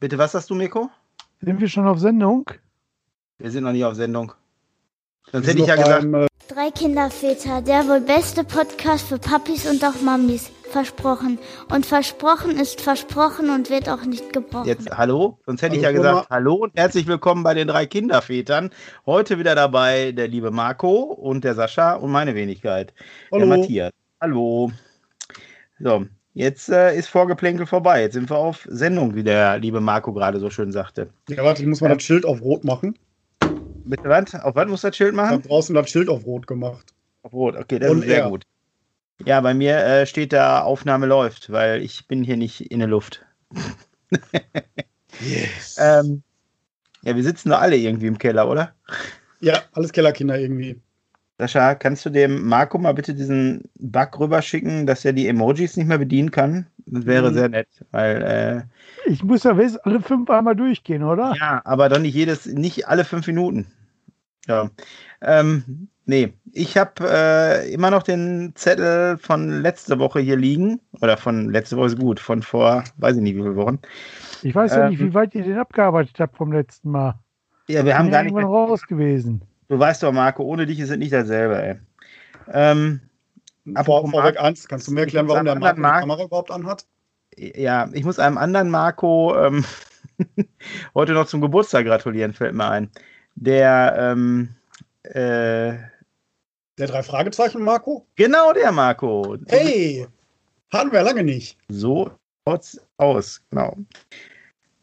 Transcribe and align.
Bitte, 0.00 0.16
was 0.16 0.32
hast 0.32 0.48
du, 0.48 0.54
Mirko? 0.54 0.88
Sind 1.42 1.60
wir 1.60 1.68
schon 1.68 1.86
auf 1.86 1.98
Sendung? 1.98 2.50
Wir 3.36 3.50
sind 3.50 3.64
noch 3.64 3.72
nicht 3.72 3.84
auf 3.84 3.94
Sendung. 3.96 4.32
Sonst 5.30 5.46
hätte 5.46 5.58
ich 5.58 5.66
ja 5.66 5.76
gesagt, 5.76 6.10
beim, 6.10 6.14
äh, 6.22 6.26
Drei 6.48 6.70
Kinderväter, 6.70 7.60
der 7.60 7.86
wohl 7.86 8.00
beste 8.00 8.42
Podcast 8.42 9.06
für 9.06 9.18
Papis 9.18 9.68
und 9.70 9.84
auch 9.84 10.00
Mamis. 10.00 10.50
Versprochen. 10.70 11.38
Und 11.68 11.84
versprochen 11.84 12.52
ist 12.58 12.80
versprochen 12.80 13.50
und 13.50 13.68
wird 13.68 13.90
auch 13.90 14.02
nicht 14.06 14.32
gebrochen. 14.32 14.66
jetzt 14.66 14.90
hallo. 14.90 15.38
Sonst 15.44 15.60
hätte 15.60 15.76
ich 15.76 15.84
Hallo, 15.84 15.96
ja 15.96 16.12
gesagt, 16.12 16.30
hallo 16.30 16.54
und 16.54 16.74
herzlich 16.76 17.06
willkommen 17.06 17.42
bei 17.42 17.52
den 17.52 17.68
drei 17.68 17.84
Kindervätern. 17.84 18.70
Heute 19.04 19.38
wieder 19.38 19.54
dabei 19.54 20.12
der 20.12 20.28
liebe 20.28 20.50
Marco 20.50 21.02
und 21.02 21.44
der 21.44 21.54
Sascha 21.54 21.92
und 21.94 22.10
meine 22.10 22.34
Wenigkeit, 22.34 22.94
Hallo. 23.30 23.46
der 23.46 23.58
Matthias. 23.58 23.92
Hallo. 24.18 24.72
So, 25.78 26.06
jetzt 26.34 26.68
äh, 26.68 26.96
ist 26.96 27.08
Vorgeplänkel 27.08 27.66
vorbei. 27.66 28.02
Jetzt 28.02 28.14
sind 28.14 28.30
wir 28.30 28.36
auf 28.38 28.66
Sendung, 28.70 29.14
wie 29.14 29.22
der 29.24 29.58
liebe 29.58 29.80
Marco 29.80 30.12
gerade 30.12 30.38
so 30.40 30.50
schön 30.50 30.72
sagte. 30.72 31.10
ja, 31.28 31.42
warte, 31.44 31.62
ich 31.62 31.68
muss 31.68 31.80
mal 31.80 31.88
das 31.88 32.02
Schild 32.02 32.24
auf 32.24 32.40
Rot 32.42 32.64
machen. 32.64 32.98
Bitte 33.84 34.08
was? 34.08 34.34
Auf 34.34 34.54
was 34.54 34.68
muss 34.68 34.82
das 34.82 34.96
Schild 34.96 35.10
Ich 35.10 35.16
machen? 35.16 35.30
habe 35.30 35.42
draußen 35.48 35.74
das 35.74 35.90
Schild 35.90 36.08
auf 36.08 36.24
Rot 36.26 36.46
gemacht. 36.46 36.92
Auf 37.22 37.32
Rot, 37.32 37.56
okay, 37.56 37.78
das 37.78 37.90
Und 37.90 38.00
ist 38.00 38.06
sehr 38.06 38.22
er. 38.24 38.30
gut. 38.30 38.44
Ja, 39.26 39.40
bei 39.40 39.52
mir 39.52 39.76
äh, 39.84 40.06
steht 40.06 40.32
da 40.32 40.62
Aufnahme 40.62 41.06
läuft, 41.06 41.50
weil 41.52 41.82
ich 41.82 42.06
bin 42.08 42.22
hier 42.24 42.36
nicht 42.38 42.70
in 42.70 42.78
der 42.78 42.88
Luft. 42.88 43.24
Yes. 45.20 45.76
Ähm, 45.78 46.22
ja, 47.02 47.14
wir 47.14 47.22
sitzen 47.22 47.50
doch 47.50 47.60
alle 47.60 47.76
irgendwie 47.76 48.06
im 48.06 48.18
Keller, 48.18 48.48
oder? 48.48 48.74
ja, 49.40 49.62
alles 49.72 49.92
Kellerkinder 49.92 50.38
irgendwie. 50.38 50.80
Sascha, 51.40 51.74
kannst 51.74 52.04
du 52.06 52.10
dem 52.10 52.46
Marco 52.46 52.78
mal 52.78 52.92
bitte 52.94 53.14
diesen 53.14 53.64
Bug 53.78 54.18
rüberschicken, 54.20 54.86
dass 54.86 55.04
er 55.04 55.12
die 55.12 55.26
Emojis 55.28 55.76
nicht 55.76 55.86
mehr 55.86 55.98
bedienen 55.98 56.30
kann? 56.30 56.66
Das 56.86 57.06
wäre 57.06 57.30
Mhm. 57.30 57.34
sehr 57.34 57.48
nett, 57.48 57.68
weil 57.90 58.68
Ich 59.06 59.24
muss 59.24 59.44
ja 59.44 59.56
wissen, 59.56 59.78
alle 59.84 60.00
fünf 60.00 60.28
einmal 60.30 60.56
durchgehen, 60.56 61.02
oder? 61.02 61.32
äh, 61.32 61.38
ja, 61.38 61.62
aber 61.64 61.88
doch 61.88 61.98
nicht 61.98 62.14
jedes, 62.14 62.46
nicht 62.46 62.88
alle 62.88 63.04
fünf 63.04 63.26
Minuten. 63.26 63.66
Ja. 64.46 64.70
Ähm, 65.22 65.88
nee, 66.06 66.32
ich 66.52 66.76
habe 66.76 66.92
äh, 67.08 67.72
immer 67.72 67.90
noch 67.90 68.02
den 68.02 68.52
Zettel 68.56 69.18
von 69.18 69.62
letzte 69.62 69.98
Woche 69.98 70.20
hier 70.20 70.36
liegen. 70.36 70.80
Oder 71.00 71.16
von 71.16 71.50
letzte 71.50 71.76
Woche 71.76 71.86
ist 71.88 71.98
gut, 71.98 72.20
von 72.20 72.42
vor, 72.42 72.84
weiß 72.98 73.16
ich 73.16 73.22
nicht 73.22 73.36
wie 73.36 73.42
viele 73.42 73.56
Wochen. 73.56 73.78
Ich 74.42 74.54
weiß 74.54 74.72
ja 74.74 74.88
nicht, 74.88 75.00
Ähm, 75.00 75.08
wie 75.08 75.14
weit 75.14 75.34
ihr 75.34 75.44
den 75.44 75.58
abgearbeitet 75.58 76.18
habt 76.18 76.36
vom 76.36 76.52
letzten 76.52 76.90
Mal. 76.90 77.14
Ja, 77.68 77.84
wir 77.84 77.96
haben 77.96 78.10
gar 78.10 78.22
nicht. 78.24 78.34
raus 78.34 78.86
gewesen. 78.86 79.42
Du 79.70 79.78
weißt 79.78 80.02
doch, 80.02 80.10
Marco, 80.10 80.42
ohne 80.42 80.66
dich 80.66 80.80
ist 80.80 80.90
es 80.90 80.96
nicht 80.96 81.12
dasselbe, 81.12 81.62
ey. 81.62 81.76
Ähm, 82.52 83.00
Vor, 83.84 84.00
vorweg 84.10 84.34
Marc- 84.34 84.40
eins, 84.40 84.66
kannst 84.66 84.88
du 84.88 84.92
mir 84.92 85.02
erklären, 85.02 85.28
warum 85.28 85.44
der 85.44 85.52
am 85.52 85.60
Marc 85.60 85.78
anderen 85.78 85.94
die 85.94 86.00
Kamera 86.00 86.24
überhaupt 86.24 86.50
anhat? 86.50 86.86
ja, 87.36 87.88
ich 87.92 88.02
muss 88.04 88.18
einem 88.18 88.36
anderen 88.36 88.68
Marco 88.68 89.32
ähm, 89.38 89.64
heute 90.94 91.12
noch 91.12 91.26
zum 91.28 91.40
Geburtstag 91.40 91.86
gratulieren, 91.86 92.32
fällt 92.32 92.56
mir 92.56 92.68
ein. 92.68 92.90
Der, 93.36 93.94
ähm, 93.96 94.56
äh, 95.04 95.74
Der 96.76 96.88
drei 96.88 97.04
Fragezeichen, 97.04 97.62
Marco? 97.62 98.08
genau 98.16 98.52
der 98.52 98.72
Marco. 98.72 99.36
Hey! 99.46 100.08
Hatten 100.72 100.90
wir 100.90 101.02
lange 101.02 101.22
nicht. 101.22 101.56
So 101.68 102.10
schaut's 102.44 102.80
aus, 102.96 103.40
genau. 103.50 103.76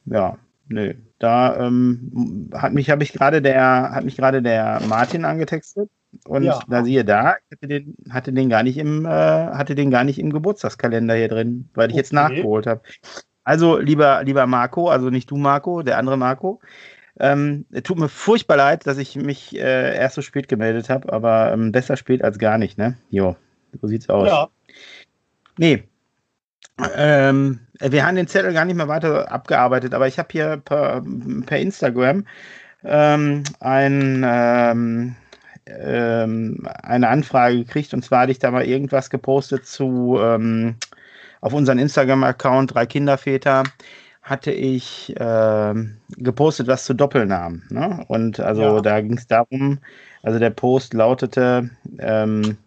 Ja, 0.06 0.38
nö. 0.70 0.94
Da 1.20 1.68
ähm, 1.68 2.50
hat 2.54 2.74
mich, 2.74 2.90
habe 2.90 3.04
ich 3.04 3.14
gerade 3.14 3.42
der, 3.42 3.92
hat 3.92 4.04
mich 4.06 4.16
gerade 4.18 4.42
der 4.42 4.82
Martin 4.88 5.26
angetextet 5.26 5.90
und 6.26 6.44
Ja. 6.44 6.64
da 6.68 6.84
siehe 6.84 7.04
da, 7.04 7.36
hatte 7.52 7.68
den, 7.68 7.96
hatte 8.10 8.32
den 8.34 8.50
gar 8.50 8.64
nicht 8.64 8.78
im, 8.78 9.06
äh, 9.06 9.10
hatte 9.10 9.76
den 9.76 9.92
gar 9.92 10.04
nicht 10.04 10.20
im 10.20 10.32
Geburtstagskalender 10.32 11.16
hier 11.16 11.28
drin, 11.30 11.70
weil 11.74 11.90
ich 11.90 11.96
jetzt 11.98 12.14
Okay. 12.14 12.24
nachgeholt 12.24 12.68
habe. 12.68 12.82
Also, 13.44 13.78
lieber, 13.78 14.24
lieber 14.24 14.46
Marco, 14.46 14.90
also 14.90 15.10
nicht 15.10 15.32
du 15.32 15.38
Marco, 15.38 15.82
der 15.82 15.98
andere 15.98 16.18
Marco. 16.18 16.60
Ähm, 17.20 17.66
es 17.72 17.84
tut 17.84 17.98
mir 17.98 18.10
furchtbar 18.10 18.58
leid, 18.58 18.86
dass 18.86 18.98
ich 18.98 19.16
mich 19.16 19.56
äh, 19.58 19.96
erst 19.96 20.16
so 20.16 20.22
spät 20.22 20.48
gemeldet 20.48 20.90
habe, 20.90 21.12
aber 21.12 21.52
ähm, 21.52 21.72
besser 21.72 21.98
spät 21.98 22.24
als 22.24 22.38
gar 22.38 22.58
nicht, 22.58 22.78
ne? 22.78 22.96
Jo, 23.10 23.36
so 23.82 23.88
sieht's 23.88 24.10
aus. 24.10 24.28
Ja, 24.28 24.50
Nee. 25.58 25.84
Ähm, 26.96 27.60
wir 27.80 28.06
haben 28.06 28.16
den 28.16 28.28
Zettel 28.28 28.54
gar 28.54 28.66
nicht 28.66 28.76
mehr 28.76 28.88
weiter 28.88 29.32
abgearbeitet, 29.32 29.94
aber 29.94 30.08
ich 30.08 30.20
habe 30.20 30.30
hier 30.32 30.58
per, 30.58 31.04
per 31.46 31.60
Instagram 31.60 32.26
ähm, 32.84 33.44
ein, 33.60 34.24
ähm, 34.26 35.16
ähm, 35.66 36.68
eine 36.84 37.10
Anfrage 37.10 37.58
gekriegt 37.58 37.94
und 37.94 38.04
zwar 38.04 38.22
hatte 38.22 38.32
ich 38.32 38.40
da 38.40 38.52
mal 38.52 38.66
irgendwas 38.66 39.10
gepostet 39.10 39.66
zu 39.66 40.18
ähm, 40.22 40.76
auf 41.42 41.54
unseren 41.54 41.80
Instagram-Account 41.80 42.74
drei 42.74 42.86
Kinderväter 42.86 43.64
hatte 44.24 44.52
ich 44.52 45.14
ähm, 45.18 45.98
gepostet 46.18 46.68
was 46.68 46.84
zu 46.84 46.94
Doppelnamen. 46.94 47.64
Ne? 47.70 48.04
Und 48.10 48.40
also 48.42 48.76
Ja. 48.76 48.82
da 48.82 49.00
ging 49.02 49.18
es 49.18 49.28
darum, 49.28 49.80
also 50.22 50.38
der 50.38 50.50
Post 50.50 50.94
lautete, 50.94 51.70
ähm, 52.00 52.58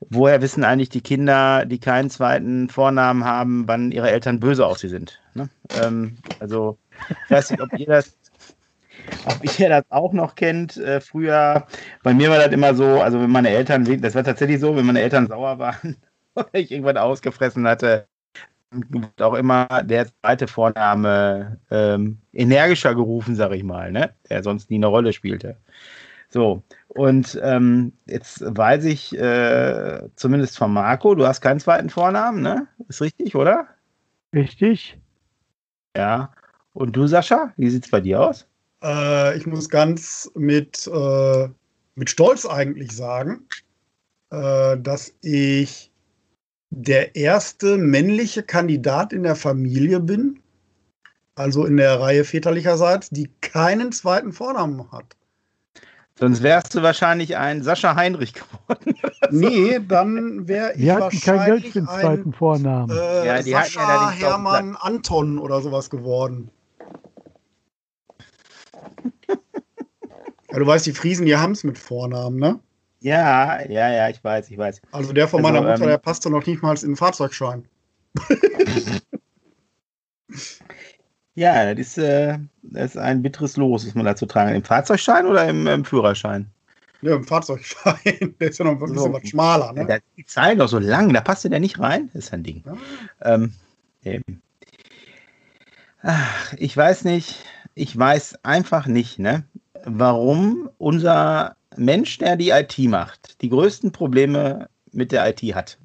woher 0.00 0.42
wissen 0.42 0.64
eigentlich 0.64 0.88
die 0.88 1.00
Kinder, 1.00 1.64
die 1.66 1.78
keinen 1.78 2.10
zweiten 2.10 2.68
Vornamen 2.68 3.24
haben, 3.24 3.66
wann 3.66 3.92
ihre 3.92 4.10
Eltern 4.10 4.40
böse 4.40 4.66
auf 4.66 4.78
sie 4.78 4.88
sind? 4.88 5.20
Ne? 5.34 5.48
Ähm, 5.82 6.18
also, 6.38 6.78
ich 7.24 7.30
weiß 7.30 7.50
nicht, 7.50 7.62
ob 7.62 7.72
ihr 7.78 7.86
das, 7.86 8.16
ob 9.26 9.58
ihr 9.58 9.68
das 9.68 9.84
auch 9.88 10.12
noch 10.12 10.34
kennt. 10.34 10.76
Äh, 10.76 11.00
früher, 11.00 11.66
bei 12.02 12.14
mir 12.14 12.30
war 12.30 12.38
das 12.38 12.52
immer 12.52 12.74
so, 12.74 13.00
also 13.00 13.20
wenn 13.20 13.30
meine 13.30 13.50
Eltern, 13.50 13.84
das 14.00 14.14
war 14.14 14.24
tatsächlich 14.24 14.60
so, 14.60 14.76
wenn 14.76 14.86
meine 14.86 15.00
Eltern 15.00 15.26
sauer 15.26 15.58
waren 15.58 15.96
oder 16.34 16.48
ich 16.52 16.70
irgendwann 16.70 16.98
ausgefressen 16.98 17.66
hatte, 17.66 18.06
wird 18.70 19.22
auch 19.22 19.34
immer 19.34 19.66
der 19.84 20.06
zweite 20.06 20.48
Vorname 20.48 21.58
ähm, 21.70 22.18
energischer 22.32 22.94
gerufen, 22.94 23.34
sag 23.34 23.52
ich 23.52 23.62
mal, 23.62 23.92
ne? 23.92 24.14
der 24.28 24.42
sonst 24.42 24.70
nie 24.70 24.76
eine 24.76 24.88
Rolle 24.88 25.12
spielte. 25.12 25.56
So, 26.28 26.62
und 26.88 27.38
ähm, 27.42 27.92
jetzt 28.06 28.42
weiß 28.44 28.84
ich 28.84 29.16
äh, 29.16 30.08
zumindest 30.16 30.58
von 30.58 30.72
Marco, 30.72 31.14
du 31.14 31.26
hast 31.26 31.40
keinen 31.40 31.60
zweiten 31.60 31.90
Vornamen, 31.90 32.42
ne? 32.42 32.66
Ist 32.88 33.00
richtig, 33.00 33.34
oder? 33.34 33.68
Richtig? 34.34 34.98
Ja. 35.96 36.32
Und 36.72 36.96
du, 36.96 37.06
Sascha, 37.06 37.52
wie 37.56 37.70
sieht's 37.70 37.90
bei 37.90 38.00
dir 38.00 38.20
aus? 38.20 38.46
äh, 38.82 39.36
ich 39.36 39.46
muss 39.46 39.68
ganz 39.68 40.30
mit, 40.34 40.86
äh, 40.86 41.48
mit 41.94 42.10
Stolz 42.10 42.46
eigentlich 42.46 42.92
sagen, 42.92 43.46
äh, 44.30 44.76
dass 44.78 45.12
ich 45.22 45.92
der 46.70 47.14
erste 47.14 47.78
männliche 47.78 48.42
Kandidat 48.42 49.12
in 49.12 49.22
der 49.22 49.36
Familie 49.36 50.00
bin, 50.00 50.40
also 51.34 51.64
in 51.64 51.76
der 51.76 52.00
Reihe 52.00 52.24
väterlicherseits, 52.24 53.10
die 53.10 53.30
keinen 53.40 53.92
zweiten 53.92 54.32
Vornamen 54.32 54.90
hat. 54.90 55.16
Sonst 56.18 56.42
wärst 56.42 56.74
du 56.74 56.82
wahrscheinlich 56.82 57.36
ein 57.36 57.62
Sascha 57.62 57.94
Heinrich 57.94 58.32
geworden. 58.32 58.94
Nee, 59.30 59.80
dann 59.86 60.48
wäre 60.48 60.72
ich 60.72 60.80
Die 60.80 60.90
hatten 60.92 61.20
kein 61.20 61.44
Geld 61.44 61.64
wahrscheinlich 61.64 61.72
für 61.72 61.78
den 61.80 61.88
ein 61.88 62.00
zweiten 62.00 62.32
Vornamen. 62.32 62.90
äh, 62.96 63.26
Ja, 63.26 63.42
die 63.42 63.54
hatten 63.54 63.68
ja 63.74 63.86
Sascha 63.86 64.08
auch 64.08 64.12
Hermann 64.12 64.76
Anton 64.76 65.38
oder 65.38 65.60
sowas 65.60 65.90
geworden. 65.90 66.50
ja, 69.28 70.58
du 70.58 70.66
weißt, 70.66 70.86
die 70.86 70.92
Friesen, 70.92 71.26
die 71.26 71.36
haben 71.36 71.52
es 71.52 71.64
mit 71.64 71.76
Vornamen, 71.76 72.38
ne? 72.38 72.58
Ja, 73.00 73.60
ja, 73.68 73.90
ja, 73.90 74.08
ich 74.08 74.24
weiß, 74.24 74.50
ich 74.50 74.56
weiß. 74.56 74.80
Also 74.92 75.12
der 75.12 75.28
von 75.28 75.44
Also, 75.44 75.52
meiner 75.52 75.60
Mutter, 75.66 75.84
ähm, 75.84 75.90
der 75.90 75.98
passte 75.98 76.30
noch 76.30 76.46
nicht 76.46 76.62
mal 76.62 76.74
in 76.76 76.80
den 76.92 76.96
Fahrzeugschein. 76.96 77.66
Ja, 81.36 81.74
das 81.74 81.78
ist, 81.88 81.98
äh, 81.98 82.38
das 82.62 82.92
ist 82.92 82.96
ein 82.96 83.22
bitteres 83.22 83.56
Los, 83.56 83.84
muss 83.84 83.94
man 83.94 84.06
dazu 84.06 84.24
tragen. 84.26 84.54
Im 84.54 84.64
Fahrzeugschein 84.64 85.26
oder 85.26 85.46
im, 85.46 85.66
im 85.66 85.84
Führerschein? 85.84 86.46
Ja, 87.02 87.14
im 87.14 87.24
Fahrzeugschein. 87.24 88.34
Der 88.40 88.48
ist 88.48 88.58
ja 88.58 88.64
noch 88.64 88.72
ein 88.72 88.78
bisschen 88.78 88.96
So. 88.98 89.12
was 89.12 89.28
schmaler, 89.28 89.72
Ja, 89.76 89.84
ne? 89.84 89.94
ist 89.96 90.02
die 90.16 90.24
Zeit 90.26 90.58
doch 90.58 90.68
so 90.68 90.78
lang, 90.78 91.12
da 91.12 91.20
passt 91.20 91.44
der 91.44 91.60
nicht 91.60 91.78
rein. 91.78 92.10
Das 92.14 92.24
ist 92.24 92.32
ein 92.32 92.42
Ding. 92.42 92.64
Ja. 92.64 93.34
Ähm, 93.34 93.52
eben. 94.02 94.40
Ach, 96.02 96.54
ich 96.56 96.74
weiß 96.76 97.04
nicht, 97.04 97.44
ich 97.74 97.96
weiß 97.96 98.44
einfach 98.44 98.86
nicht, 98.86 99.18
ne, 99.18 99.44
warum 99.84 100.70
unser 100.78 101.56
Mensch, 101.76 102.16
der 102.18 102.36
die 102.36 102.50
IT 102.50 102.78
macht, 102.78 103.42
die 103.42 103.50
größten 103.50 103.92
Probleme 103.92 104.68
mit 104.92 105.12
der 105.12 105.28
IT 105.28 105.42
hat. 105.54 105.78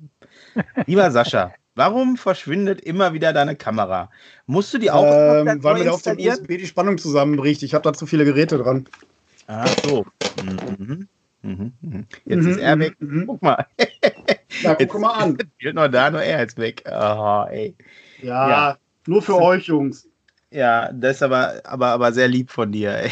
Lieber 0.86 1.12
Sascha, 1.12 1.52
warum 1.82 2.18
verschwindet 2.18 2.82
immer 2.82 3.14
wieder 3.14 3.34
deine 3.34 3.56
Kamera? 3.56 4.10
Musst 4.46 4.74
du 4.74 4.78
die 4.78 4.92
auch 4.92 5.06
Ähm, 5.08 5.64
weil 5.64 5.84
mir 5.84 5.94
auf 5.94 6.04
dem? 6.04 6.18
USB 6.20 6.58
die 6.58 6.68
Spannung 6.68 6.98
zusammenbricht. 6.98 7.64
Ich 7.64 7.74
habe 7.74 7.84
da 7.84 7.94
zu 7.94 8.06
viele 8.06 8.26
Geräte 8.26 8.58
dran. 8.58 8.88
Ach 9.48 9.76
so. 9.78 10.06
Mhm. 10.36 11.08
Mhm. 11.42 11.74
Mhm. 11.82 12.08
Jetzt 12.26 12.46
Mhm, 12.46 12.52
ist 12.52 12.58
er 12.58 12.76
mhm, 12.76 12.80
weg. 12.80 12.98
mhm. 13.00 13.28
Guck 13.28 13.42
mal. 13.42 13.66
Ja, 14.64 14.76
Jetzt 14.80 14.92
guck 14.92 15.02
mal 15.02 15.14
an. 15.14 15.38
fehlt 15.60 15.76
noch 15.76 15.88
da, 15.90 16.10
nur 16.12 16.22
er 16.24 16.44
ist 16.46 16.58
weg. 16.58 16.84
Oh, 16.88 17.46
ey. 17.50 17.76
Ja, 18.18 18.48
Ja. 18.48 18.78
nur 19.08 19.22
für 19.22 19.36
euch, 19.38 19.68
Jungs. 19.68 20.08
Ja, 20.52 20.92
das 20.92 21.18
ist 21.18 21.24
aber, 21.24 21.62
aber, 21.66 21.88
aber 21.88 22.12
sehr 22.14 22.28
lieb 22.28 22.52
von 22.52 22.72
dir. 22.72 22.92
Ey. 22.98 23.12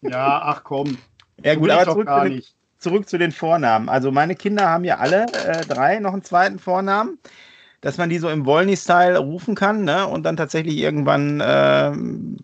Ja, 0.00 0.40
ach 0.42 0.64
komm. 0.64 1.02
Ja 1.42 1.54
So 1.54 1.60
gut, 1.60 1.70
aber 1.70 1.84
doch 1.86 1.94
zurück 1.94 2.06
gar 2.06 2.24
zu, 2.24 2.28
den, 2.30 2.36
nicht. 2.36 2.56
zurück 2.78 3.08
zu 3.08 3.18
den 3.18 3.32
Vornamen. 3.32 3.88
Also 3.88 4.10
meine 4.12 4.34
Kinder 4.36 4.68
haben 4.68 4.84
ja 4.84 4.98
alle 4.98 5.32
äh, 5.32 5.66
drei 5.66 5.98
noch 6.00 6.12
einen 6.12 6.22
zweiten 6.24 6.58
Vornamen. 6.58 7.18
Dass 7.80 7.98
man 7.98 8.08
die 8.08 8.18
so 8.18 8.28
im 8.28 8.46
Wollny-Style 8.46 9.18
rufen 9.18 9.54
kann, 9.54 9.84
ne? 9.84 10.06
Und 10.06 10.24
dann 10.24 10.36
tatsächlich 10.36 10.78
irgendwann 10.78 11.42
ähm, 11.44 12.36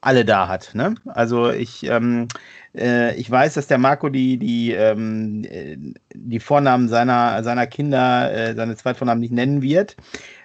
alle 0.00 0.24
da 0.24 0.48
hat, 0.48 0.74
ne? 0.74 0.94
Also 1.06 1.50
ich, 1.50 1.84
ähm, 1.84 2.28
äh, 2.76 3.14
ich 3.16 3.30
weiß, 3.30 3.54
dass 3.54 3.66
der 3.66 3.78
Marco 3.78 4.08
die, 4.08 4.38
die, 4.38 4.72
ähm, 4.72 5.44
äh, 5.44 5.76
die 6.14 6.40
Vornamen 6.40 6.88
seiner, 6.88 7.42
seiner 7.42 7.66
Kinder, 7.66 8.32
äh, 8.32 8.54
seine 8.54 8.76
Zweitvornamen 8.76 9.20
nicht 9.20 9.32
nennen 9.32 9.62
wird. 9.62 9.96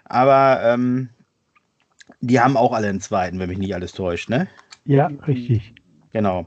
Aber 0.06 0.62
ähm, 0.64 1.10
die 2.22 2.40
haben 2.40 2.58
auch 2.58 2.74
alle 2.74 2.88
einen 2.88 3.02
zweiten, 3.02 3.40
wenn 3.40 3.50
mich 3.50 3.58
nicht 3.58 3.76
alles 3.76 3.94
täuscht, 3.94 4.30
ne? 4.30 4.48
Ja, 4.86 5.08
richtig. 5.28 5.74
Genau. 6.12 6.46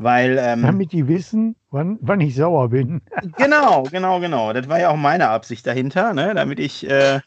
Weil, 0.00 0.38
ähm, 0.40 0.62
Damit 0.62 0.92
die 0.92 1.08
wissen, 1.08 1.56
wann, 1.72 1.98
wann 2.00 2.20
ich 2.20 2.36
sauer 2.36 2.68
bin. 2.68 3.02
genau, 3.36 3.82
genau, 3.82 4.20
genau. 4.20 4.52
Das 4.52 4.68
war 4.68 4.78
ja 4.78 4.90
auch 4.90 4.96
meine 4.96 5.28
Absicht 5.28 5.66
dahinter, 5.66 6.14
ne? 6.14 6.34
Damit 6.36 6.60
ich, 6.60 6.88
äh, 6.88 7.18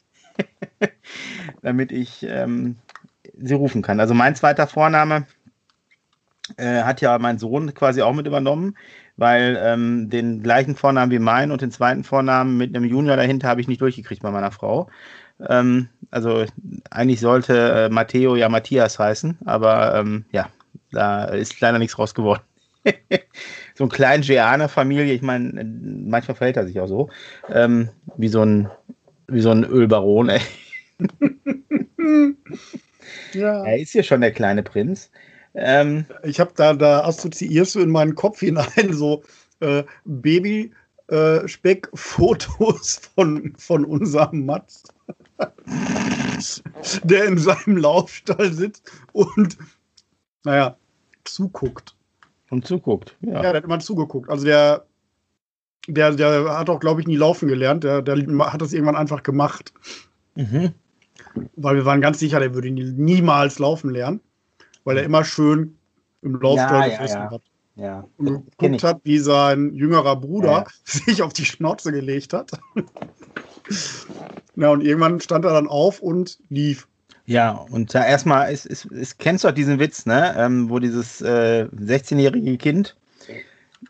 damit 1.62 1.92
ich 1.92 2.24
ähm, 2.24 2.78
sie 3.38 3.56
rufen 3.56 3.82
kann. 3.82 4.00
Also 4.00 4.14
mein 4.14 4.36
zweiter 4.36 4.68
Vorname 4.68 5.28
äh, 6.56 6.84
hat 6.84 7.02
ja 7.02 7.20
mein 7.20 7.40
Sohn 7.40 7.74
quasi 7.74 8.02
auch 8.02 8.14
mit 8.14 8.26
übernommen, 8.26 8.78
weil 9.18 9.60
ähm, 9.62 10.10
den 10.10 10.42
gleichen 10.42 10.78
Vornamen 10.78 11.12
wie 11.12 11.20
mein 11.20 11.52
und 11.52 11.62
den 11.62 11.72
zweiten 11.72 12.06
Vornamen 12.06 12.56
mit 12.56 12.74
einem 12.74 12.86
Junior 12.86 13.18
dahinter 13.18 13.50
habe 13.50 13.60
ich 13.60 13.68
nicht 13.68 13.82
durchgekriegt 13.82 14.22
bei 14.22 14.32
meiner 14.32 14.52
Frau. 14.52 14.90
Ähm, 15.46 15.90
also 16.10 16.46
eigentlich 16.90 17.20
sollte 17.20 17.88
äh, 17.88 17.90
Matteo 17.90 18.38
ja 18.38 18.48
Matthias 18.48 18.98
heißen, 18.98 19.40
aber 19.44 19.94
ähm, 19.96 20.24
ja, 20.32 20.48
da 20.94 21.26
ist 21.26 21.60
leider 21.60 21.78
nichts 21.78 22.00
raus 22.00 22.14
geworden. 22.14 22.44
so 23.76 23.86
ein 23.86 23.90
kleinen 23.90 24.24
Geaner-Familie, 24.24 25.14
ich 25.14 25.22
meine, 25.22 25.64
manchmal 25.64 26.36
verhält 26.36 26.58
er 26.58 26.68
sich 26.68 26.80
auch 26.80 26.88
so, 26.88 27.10
ähm, 27.50 27.90
wie 28.18 28.28
so 28.28 28.42
ein 28.44 28.70
wie 29.28 29.42
so 29.42 29.52
ein 29.52 29.64
Ölbaron. 29.64 30.30
Ey. 30.30 30.42
Ja. 33.34 33.64
Er 33.66 33.80
ist 33.80 33.94
ja 33.94 34.04
schon 34.04 34.22
der 34.22 34.32
kleine 34.32 34.64
Prinz. 34.64 35.12
Ähm, 35.54 36.06
Ich 36.24 36.40
habe 36.40 36.54
da, 36.56 36.74
da 36.74 37.04
assoziierst 37.04 37.76
du 37.76 37.82
in 37.82 37.90
meinen 37.90 38.16
Kopf 38.16 38.40
hinein 38.40 38.94
so 38.94 39.22
äh, 39.60 39.84
Baby-Speck-Fotos 40.06 43.02
von, 43.16 43.54
von 43.58 43.84
unserem 43.86 44.46
Mats, 44.46 44.84
der 47.04 47.26
in 47.26 47.38
seinem 47.38 47.78
Laufstall 47.78 48.52
sitzt 48.54 48.90
und, 49.14 49.58
naja, 50.44 50.78
zuguckt. 51.26 51.96
Und 52.52 52.66
zuguckt. 52.68 53.18
Ja, 53.22 53.34
Ja. 53.34 53.42
der 53.42 53.54
hat 53.56 53.64
immer 53.64 53.80
zugeguckt. 53.80 54.30
Also 54.30 54.46
der, 54.46 54.86
der, 55.88 56.12
der 56.12 56.58
hat 56.60 56.70
auch, 56.70 56.80
glaube 56.80 57.02
ich, 57.02 57.08
nie 57.08 57.16
laufen 57.16 57.48
gelernt. 57.48 57.84
Der, 57.84 58.02
der 58.04 58.16
hat 58.52 58.62
das 58.62 58.74
irgendwann 58.74 58.96
einfach 58.96 59.24
gemacht, 59.24 59.74
Mhm. 60.36 60.72
weil 61.56 61.76
wir 61.76 61.86
waren 61.86 62.02
ganz 62.02 62.20
sicher, 62.20 62.40
der 62.40 62.54
würde 62.54 62.70
nie- 62.70 62.92
niemals 62.92 63.58
laufen 63.60 63.90
lernen, 63.90 64.20
weil 64.84 64.98
er 64.98 65.04
immer 65.04 65.24
schön 65.24 65.76
im 66.22 66.40
Laufstall 66.40 66.82
Ja, 66.82 66.86
ja, 66.86 66.90
gefressen 66.92 67.22
ja. 67.22 67.32
hat. 67.32 67.42
ja. 67.76 68.08
und 68.18 68.46
geguckt 68.58 68.84
hat, 68.84 69.00
wie 69.04 69.18
sein 69.18 69.74
jüngerer 69.74 70.16
Bruder 70.16 70.52
Ja. 70.52 70.66
sich 70.84 71.24
auf 71.24 71.34
die 71.34 71.46
Schnauze 71.46 71.92
gelegt 71.92 72.34
hat. 72.34 72.52
ja, 74.56 74.70
und 74.70 74.82
irgendwann 74.84 75.20
stand 75.20 75.46
er 75.46 75.52
dann 75.54 75.68
auf 75.68 76.00
und 76.02 76.38
lief. 76.50 76.88
Ja, 77.26 77.52
und 77.52 77.94
da 77.94 78.06
erstmal, 78.06 78.52
ist, 78.52 78.66
ist, 78.66 78.86
ist, 78.86 79.20
kennst 79.20 79.44
du 79.44 79.48
auch 79.48 79.54
diesen 79.54 79.80
Witz, 79.80 80.06
ne? 80.06 80.36
Ähm, 80.38 80.70
wo 80.70 80.80
dieses 80.80 81.22
äh, 81.22 81.68
16-jährige 81.74 82.58
Kind 82.58 82.96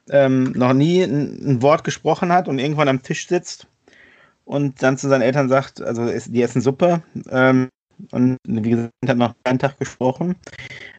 ähm, 0.10 0.52
noch 0.56 0.74
nie 0.74 1.04
ein, 1.04 1.40
ein 1.44 1.62
Wort 1.62 1.84
gesprochen 1.84 2.32
hat 2.32 2.48
und 2.48 2.60
irgendwann 2.60 2.88
am 2.88 3.04
Tisch 3.04 3.28
sitzt 3.28 3.68
und 4.46 4.84
dann 4.84 4.98
zu 4.98 5.08
seinen 5.08 5.22
Eltern 5.22 5.50
sagt, 5.50 5.82
also 5.82 6.08
die 6.08 6.42
essen 6.42 6.62
Suppe 6.62 7.04
ähm, 7.30 7.70
und 8.12 8.38
wie 8.48 8.70
gesagt, 8.70 8.92
hat 9.08 9.18
noch 9.18 9.36
keinen 9.44 9.60
Tag 9.60 9.78
gesprochen. 9.80 10.36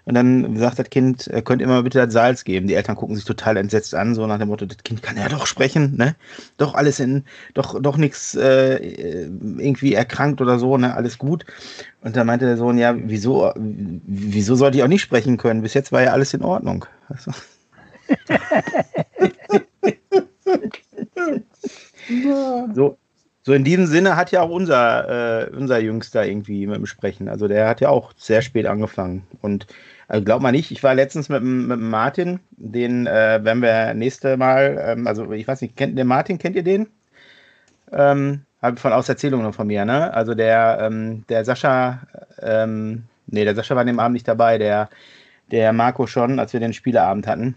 Und 0.04 0.14
dann 0.14 0.56
sagt 0.56 0.78
das 0.78 0.90
Kind, 0.90 1.28
äh, 1.28 1.42
könnt 1.42 1.60
ihr 1.60 1.68
mal 1.68 1.82
bitte 1.82 2.04
das 2.04 2.12
Salz 2.12 2.44
geben. 2.44 2.66
Die 2.66 2.74
Eltern 2.74 2.96
gucken 2.96 3.14
sich 3.16 3.24
total 3.24 3.56
entsetzt 3.56 3.94
an, 3.94 4.14
so 4.14 4.26
nach 4.26 4.38
dem 4.38 4.48
Motto, 4.48 4.66
das 4.66 4.78
Kind 4.78 5.02
kann 5.02 5.16
ja 5.16 5.28
doch 5.28 5.46
sprechen, 5.46 5.96
ne? 5.96 6.16
Doch 6.56 6.74
alles 6.74 7.00
in, 7.00 7.24
doch, 7.54 7.80
doch 7.80 7.96
nichts 7.96 8.34
äh, 8.34 8.76
irgendwie 8.76 9.94
erkrankt 9.94 10.40
oder 10.40 10.58
so, 10.58 10.76
ne? 10.76 10.94
Alles 10.94 11.18
gut. 11.18 11.44
Und 12.00 12.16
da 12.16 12.24
meinte 12.24 12.46
der 12.46 12.56
Sohn, 12.56 12.78
ja, 12.78 12.94
wieso, 12.96 13.52
wieso 13.56 14.56
sollte 14.56 14.78
ich 14.78 14.84
auch 14.84 14.88
nicht 14.88 15.02
sprechen 15.02 15.36
können? 15.36 15.62
Bis 15.62 15.74
jetzt 15.74 15.92
war 15.92 16.02
ja 16.02 16.12
alles 16.12 16.34
in 16.34 16.42
Ordnung. 16.42 16.84
Also, 17.08 17.30
so, 22.74 22.98
so 23.44 23.52
in 23.52 23.64
diesem 23.64 23.86
Sinne 23.86 24.16
hat 24.16 24.30
ja 24.30 24.42
auch 24.42 24.50
unser, 24.50 25.48
äh, 25.48 25.50
unser 25.50 25.80
Jüngster 25.80 26.24
irgendwie 26.24 26.66
mit 26.66 26.76
dem 26.76 26.86
Sprechen. 26.86 27.28
Also 27.28 27.48
der 27.48 27.68
hat 27.68 27.80
ja 27.80 27.88
auch 27.88 28.12
sehr 28.16 28.40
spät 28.40 28.66
angefangen. 28.66 29.26
Und 29.40 29.66
also 30.06 30.24
glaub 30.24 30.42
mal 30.42 30.52
nicht, 30.52 30.70
ich 30.70 30.82
war 30.82 30.94
letztens 30.94 31.28
mit, 31.28 31.42
mit 31.42 31.80
Martin, 31.80 32.38
den 32.52 33.06
äh, 33.06 33.40
werden 33.42 33.62
wir 33.62 33.94
nächste 33.94 34.36
Mal, 34.36 34.80
ähm, 34.86 35.06
also 35.06 35.32
ich 35.32 35.48
weiß 35.48 35.60
nicht, 35.62 35.76
kennt 35.76 35.98
den 35.98 36.06
Martin, 36.06 36.38
kennt 36.38 36.54
ihr 36.54 36.62
den? 36.62 36.86
Ähm, 37.90 38.42
Habe 38.62 38.76
von 38.76 38.92
aus 38.92 39.08
Erzählungen 39.08 39.52
von 39.52 39.66
mir, 39.66 39.84
ne? 39.84 40.14
Also 40.14 40.34
der, 40.34 40.78
ähm, 40.80 41.24
der 41.28 41.44
Sascha, 41.44 42.00
ähm, 42.40 43.04
nee, 43.26 43.44
der 43.44 43.54
Sascha 43.56 43.74
war 43.74 43.80
an 43.80 43.86
dem 43.88 43.98
Abend 43.98 44.14
nicht 44.14 44.28
dabei, 44.28 44.58
der, 44.58 44.88
der 45.50 45.72
Marco 45.72 46.06
schon, 46.06 46.38
als 46.38 46.52
wir 46.52 46.60
den 46.60 46.72
Spieleabend 46.72 47.26
hatten. 47.26 47.56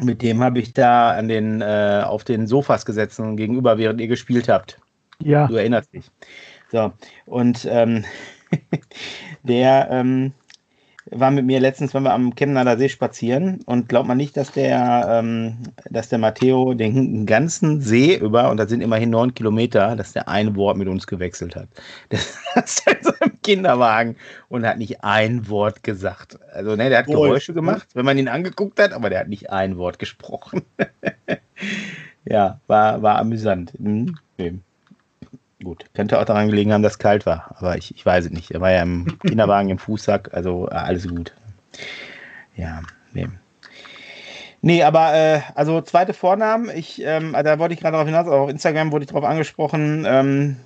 Mit 0.00 0.22
dem 0.22 0.42
habe 0.42 0.58
ich 0.58 0.72
da 0.72 1.12
an 1.12 1.28
den, 1.28 1.60
äh, 1.60 2.02
auf 2.04 2.24
den 2.24 2.46
Sofas 2.46 2.84
gesessen 2.86 3.36
gegenüber, 3.36 3.78
während 3.78 4.00
ihr 4.00 4.08
gespielt 4.08 4.48
habt. 4.48 4.78
Ja, 5.24 5.46
Du 5.46 5.56
erinnerst 5.56 5.92
dich. 5.92 6.10
So, 6.70 6.92
und 7.26 7.66
ähm, 7.70 8.04
der 9.42 9.88
ähm, 9.90 10.32
war 11.10 11.30
mit 11.30 11.44
mir 11.44 11.60
letztens, 11.60 11.94
wenn 11.94 12.04
wir 12.04 12.12
am 12.12 12.34
Chemnader 12.34 12.78
See 12.78 12.88
spazieren 12.88 13.60
und 13.66 13.88
glaubt 13.88 14.06
man 14.06 14.16
nicht, 14.16 14.36
dass 14.36 14.52
der, 14.52 15.06
ähm, 15.08 15.58
dass 15.90 16.08
der 16.08 16.18
Matteo 16.18 16.74
den 16.74 17.26
ganzen 17.26 17.80
See 17.80 18.16
über, 18.16 18.50
und 18.50 18.56
das 18.56 18.70
sind 18.70 18.80
immerhin 18.80 19.10
neun 19.10 19.34
Kilometer, 19.34 19.96
dass 19.96 20.12
der 20.12 20.28
ein 20.28 20.54
Wort 20.56 20.76
mit 20.76 20.88
uns 20.88 21.06
gewechselt 21.06 21.56
hat. 21.56 21.68
Der 22.10 22.18
saß 22.18 22.84
in 22.86 23.02
seinem 23.02 23.42
Kinderwagen 23.42 24.16
und 24.48 24.66
hat 24.66 24.78
nicht 24.78 25.02
ein 25.02 25.48
Wort 25.48 25.82
gesagt. 25.82 26.38
Also, 26.52 26.76
ne, 26.76 26.88
der 26.88 27.00
hat 27.00 27.08
Wohl. 27.08 27.28
Geräusche 27.28 27.52
gemacht, 27.52 27.88
wenn 27.94 28.04
man 28.04 28.18
ihn 28.18 28.28
angeguckt 28.28 28.78
hat, 28.78 28.92
aber 28.92 29.10
der 29.10 29.20
hat 29.20 29.28
nicht 29.28 29.50
ein 29.50 29.76
Wort 29.78 29.98
gesprochen. 29.98 30.62
ja, 32.24 32.60
war, 32.66 33.02
war 33.02 33.18
amüsant. 33.18 33.78
Mhm. 33.80 34.16
Gut, 35.62 35.84
könnte 35.94 36.18
auch 36.18 36.24
daran 36.24 36.48
gelegen 36.48 36.72
haben, 36.72 36.82
dass 36.82 36.94
es 36.94 36.98
kalt 36.98 37.24
war, 37.24 37.54
aber 37.58 37.76
ich, 37.76 37.94
ich 37.94 38.04
weiß 38.04 38.26
es 38.26 38.30
nicht. 38.30 38.50
Er 38.50 38.60
war 38.60 38.72
ja 38.72 38.82
im 38.82 39.18
Kinderwagen 39.26 39.68
im 39.68 39.78
Fußsack, 39.78 40.30
also 40.32 40.68
äh, 40.68 40.74
alles 40.74 41.08
gut. 41.08 41.32
Ja, 42.56 42.82
nee. 43.12 43.28
Nee, 44.64 44.84
aber 44.84 45.12
äh, 45.12 45.40
also 45.56 45.80
zweite 45.80 46.14
Vornamen, 46.14 46.70
ich, 46.72 47.02
ähm, 47.04 47.32
da 47.32 47.58
wollte 47.58 47.74
ich 47.74 47.80
gerade 47.80 47.94
darauf 47.94 48.06
hinaus, 48.06 48.28
auch 48.28 48.44
auf 48.44 48.50
Instagram 48.50 48.92
wurde 48.92 49.04
ich 49.04 49.10
darauf 49.10 49.24
angesprochen, 49.24 50.04
ähm, 50.06 50.56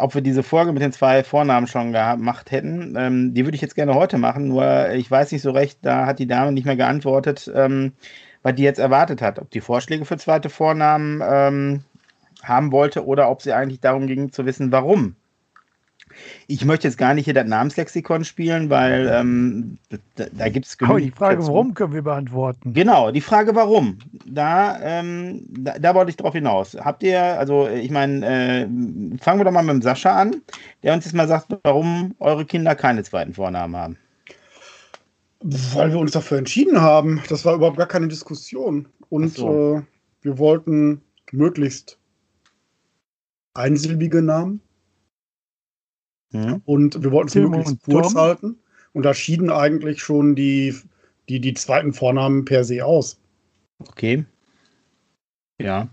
ob 0.00 0.14
wir 0.14 0.22
diese 0.22 0.42
Folge 0.42 0.72
mit 0.72 0.80
den 0.80 0.92
zwei 0.92 1.22
Vornamen 1.22 1.66
schon 1.66 1.92
gemacht 1.92 2.50
hätten. 2.50 2.94
Ähm, 2.96 3.34
die 3.34 3.44
würde 3.44 3.54
ich 3.54 3.60
jetzt 3.60 3.74
gerne 3.74 3.94
heute 3.94 4.16
machen, 4.16 4.48
nur 4.48 4.90
ich 4.92 5.10
weiß 5.10 5.32
nicht 5.32 5.42
so 5.42 5.50
recht, 5.50 5.80
da 5.82 6.06
hat 6.06 6.18
die 6.18 6.26
Dame 6.26 6.52
nicht 6.52 6.64
mehr 6.64 6.76
geantwortet, 6.76 7.50
ähm, 7.54 7.92
was 8.42 8.54
die 8.54 8.62
jetzt 8.62 8.78
erwartet 8.78 9.20
hat. 9.20 9.38
Ob 9.38 9.50
die 9.50 9.60
Vorschläge 9.60 10.06
für 10.06 10.16
zweite 10.16 10.48
Vornamen 10.48 11.22
ähm, 11.22 11.84
haben 12.42 12.72
wollte 12.72 13.06
oder 13.06 13.30
ob 13.30 13.42
sie 13.42 13.52
eigentlich 13.52 13.80
darum 13.80 14.06
ging 14.06 14.32
zu 14.32 14.46
wissen, 14.46 14.72
warum. 14.72 15.16
Ich 16.46 16.64
möchte 16.64 16.88
jetzt 16.88 16.98
gar 16.98 17.14
nicht 17.14 17.24
hier 17.24 17.34
das 17.34 17.46
Namenslexikon 17.46 18.24
spielen, 18.24 18.70
weil 18.70 19.10
ähm, 19.12 19.78
da, 20.16 20.26
da 20.30 20.48
gibt 20.48 20.66
es 20.66 20.76
aber 20.80 21.00
die 21.00 21.10
Frage, 21.10 21.46
warum, 21.46 21.74
können 21.74 21.94
wir 21.94 22.02
beantworten. 22.02 22.74
Genau, 22.74 23.10
die 23.10 23.20
Frage 23.20 23.54
warum. 23.54 23.98
Da, 24.26 24.78
ähm, 24.82 25.46
da, 25.48 25.78
da 25.78 25.94
wollte 25.94 26.10
ich 26.10 26.16
drauf 26.16 26.34
hinaus. 26.34 26.76
Habt 26.78 27.02
ihr, 27.02 27.20
also 27.20 27.68
ich 27.68 27.90
meine, 27.90 28.26
äh, 28.26 28.68
fangen 29.18 29.40
wir 29.40 29.44
doch 29.44 29.52
mal 29.52 29.62
mit 29.62 29.74
dem 29.74 29.82
Sascha 29.82 30.14
an, 30.14 30.42
der 30.82 30.94
uns 30.94 31.04
jetzt 31.04 31.14
mal 31.14 31.28
sagt, 31.28 31.46
warum 31.62 32.14
eure 32.18 32.44
Kinder 32.44 32.74
keine 32.74 33.02
zweiten 33.02 33.34
Vornamen 33.34 33.76
haben. 33.76 33.96
Weil 35.40 35.90
wir 35.90 35.98
uns 35.98 36.12
dafür 36.12 36.38
entschieden 36.38 36.80
haben. 36.80 37.22
Das 37.28 37.44
war 37.44 37.54
überhaupt 37.54 37.76
gar 37.76 37.88
keine 37.88 38.08
Diskussion. 38.08 38.86
Und 39.08 39.34
so. 39.34 39.76
äh, 39.76 39.82
wir 40.22 40.38
wollten 40.38 41.02
möglichst 41.32 41.98
einsilbige 43.54 44.22
Namen 44.22 44.60
Hm? 46.32 46.62
und 46.64 47.02
wir 47.02 47.12
wollten 47.12 47.28
es 47.28 47.34
möglichst 47.34 47.82
kurz 47.84 48.14
halten. 48.14 48.58
Und 48.92 49.04
da 49.04 49.14
schieden 49.14 49.50
eigentlich 49.50 50.02
schon 50.02 50.34
die, 50.34 50.74
die, 51.28 51.40
die 51.40 51.54
zweiten 51.54 51.92
Vornamen 51.92 52.44
per 52.44 52.64
se 52.64 52.84
aus. 52.84 53.18
Okay. 53.78 54.24
Ja. 55.60 55.88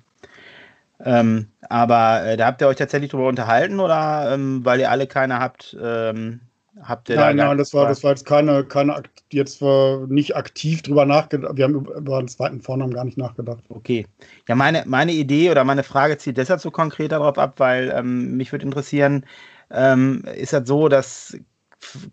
Ähm, 1.02 1.48
aber 1.70 2.26
äh, 2.26 2.38
da 2.38 2.48
habt 2.48 2.62
ihr 2.62 2.68
euch 2.68 2.76
tatsächlich 2.76 3.12
drüber 3.12 3.28
unterhalten 3.28 3.80
oder 3.80 4.34
ähm, 4.34 4.66
weil 4.66 4.82
ihr 4.82 4.92
alle 4.92 5.08
keine 5.08 5.40
habt, 5.40 5.78
ähm, 5.82 6.42
Habt 6.82 7.10
ihr 7.10 7.16
Nein, 7.16 7.38
da 7.38 7.48
nein, 7.48 7.58
das 7.58 7.74
war, 7.74 7.88
das 7.88 8.04
war 8.04 8.12
jetzt 8.12 8.26
keine, 8.26 8.64
keine 8.64 9.04
jetzt 9.32 9.62
war 9.62 10.08
nicht 10.08 10.36
aktiv 10.36 10.82
drüber 10.82 11.06
nachgedacht. 11.06 11.58
Wir 11.58 11.66
haben 11.66 11.76
über, 11.76 12.20
den 12.20 12.28
zweiten 12.28 12.62
Vornamen 12.62 12.94
gar 12.94 13.04
nicht 13.04 13.18
nachgedacht. 13.18 13.64
Okay. 13.70 14.06
Ja, 14.48 14.56
meine, 14.56 14.84
meine 14.86 15.12
Idee 15.12 15.52
oder 15.52 15.64
meine 15.64 15.84
Frage 15.84 16.18
zielt 16.18 16.38
deshalb 16.38 16.62
so 16.62 16.72
konkret 16.72 17.12
darauf 17.12 17.38
ab, 17.38 17.56
weil 17.58 17.94
ähm, 17.96 18.38
mich 18.38 18.52
würde 18.52 18.66
interessieren, 18.66 19.26
ähm, 19.72 20.24
ist 20.36 20.54
das 20.54 20.68
so, 20.68 20.88
dass 20.88 21.38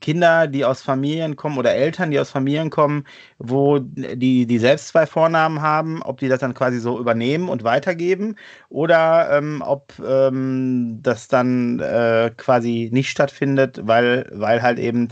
Kinder, 0.00 0.47
die 0.47 0.64
aus 0.64 0.83
Familien 0.83 1.37
kommen 1.37 1.59
oder 1.59 1.75
Eltern, 1.75 2.11
die 2.11 2.18
aus 2.21 2.30
Familien 2.30 2.71
kommen, 2.71 3.04
wo 3.38 3.78
die, 3.80 4.47
die 4.47 4.59
selbst 4.59 4.88
zwei 4.88 5.06
Vornamen 5.06 5.61
haben, 5.62 6.02
ob 6.02 6.18
die 6.18 6.28
das 6.28 6.40
dann 6.40 6.54
quasi 6.54 6.78
so 6.80 6.99
übernehmen 6.99 7.49
und 7.49 7.64
weitergeben 7.64 8.37
oder 8.68 9.30
ähm, 9.37 9.62
ob 9.64 9.92
ähm, 10.04 10.99
das 11.02 11.28
dann 11.28 11.80
äh, 11.80 12.33
quasi 12.37 12.90
nicht 12.92 13.11
stattfindet, 13.11 13.80
weil, 13.83 14.28
weil 14.33 14.62
halt 14.62 14.78
eben 14.78 15.09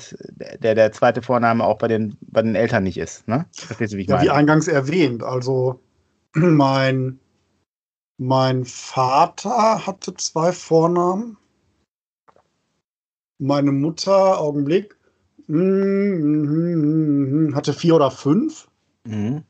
der, 0.61 0.75
der 0.75 0.93
zweite 0.93 1.23
Vorname 1.23 1.65
auch 1.65 1.79
bei 1.79 1.89
den, 1.89 2.17
bei 2.23 2.43
den 2.43 2.55
Eltern 2.55 2.85
nicht 2.85 2.99
ist. 2.99 3.27
Ne? 3.29 3.47
Verstehst 3.67 3.93
du, 3.93 3.97
wie 3.99 4.03
ich 4.03 4.09
Ja, 4.09 4.21
wie 4.21 4.31
meine? 4.31 4.31
eingangs 4.31 4.69
erwähnt, 4.69 5.23
also 5.23 5.81
mein, 6.35 7.19
mein 8.19 8.65
Vater 8.65 9.87
hatte 9.87 10.15
zwei 10.15 10.53
Vornamen. 10.53 11.37
Meine 13.39 13.73
Mutter, 13.73 14.41
Augenblick, 14.41 14.97
hatte 17.55 17.73
vier 17.73 17.97
oder 17.97 18.11
fünf. 18.11 18.69
Mhm. 19.07 19.43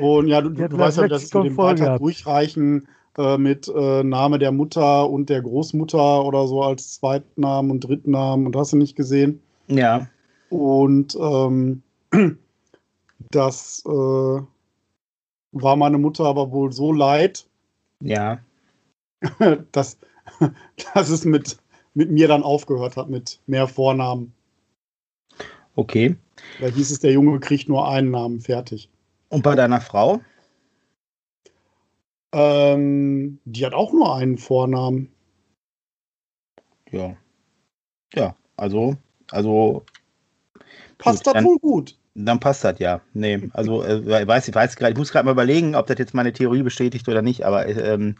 Und 0.00 0.28
ja, 0.28 0.40
du, 0.40 0.50
Die 0.50 0.68
du, 0.68 0.78
weißt 0.78 0.98
ja, 0.98 1.04
wie 1.04 1.08
das 1.08 1.24
ist 1.24 1.34
mit 1.34 1.44
dem 1.44 1.56
gehabt. 1.56 2.00
durchreichen 2.00 2.88
äh, 3.18 3.38
mit 3.38 3.68
äh, 3.68 4.02
Name 4.02 4.38
der 4.38 4.52
Mutter 4.52 5.08
und 5.08 5.28
der 5.30 5.42
Großmutter 5.42 6.24
oder 6.24 6.46
so 6.46 6.62
als 6.62 6.94
Zweitnamen 6.94 7.70
und 7.70 7.80
Drittnamen 7.80 8.46
und 8.46 8.56
hast 8.56 8.72
du 8.72 8.76
nicht 8.76 8.96
gesehen. 8.96 9.40
Ja. 9.68 10.06
Und 10.50 11.16
ähm, 11.20 11.82
das 13.30 13.82
äh, 13.86 13.90
war 15.52 15.76
meine 15.76 15.98
Mutter 15.98 16.24
aber 16.24 16.50
wohl 16.52 16.72
so 16.72 16.92
leid, 16.92 17.46
Ja. 18.02 18.38
dass, 19.72 19.98
dass 20.94 21.08
es 21.08 21.24
mit, 21.24 21.56
mit 21.96 22.10
mir 22.10 22.28
dann 22.28 22.42
aufgehört 22.42 22.96
hat 22.96 23.08
mit 23.08 23.40
mehr 23.46 23.66
Vornamen. 23.66 24.32
Okay. 25.74 26.14
Da 26.60 26.66
hieß 26.66 26.90
es, 26.90 27.00
der 27.00 27.12
Junge 27.12 27.40
kriegt 27.40 27.68
nur 27.68 27.88
einen 27.88 28.10
Namen 28.10 28.40
fertig. 28.40 28.90
Und 29.30 29.42
bei 29.42 29.54
deiner 29.54 29.80
Frau? 29.80 30.20
Ähm, 32.32 33.38
die 33.44 33.64
hat 33.64 33.72
auch 33.72 33.92
nur 33.92 34.14
einen 34.14 34.36
Vornamen. 34.36 35.10
Ja. 36.90 37.16
Ja, 38.14 38.36
also, 38.56 38.96
also, 39.30 39.82
Passt 40.98 41.26
das 41.26 41.32
dann- 41.34 41.44
wohl 41.44 41.58
gut. 41.58 41.96
dann 42.14 42.40
passt 42.40 42.62
das 42.64 42.78
ja. 42.78 43.00
Nee, 43.14 43.48
also, 43.52 43.82
äh, 43.82 44.22
ich 44.22 44.28
weiß, 44.28 44.48
ich 44.48 44.54
weiß 44.54 44.76
gerade, 44.76 44.92
ich 44.92 44.98
muss 44.98 45.12
gerade 45.12 45.24
mal 45.24 45.32
überlegen, 45.32 45.74
ob 45.74 45.86
das 45.86 45.98
jetzt 45.98 46.14
meine 46.14 46.32
Theorie 46.32 46.62
bestätigt 46.62 47.08
oder 47.08 47.22
nicht, 47.22 47.44
aber 47.44 47.66
ähm, 47.66 48.16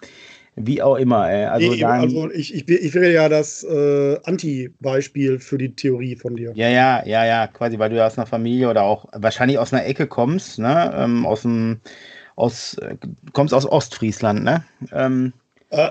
wie 0.56 0.82
auch 0.82 0.96
immer, 0.96 1.30
ey. 1.30 1.44
Also, 1.44 1.70
nee, 1.70 1.80
dann, 1.80 2.00
also 2.00 2.30
ich, 2.30 2.54
ich, 2.54 2.68
ich 2.68 2.94
will 2.94 3.12
ja 3.12 3.28
das 3.28 3.62
äh, 3.62 4.18
Anti-Beispiel 4.24 5.38
für 5.38 5.58
die 5.58 5.74
Theorie 5.74 6.16
von 6.16 6.34
dir. 6.34 6.52
ja, 6.54 6.68
ja, 6.68 7.06
ja, 7.06 7.24
ja, 7.26 7.46
quasi, 7.46 7.78
weil 7.78 7.90
du 7.90 7.96
ja 7.96 8.06
aus 8.06 8.16
einer 8.16 8.26
Familie 8.26 8.70
oder 8.70 8.82
auch 8.82 9.06
wahrscheinlich 9.12 9.58
aus 9.58 9.72
einer 9.72 9.84
Ecke 9.84 10.06
kommst, 10.06 10.58
ne? 10.58 10.92
Ähm, 10.96 11.26
aus 11.26 11.42
dem, 11.42 11.80
aus, 12.36 12.74
äh, 12.78 12.96
kommst 13.32 13.52
aus 13.52 13.66
Ostfriesland, 13.66 14.44
ne? 14.44 14.64
Ähm, 14.92 15.32
Äh, 15.70 15.90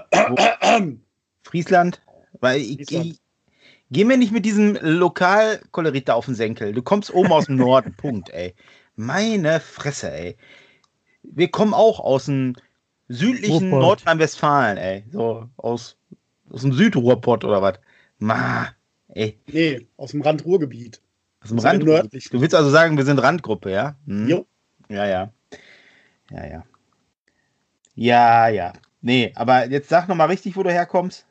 Friesland? 1.43 2.01
Weil 2.39 2.59
ich, 2.61 2.91
ich 2.91 3.19
geh 3.91 4.03
mir 4.03 4.17
nicht 4.17 4.31
mit 4.31 4.45
diesem 4.45 4.77
Lokalkolorit 4.81 6.09
da 6.09 6.13
auf 6.15 6.25
den 6.25 6.35
Senkel. 6.35 6.73
Du 6.73 6.81
kommst 6.81 7.13
oben 7.13 7.31
aus 7.31 7.45
dem 7.45 7.55
Norden. 7.55 7.93
Punkt, 7.97 8.29
ey. 8.31 8.53
Meine 8.95 9.59
Fresse, 9.59 10.11
ey. 10.11 10.37
Wir 11.23 11.49
kommen 11.49 11.73
auch 11.73 11.99
aus 11.99 12.25
dem 12.25 12.55
südlichen. 13.07 13.69
Nordrhein-Westfalen, 13.69 14.77
ey. 14.77 15.03
So 15.11 15.47
aus, 15.57 15.97
aus 16.49 16.61
dem 16.61 16.73
Südruhrpott 16.73 17.43
oder 17.43 17.61
was. 17.61 17.79
Ma, 18.19 18.67
ey. 19.09 19.39
nee, 19.47 19.87
aus 19.97 20.11
dem 20.11 20.21
Rand-Ruhrgebiet. 20.21 21.01
Aus 21.41 21.49
dem 21.49 21.59
Aus 21.59 21.65
Rand. 21.65 21.83
nördlichen. 21.83 22.29
Du 22.31 22.41
willst 22.41 22.55
also 22.55 22.69
sagen, 22.69 22.97
wir 22.97 23.05
sind 23.05 23.19
Randgruppe, 23.19 23.71
ja? 23.71 23.95
Hm? 24.07 24.27
Jo. 24.27 24.45
Ja, 24.89 25.05
ja. 25.05 25.31
Ja, 26.31 26.45
ja. 26.45 26.65
Ja, 27.95 28.47
ja. 28.47 28.73
Nee, 29.01 29.31
aber 29.35 29.69
jetzt 29.69 29.89
sag 29.89 30.07
noch 30.07 30.15
mal 30.15 30.25
richtig, 30.25 30.55
wo 30.55 30.63
du 30.63 30.71
herkommst. 30.71 31.25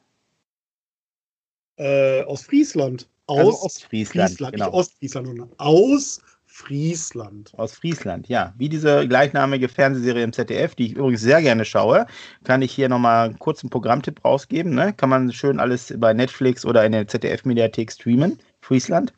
Äh, 1.76 2.22
aus 2.22 2.42
Friesland. 2.42 3.08
Aus 3.26 3.38
Also 3.38 3.62
Ostfriesland, 3.62 4.30
Friesland, 4.30 4.52
genau. 4.52 4.66
nicht 4.66 4.74
Ostfriesland, 4.74 5.26
sondern 5.26 5.50
aus 5.58 6.20
Friesland. 6.56 7.52
Aus 7.56 7.74
Friesland, 7.74 8.28
ja. 8.28 8.54
Wie 8.56 8.68
diese 8.68 9.08
gleichnamige 9.08 9.68
Fernsehserie 9.68 10.22
im 10.22 10.32
ZDF, 10.32 10.76
die 10.76 10.86
ich 10.86 10.92
übrigens 10.92 11.20
sehr 11.20 11.42
gerne 11.42 11.64
schaue, 11.64 12.06
kann 12.44 12.62
ich 12.62 12.70
hier 12.72 12.88
nochmal 12.88 13.26
einen 13.26 13.38
kurzen 13.40 13.70
Programmtipp 13.70 14.24
rausgeben. 14.24 14.72
Ne? 14.72 14.92
Kann 14.92 15.08
man 15.10 15.32
schön 15.32 15.58
alles 15.58 15.92
bei 15.96 16.14
Netflix 16.14 16.64
oder 16.64 16.84
in 16.86 16.92
der 16.92 17.08
ZDF-Mediathek 17.08 17.90
streamen. 17.90 18.38
Friesland. 18.60 19.12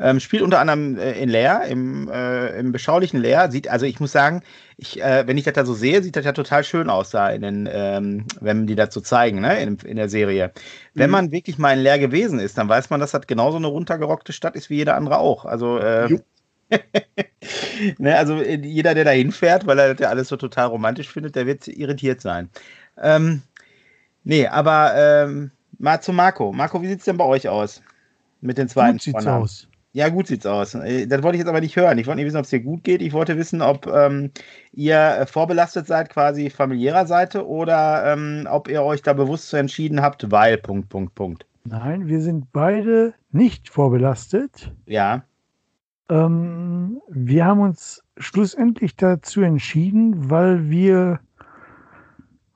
Ähm, 0.00 0.18
spielt 0.18 0.42
unter 0.42 0.58
anderem 0.58 0.98
äh, 0.98 1.12
in 1.22 1.28
Leer, 1.28 1.62
im, 1.68 2.08
äh, 2.12 2.58
im 2.58 2.72
beschaulichen 2.72 3.20
Leer. 3.20 3.52
Sieht, 3.52 3.68
also 3.68 3.86
ich 3.86 4.00
muss 4.00 4.10
sagen, 4.10 4.42
ich, 4.76 5.00
äh, 5.00 5.24
wenn 5.28 5.38
ich 5.38 5.44
das 5.44 5.54
da 5.54 5.64
so 5.64 5.74
sehe, 5.74 6.02
sieht 6.02 6.16
das 6.16 6.24
ja 6.24 6.32
total 6.32 6.64
schön 6.64 6.90
aus 6.90 7.10
da, 7.10 7.30
in 7.30 7.42
den, 7.42 7.68
ähm, 7.72 8.26
wenn 8.40 8.66
die 8.66 8.74
das 8.74 8.92
so 8.92 9.00
zeigen, 9.00 9.40
ne, 9.40 9.62
in, 9.62 9.76
in 9.78 9.96
der 9.96 10.08
Serie. 10.08 10.52
Wenn 10.94 11.10
Mhm. 11.10 11.12
man 11.12 11.30
wirklich 11.30 11.58
mal 11.58 11.74
in 11.76 11.84
Leer 11.84 12.00
gewesen 12.00 12.40
ist, 12.40 12.58
dann 12.58 12.68
weiß 12.68 12.90
man, 12.90 12.98
dass 12.98 13.12
das 13.12 13.28
genauso 13.28 13.58
eine 13.58 13.68
runtergerockte 13.68 14.32
Stadt 14.32 14.56
ist 14.56 14.68
wie 14.70 14.76
jede 14.78 14.94
andere 14.94 15.18
auch. 15.18 15.44
Also 15.44 15.78
äh, 15.78 16.08
Jo. 16.08 16.18
ne, 17.98 18.16
also 18.16 18.40
äh, 18.40 18.56
jeder, 18.56 18.94
der 18.94 19.04
da 19.04 19.10
hinfährt, 19.10 19.66
weil 19.66 19.78
er 19.78 19.94
das 19.94 20.00
ja 20.00 20.08
alles 20.08 20.28
so 20.28 20.36
total 20.36 20.68
romantisch 20.68 21.08
findet, 21.08 21.36
der 21.36 21.46
wird 21.46 21.68
irritiert 21.68 22.20
sein. 22.20 22.48
Ähm, 23.00 23.42
nee, 24.24 24.46
aber 24.46 24.92
ähm, 24.96 25.50
mal 25.78 26.00
zu 26.00 26.12
Marco. 26.12 26.52
Marco, 26.52 26.80
wie 26.82 26.88
sieht 26.88 27.00
es 27.00 27.04
denn 27.04 27.16
bei 27.16 27.24
euch 27.24 27.48
aus? 27.48 27.82
Mit 28.40 28.58
den 28.58 28.68
zweiten 28.68 28.94
Gut 28.94 29.02
sieht's 29.02 29.26
aus. 29.26 29.68
Ja, 29.92 30.08
gut 30.08 30.26
sieht's 30.26 30.44
aus. 30.44 30.74
Äh, 30.74 31.06
Das 31.06 31.22
wollte 31.22 31.36
ich 31.36 31.40
jetzt 31.40 31.48
aber 31.48 31.60
nicht 31.60 31.76
hören. 31.76 31.98
Ich 31.98 32.06
wollte 32.06 32.16
nicht 32.16 32.26
wissen, 32.26 32.38
ob 32.38 32.44
es 32.44 32.50
dir 32.50 32.60
gut 32.60 32.82
geht. 32.82 33.00
Ich 33.00 33.12
wollte 33.12 33.38
wissen, 33.38 33.62
ob 33.62 33.86
ähm, 33.86 34.32
ihr 34.72 35.24
vorbelastet 35.30 35.86
seid, 35.86 36.10
quasi 36.10 36.50
familiärer 36.50 37.06
Seite, 37.06 37.46
oder 37.46 38.12
ähm, 38.12 38.48
ob 38.50 38.68
ihr 38.68 38.82
euch 38.82 39.02
da 39.02 39.12
bewusst 39.12 39.50
so 39.50 39.56
entschieden 39.56 40.02
habt, 40.02 40.30
weil, 40.32 40.58
Punkt, 40.58 40.88
Punkt, 40.88 41.14
Punkt. 41.14 41.46
Nein, 41.64 42.08
wir 42.08 42.20
sind 42.20 42.52
beide 42.52 43.14
nicht 43.30 43.68
vorbelastet. 43.68 44.72
Ja, 44.86 45.22
Ähm, 46.08 47.00
wir 47.08 47.44
haben 47.46 47.60
uns 47.60 48.02
schlussendlich 48.18 48.96
dazu 48.96 49.40
entschieden, 49.40 50.30
weil 50.30 50.68
wir 50.70 51.20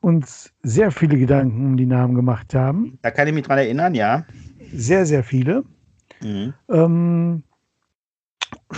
uns 0.00 0.52
sehr 0.62 0.90
viele 0.90 1.18
Gedanken 1.18 1.66
um 1.66 1.76
die 1.76 1.86
Namen 1.86 2.14
gemacht 2.14 2.54
haben. 2.54 2.98
da 3.02 3.10
kann 3.10 3.26
ich 3.26 3.34
mich 3.34 3.44
dran 3.46 3.58
erinnern, 3.58 3.94
ja. 3.94 4.24
Sehr, 4.72 5.06
sehr 5.06 5.24
viele. 5.24 5.64
Mhm. 6.20 6.54
Ähm, 6.68 7.42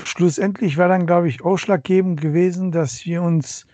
schlussendlich 0.05 0.77
war 0.79 0.89
dann, 0.89 1.07
glaube 1.07 1.29
ich, 1.29 1.43
ausschlaggebend 1.45 2.21
gewesen, 2.21 2.71
dass 2.73 3.05
wir 3.05 3.23
uns 3.23 3.67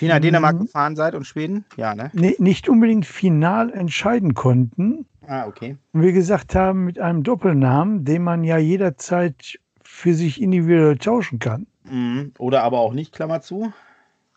nach 0.00 0.18
Mhm. 0.18 0.22
Dänemark 0.22 0.58
gefahren 0.58 0.94
seid 0.94 1.14
und 1.14 1.26
Schweden? 1.26 1.64
Ja, 1.76 1.94
ne? 1.94 2.10
ni- 2.12 2.36
nicht 2.38 2.68
unbedingt 2.68 3.06
final 3.06 3.72
entscheiden 3.72 4.34
konnten. 4.34 5.06
Ah, 5.26 5.46
okay. 5.46 5.76
Und 5.92 6.02
wir 6.02 6.12
gesagt 6.12 6.54
haben, 6.54 6.84
mit 6.84 6.98
einem 6.98 7.22
Doppelnamen, 7.22 8.04
den 8.04 8.22
man 8.22 8.44
ja 8.44 8.58
jederzeit 8.58 9.58
für 9.96 10.12
sich 10.14 10.42
individuell 10.42 10.98
tauschen 10.98 11.38
kann. 11.38 11.66
Mhm. 11.84 12.32
Oder 12.38 12.62
aber 12.62 12.80
auch 12.80 12.92
nicht, 12.92 13.12
Klammer 13.12 13.40
zu. 13.40 13.72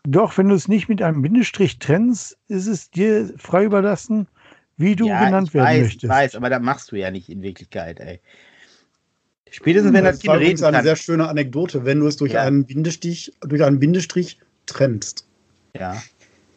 Doch, 0.04 0.38
wenn 0.38 0.48
du 0.48 0.54
es 0.54 0.68
nicht 0.68 0.88
mit 0.88 1.02
einem 1.02 1.20
Bindestrich 1.20 1.78
trennst, 1.78 2.38
ist 2.48 2.66
es 2.66 2.90
dir 2.90 3.34
frei 3.36 3.64
überlassen, 3.64 4.26
wie 4.78 4.96
du 4.96 5.06
ja, 5.06 5.22
genannt 5.22 5.52
werden 5.52 5.66
weiß, 5.66 5.82
möchtest. 5.82 6.04
Ich 6.04 6.08
weiß, 6.10 6.34
aber 6.36 6.48
das 6.48 6.62
machst 6.62 6.90
du 6.90 6.96
ja 6.96 7.10
nicht 7.10 7.28
in 7.28 7.42
Wirklichkeit, 7.42 8.00
ey. 8.00 8.20
Spätestens, 9.50 9.92
wenn 9.92 10.04
das 10.04 10.16
Das 10.16 10.22
Kind 10.22 10.32
reden 10.32 10.42
übrigens 10.42 10.62
eine 10.62 10.76
kann. 10.78 10.84
sehr 10.84 10.96
schöne 10.96 11.28
Anekdote, 11.28 11.84
wenn 11.84 12.00
du 12.00 12.06
es 12.06 12.16
durch 12.16 12.32
Ja. 12.32 12.42
einen 12.42 12.64
Bindestrich, 12.64 13.30
durch 13.42 13.62
einen 13.62 13.78
Bindestrich 13.78 14.40
trennst. 14.64 15.26
Ja. 15.76 16.00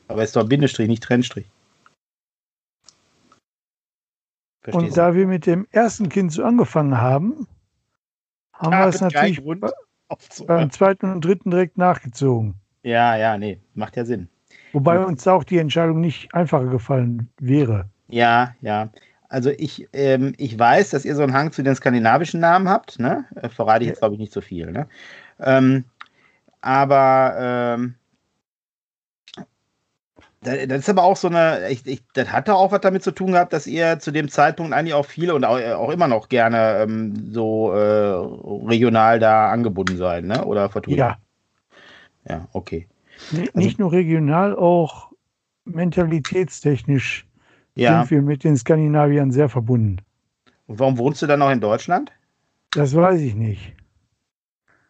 Aber 0.07 0.21
es 0.23 0.29
ist 0.29 0.37
doch 0.37 0.47
Bindestrich, 0.47 0.87
nicht 0.87 1.03
Trennstrich. 1.03 1.45
Verstehst 4.61 4.91
Und 4.91 4.97
da 4.97 5.13
wir 5.13 5.27
mit 5.27 5.45
dem 5.45 5.67
ersten 5.71 6.07
Kind 6.07 6.31
so 6.31 6.45
angefangen 6.45 7.01
haben, 7.01 7.47
haben 8.53 8.71
wir 8.71 8.87
es 8.87 9.01
natürlich 9.01 9.41
beim 10.45 10.71
zweiten 10.71 11.11
und 11.11 11.25
dritten 11.25 11.51
direkt 11.51 11.77
nachgezogen. 11.77 12.55
Ja, 12.83 13.15
ja, 13.15 13.37
nee, 13.37 13.59
macht 13.73 13.95
ja 13.95 14.05
Sinn. 14.05 14.29
Wobei 14.73 14.99
uns 14.99 15.27
auch 15.27 15.43
die 15.43 15.59
Entscheidung 15.59 16.01
nicht 16.01 16.33
einfacher 16.33 16.65
gefallen 16.65 17.29
wäre. 17.39 17.89
Ja, 18.07 18.55
ja. 18.61 18.89
Also 19.29 19.49
ich, 19.49 19.87
ähm, 19.93 20.33
ich 20.37 20.57
weiß, 20.59 20.91
dass 20.91 21.05
ihr 21.05 21.15
so 21.15 21.23
einen 21.23 21.33
Hang 21.33 21.51
zu 21.51 21.63
den 21.63 21.75
skandinavischen 21.75 22.39
Namen 22.39 22.69
habt, 22.69 22.99
ne? 22.99 23.25
Verrate 23.49 23.83
ich 23.83 23.89
jetzt, 23.89 23.99
glaube 23.99 24.15
ich, 24.15 24.19
nicht 24.19 24.33
so 24.33 24.41
viel, 24.41 24.71
ne? 24.71 24.87
Ähm, 25.39 25.85
aber 26.61 27.35
ähm, 27.39 27.95
Das 30.43 30.79
ist 30.79 30.89
aber 30.89 31.03
auch 31.03 31.15
so 31.15 31.27
eine, 31.27 31.69
ich, 31.69 31.85
ich, 31.85 32.03
das 32.13 32.31
hatte 32.31 32.55
auch 32.55 32.71
was 32.71 32.81
damit 32.81 33.03
zu 33.03 33.11
tun 33.11 33.31
gehabt, 33.31 33.53
dass 33.53 33.67
ihr 33.67 33.99
zu 33.99 34.11
dem 34.11 34.29
Zeitpunkt 34.29 34.73
eigentlich 34.73 34.93
auch 34.93 35.05
viele 35.05 35.35
und 35.35 35.45
auch, 35.45 35.59
auch 35.59 35.89
immer 35.89 36.07
noch 36.07 36.29
gerne 36.29 36.79
ähm, 36.81 37.31
so 37.31 37.71
äh, 37.73 38.67
regional 38.67 39.19
da 39.19 39.49
angebunden 39.49 39.97
seid, 39.97 40.25
ne? 40.25 40.43
Oder 40.45 40.69
vertun? 40.69 40.95
Ja. 40.95 41.17
Ja, 42.27 42.47
okay. 42.53 42.87
N 43.31 43.39
also, 43.39 43.59
nicht 43.59 43.79
nur 43.79 43.91
regional, 43.91 44.55
auch 44.55 45.11
mentalitätstechnisch 45.65 47.25
ja. 47.75 47.99
sind 47.99 48.11
wir 48.11 48.21
mit 48.21 48.43
den 48.43 48.57
Skandinaviern 48.57 49.31
sehr 49.31 49.49
verbunden. 49.49 49.97
Und 50.67 50.79
warum 50.79 50.97
wohnst 50.97 51.21
du 51.21 51.27
dann 51.27 51.39
noch 51.39 51.51
in 51.51 51.59
Deutschland? 51.59 52.11
Das 52.71 52.95
weiß 52.95 53.21
ich 53.21 53.35
nicht. 53.35 53.73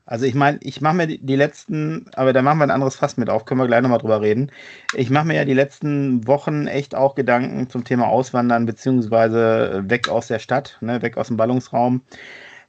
Also 0.06 0.26
ich 0.26 0.36
meine, 0.36 0.60
ich 0.62 0.82
mache 0.82 0.96
mir 0.96 1.08
die, 1.08 1.36
letzten, 1.36 2.08
aber 2.16 2.34
da 2.34 2.42
machen 2.42 2.58
wir 2.58 2.66
ein 2.66 2.72
anderes 2.72 2.98
Fass 2.98 3.16
mit 3.16 3.30
auf, 3.30 3.46
können 3.46 3.62
wir 3.62 3.68
gleich 3.68 3.82
nochmal 3.82 4.00
drüber 4.00 4.22
reden. 4.22 4.52
Ich 4.96 5.10
mache 5.10 5.26
mir 5.26 5.36
ja 5.36 5.46
die 5.46 5.54
letzten 5.54 6.28
Wochen 6.28 6.68
echt 6.68 6.94
auch 6.94 7.16
Gedanken 7.16 7.70
zum 7.70 7.86
Thema 7.86 8.08
Auswandern, 8.08 8.66
beziehungsweise 8.66 9.84
weg 9.88 10.10
aus 10.10 10.28
der 10.28 10.40
Stadt, 10.40 10.78
ne, 10.82 11.02
weg 11.02 11.18
aus 11.18 11.28
dem 11.28 11.38
Ballungsraum. 11.38 12.02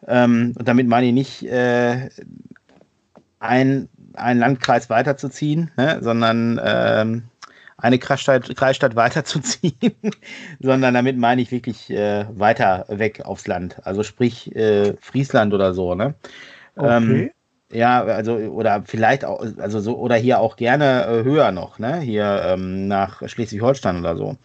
Ähm, 0.06 0.54
und 0.56 0.68
damit 0.68 0.86
meine 0.86 1.06
ich 1.06 1.12
nicht 1.12 1.42
äh, 1.50 2.08
ein, 3.40 3.88
einen 4.14 4.40
Landkreis 4.40 4.88
weiterzuziehen, 4.88 5.72
ne, 5.76 5.98
sondern 6.02 6.60
ähm, 6.64 7.24
eine 7.78 7.98
Kreisstadt, 7.98 8.54
Kreisstadt 8.56 8.94
weiterzuziehen, 8.96 9.96
sondern 10.60 10.94
damit 10.94 11.18
meine 11.18 11.42
ich 11.42 11.50
wirklich 11.50 11.90
äh, 11.90 12.26
weiter 12.30 12.84
weg 12.88 13.22
aufs 13.24 13.48
Land. 13.48 13.84
Also 13.84 14.04
sprich 14.04 14.54
äh, 14.54 14.94
Friesland 15.00 15.52
oder 15.52 15.74
so, 15.74 15.96
ne? 15.96 16.14
Ähm, 16.78 16.84
okay. 16.84 17.22
Ähm, 17.22 17.30
ja, 17.74 18.04
also 18.04 18.36
oder 18.36 18.82
vielleicht 18.86 19.24
auch, 19.24 19.44
also 19.58 19.80
so, 19.80 19.98
oder 19.98 20.14
hier 20.14 20.38
auch 20.38 20.56
gerne 20.56 21.06
äh, 21.06 21.24
höher 21.24 21.50
noch, 21.50 21.78
ne? 21.80 21.98
Hier 22.00 22.42
ähm, 22.46 22.86
nach 22.86 23.26
Schleswig-Holstein 23.28 23.98
oder 23.98 24.16
so. 24.16 24.36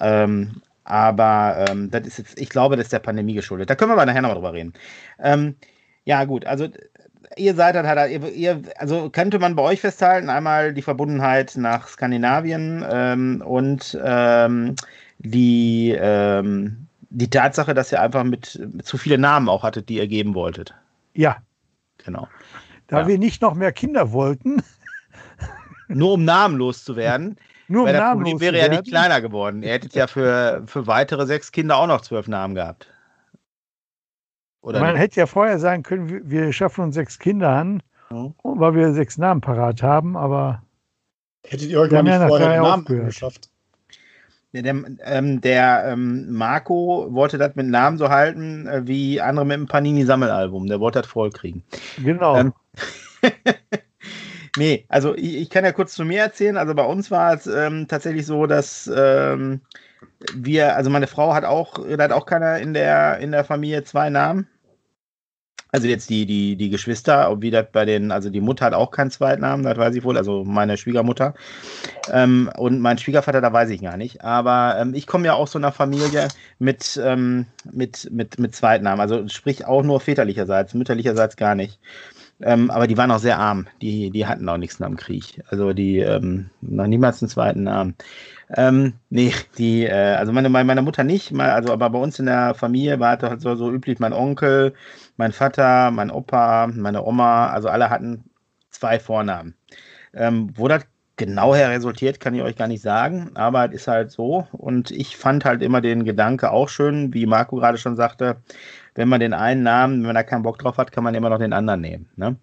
Ähm, 0.00 0.62
aber 0.84 1.66
ähm, 1.68 1.90
das 1.90 2.06
ist 2.06 2.18
jetzt, 2.18 2.40
ich 2.40 2.48
glaube, 2.48 2.76
das 2.76 2.86
ist 2.86 2.92
der 2.92 3.00
Pandemie 3.00 3.34
geschuldet. 3.34 3.68
Da 3.68 3.74
können 3.74 3.90
wir 3.90 3.94
aber 3.94 4.06
nachher 4.06 4.22
noch 4.22 4.32
drüber 4.32 4.54
reden. 4.54 4.72
Ähm, 5.18 5.56
ja, 6.06 6.24
gut, 6.24 6.46
also 6.46 6.68
ihr 7.36 7.54
seid 7.54 7.74
dann 7.74 7.86
halt, 7.86 8.10
ihr, 8.10 8.32
ihr, 8.32 8.62
also 8.78 9.10
könnte 9.10 9.38
man 9.38 9.56
bei 9.56 9.62
euch 9.62 9.80
festhalten, 9.82 10.30
einmal 10.30 10.72
die 10.72 10.82
Verbundenheit 10.82 11.56
nach 11.56 11.86
Skandinavien 11.86 12.84
ähm, 12.90 13.42
und 13.44 13.98
ähm, 14.02 14.74
die, 15.18 15.98
die 17.10 17.30
Tatsache, 17.30 17.74
dass 17.74 17.92
ihr 17.92 18.00
einfach 18.00 18.24
mit, 18.24 18.58
mit 18.72 18.86
zu 18.86 18.96
viele 18.96 19.18
Namen 19.18 19.50
auch 19.50 19.64
hattet, 19.64 19.90
die 19.90 19.96
ihr 19.96 20.06
geben 20.06 20.34
wolltet. 20.34 20.72
Ja, 21.12 21.36
Genau. 22.12 22.28
Da 22.86 23.00
ja. 23.00 23.08
wir 23.08 23.18
nicht 23.18 23.40
noch 23.42 23.54
mehr 23.54 23.72
Kinder 23.72 24.12
wollten. 24.12 24.62
Nur 25.88 26.14
um 26.14 26.24
namenlos 26.24 26.84
zu 26.84 26.96
werden. 26.96 27.36
Nur 27.68 27.82
um 27.82 27.86
weil 27.86 27.94
namenlos 27.94 28.32
Problem 28.32 28.54
wäre 28.54 28.66
ja 28.66 28.68
nicht 28.68 28.88
kleiner 28.88 29.20
geworden. 29.20 29.62
Ihr 29.62 29.70
hättet 29.70 29.94
ja 29.94 30.08
für, 30.08 30.62
für 30.66 30.88
weitere 30.88 31.24
sechs 31.26 31.52
Kinder 31.52 31.76
auch 31.76 31.86
noch 31.86 32.00
zwölf 32.00 32.26
Namen 32.26 32.56
gehabt. 32.56 32.88
Oder 34.60 34.80
Man 34.80 34.92
nicht? 34.92 35.02
hätte 35.02 35.20
ja 35.20 35.26
vorher 35.26 35.58
sagen 35.58 35.84
können, 35.84 36.28
wir 36.28 36.52
schaffen 36.52 36.82
uns 36.82 36.96
sechs 36.96 37.18
Kinder 37.18 37.50
an, 37.50 37.82
mhm. 38.10 38.34
weil 38.42 38.74
wir 38.74 38.92
sechs 38.92 39.18
Namen 39.18 39.40
parat 39.40 39.82
haben, 39.82 40.16
aber. 40.16 40.62
Hättet 41.46 41.70
ihr 41.70 41.80
euch 41.80 41.90
mal 41.92 42.02
nicht 42.02 42.18
vorher 42.18 42.60
Namen 42.60 42.84
geschafft? 42.84 43.48
Der, 44.52 44.74
ähm, 45.04 45.40
der 45.40 45.84
ähm, 45.86 46.32
Marco 46.32 47.06
wollte 47.10 47.38
das 47.38 47.54
mit 47.54 47.66
Namen 47.66 47.98
so 47.98 48.08
halten, 48.08 48.66
äh, 48.66 48.84
wie 48.84 49.20
andere 49.20 49.46
mit 49.46 49.56
dem 49.56 49.66
Panini-Sammelalbum. 49.68 50.66
Der 50.66 50.80
wollte 50.80 51.02
das 51.02 51.10
voll 51.10 51.30
kriegen. 51.30 51.62
Genau. 52.02 52.36
Ähm, 52.36 52.52
nee, 54.56 54.84
also 54.88 55.14
ich, 55.14 55.36
ich, 55.36 55.50
kann 55.50 55.64
ja 55.64 55.70
kurz 55.70 55.94
zu 55.94 56.04
mir 56.04 56.22
erzählen. 56.22 56.56
Also 56.56 56.74
bei 56.74 56.84
uns 56.84 57.12
war 57.12 57.34
es 57.34 57.46
ähm, 57.46 57.86
tatsächlich 57.86 58.26
so, 58.26 58.46
dass 58.46 58.90
ähm, 58.92 59.60
wir, 60.34 60.74
also 60.74 60.90
meine 60.90 61.06
Frau 61.06 61.32
hat 61.32 61.44
auch, 61.44 61.78
hat 61.98 62.12
auch 62.12 62.26
keiner 62.26 62.58
in 62.58 62.74
der, 62.74 63.18
in 63.18 63.30
der 63.30 63.44
Familie 63.44 63.84
zwei 63.84 64.10
Namen. 64.10 64.48
Also 65.72 65.86
jetzt 65.86 66.10
die, 66.10 66.26
die, 66.26 66.56
die 66.56 66.70
Geschwister, 66.70 67.40
wie 67.40 67.50
das 67.50 67.66
bei 67.72 67.84
den, 67.84 68.10
also 68.10 68.30
die 68.30 68.40
Mutter 68.40 68.66
hat 68.66 68.74
auch 68.74 68.90
keinen 68.90 69.10
Zweitnamen, 69.10 69.64
das 69.64 69.78
weiß 69.78 69.94
ich 69.94 70.04
wohl, 70.04 70.16
also 70.16 70.44
meine 70.44 70.76
Schwiegermutter. 70.76 71.34
Ähm, 72.12 72.50
und 72.56 72.80
mein 72.80 72.98
Schwiegervater, 72.98 73.40
da 73.40 73.52
weiß 73.52 73.70
ich 73.70 73.80
gar 73.80 73.96
nicht. 73.96 74.24
Aber 74.24 74.76
ähm, 74.78 74.94
ich 74.94 75.06
komme 75.06 75.26
ja 75.26 75.34
aus 75.34 75.52
so 75.52 75.58
einer 75.58 75.72
Familie 75.72 76.28
mit, 76.58 77.00
ähm, 77.02 77.46
mit, 77.70 78.08
mit, 78.10 78.38
mit 78.38 78.54
Zweitnamen, 78.54 79.00
also 79.00 79.28
sprich 79.28 79.64
auch 79.64 79.82
nur 79.82 80.00
väterlicherseits, 80.00 80.74
mütterlicherseits 80.74 81.36
gar 81.36 81.54
nicht. 81.54 81.78
Ähm, 82.42 82.70
aber 82.70 82.86
die 82.86 82.96
waren 82.96 83.10
auch 83.10 83.18
sehr 83.18 83.38
arm. 83.38 83.66
Die, 83.82 84.10
die 84.10 84.26
hatten 84.26 84.48
auch 84.48 84.56
nichts 84.56 84.80
nach 84.80 84.88
dem 84.88 84.96
Krieg. 84.96 85.42
Also 85.48 85.72
die 85.72 85.98
ähm, 85.98 86.50
noch 86.62 86.86
niemals 86.86 87.22
einen 87.22 87.28
zweiten 87.28 87.64
Namen. 87.64 87.94
Ähm, 88.56 88.94
nee, 89.10 89.32
die, 89.58 89.84
äh, 89.84 90.14
also 90.14 90.32
meine, 90.32 90.48
meine 90.48 90.82
Mutter 90.82 91.04
nicht, 91.04 91.32
also 91.38 91.72
aber 91.72 91.90
bei 91.90 91.98
uns 91.98 92.18
in 92.18 92.26
der 92.26 92.54
Familie 92.54 92.98
war 92.98 93.16
es 93.16 93.22
halt 93.22 93.40
so, 93.40 93.54
so 93.54 93.70
üblich, 93.70 94.00
mein 94.00 94.12
Onkel, 94.12 94.74
mein 95.16 95.32
Vater, 95.32 95.90
mein 95.92 96.10
Opa, 96.10 96.66
meine 96.66 97.04
Oma, 97.04 97.48
also 97.50 97.68
alle 97.68 97.90
hatten 97.90 98.24
zwei 98.70 98.98
Vornamen. 98.98 99.54
Ähm, 100.14 100.50
wo 100.56 100.66
das 100.66 100.84
genau 101.16 101.54
her 101.54 101.70
resultiert, 101.70 102.18
kann 102.18 102.34
ich 102.34 102.42
euch 102.42 102.56
gar 102.56 102.66
nicht 102.66 102.82
sagen, 102.82 103.30
aber 103.34 103.66
es 103.68 103.82
ist 103.82 103.88
halt 103.88 104.10
so. 104.10 104.48
Und 104.52 104.90
ich 104.90 105.16
fand 105.16 105.44
halt 105.44 105.62
immer 105.62 105.80
den 105.80 106.04
Gedanke 106.04 106.50
auch 106.50 106.68
schön, 106.68 107.14
wie 107.14 107.26
Marco 107.26 107.56
gerade 107.56 107.78
schon 107.78 107.94
sagte, 107.94 108.38
wenn 108.94 109.08
man 109.08 109.20
den 109.20 109.34
einen 109.34 109.62
Namen, 109.62 109.98
wenn 109.98 110.06
man 110.06 110.14
da 110.14 110.22
keinen 110.22 110.42
Bock 110.42 110.58
drauf 110.58 110.78
hat, 110.78 110.92
kann 110.92 111.04
man 111.04 111.14
immer 111.14 111.30
noch 111.30 111.38
den 111.38 111.52
anderen 111.52 111.82
nehmen. 111.82 112.08
Ne? 112.16 112.36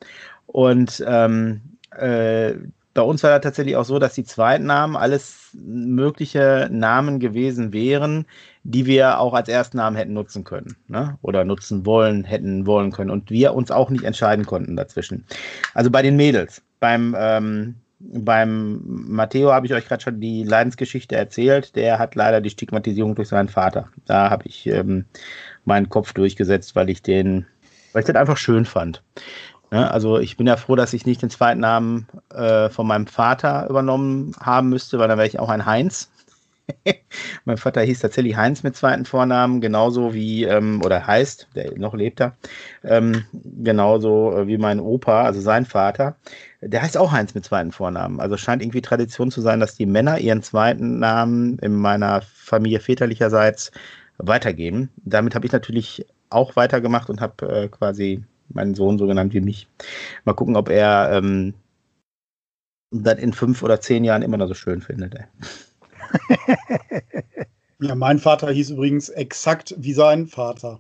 Und 0.46 1.04
ähm, 1.08 1.62
äh, 1.98 2.54
bei 2.93 3.02
uns 3.02 3.24
war 3.24 3.32
das 3.32 3.41
tatsächlich 3.41 3.76
auch 3.76 3.86
so, 3.86 4.00
dass 4.00 4.13
die 4.13 4.24
zweiten 4.24 4.65
Namen 4.65 4.96
alles 4.96 5.47
mögliche 5.65 6.70
Namen 6.72 7.20
gewesen 7.20 7.74
wären, 7.74 8.26
die 8.63 8.86
wir 8.86 9.20
auch 9.20 9.34
als 9.34 9.50
Erstnamen 9.50 9.96
hätten 9.96 10.13
nutzen 10.13 10.43
können 10.43 10.76
ne? 10.88 11.17
oder 11.22 11.43
nutzen 11.43 11.86
wollen, 11.86 12.24
hätten 12.24 12.65
wollen 12.65 12.91
können 12.91 13.10
und 13.10 13.32
wir 13.32 13.54
uns 13.54 13.72
auch 13.72 13.89
nicht 13.89 14.04
entscheiden 14.04 14.46
konnten 14.46 14.76
dazwischen. 14.76 15.26
Also 15.74 15.89
bei 15.89 16.02
den 16.02 16.15
Mädels, 16.15 16.62
beim, 16.80 17.15
ähm, 17.17 17.76
beim 18.00 18.82
Matteo 18.86 19.52
habe 19.52 19.65
ich 19.65 19.74
euch 19.74 19.88
gerade 19.88 20.04
schon 20.04 20.22
die 20.22 20.43
Leidensgeschichte 20.43 21.15
erzählt. 21.15 21.76
Der 21.76 21.98
hat 21.98 22.15
leider 22.15 22.41
die 22.41 22.50
Stigmatisierung 22.50 23.15
durch 23.15 23.30
seinen 23.30 23.50
Vater. 23.50 23.89
Da 24.06 24.30
habe 24.30 24.43
ich 24.48 24.67
ähm, 24.67 25.06
meinen 25.65 25.89
Kopf 25.89 26.13
durchgesetzt, 26.13 26.76
weil 26.76 26.89
ich 26.89 27.02
den, 27.02 27.46
weil 27.93 28.02
ich 28.02 28.08
das 28.08 28.15
einfach 28.15 28.38
schön 28.38 28.65
fand. 28.65 29.02
Ja, 29.72 29.88
also 29.88 30.18
ich 30.20 30.38
bin 30.38 30.48
ja 30.48 30.56
froh, 30.56 30.76
dass 30.76 30.94
ich 30.94 31.06
nicht 31.06 31.22
den 31.22 31.30
zweiten 31.30 31.60
Namen 31.60 32.08
äh, 32.34 32.70
von 32.70 32.88
meinem 32.88 33.08
Vater 33.08 33.68
übernommen 33.70 34.34
haben 34.40 34.70
müsste, 34.70 34.98
weil 34.98 35.10
dann 35.10 35.18
wäre 35.18 35.28
ich 35.28 35.40
auch 35.40 35.50
ein 35.50 35.66
Heinz. 35.66 36.10
mein 37.46 37.58
Vater 37.58 37.82
hieß 37.82 38.00
tatsächlich 38.00 38.36
Heinz 38.36 38.64
mit 38.64 38.76
zweiten 38.76 39.06
Vornamen, 39.06 39.62
genauso 39.62 40.14
wie, 40.14 40.44
ähm, 40.44 40.82
oder 40.84 41.06
heißt, 41.06 41.48
der 41.56 41.78
noch 41.78 41.94
lebt 41.94 42.20
da, 42.20 42.34
ähm, 42.84 43.26
genauso 43.34 44.38
äh, 44.38 44.48
wie 44.48 44.58
mein 44.58 44.80
Opa, 44.80 45.24
also 45.24 45.42
sein 45.42 45.66
Vater. 45.66 46.16
Der 46.62 46.82
heißt 46.82 46.98
auch 46.98 47.12
Heinz 47.12 47.36
mit 47.36 47.46
zweiten 47.46 47.72
Vornamen. 47.72 48.20
Also 48.20 48.38
scheint 48.38 48.62
irgendwie 48.62 48.82
Tradition 48.82 49.32
zu 49.32 49.42
sein, 49.42 49.60
dass 49.60 49.76
die 49.76 49.86
Männer 49.86 50.18
ihren 50.20 50.44
zweiten 50.44 51.00
Namen 51.00 51.60
in 51.60 51.76
meiner 51.76 52.22
Familie 52.22 52.80
väterlicherseits 52.80 53.72
weitergeben. 54.18 54.90
Damit 54.98 55.36
habe 55.36 55.46
ich 55.46 55.52
natürlich 55.52 56.06
auch 56.30 56.56
weitergemacht 56.56 57.10
und 57.10 57.22
habe 57.22 57.48
äh, 57.48 57.68
quasi 57.68 58.24
meinen 58.50 58.76
Sohn 58.76 58.98
so 58.98 59.08
genannt 59.08 59.34
wie 59.34 59.42
mich. 59.42 59.68
Mal 60.26 60.34
gucken, 60.34 60.56
ob 60.56 60.70
er 60.70 61.12
ähm, 61.12 61.54
das 62.92 63.20
in 63.20 63.34
fünf 63.34 63.64
oder 63.64 63.82
zehn 63.82 64.04
Jahren 64.04 64.22
immer 64.22 64.38
noch 64.38 64.48
so 64.48 64.54
schön 64.54 64.82
findet. 64.82 65.16
ja, 67.80 67.96
mein 67.96 68.20
Vater 68.20 68.50
hieß 68.50 68.72
übrigens 68.72 69.10
exakt 69.10 69.76
wie 69.78 69.94
sein 69.94 70.28
Vater. 70.28 70.80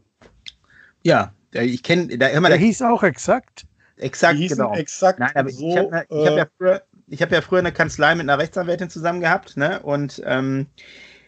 Ja, 1.03 1.33
ich 1.53 1.83
kenne, 1.83 2.17
da 2.17 2.27
immer. 2.27 2.49
Der, 2.49 2.57
der 2.57 2.65
hieß 2.65 2.81
auch 2.83 3.03
exakt. 3.03 3.65
Exakt, 3.97 4.39
genau. 4.39 4.73
Exakt 4.75 5.19
Nein, 5.19 5.31
aber 5.33 5.49
so, 5.49 5.69
ich 5.69 5.77
habe 5.77 5.95
hab 5.95 6.11
ja, 6.11 6.43
äh, 6.43 6.47
früher, 6.57 6.81
hab 7.19 7.31
ja 7.31 7.41
früher 7.41 7.59
eine 7.59 7.71
Kanzlei 7.71 8.13
mit 8.15 8.23
einer 8.23 8.37
Rechtsanwältin 8.37 8.89
zusammen 8.89 9.21
gehabt, 9.21 9.57
ne? 9.57 9.81
Und 9.81 10.21
ähm, 10.25 10.67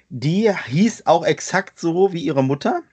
die 0.09 0.51
hieß 0.67 1.05
auch 1.07 1.25
exakt 1.25 1.79
so 1.79 2.13
wie 2.13 2.21
ihre 2.21 2.43
Mutter. 2.43 2.83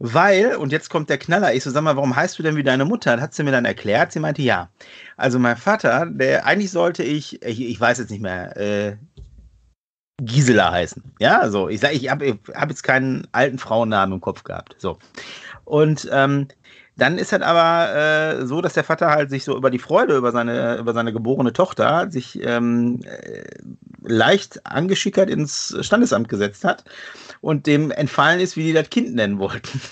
Weil, 0.00 0.56
und 0.56 0.70
jetzt 0.70 0.90
kommt 0.90 1.10
der 1.10 1.18
Knaller, 1.18 1.54
ich 1.54 1.64
so, 1.64 1.70
sag 1.70 1.82
mal, 1.82 1.96
warum 1.96 2.14
heißt 2.14 2.38
du 2.38 2.42
denn 2.42 2.56
wie 2.56 2.62
deine 2.62 2.84
Mutter? 2.84 3.20
Hat 3.20 3.34
sie 3.34 3.42
mir 3.42 3.50
dann 3.50 3.64
erklärt. 3.64 4.12
Sie 4.12 4.20
meinte, 4.20 4.42
ja. 4.42 4.70
Also 5.16 5.38
mein 5.38 5.56
Vater, 5.56 6.06
der 6.06 6.46
eigentlich 6.46 6.70
sollte 6.70 7.02
ich, 7.02 7.42
ich, 7.42 7.60
ich 7.60 7.80
weiß 7.80 7.98
jetzt 7.98 8.10
nicht 8.10 8.22
mehr, 8.22 8.56
äh, 8.56 8.96
Gisela 10.20 10.72
heißen. 10.72 11.02
Ja, 11.20 11.40
also 11.40 11.68
ich 11.68 11.80
sage, 11.80 11.94
ich 11.94 12.08
habe 12.10 12.38
hab 12.54 12.68
jetzt 12.68 12.82
keinen 12.82 13.26
alten 13.32 13.58
Frauennamen 13.58 14.14
im 14.14 14.20
Kopf 14.20 14.44
gehabt. 14.44 14.76
So. 14.78 14.98
Und 15.64 16.08
ähm, 16.12 16.48
dann 16.98 17.16
ist 17.16 17.30
halt 17.32 17.42
aber 17.42 17.94
äh, 17.94 18.46
so, 18.46 18.60
dass 18.60 18.74
der 18.74 18.84
Vater 18.84 19.08
halt 19.08 19.30
sich 19.30 19.44
so 19.44 19.56
über 19.56 19.70
die 19.70 19.78
Freude 19.78 20.16
über 20.16 20.32
seine, 20.32 20.78
über 20.78 20.92
seine 20.92 21.12
geborene 21.12 21.52
Tochter 21.52 22.10
sich 22.10 22.42
ähm, 22.42 23.00
äh, 23.04 23.44
leicht 24.02 24.66
angeschickert 24.66 25.30
ins 25.30 25.76
Standesamt 25.80 26.28
gesetzt 26.28 26.64
hat 26.64 26.84
und 27.40 27.66
dem 27.68 27.92
entfallen 27.92 28.40
ist, 28.40 28.56
wie 28.56 28.64
die 28.64 28.72
das 28.72 28.90
Kind 28.90 29.14
nennen 29.14 29.38
wollten. 29.38 29.80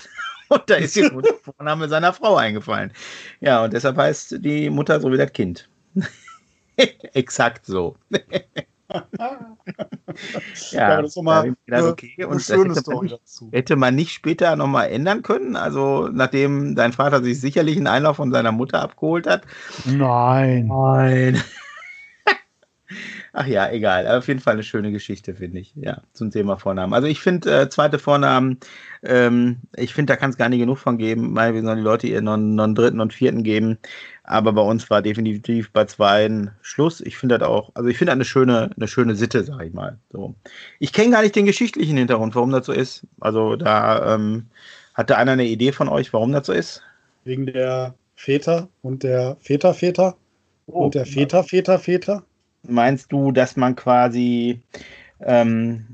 Und 0.49 0.69
da 0.69 0.75
ist 0.75 0.95
jetzt 0.95 1.11
der 1.11 1.33
Vorname 1.43 1.89
seiner 1.89 2.13
Frau 2.13 2.37
eingefallen. 2.37 2.93
Ja, 3.41 3.65
und 3.65 3.73
deshalb 3.73 3.97
heißt 3.97 4.37
die 4.39 4.69
Mutter 4.69 5.01
so 5.01 5.11
wie 5.11 5.17
das 5.17 5.33
Kind. 5.33 5.67
Exakt 6.77 7.65
so. 7.65 7.97
ja, 10.71 11.01
das 11.01 11.15
ist 11.15 11.21
mal 11.21 11.43
gedacht, 11.43 11.57
eine- 11.67 11.87
okay. 11.87 12.13
Eine 12.17 12.39
schöne 12.39 12.59
hätte 12.59 12.67
man, 12.69 12.75
Story 12.77 13.05
nicht, 13.07 13.13
dazu. 13.21 13.49
hätte 13.51 13.75
man 13.75 13.95
nicht 13.95 14.13
später 14.13 14.55
nochmal 14.55 14.89
ändern 14.89 15.21
können? 15.23 15.55
Also, 15.55 16.09
nachdem 16.11 16.75
dein 16.75 16.93
Vater 16.93 17.21
sich 17.23 17.39
sicherlich 17.41 17.77
einen 17.77 17.87
Einlauf 17.87 18.17
von 18.17 18.31
seiner 18.31 18.51
Mutter 18.51 18.81
abgeholt 18.81 19.27
hat? 19.27 19.43
Nein. 19.85 20.67
Nein. 20.67 21.41
Ach 23.33 23.45
ja, 23.45 23.69
egal. 23.69 24.07
Auf 24.07 24.27
jeden 24.29 24.39
Fall 24.39 24.53
eine 24.53 24.63
schöne 24.63 24.91
Geschichte, 24.91 25.35
finde 25.35 25.59
ich. 25.59 25.73
Ja, 25.75 26.01
zum 26.13 26.31
Thema 26.31 26.57
Vornamen. 26.57 26.93
Also 26.93 27.07
ich 27.07 27.19
finde, 27.19 27.63
äh, 27.63 27.69
zweite 27.69 27.99
Vornamen, 27.99 28.59
ähm, 29.03 29.57
ich 29.75 29.93
finde, 29.93 30.13
da 30.13 30.17
kann 30.17 30.29
es 30.29 30.37
gar 30.37 30.47
nicht 30.49 30.59
genug 30.59 30.77
von 30.77 30.97
geben. 30.97 31.35
Weil 31.35 31.53
wir 31.53 31.61
sollen 31.61 31.77
die 31.77 31.83
Leute 31.83 32.07
ihr 32.07 32.21
noch 32.21 32.33
einen 32.35 32.75
dritten 32.75 33.01
und 33.01 33.13
vierten 33.13 33.43
geben. 33.43 33.77
Aber 34.27 34.51
bei 34.53 34.61
uns 34.61 34.89
war 34.89 35.01
definitiv 35.01 35.71
bei 35.71 35.85
zweien 35.85 36.51
Schluss. 36.61 37.01
Ich 37.01 37.17
finde 37.17 37.39
das 37.39 37.47
auch, 37.47 37.71
also 37.75 37.89
ich 37.89 37.97
finde 37.97 38.11
das 38.11 38.17
eine 38.17 38.25
schöne, 38.25 38.69
eine 38.75 38.87
schöne 38.87 39.15
Sitte, 39.15 39.43
sag 39.43 39.63
ich 39.63 39.73
mal. 39.73 39.97
So. 40.11 40.35
Ich 40.79 40.91
kenne 40.93 41.11
gar 41.11 41.21
nicht 41.21 41.35
den 41.35 41.45
geschichtlichen 41.45 41.97
Hintergrund, 41.97 42.35
warum 42.35 42.51
das 42.51 42.65
so 42.65 42.73
ist. 42.73 43.07
Also 43.21 43.55
da 43.55 44.13
ähm, 44.15 44.47
hatte 44.93 45.17
einer 45.17 45.31
eine 45.31 45.45
Idee 45.45 45.71
von 45.71 45.87
euch, 45.87 46.11
warum 46.11 46.33
das 46.33 46.47
so 46.47 46.53
ist? 46.53 46.83
Wegen 47.23 47.45
der 47.45 47.95
Väter 48.15 48.67
und 48.81 49.03
der 49.03 49.37
Väter-Väter 49.39 50.17
und 50.65 50.93
der 50.93 51.05
Väter-Väter-Väter. 51.05 52.23
Meinst 52.63 53.11
du, 53.11 53.31
dass 53.31 53.55
man 53.55 53.75
quasi 53.77 54.59
ähm, 55.21 55.85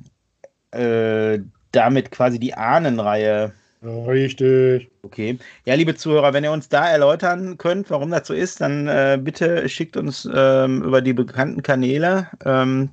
äh, 0.72 1.40
damit 1.72 2.12
quasi 2.12 2.40
die 2.40 2.54
Ahnenreihe. 2.54 3.54
Richtig. 3.84 4.90
Okay. 5.04 5.38
Ja, 5.66 5.76
liebe 5.76 5.96
Zuhörer, 5.96 6.34
wenn 6.34 6.46
ihr 6.46 6.52
uns 6.52 6.70
da 6.70 6.88
erläutern 6.90 7.58
könnt, 7.58 7.90
warum 7.90 8.10
das 8.10 8.26
so 8.26 8.34
ist, 8.34 8.62
dann 8.62 8.88
äh, 8.88 9.20
bitte 9.22 9.68
schickt 9.68 9.98
uns 9.98 10.28
ähm, 10.34 10.82
über 10.82 11.02
die 11.02 11.12
bekannten 11.12 11.62
Kanäle. 11.62 12.30
Ähm, 12.46 12.90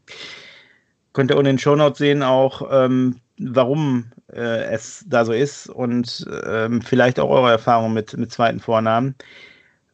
könnt 1.13 1.31
ihr 1.31 1.37
unten 1.37 1.51
in 1.51 1.57
den 1.57 1.59
Shownotes 1.61 1.99
sehen 1.99 2.25
auch, 2.25 2.69
ähm, 2.71 3.21
warum 3.39 4.11
äh, 4.33 4.65
es 4.73 5.05
da 5.09 5.25
so 5.25 5.33
ist 5.33 5.69
und 5.69 6.27
ähm, 6.45 6.83
vielleicht 6.83 7.21
auch 7.21 7.31
eure 7.31 7.53
Erfahrungen 7.53 7.95
mit, 7.95 8.17
mit 8.17 8.33
zweiten 8.33 8.59
Vornamen. 8.59 9.15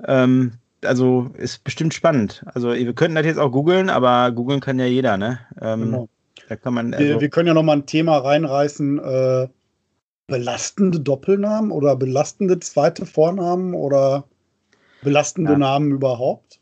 Ähm, 0.06 0.52
also 0.82 1.30
ist 1.36 1.64
bestimmt 1.64 1.92
spannend. 1.92 2.44
Also 2.54 2.72
wir 2.72 2.94
könnten 2.94 3.16
das 3.16 3.26
jetzt 3.26 3.38
auch 3.38 3.50
googeln, 3.50 3.90
aber 3.90 4.32
googeln 4.32 4.60
kann 4.60 4.78
ja 4.78 4.86
jeder, 4.86 5.18
ne? 5.18 5.40
Ähm, 5.60 5.80
Genau. 5.80 6.08
Da 6.48 6.56
kann 6.56 6.74
man. 6.74 6.92
Wir, 6.92 6.98
Also, 6.98 7.20
wir 7.20 7.28
können 7.28 7.48
ja 7.48 7.54
noch 7.54 7.62
mal 7.62 7.76
ein 7.76 7.86
Thema 7.86 8.18
reinreißen. 8.18 8.98
Äh, 8.98 9.48
belastende 10.28 11.00
Doppelnamen 11.00 11.70
oder 11.72 11.96
belastende 11.96 12.60
zweite 12.60 13.06
Vornamen 13.06 13.74
oder 13.74 14.28
belastende 15.02 15.52
Ja. 15.52 15.58
Namen 15.58 15.92
überhaupt? 15.92 16.60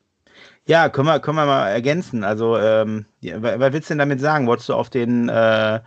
ja, 0.66 0.88
können 0.88 1.08
wir, 1.08 1.20
können 1.20 1.36
wir 1.36 1.46
mal 1.46 1.68
ergänzen. 1.68 2.24
Also, 2.24 2.56
ähm, 2.58 3.06
ja, 3.20 3.42
wa- 3.42 3.58
was 3.60 3.72
willst 3.72 3.90
du 3.90 3.92
denn 3.94 3.98
damit 3.98 4.20
sagen? 4.20 4.46
Wolltest 4.46 4.68
du 4.68 4.74
auf 4.74 4.90
den, 4.90 5.28
äh, 5.28 5.80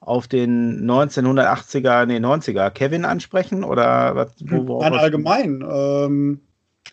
auf 0.00 0.28
den 0.28 0.86
1980er, 0.86 2.06
nee, 2.06 2.20
90er 2.20 2.70
Kevin 2.70 3.04
ansprechen? 3.04 3.64
Oder 3.64 4.16
was? 4.16 4.34
wo- 4.50 4.80
Nein, 4.80 4.94
allgemein. 4.94 5.64
Ähm, 5.68 6.40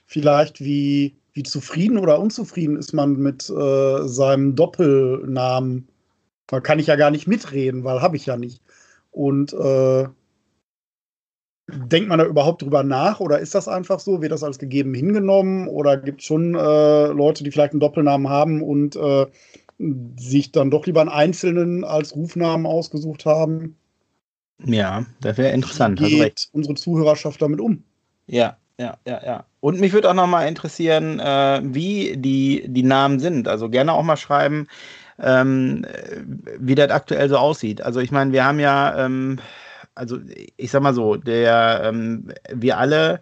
vielleicht 0.05 0.61
wie, 0.61 1.15
wie 1.33 1.43
zufrieden 1.43 1.97
oder 1.97 2.19
unzufrieden 2.19 2.77
ist 2.77 2.93
man 2.93 3.13
mit 3.17 3.49
äh, 3.49 4.07
seinem 4.07 4.55
Doppelnamen? 4.55 5.87
Da 6.47 6.59
kann 6.61 6.79
ich 6.79 6.87
ja 6.87 6.95
gar 6.95 7.11
nicht 7.11 7.27
mitreden, 7.27 7.83
weil 7.83 8.01
habe 8.01 8.17
ich 8.17 8.25
ja 8.27 8.37
nicht. 8.37 8.61
Und 9.11 9.53
äh, 9.53 10.07
denkt 11.67 12.09
man 12.09 12.19
da 12.19 12.25
überhaupt 12.25 12.61
drüber 12.61 12.83
nach 12.83 13.19
oder 13.19 13.39
ist 13.39 13.55
das 13.55 13.67
einfach 13.67 13.99
so? 13.99 14.21
Wird 14.21 14.31
das 14.31 14.43
als 14.43 14.59
gegeben 14.59 14.93
hingenommen 14.93 15.67
oder 15.67 15.97
gibt 15.97 16.21
es 16.21 16.27
schon 16.27 16.55
äh, 16.55 17.07
Leute, 17.07 17.43
die 17.43 17.51
vielleicht 17.51 17.73
einen 17.73 17.79
Doppelnamen 17.79 18.29
haben 18.29 18.61
und 18.61 18.95
äh, 18.95 19.25
sich 20.17 20.51
dann 20.51 20.71
doch 20.71 20.85
lieber 20.85 21.01
einen 21.01 21.09
einzelnen 21.09 21.83
als 21.83 22.15
Rufnamen 22.15 22.65
ausgesucht 22.65 23.25
haben? 23.25 23.75
Ja, 24.63 25.05
das 25.21 25.37
wäre 25.37 25.53
interessant. 25.53 25.99
Wie 25.99 26.17
du 26.17 26.21
recht. 26.21 26.37
geht 26.37 26.49
unsere 26.53 26.75
Zuhörerschaft 26.75 27.41
damit 27.41 27.59
um? 27.59 27.83
Ja, 28.27 28.57
ja, 28.79 28.97
ja, 29.07 29.21
ja. 29.25 29.45
Und 29.59 29.79
mich 29.79 29.93
würde 29.93 30.09
auch 30.09 30.13
noch 30.13 30.27
mal 30.27 30.47
interessieren, 30.47 31.19
äh, 31.19 31.61
wie 31.63 32.15
die, 32.17 32.65
die 32.67 32.83
Namen 32.83 33.19
sind. 33.19 33.47
Also 33.47 33.69
gerne 33.69 33.93
auch 33.93 34.03
mal 34.03 34.17
schreiben, 34.17 34.67
ähm, 35.19 35.85
äh, 35.85 36.21
wie 36.59 36.75
das 36.75 36.91
aktuell 36.91 37.29
so 37.29 37.37
aussieht. 37.37 37.81
Also 37.81 37.99
ich 37.99 38.11
meine, 38.11 38.31
wir 38.31 38.45
haben 38.45 38.59
ja, 38.59 39.05
ähm, 39.05 39.39
also 39.95 40.19
ich 40.57 40.71
sag 40.71 40.81
mal 40.81 40.93
so, 40.93 41.15
der, 41.15 41.81
ähm, 41.85 42.31
wir 42.53 42.77
alle 42.77 43.21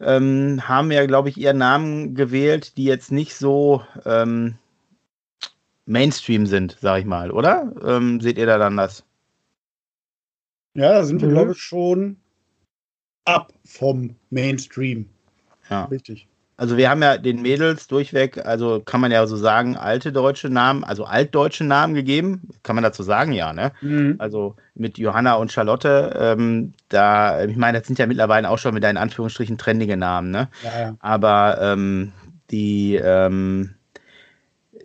ähm, 0.00 0.60
haben 0.66 0.90
ja, 0.90 1.06
glaube 1.06 1.28
ich, 1.28 1.36
ihren 1.36 1.58
Namen 1.58 2.14
gewählt, 2.14 2.76
die 2.76 2.84
jetzt 2.84 3.12
nicht 3.12 3.34
so 3.34 3.82
ähm, 4.04 4.56
Mainstream 5.86 6.46
sind, 6.46 6.78
sag 6.80 7.00
ich 7.00 7.04
mal, 7.04 7.30
oder? 7.30 7.72
Ähm, 7.84 8.20
seht 8.20 8.38
ihr 8.38 8.46
da 8.46 8.58
dann 8.58 8.76
das? 8.76 9.04
Ja, 10.74 10.92
da 10.92 11.04
sind 11.04 11.20
wir, 11.20 11.28
Mhm. 11.28 11.32
glaube 11.32 11.52
ich, 11.52 11.58
schon 11.58 12.16
ab 13.24 13.52
vom 13.64 14.16
Mainstream. 14.30 15.08
Ja. 15.70 15.84
Richtig. 15.84 16.26
Also 16.56 16.76
wir 16.76 16.88
haben 16.88 17.02
ja 17.02 17.18
den 17.18 17.42
Mädels 17.42 17.88
durchweg, 17.88 18.44
also 18.46 18.80
kann 18.80 19.00
man 19.00 19.10
ja 19.10 19.26
so 19.26 19.36
sagen, 19.36 19.76
alte 19.76 20.12
deutsche 20.12 20.48
Namen, 20.48 20.84
also 20.84 21.04
altdeutsche 21.04 21.64
Namen 21.64 21.94
gegeben. 21.94 22.48
Kann 22.62 22.76
man 22.76 22.84
dazu 22.84 23.02
sagen, 23.02 23.32
ja, 23.32 23.52
ne? 23.52 23.72
Also 24.18 24.54
mit 24.74 24.96
Johanna 24.96 25.34
und 25.34 25.50
Charlotte, 25.50 26.14
ähm, 26.16 26.72
da, 26.88 27.44
ich 27.44 27.56
meine, 27.56 27.78
das 27.78 27.88
sind 27.88 27.98
ja 27.98 28.06
mittlerweile 28.06 28.48
auch 28.48 28.58
schon 28.58 28.74
mit 28.74 28.84
in 28.84 28.96
Anführungsstrichen 28.96 29.58
trendige 29.58 29.96
Namen, 29.96 30.30
ne? 30.30 30.48
Ja, 30.62 30.80
ja. 30.80 30.96
Aber 31.00 31.58
ähm, 31.60 32.12
die, 32.52 32.94
ähm, 33.02 33.74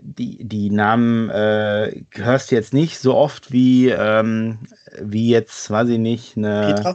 die, 0.02 0.44
die 0.44 0.72
Namen 0.72 1.30
äh, 1.30 2.04
hörst 2.12 2.50
du 2.50 2.56
jetzt 2.56 2.74
nicht 2.74 2.98
so 2.98 3.16
oft 3.16 3.52
wie, 3.52 3.90
ähm, 3.90 4.60
wie 5.00 5.30
jetzt, 5.30 5.70
weiß 5.70 5.90
ich 5.90 6.00
nicht, 6.00 6.36
eine. 6.36 6.74
Petra? 6.74 6.94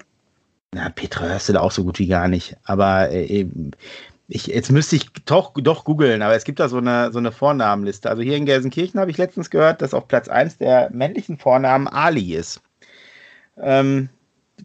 Na, 0.73 0.89
Petra 0.89 1.27
hörst 1.27 1.49
du 1.49 1.53
da 1.53 1.61
auch 1.61 1.71
so 1.71 1.85
gut 1.85 2.01
wie 2.01 2.09
gar 2.09 2.27
nicht. 2.27 2.57
Aber 2.65 3.11
äh, 3.11 3.25
eben, 3.27 3.71
ich, 4.29 4.47
jetzt 4.47 4.71
müsste 4.71 4.97
ich 4.97 5.13
doch, 5.27 5.53
doch 5.55 5.85
googeln, 5.85 6.23
aber 6.23 6.35
es 6.35 6.45
gibt 6.45 6.61
da 6.61 6.69
so 6.69 6.79
eine, 6.79 7.13
so 7.13 7.19
eine 7.19 7.33
Vornamenliste. 7.33 8.09
Also 8.09 8.23
hier 8.23 8.37
in 8.37 8.47
Gelsenkirchen 8.47 8.99
habe 8.99 9.11
ich 9.11 9.19
letztens 9.19 9.51
gehört, 9.51 9.83
dass 9.83 9.95
auf 9.95 10.09
Platz 10.09 10.29
1 10.29 10.59
der 10.59 10.91
männlichen 10.91 11.37
Vornamen 11.37 11.89
Ali 11.89 12.35
ist. 12.35 12.63
Ähm, 13.59 14.09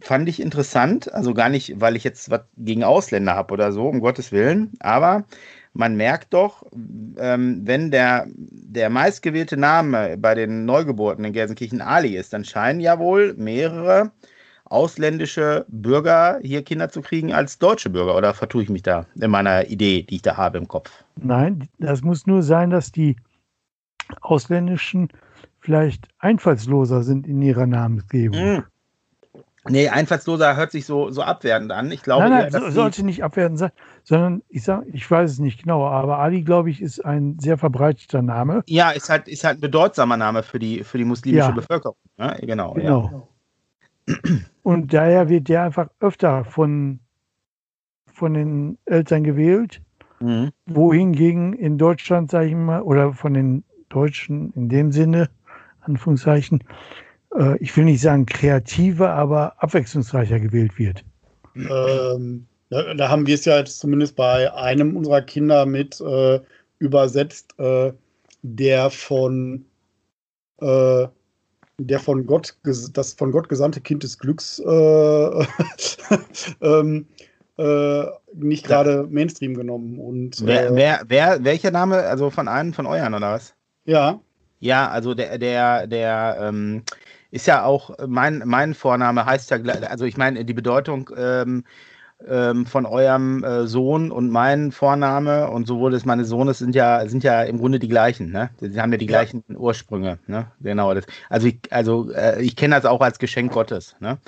fand 0.00 0.28
ich 0.28 0.40
interessant. 0.40 1.12
Also 1.12 1.34
gar 1.34 1.50
nicht, 1.50 1.80
weil 1.80 1.96
ich 1.96 2.04
jetzt 2.04 2.30
was 2.30 2.42
gegen 2.56 2.84
Ausländer 2.84 3.34
habe 3.34 3.52
oder 3.52 3.72
so, 3.72 3.86
um 3.86 4.00
Gottes 4.00 4.32
Willen. 4.32 4.72
Aber 4.80 5.24
man 5.74 5.96
merkt 5.96 6.32
doch, 6.32 6.64
ähm, 7.18 7.60
wenn 7.64 7.90
der, 7.90 8.26
der 8.28 8.88
meistgewählte 8.88 9.56
Name 9.56 10.16
bei 10.16 10.34
den 10.34 10.64
Neugeburten 10.64 11.24
in 11.24 11.32
Gelsenkirchen 11.32 11.82
Ali 11.82 12.16
ist, 12.16 12.32
dann 12.32 12.44
scheinen 12.44 12.80
ja 12.80 12.98
wohl 12.98 13.34
mehrere 13.34 14.10
ausländische 14.70 15.66
Bürger 15.68 16.38
hier 16.42 16.62
Kinder 16.62 16.88
zu 16.88 17.02
kriegen 17.02 17.32
als 17.34 17.58
deutsche 17.58 17.90
Bürger. 17.90 18.16
Oder 18.16 18.32
vertue 18.32 18.62
ich 18.62 18.70
mich 18.70 18.82
da 18.82 19.04
in 19.20 19.30
meiner 19.30 19.66
Idee, 19.68 20.02
die 20.02 20.16
ich 20.16 20.22
da 20.22 20.36
habe 20.36 20.58
im 20.58 20.68
Kopf? 20.68 20.90
Nein, 21.16 21.68
das 21.78 22.02
muss 22.02 22.26
nur 22.26 22.42
sein, 22.42 22.70
dass 22.70 22.92
die 22.92 23.16
ausländischen 24.20 25.08
vielleicht 25.58 26.08
einfallsloser 26.18 27.02
sind 27.02 27.26
in 27.26 27.42
ihrer 27.42 27.66
Namensgebung. 27.66 28.38
Hm. 28.40 28.64
Nee, 29.68 29.88
einfallsloser 29.90 30.56
hört 30.56 30.70
sich 30.70 30.86
so, 30.86 31.10
so 31.10 31.22
abwertend 31.22 31.70
an. 31.70 31.92
Ich 31.92 32.02
glaube, 32.02 32.22
nein, 32.22 32.32
nein, 32.32 32.44
eher, 32.44 32.60
so, 32.60 32.70
sollte 32.70 33.04
nicht 33.04 33.22
abwertend 33.22 33.58
sein, 33.58 33.70
sondern 34.04 34.42
ich 34.48 34.62
sag, 34.62 34.84
ich 34.86 35.08
weiß 35.08 35.32
es 35.32 35.38
nicht 35.38 35.62
genau, 35.62 35.86
aber 35.86 36.18
Ali, 36.18 36.42
glaube 36.42 36.70
ich, 36.70 36.80
ist 36.80 37.04
ein 37.04 37.38
sehr 37.38 37.58
verbreiteter 37.58 38.22
Name. 38.22 38.62
ja, 38.68 38.90
ist 38.90 39.10
halt, 39.10 39.28
ist 39.28 39.44
halt 39.44 39.58
ein 39.58 39.60
bedeutsamer 39.60 40.16
Name 40.16 40.42
für 40.42 40.58
die, 40.58 40.82
für 40.82 40.96
die 40.96 41.04
muslimische 41.04 41.48
Ja. 41.48 41.50
Bevölkerung. 41.50 41.96
Ne? 42.16 42.38
Genau. 42.40 42.74
Ja. 42.78 43.10
Und 44.62 44.92
daher 44.92 45.28
wird 45.28 45.48
der 45.48 45.62
einfach 45.64 45.88
öfter 46.00 46.44
von, 46.44 47.00
von 48.12 48.34
den 48.34 48.78
Eltern 48.84 49.24
gewählt, 49.24 49.80
Mhm. 50.20 50.52
wohingegen 50.66 51.54
in 51.54 51.78
Deutschland, 51.78 52.30
sage 52.30 52.48
ich 52.48 52.54
mal, 52.54 52.82
oder 52.82 53.14
von 53.14 53.32
den 53.32 53.64
Deutschen 53.88 54.52
in 54.52 54.68
dem 54.68 54.92
Sinne, 54.92 55.30
Anführungszeichen, 55.80 56.62
äh, 57.34 57.56
ich 57.58 57.74
will 57.76 57.84
nicht 57.84 58.02
sagen 58.02 58.26
kreativer, 58.26 59.10
aber 59.10 59.54
abwechslungsreicher 59.62 60.38
gewählt 60.38 60.78
wird. 60.78 61.04
Ähm, 61.56 62.46
da, 62.68 62.94
da 62.94 63.08
haben 63.08 63.26
wir 63.26 63.34
es 63.34 63.46
ja 63.46 63.58
jetzt 63.58 63.80
zumindest 63.80 64.14
bei 64.14 64.52
einem 64.52 64.96
unserer 64.96 65.22
Kinder 65.22 65.64
mit 65.64 66.00
äh, 66.00 66.40
übersetzt, 66.78 67.58
äh, 67.58 67.92
der 68.42 68.90
von 68.90 69.64
äh, 70.60 71.06
der 71.86 72.00
von 72.00 72.26
Gott 72.26 72.56
das 72.92 73.14
von 73.14 73.32
Gott 73.32 73.48
gesandte 73.48 73.80
Kind 73.80 74.02
des 74.02 74.18
Glücks 74.18 74.58
äh, 74.58 74.64
ähm, 76.60 77.06
äh, 77.58 78.04
nicht 78.34 78.66
gerade 78.66 79.06
Mainstream 79.10 79.54
genommen 79.54 79.98
und 79.98 80.44
Wer, 80.44 80.70
äh, 80.70 80.74
wer, 80.74 81.00
wer, 81.08 81.44
welcher 81.44 81.70
Name? 81.70 81.96
Also 81.98 82.30
von 82.30 82.48
einem 82.48 82.72
von 82.72 82.86
euren 82.86 83.14
oder 83.14 83.32
was? 83.32 83.54
ja 83.84 84.20
Ja, 84.60 84.88
also 84.88 85.14
der, 85.14 85.38
der, 85.38 85.86
der 85.86 86.38
ähm, 86.40 86.82
ist 87.30 87.46
ja 87.46 87.64
auch, 87.64 87.96
mein, 88.06 88.42
mein 88.44 88.74
Vorname 88.74 89.24
heißt 89.24 89.50
ja, 89.50 89.58
also 89.88 90.04
ich 90.04 90.16
meine, 90.16 90.44
die 90.44 90.54
Bedeutung 90.54 91.10
ähm, 91.16 91.64
ähm, 92.28 92.66
von 92.66 92.86
eurem 92.86 93.44
äh, 93.44 93.66
Sohn 93.66 94.10
und 94.10 94.30
mein 94.30 94.72
Vorname 94.72 95.48
und 95.48 95.66
sowohl 95.66 95.90
des 95.92 96.04
meines 96.04 96.28
Sohnes 96.28 96.58
sind 96.58 96.74
ja, 96.74 97.06
sind 97.08 97.24
ja 97.24 97.42
im 97.42 97.58
Grunde 97.58 97.78
die 97.78 97.88
gleichen, 97.88 98.30
ne? 98.30 98.50
Sie 98.60 98.80
haben 98.80 98.92
ja 98.92 98.98
die 98.98 99.06
ja. 99.06 99.10
gleichen 99.10 99.42
Ursprünge, 99.48 100.18
ne? 100.26 100.46
Genau. 100.60 100.92
Das, 100.94 101.06
also 101.28 101.48
ich, 101.48 101.58
also, 101.70 102.10
äh, 102.12 102.42
ich 102.42 102.56
kenne 102.56 102.74
das 102.74 102.84
auch 102.84 103.00
als 103.00 103.18
Geschenk 103.18 103.52
Gottes, 103.52 103.96
ne? 104.00 104.18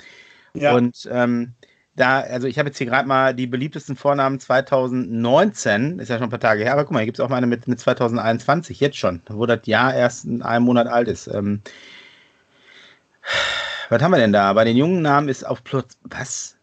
Ja. 0.55 0.75
Und 0.75 1.09
ähm, 1.11 1.55
da, 1.95 2.21
also 2.21 2.47
ich 2.47 2.59
habe 2.59 2.69
jetzt 2.69 2.79
hier 2.79 2.87
gerade 2.87 3.07
mal 3.07 3.35
die 3.35 3.47
beliebtesten 3.47 3.97
Vornamen 3.97 4.41
2019, 4.41 5.99
ist 5.99 6.09
ja 6.09 6.17
schon 6.17 6.25
ein 6.25 6.31
paar 6.31 6.41
Tage 6.41 6.65
her, 6.65 6.73
aber 6.73 6.85
guck 6.85 6.93
mal, 6.93 7.01
hier 7.01 7.07
gibt 7.07 7.19
es 7.19 7.25
auch 7.25 7.29
mal 7.29 7.37
eine 7.37 7.47
mit, 7.47 7.69
mit 7.69 7.81
2021, 7.81 8.81
jetzt 8.81 8.97
schon, 8.97 9.21
wo 9.29 9.45
das 9.47 9.61
Jahr 9.67 9.95
erst 9.95 10.25
in 10.25 10.43
einem 10.43 10.65
Monat 10.65 10.87
alt 10.87 11.09
ist. 11.09 11.27
Ähm, 11.27 11.61
was 13.91 14.03
haben 14.03 14.11
wir 14.11 14.19
denn 14.19 14.33
da? 14.33 14.53
Bei 14.55 14.65
den 14.65 14.77
jungen 14.77 15.03
Namen 15.03 15.29
ist 15.29 15.47
auf 15.47 15.63
Platz, 15.65 15.99
was? 16.05 16.57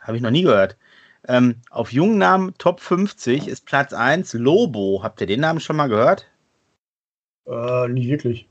Habe 0.00 0.16
ich 0.16 0.22
noch 0.22 0.30
nie 0.30 0.42
gehört. 0.42 0.76
Ähm, 1.28 1.56
auf 1.70 1.92
jungen 1.92 2.18
Namen 2.18 2.54
Top 2.58 2.80
50 2.80 3.46
ist 3.46 3.66
Platz 3.66 3.92
1 3.92 4.34
Lobo. 4.34 5.00
Habt 5.02 5.20
ihr 5.20 5.26
den 5.26 5.40
Namen 5.40 5.60
schon 5.60 5.76
mal 5.76 5.88
gehört? 5.88 6.26
Äh, 7.46 7.88
nicht 7.88 8.08
wirklich. 8.08 8.48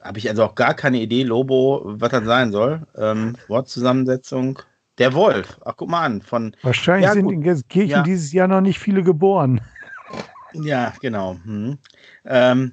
Habe 0.00 0.18
ich 0.18 0.28
also 0.28 0.44
auch 0.44 0.54
gar 0.54 0.74
keine 0.74 0.98
Idee, 0.98 1.24
Lobo, 1.24 1.82
was 1.84 2.10
das 2.10 2.24
sein 2.24 2.52
soll. 2.52 2.86
Ähm, 2.96 3.36
Wortzusammensetzung. 3.48 4.60
Der 4.98 5.12
Wolf. 5.12 5.60
Ach, 5.64 5.74
guck 5.76 5.88
mal 5.88 6.04
an. 6.04 6.22
Von, 6.22 6.56
Wahrscheinlich 6.62 7.06
ja, 7.06 7.12
sind 7.12 7.24
gut. 7.24 7.34
in 7.34 7.42
Gelsenkirchen 7.42 7.90
ja. 7.90 8.02
dieses 8.02 8.32
Jahr 8.32 8.48
noch 8.48 8.60
nicht 8.60 8.78
viele 8.78 9.02
geboren. 9.02 9.60
Ja, 10.54 10.92
genau. 11.00 11.36
Hm. 11.44 11.78
Ähm, 12.24 12.72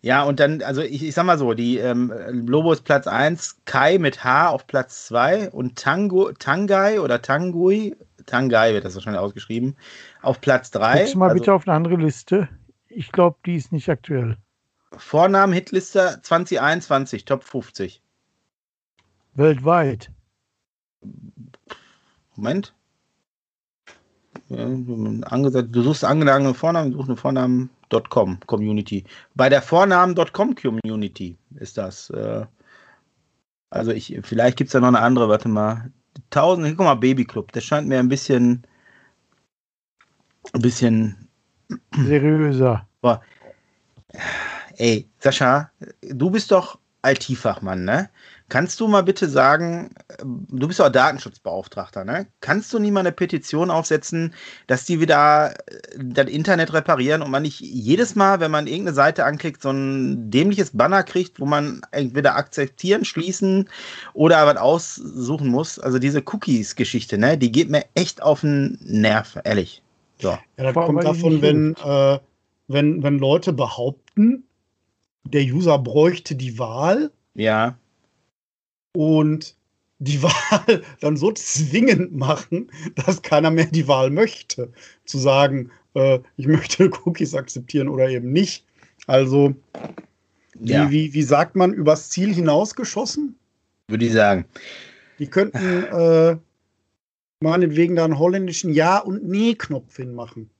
ja, 0.00 0.22
und 0.22 0.38
dann, 0.38 0.62
also 0.62 0.80
ich, 0.80 1.02
ich 1.02 1.14
sag 1.14 1.24
mal 1.24 1.38
so, 1.38 1.54
die 1.54 1.78
ähm, 1.78 2.12
Lobo 2.46 2.72
ist 2.72 2.84
Platz 2.84 3.06
1, 3.06 3.58
Kai 3.64 3.98
mit 3.98 4.22
H 4.22 4.48
auf 4.48 4.66
Platz 4.66 5.06
2 5.06 5.50
und 5.50 5.76
Tango, 5.76 6.32
Tangai 6.32 7.00
oder 7.00 7.20
Tangui, 7.20 7.96
Tangai 8.26 8.74
wird 8.74 8.84
das 8.84 8.94
wahrscheinlich 8.94 9.20
ausgeschrieben, 9.20 9.76
auf 10.22 10.40
Platz 10.40 10.70
3. 10.70 10.98
Guckst 10.98 11.14
du 11.14 11.18
mal 11.18 11.30
also, 11.30 11.38
bitte 11.40 11.52
auf 11.52 11.66
eine 11.66 11.76
andere 11.76 11.96
Liste. 11.96 12.48
Ich 12.88 13.10
glaube, 13.10 13.38
die 13.44 13.56
ist 13.56 13.72
nicht 13.72 13.88
aktuell. 13.88 14.36
Vornamen 14.96 15.52
Hitliste 15.52 16.20
2021, 16.22 17.24
Top 17.24 17.42
50. 17.42 18.00
Weltweit. 19.34 20.12
Moment. 22.36 22.72
Ja, 24.48 24.64
du 24.64 25.82
suchst 25.82 26.04
angelagene 26.04 26.54
Vornamen, 26.54 26.92
du 26.92 26.98
suchst 26.98 27.10
eine 27.10 27.68
Vornamen.com 27.90 28.40
Community. 28.46 29.04
Bei 29.34 29.48
der 29.48 29.62
Vornamen.com 29.62 30.54
Community 30.54 31.36
ist 31.56 31.78
das. 31.78 32.10
Äh, 32.10 32.46
also 33.70 33.90
ich, 33.92 34.18
vielleicht 34.22 34.56
gibt 34.56 34.68
es 34.68 34.72
da 34.72 34.80
noch 34.80 34.88
eine 34.88 35.00
andere, 35.00 35.28
warte 35.28 35.48
mal. 35.48 35.90
1000, 36.30 36.76
guck 36.76 36.86
mal, 36.86 36.94
Babyclub, 36.94 37.52
das 37.52 37.64
scheint 37.64 37.86
mir 37.86 37.98
ein 37.98 38.08
bisschen, 38.08 38.66
ein 40.52 40.62
bisschen 40.62 41.28
seriöser. 41.96 42.86
Boah. 43.00 43.22
Ey, 44.76 45.08
Sascha, 45.18 45.70
du 46.02 46.30
bist 46.30 46.50
doch 46.50 46.78
IT-Fachmann, 47.04 47.84
ne? 47.84 48.10
Kannst 48.50 48.80
du 48.80 48.88
mal 48.88 49.02
bitte 49.02 49.28
sagen, 49.28 49.90
du 50.24 50.68
bist 50.68 50.80
auch 50.80 50.88
Datenschutzbeauftragter, 50.88 52.06
ne? 52.06 52.26
Kannst 52.40 52.72
du 52.72 52.78
nie 52.78 52.90
mal 52.90 53.00
eine 53.00 53.12
Petition 53.12 53.70
aufsetzen, 53.70 54.34
dass 54.66 54.86
die 54.86 55.00
wieder 55.00 55.52
äh, 55.66 55.98
das 55.98 56.28
Internet 56.28 56.72
reparieren 56.72 57.20
und 57.20 57.30
man 57.30 57.42
nicht 57.42 57.60
jedes 57.60 58.14
Mal, 58.14 58.40
wenn 58.40 58.50
man 58.50 58.66
irgendeine 58.66 58.94
Seite 58.94 59.26
anklickt, 59.26 59.60
so 59.60 59.70
ein 59.70 60.30
dämliches 60.30 60.70
Banner 60.70 61.02
kriegt, 61.02 61.40
wo 61.40 61.44
man 61.44 61.82
entweder 61.90 62.36
akzeptieren, 62.36 63.04
schließen 63.04 63.68
oder 64.14 64.46
was 64.46 64.56
aussuchen 64.56 65.48
muss? 65.48 65.78
Also 65.78 65.98
diese 65.98 66.22
Cookies-Geschichte, 66.24 67.18
ne? 67.18 67.36
Die 67.36 67.52
geht 67.52 67.68
mir 67.68 67.84
echt 67.94 68.22
auf 68.22 68.40
den 68.40 68.78
Nerv, 68.80 69.38
ehrlich. 69.44 69.82
So. 70.22 70.30
Ja, 70.30 70.72
das 70.72 70.72
kommt 70.72 71.04
davon, 71.04 71.42
wenn, 71.42 71.74
äh, 71.84 72.18
wenn, 72.66 73.02
wenn 73.02 73.18
Leute 73.18 73.52
behaupten, 73.52 74.44
der 75.24 75.42
User 75.42 75.78
bräuchte 75.78 76.34
die 76.34 76.58
Wahl. 76.58 77.10
Ja 77.34 77.76
und 78.98 79.54
die 80.00 80.20
Wahl 80.24 80.82
dann 81.00 81.16
so 81.16 81.30
zwingend 81.30 82.16
machen, 82.16 82.68
dass 83.06 83.22
keiner 83.22 83.50
mehr 83.52 83.66
die 83.66 83.86
Wahl 83.86 84.10
möchte. 84.10 84.72
Zu 85.04 85.18
sagen, 85.18 85.70
äh, 85.94 86.18
ich 86.36 86.48
möchte 86.48 86.90
Cookies 87.04 87.34
akzeptieren 87.34 87.88
oder 87.88 88.08
eben 88.08 88.32
nicht. 88.32 88.64
Also, 89.06 89.54
ja. 90.60 90.90
wie, 90.90 90.90
wie, 90.90 91.14
wie 91.14 91.22
sagt 91.22 91.54
man, 91.54 91.72
übers 91.72 92.10
Ziel 92.10 92.34
hinausgeschossen? 92.34 93.36
Würde 93.86 94.04
ich 94.04 94.12
sagen. 94.12 94.44
Die 95.20 95.28
könnten 95.28 95.84
äh, 95.84 96.36
meinetwegen 97.40 97.94
da 97.94 98.04
einen 98.04 98.18
holländischen 98.18 98.72
Ja- 98.72 98.98
und 98.98 99.28
Nee-Knopf 99.28 99.96
hinmachen. 99.96 100.50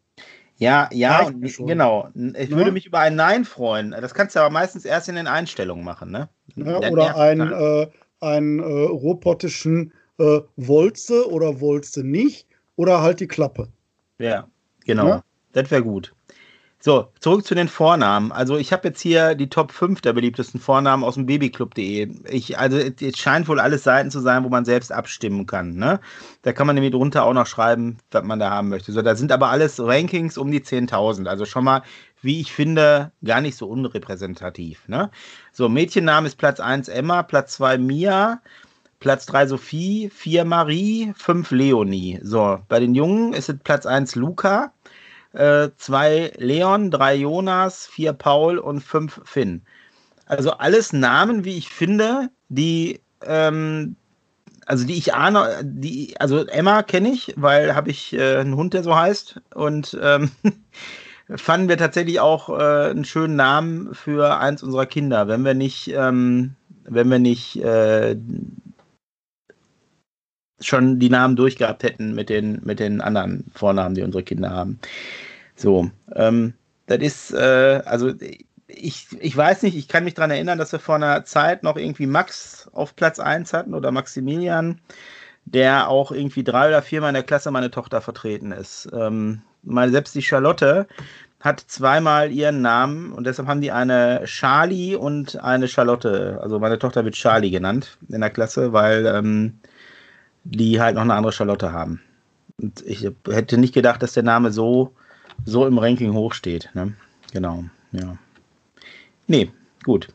Ja, 0.58 0.88
ja, 0.92 1.26
und, 1.26 1.40
genau. 1.66 2.08
Ich 2.14 2.50
ne? 2.50 2.56
würde 2.56 2.72
mich 2.72 2.86
über 2.86 3.00
ein 3.00 3.14
Nein 3.14 3.44
freuen. 3.44 3.92
Das 3.92 4.14
kannst 4.14 4.34
du 4.34 4.40
aber 4.40 4.50
meistens 4.50 4.84
erst 4.84 5.08
in 5.08 5.14
den 5.14 5.28
Einstellungen 5.28 5.84
machen, 5.84 6.10
ne? 6.10 6.28
Ja, 6.56 6.78
oder 6.78 7.16
ein, 7.16 7.40
äh, 7.40 7.86
einen 8.20 8.58
äh, 8.58 8.62
rohpottischen 8.62 9.92
äh, 10.18 10.40
Wolze 10.56 11.30
oder 11.30 11.60
Wolze 11.60 12.04
nicht 12.04 12.46
oder 12.76 13.00
halt 13.02 13.20
die 13.20 13.28
Klappe. 13.28 13.68
Ja, 14.18 14.48
genau. 14.84 15.08
Ja? 15.08 15.24
Das 15.52 15.70
wäre 15.70 15.82
gut. 15.82 16.14
So, 16.88 17.12
zurück 17.20 17.44
zu 17.44 17.54
den 17.54 17.68
Vornamen. 17.68 18.32
Also 18.32 18.56
ich 18.56 18.72
habe 18.72 18.88
jetzt 18.88 19.02
hier 19.02 19.34
die 19.34 19.50
Top 19.50 19.72
5 19.72 20.00
der 20.00 20.14
beliebtesten 20.14 20.58
Vornamen 20.58 21.04
aus 21.04 21.16
dem 21.16 21.26
babyclub.de. 21.26 22.08
Ich, 22.30 22.58
also 22.58 22.78
es 22.78 23.18
scheint 23.18 23.46
wohl 23.46 23.60
alles 23.60 23.84
Seiten 23.84 24.10
zu 24.10 24.20
sein, 24.20 24.42
wo 24.42 24.48
man 24.48 24.64
selbst 24.64 24.90
abstimmen 24.90 25.44
kann. 25.44 25.74
Ne? 25.74 26.00
Da 26.40 26.54
kann 26.54 26.66
man 26.66 26.76
nämlich 26.76 26.92
drunter 26.92 27.24
auch 27.24 27.34
noch 27.34 27.46
schreiben, 27.46 27.98
was 28.10 28.24
man 28.24 28.38
da 28.38 28.48
haben 28.48 28.70
möchte. 28.70 28.92
So, 28.92 29.02
da 29.02 29.16
sind 29.16 29.32
aber 29.32 29.50
alles 29.50 29.78
Rankings 29.78 30.38
um 30.38 30.50
die 30.50 30.60
10.000. 30.60 31.26
Also 31.26 31.44
schon 31.44 31.64
mal, 31.64 31.82
wie 32.22 32.40
ich 32.40 32.54
finde, 32.54 33.12
gar 33.22 33.42
nicht 33.42 33.58
so 33.58 33.66
unrepräsentativ. 33.66 34.88
Ne? 34.88 35.10
So, 35.52 35.68
Mädchenname 35.68 36.26
ist 36.26 36.36
Platz 36.36 36.58
1 36.58 36.88
Emma, 36.88 37.22
Platz 37.22 37.52
2 37.56 37.76
Mia, 37.76 38.40
Platz 38.98 39.26
3 39.26 39.46
Sophie, 39.48 40.08
4 40.08 40.46
Marie, 40.46 41.12
5 41.18 41.50
Leonie. 41.50 42.18
So, 42.22 42.60
bei 42.66 42.80
den 42.80 42.94
Jungen 42.94 43.34
ist 43.34 43.50
es 43.50 43.58
Platz 43.62 43.84
1 43.84 44.14
Luca, 44.14 44.72
äh, 45.32 45.68
zwei 45.76 46.32
Leon, 46.36 46.90
drei 46.90 47.14
Jonas, 47.14 47.86
vier 47.86 48.12
Paul 48.12 48.58
und 48.58 48.80
fünf 48.80 49.20
Finn. 49.24 49.62
Also 50.26 50.52
alles 50.52 50.92
Namen, 50.92 51.44
wie 51.44 51.56
ich 51.56 51.68
finde, 51.68 52.28
die, 52.48 53.00
ähm, 53.24 53.96
also 54.66 54.86
die 54.86 54.98
ich 54.98 55.14
ahne, 55.14 55.60
die, 55.62 56.14
also 56.20 56.46
Emma 56.46 56.82
kenne 56.82 57.10
ich, 57.10 57.32
weil 57.36 57.74
habe 57.74 57.90
ich 57.90 58.12
äh, 58.12 58.36
einen 58.36 58.56
Hund, 58.56 58.74
der 58.74 58.82
so 58.82 58.94
heißt. 58.94 59.40
Und 59.54 59.96
ähm, 60.02 60.30
fanden 61.36 61.68
wir 61.68 61.78
tatsächlich 61.78 62.20
auch 62.20 62.48
äh, 62.50 62.90
einen 62.90 63.04
schönen 63.04 63.36
Namen 63.36 63.94
für 63.94 64.38
eins 64.38 64.62
unserer 64.62 64.86
Kinder, 64.86 65.28
wenn 65.28 65.44
wir 65.44 65.54
nicht, 65.54 65.88
ähm, 65.94 66.54
wenn 66.84 67.10
wir 67.10 67.18
nicht 67.18 67.56
äh, 67.62 68.16
schon 70.60 70.98
die 70.98 71.10
Namen 71.10 71.36
durchgehabt 71.36 71.82
hätten 71.82 72.14
mit 72.14 72.28
den, 72.28 72.60
mit 72.64 72.80
den 72.80 73.00
anderen 73.00 73.44
Vornamen, 73.54 73.94
die 73.94 74.02
unsere 74.02 74.24
Kinder 74.24 74.50
haben. 74.50 74.78
So, 75.56 75.90
ähm, 76.14 76.54
das 76.86 76.98
ist, 76.98 77.32
äh, 77.32 77.82
also 77.84 78.12
ich, 78.66 79.06
ich 79.18 79.36
weiß 79.36 79.62
nicht, 79.62 79.76
ich 79.76 79.88
kann 79.88 80.04
mich 80.04 80.14
daran 80.14 80.30
erinnern, 80.30 80.58
dass 80.58 80.72
wir 80.72 80.78
vor 80.78 80.96
einer 80.96 81.24
Zeit 81.24 81.62
noch 81.62 81.76
irgendwie 81.76 82.06
Max 82.06 82.68
auf 82.72 82.94
Platz 82.96 83.18
1 83.18 83.52
hatten 83.52 83.74
oder 83.74 83.90
Maximilian, 83.90 84.80
der 85.44 85.88
auch 85.88 86.12
irgendwie 86.12 86.44
drei 86.44 86.68
oder 86.68 86.82
viermal 86.82 87.10
in 87.10 87.14
der 87.14 87.22
Klasse 87.22 87.50
meine 87.50 87.70
Tochter 87.70 88.00
vertreten 88.00 88.52
ist. 88.52 88.88
Ähm, 88.92 89.42
meine, 89.62 89.90
selbst 89.90 90.14
die 90.14 90.22
Charlotte 90.22 90.86
hat 91.40 91.60
zweimal 91.60 92.32
ihren 92.32 92.62
Namen 92.62 93.12
und 93.12 93.26
deshalb 93.26 93.48
haben 93.48 93.60
die 93.60 93.70
eine 93.70 94.22
Charlie 94.24 94.96
und 94.96 95.40
eine 95.42 95.68
Charlotte. 95.68 96.38
Also 96.42 96.58
meine 96.58 96.78
Tochter 96.78 97.04
wird 97.04 97.14
Charlie 97.14 97.50
genannt 97.50 97.96
in 98.08 98.20
der 98.20 98.30
Klasse, 98.30 98.72
weil 98.72 99.06
ähm, 99.06 99.58
die 100.50 100.80
halt 100.80 100.94
noch 100.94 101.02
eine 101.02 101.14
andere 101.14 101.32
Charlotte 101.32 101.72
haben. 101.72 102.00
Und 102.60 102.82
ich 102.86 103.08
hätte 103.28 103.58
nicht 103.58 103.74
gedacht, 103.74 104.02
dass 104.02 104.14
der 104.14 104.22
Name 104.22 104.50
so 104.50 104.92
so 105.44 105.66
im 105.66 105.78
Ranking 105.78 106.12
hochsteht. 106.14 106.70
Ne? 106.74 106.94
Genau, 107.32 107.64
ja. 107.92 108.16
Nee, 109.26 109.50
gut. 109.84 110.08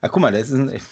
Ah, 0.00 0.08
guck 0.08 0.22
mal, 0.22 0.32
das 0.32 0.50
ist 0.50 0.54
ein. 0.54 0.80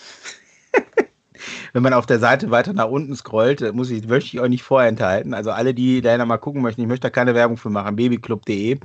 Wenn 1.72 1.82
man 1.82 1.94
auf 1.94 2.04
der 2.04 2.18
Seite 2.18 2.50
weiter 2.50 2.74
nach 2.74 2.88
unten 2.88 3.16
scrollt, 3.16 3.72
muss 3.74 3.90
ich, 3.90 4.06
möchte 4.06 4.36
ich 4.36 4.40
euch 4.40 4.50
nicht 4.50 4.62
vorenthalten. 4.62 5.32
Also 5.32 5.52
alle, 5.52 5.72
die 5.72 6.02
da 6.02 6.22
mal 6.24 6.36
gucken 6.36 6.60
möchten, 6.60 6.82
ich 6.82 6.86
möchte 6.86 7.06
da 7.06 7.10
keine 7.10 7.34
Werbung 7.34 7.56
für 7.56 7.70
machen, 7.70 7.96
babyclub.de. 7.96 8.78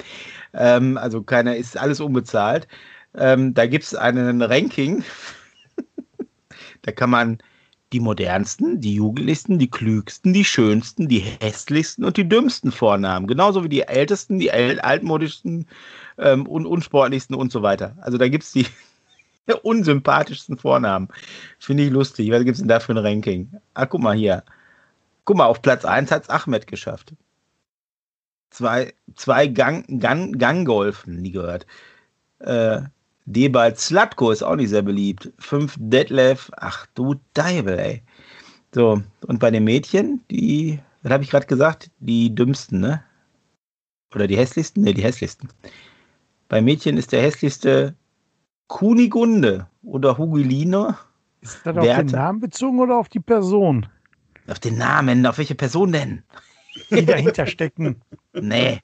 Ähm, 0.53 0.97
also 0.97 1.21
keine, 1.21 1.57
ist 1.57 1.77
alles 1.77 1.99
unbezahlt. 1.99 2.67
Ähm, 3.13 3.53
da 3.53 3.65
gibt 3.65 3.83
es 3.83 3.93
einen 3.93 4.41
Ranking. 4.41 5.03
da 6.83 6.91
kann 6.93 7.09
man 7.09 7.39
die 7.93 7.99
modernsten, 7.99 8.81
die 8.81 8.95
jugendlichsten, 8.95 9.59
die 9.59 9.69
klügsten, 9.69 10.33
die 10.33 10.43
schönsten, 10.43 11.07
die 11.07 11.19
hässlichsten 11.19 12.03
und 12.03 12.17
die 12.17 12.27
dümmsten 12.27 12.71
Vornamen. 12.71 13.27
Genauso 13.27 13.63
wie 13.63 13.69
die 13.69 13.83
ältesten, 13.83 14.39
die 14.39 14.51
altmodischsten 14.51 15.67
ähm, 16.17 16.45
und 16.47 16.65
unsportlichsten 16.65 17.35
und 17.35 17.51
so 17.51 17.61
weiter. 17.61 17.95
Also 18.01 18.17
da 18.17 18.27
gibt 18.27 18.43
es 18.43 18.51
die 18.51 18.65
unsympathischsten 19.63 20.57
Vornamen. 20.57 21.07
Finde 21.59 21.83
ich 21.83 21.91
lustig. 21.91 22.29
Was 22.31 22.43
gibt 22.43 22.55
es 22.55 22.59
denn 22.59 22.67
da 22.67 22.79
für 22.79 22.93
ein 22.93 22.97
Ranking? 22.97 23.51
Ah, 23.73 23.85
guck 23.85 24.01
mal 24.01 24.15
hier. 24.15 24.43
Guck 25.23 25.37
mal, 25.37 25.45
auf 25.45 25.61
Platz 25.61 25.85
1 25.85 26.11
hat 26.11 26.23
es 26.23 26.29
Ahmed 26.29 26.67
geschafft. 26.67 27.13
Zwei, 28.49 28.93
zwei 29.15 29.47
Gang, 29.47 29.85
Gang, 29.99 30.37
Ganggolf, 30.37 31.05
nie 31.05 31.31
gehört. 31.31 31.65
Äh, 32.39 32.81
Debal 33.27 33.75
Slatko 33.75 34.31
ist 34.31 34.41
auch 34.41 34.55
nicht 34.55 34.69
sehr 34.69 34.81
beliebt. 34.81 35.31
Fünf 35.37 35.75
Detlef, 35.77 36.49
ach 36.55 36.85
du 36.95 37.15
Deibel, 37.33 37.77
ey. 37.77 38.01
So, 38.73 39.03
und 39.25 39.39
bei 39.39 39.51
den 39.51 39.65
Mädchen, 39.65 40.21
die, 40.31 40.79
was 41.03 41.11
habe 41.11 41.23
ich 41.23 41.29
gerade 41.29 41.45
gesagt? 41.45 41.91
Die 41.99 42.33
dümmsten, 42.33 42.79
ne? 42.79 43.03
Oder 44.15 44.27
die 44.27 44.37
hässlichsten? 44.37 44.83
Ne, 44.83 44.93
die 44.93 45.03
hässlichsten. 45.03 45.49
Bei 46.47 46.61
Mädchen 46.61 46.95
ist 46.95 47.11
der 47.11 47.21
hässlichste 47.21 47.95
Kunigunde 48.67 49.67
oder 49.83 50.17
Hugilino. 50.17 50.95
Ist 51.41 51.59
das 51.65 51.75
auf 51.75 51.83
den 51.83 52.05
Namen 52.05 52.39
bezogen 52.39 52.79
oder 52.79 52.97
auf 52.97 53.09
die 53.09 53.19
Person? 53.19 53.87
Auf 54.47 54.59
den 54.59 54.77
Namen, 54.77 55.25
auf 55.25 55.37
welche 55.37 55.55
Person 55.55 55.91
denn? 55.91 56.23
Die 56.91 57.05
dahinter 57.05 57.45
stecken. 57.47 58.01
Nee. 58.33 58.79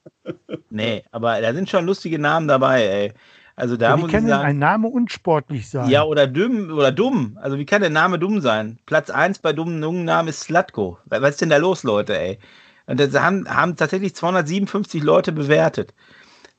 Nee, 0.68 1.04
aber 1.12 1.40
da 1.40 1.54
sind 1.54 1.70
schon 1.70 1.86
lustige 1.86 2.18
Namen 2.18 2.48
dabei, 2.48 2.82
ey. 2.82 3.12
Also 3.56 3.76
da 3.76 3.90
ja, 3.90 3.96
muss 3.96 4.08
wie 4.08 4.12
kann 4.12 4.24
ich 4.24 4.30
denn 4.30 4.36
sagen, 4.36 4.48
ein 4.48 4.58
Name 4.58 4.88
unsportlich 4.88 5.68
sein? 5.68 5.88
ja, 5.88 6.02
oder 6.02 6.26
dumm, 6.26 6.70
oder 6.72 6.90
dumm. 6.90 7.38
Also 7.40 7.58
wie 7.58 7.66
kann 7.66 7.82
der 7.82 7.90
Name 7.90 8.18
dumm 8.18 8.40
sein? 8.40 8.78
Platz 8.86 9.10
1 9.10 9.38
bei 9.38 9.52
dummen 9.52 9.80
jungen 9.82 10.04
Namen 10.04 10.28
ist 10.28 10.40
Slatko. 10.40 10.98
Was 11.06 11.30
ist 11.30 11.40
denn 11.40 11.50
da 11.50 11.58
los, 11.58 11.84
Leute, 11.84 12.18
ey? 12.18 12.38
Und 12.86 12.98
das 12.98 13.14
haben, 13.14 13.48
haben 13.48 13.76
tatsächlich 13.76 14.14
257 14.14 15.02
Leute 15.02 15.32
bewertet. 15.32 15.94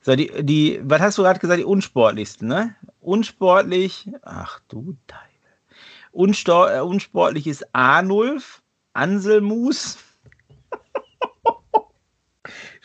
So, 0.00 0.16
die, 0.16 0.30
die, 0.42 0.80
was 0.84 1.00
hast 1.00 1.18
du 1.18 1.22
gerade 1.22 1.38
gesagt, 1.38 1.60
die 1.60 1.64
unsportlichsten, 1.64 2.48
ne? 2.48 2.74
Unsportlich, 3.00 4.08
ach 4.22 4.60
du 4.68 4.96
Teufel. 5.06 5.22
Unstor, 6.12 6.72
äh, 6.72 6.80
unsportlich 6.80 7.46
ist 7.46 7.66
Arnulf, 7.74 8.62
Anselmus. 8.94 9.98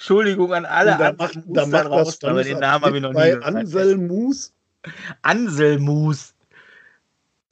Entschuldigung 0.02 0.52
an 0.52 0.66
alle. 0.66 0.98
Da 0.98 1.14
macht, 1.14 1.38
da 1.46 1.68
macht 1.68 1.92
das 1.92 2.24
aber 2.24 2.44
den 2.44 2.58
Namen 2.58 2.86
habe 2.86 2.98
ich 2.98 3.04
noch 3.04 3.14
nie 3.14 3.20
gehört. 3.20 3.44
Anselmus. 3.46 4.52
Anselmus. 5.22 6.34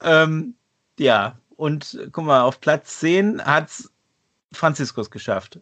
Ähm, 0.02 0.54
ja, 0.98 1.38
und 1.54 1.96
guck 2.10 2.24
mal, 2.24 2.42
auf 2.42 2.60
Platz 2.60 2.98
10 2.98 3.40
hat 3.44 3.68
es 3.68 3.92
Franziskus 4.52 5.12
geschafft. 5.12 5.60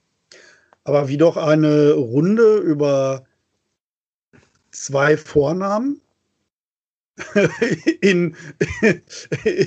Aber 0.84 1.08
wie 1.08 1.18
doch 1.18 1.36
eine 1.36 1.92
Runde 1.92 2.56
über 2.56 3.26
zwei 4.70 5.18
Vornamen 5.18 6.00
in, 8.00 8.34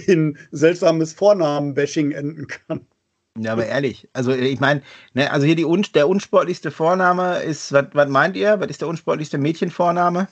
in 0.08 0.40
seltsames 0.50 1.14
Vornamen-Bashing 1.14 2.14
enden 2.14 2.48
kann. 2.48 2.88
Ja, 3.40 3.54
aber 3.54 3.66
ehrlich, 3.66 4.10
also 4.12 4.34
ich 4.34 4.60
meine, 4.60 4.82
ne, 5.14 5.32
also 5.32 5.46
hier 5.46 5.56
die 5.56 5.66
un 5.66 5.86
der 5.96 6.10
unsportlichste 6.10 6.70
Vorname 6.70 7.40
ist, 7.40 7.72
was 7.72 8.10
meint 8.10 8.36
ihr? 8.36 8.60
Was 8.60 8.68
ist 8.68 8.82
der 8.82 8.90
unsportlichste 8.90 9.38
Mädchenvorname? 9.38 10.28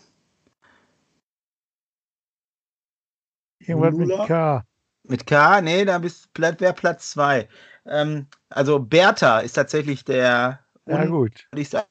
Irgendwas 3.60 3.96
mit? 3.96 4.28
K. 4.28 4.64
Mit 5.04 5.26
K? 5.26 5.62
Nee, 5.62 5.86
da 5.86 5.98
bist 6.00 6.34
Platz, 6.34 6.58
wer 6.60 6.74
Platz 6.74 7.12
2. 7.12 7.48
Ähm, 7.86 8.28
also 8.50 8.80
Bertha 8.80 9.40
ist 9.40 9.54
tatsächlich 9.54 10.04
der 10.04 10.60
Ja, 10.86 11.06
gut. 11.06 11.48
Ja, 11.56 11.86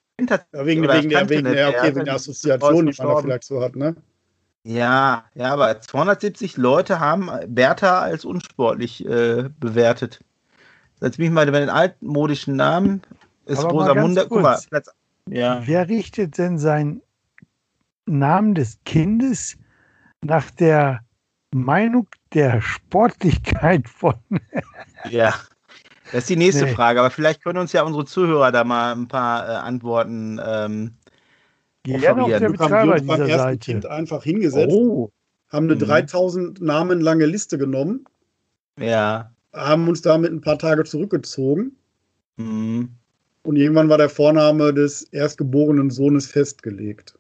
wegen, 0.67 0.83
wegen, 0.83 1.09
der, 1.09 1.29
wegen, 1.29 1.45
der 1.45 1.55
der, 1.55 1.69
okay, 1.69 1.95
wegen 1.95 2.05
der 2.05 2.15
Assoziation, 2.15 2.87
die 2.87 3.03
man 3.03 3.23
vielleicht 3.23 3.45
so 3.45 3.63
hat, 3.63 3.77
ne? 3.77 3.97
Ja, 4.65 5.25
ja, 5.35 5.53
aber 5.53 5.81
270 5.81 6.57
Leute 6.57 7.01
haben 7.01 7.31
Bertha 7.47 8.01
als 8.01 8.25
unsportlich 8.25 9.07
äh, 9.07 9.49
bewertet. 9.59 10.21
Jetzt 11.01 11.17
bin 11.17 11.27
ich 11.27 11.33
mal 11.33 11.51
bei 11.51 11.61
den 11.61 11.71
altmodischen 11.71 12.57
Namen. 12.57 13.03
Ist 13.47 13.61
Aber 13.61 13.71
Rosamunde, 13.71 14.27
guck 14.29 14.43
mal. 14.43 14.59
Platz, 14.69 14.91
ja. 15.29 15.63
Wer 15.65 15.89
richtet 15.89 16.39
denn 16.39 16.59
seinen 16.59 17.03
Namen 18.07 18.55
des 18.55 18.79
Kindes 18.85 19.57
nach 20.23 20.51
der 20.51 21.01
Meinung 21.55 22.09
der 22.35 22.61
Sportlichkeit 22.61 23.89
von? 23.89 24.15
Ja, 25.11 25.33
das 26.11 26.23
ist 26.25 26.31
die 26.31 26.37
nächste 26.37 26.65
Nee. 26.65 26.73
Frage. 26.75 26.99
Aber 26.99 27.11
vielleicht 27.11 27.43
können 27.45 27.61
uns 27.61 27.73
ja 27.73 27.83
unsere 27.83 28.05
Zuhörer 28.05 28.51
da 28.51 28.65
mal 28.65 28.93
ein 28.93 29.07
paar 29.07 29.49
äh, 29.49 29.53
Antworten. 29.53 30.41
Ähm, 30.45 30.95
Gerne 31.85 32.25
auch 32.25 32.27
der 32.29 32.41
Wir 32.41 32.59
Wir 32.59 32.69
haben 32.71 32.91
uns 32.91 33.07
beim 33.07 33.21
ersten 33.23 33.39
Seite. 33.39 33.59
Kind 33.59 33.87
einfach 33.87 34.25
hingesetzt, 34.25 34.75
oh, 34.75 35.11
haben 35.51 35.67
eine 35.67 35.77
Mhm. 35.77 35.81
3000 35.87 36.61
Namen 36.61 37.01
lange 37.01 37.27
Liste 37.27 37.57
genommen, 37.59 38.05
ja. 38.79 39.31
Haben 39.53 39.89
uns 39.89 40.03
damit 40.03 40.33
ein 40.33 40.41
paar 40.41 40.59
Tage 40.59 40.85
zurückgezogen 40.85 41.73
Hm. 42.39 42.91
und 43.43 43.57
irgendwann 43.57 43.89
war 43.89 43.99
der 43.99 44.09
Vorname 44.11 44.73
des 44.73 45.03
erstgeborenen 45.05 45.91
Sohnes 45.91 46.27
festgelegt. 46.27 47.15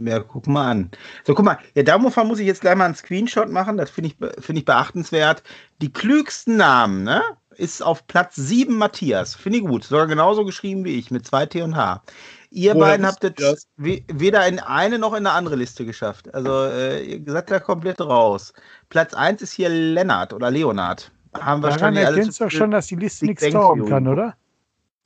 Ja, 0.00 0.18
guck 0.20 0.46
mal 0.46 0.70
an. 0.70 0.90
So, 1.24 1.34
guck 1.34 1.44
mal, 1.46 1.58
ja, 1.74 1.82
davon 1.82 2.26
muss 2.28 2.38
ich 2.40 2.46
jetzt 2.46 2.60
gleich 2.60 2.76
mal 2.76 2.84
einen 2.84 2.94
Screenshot 2.94 3.48
machen. 3.50 3.78
Das 3.78 3.88
finde 3.88 4.10
ich, 4.10 4.16
finde 4.44 4.58
ich 4.60 4.64
beachtenswert. 4.66 5.42
Die 5.80 5.90
klügsten 5.92 6.56
Namen, 6.58 7.04
ne? 7.04 7.22
Ist 7.56 7.82
auf 7.82 8.06
Platz 8.06 8.36
7 8.36 8.76
Matthias. 8.76 9.34
Finde 9.34 9.58
ich 9.58 9.64
gut. 9.64 9.84
Sogar 9.84 10.06
genauso 10.06 10.44
geschrieben 10.44 10.84
wie 10.84 10.98
ich, 10.98 11.10
mit 11.10 11.26
zwei 11.26 11.46
T 11.46 11.62
und 11.62 11.74
H. 11.74 12.02
Ihr 12.50 12.74
Woher 12.74 12.84
beiden 12.86 13.06
habt 13.06 13.24
jetzt 13.24 13.68
we- 13.76 14.02
weder 14.12 14.46
in 14.46 14.58
eine 14.58 14.98
noch 14.98 15.12
in 15.12 15.18
eine 15.26 15.32
andere 15.32 15.56
Liste 15.56 15.84
geschafft. 15.86 16.32
Also, 16.34 16.66
äh, 16.66 17.02
ihr 17.04 17.22
seid 17.32 17.50
da 17.50 17.58
komplett 17.58 18.00
raus. 18.00 18.52
Platz 18.90 19.14
1 19.14 19.40
ist 19.42 19.52
hier 19.52 19.70
Lennart 19.70 20.32
oder 20.34 20.50
Leonard. 20.50 21.10
Haben 21.34 21.62
Daran 21.62 21.62
wahrscheinlich 21.62 22.06
alle 22.06 22.16
erkennst 22.16 22.38
zu 22.38 22.44
du 22.44 22.46
doch 22.46 22.50
viel- 22.50 22.58
schon, 22.58 22.70
dass 22.70 22.86
die 22.86 22.96
Liste 22.96 23.26
nichts 23.26 23.48
taugen 23.50 23.86
kann, 23.88 24.06
oder? 24.08 24.36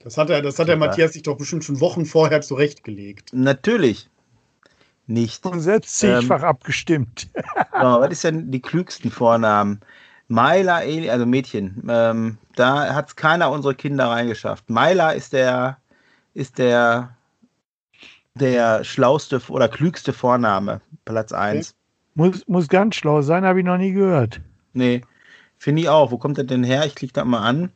Das 0.01 0.17
hat, 0.19 0.31
er, 0.31 0.43
das 0.43 0.59
hat 0.59 0.69
der. 0.69 0.77
Matthias 0.77 1.13
sich 1.13 1.23
doch 1.23 1.37
bestimmt 1.37 1.65
schon 1.65 1.81
Wochen 1.81 2.07
vorher 2.07 2.41
zurechtgelegt. 2.41 3.31
Natürlich 3.33 4.09
nicht. 5.07 5.45
Und 5.47 5.61
selbst 5.61 5.99
zigfach 5.99 6.43
abgestimmt. 6.43 7.29
So, 7.73 8.01
was 8.01 8.11
ist 8.11 8.25
denn 8.25 8.51
die 8.51 8.61
klügsten 8.61 9.11
Vornamen? 9.11 9.81
Myla, 10.29 10.77
also 11.11 11.27
Mädchen, 11.27 11.83
ähm, 11.89 12.39
da 12.55 12.95
hat 12.95 13.09
es 13.09 13.17
keiner 13.17 13.51
unserer 13.51 13.75
Kinder 13.75 14.07
reingeschafft. 14.09 14.69
Myla 14.71 15.11
ist 15.11 15.33
der, 15.33 15.79
ist 16.35 16.59
der, 16.59 17.17
der 18.35 18.85
schlauste 18.85 19.41
oder 19.49 19.69
klügste 19.69 20.13
Vorname, 20.13 20.81
Platz 21.05 21.33
1. 21.33 21.75
Muss, 22.15 22.47
muss 22.47 22.69
ganz 22.69 22.95
schlau 22.97 23.23
sein, 23.23 23.45
habe 23.45 23.61
ich 23.61 23.65
noch 23.67 23.79
nie 23.79 23.93
gehört. 23.93 24.41
Nee, 24.75 25.03
finde 25.63 25.83
ich 25.83 25.89
auch. 25.89 26.11
Wo 26.11 26.19
kommt 26.19 26.39
er 26.39 26.45
denn 26.45 26.65
her? 26.65 26.85
Ich 26.87 26.95
klicke 26.95 27.13
da 27.15 27.25
mal 27.25 27.41
an. 27.47 27.71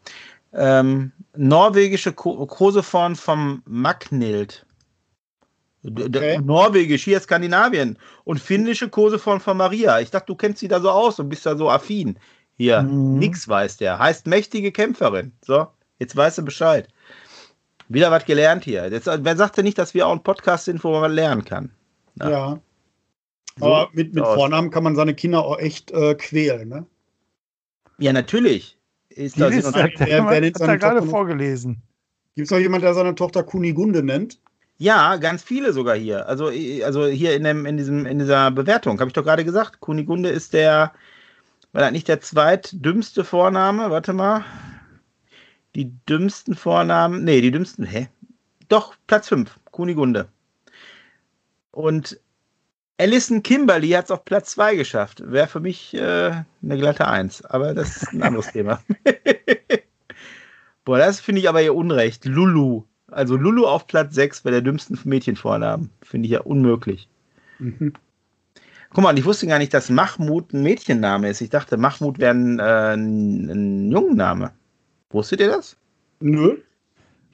Ähm, 0.52 1.12
norwegische 1.36 2.12
Ko 2.12 2.46
Koseform 2.46 3.14
vom 3.16 3.62
Magnhild. 3.66 4.64
D- 5.82 6.08
d- 6.08 6.18
Okay. 6.18 6.38
Norwegisch, 6.42 7.04
hier 7.04 7.20
Skandinavien. 7.20 7.98
Und 8.24 8.40
finnische 8.40 8.88
Koseform 8.88 9.40
von 9.40 9.56
Maria. 9.56 10.00
Ich 10.00 10.10
dachte, 10.10 10.26
du 10.26 10.34
kennst 10.34 10.58
sie 10.60 10.68
da 10.68 10.80
so 10.80 10.90
aus 10.90 11.18
und 11.20 11.28
bist 11.28 11.46
da 11.46 11.56
so 11.56 11.70
affin. 11.70 12.18
Hier, 12.56 12.82
Mhm. 12.82 13.18
nix 13.18 13.46
weiß 13.48 13.76
der. 13.76 13.98
Heißt 13.98 14.26
mächtige 14.26 14.72
Kämpferin. 14.72 15.32
So, 15.44 15.66
jetzt 15.98 16.16
weißt 16.16 16.38
du 16.38 16.42
Bescheid. 16.44 16.88
Wieder 17.88 18.10
was 18.10 18.24
gelernt 18.24 18.64
hier. 18.64 18.90
Jetzt, 18.90 19.06
wer 19.06 19.36
sagt 19.36 19.58
denn 19.58 19.64
nicht, 19.64 19.78
dass 19.78 19.94
wir 19.94 20.06
auch 20.08 20.12
ein 20.12 20.22
Podcast 20.24 20.64
sind, 20.64 20.82
wo 20.82 20.90
man 20.90 21.02
was 21.02 21.12
lernen 21.12 21.44
kann? 21.44 21.70
Ja. 22.20 22.30
Ja. 22.30 22.58
So 23.58 23.66
Aber 23.66 23.90
mit, 23.92 24.12
mit. 24.14 24.24
Vornamen 24.24 24.70
kann 24.70 24.82
man 24.82 24.96
seine 24.96 25.14
Kinder 25.14 25.44
auch 25.44 25.58
echt 25.58 25.90
äh, 25.92 26.14
quälen, 26.14 26.68
ne? 26.68 26.86
Ja, 27.98 28.12
natürlich. 28.12 28.76
Ist 29.08 29.36
Die 29.36 29.40
da 29.40 29.48
Sinn 29.48 29.56
Liste 29.62 29.82
hat, 29.82 29.90
wer- 29.96 30.06
der, 30.06 30.28
wer 30.28 30.40
nennt 30.40 30.60
hat 30.60 30.68
er 30.68 30.78
gerade 30.78 30.98
Tochter 31.00 31.10
vorgelesen. 31.10 31.82
Gibt 32.34 32.46
es 32.46 32.50
noch 32.50 32.58
jemand, 32.58 32.84
der 32.84 32.92
seine 32.94 33.14
Tochter 33.14 33.42
Kunigunde 33.42 34.02
nennt? 34.02 34.38
Ja, 34.78 35.16
ganz 35.16 35.42
viele 35.42 35.72
sogar 35.72 35.96
hier. 35.96 36.28
Also, 36.28 36.48
also 36.84 37.06
hier 37.06 37.34
in, 37.34 37.44
dem, 37.44 37.64
in, 37.64 37.78
diesem, 37.78 38.04
in 38.04 38.18
dieser 38.18 38.50
Bewertung, 38.50 39.00
habe 39.00 39.08
ich 39.08 39.14
doch 39.14 39.24
gerade 39.24 39.44
gesagt. 39.44 39.80
Kunigunde 39.80 40.28
ist 40.28 40.52
der, 40.52 40.92
war 41.72 41.80
das 41.80 41.92
nicht 41.92 42.08
der 42.08 42.20
zweitdümmste 42.20 43.24
Vorname? 43.24 43.90
Warte 43.90 44.12
mal. 44.12 44.44
Die 45.74 45.92
dümmsten 46.06 46.54
Vornamen, 46.54 47.24
nee, 47.24 47.40
die 47.40 47.50
dümmsten, 47.50 47.86
hä? 47.86 48.08
Doch, 48.68 48.94
Platz 49.06 49.28
5, 49.28 49.58
Kunigunde. 49.70 50.28
Und 51.70 52.20
Alison 52.98 53.42
Kimberly 53.42 53.90
hat 53.90 54.06
es 54.06 54.10
auf 54.10 54.24
Platz 54.24 54.52
2 54.52 54.76
geschafft. 54.76 55.22
Wäre 55.24 55.48
für 55.48 55.60
mich 55.60 55.92
äh, 55.94 56.30
eine 56.62 56.78
glatte 56.78 57.06
1, 57.06 57.44
aber 57.44 57.74
das 57.74 58.02
ist 58.02 58.12
ein 58.12 58.22
anderes 58.22 58.46
Thema. 58.52 58.80
Boah, 60.84 60.98
das 60.98 61.20
finde 61.20 61.40
ich 61.40 61.48
aber 61.48 61.62
ihr 61.62 61.74
Unrecht. 61.74 62.24
Lulu. 62.24 62.84
Also 63.08 63.36
Lulu 63.36 63.66
auf 63.66 63.86
Platz 63.86 64.14
6 64.14 64.42
bei 64.42 64.50
der 64.50 64.62
dümmsten 64.62 64.98
Mädchenvornamen. 65.04 65.90
Finde 66.02 66.26
ich 66.26 66.32
ja 66.32 66.40
unmöglich. 66.40 67.08
Mhm. 67.58 67.92
Guck 68.90 69.02
mal, 69.02 69.10
und 69.10 69.18
ich 69.18 69.24
wusste 69.24 69.46
gar 69.46 69.58
nicht, 69.58 69.74
dass 69.74 69.90
Mahmoud 69.90 70.54
ein 70.54 70.62
Mädchenname 70.62 71.28
ist. 71.28 71.40
Ich 71.40 71.50
dachte, 71.50 71.76
Mahmoud 71.76 72.18
wäre 72.18 72.32
ein, 72.32 72.58
äh, 72.58 72.94
ein, 72.94 73.50
ein 73.50 73.90
Jungenname. 73.90 74.52
Wusstet 75.10 75.40
ihr 75.40 75.48
das? 75.48 75.76
Nö. 76.20 76.56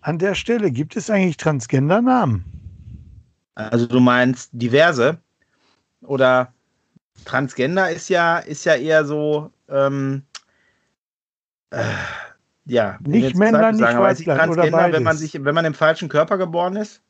An 0.01 0.18
der 0.18 0.34
Stelle 0.34 0.72
gibt 0.72 0.97
es 0.97 1.09
eigentlich 1.09 1.37
Transgender-Namen. 1.37 2.45
Also 3.55 3.87
du 3.87 4.01
meinst 4.01 4.51
diverse? 4.53 5.18
Oder 6.03 6.53
Transgender 7.24 7.90
ist 7.90 8.09
ja, 8.09 8.38
ist 8.38 8.64
ja 8.64 8.74
eher 8.74 9.05
so, 9.05 9.50
ähm, 9.68 10.22
äh, 11.70 11.82
ja, 12.64 12.98
Nicht 13.05 13.36
Männlein, 13.36 13.74
nicht 13.76 13.80
sagen, 13.84 13.96
aber 13.98 14.11
ist 14.12 14.24
Transgender, 14.24 14.92
wenn 14.92 15.03
man, 15.03 15.16
sich, 15.16 15.44
wenn 15.44 15.55
man 15.55 15.64
im 15.64 15.74
falschen 15.74 16.09
Körper 16.09 16.38
geboren 16.38 16.76
ist? 16.76 17.03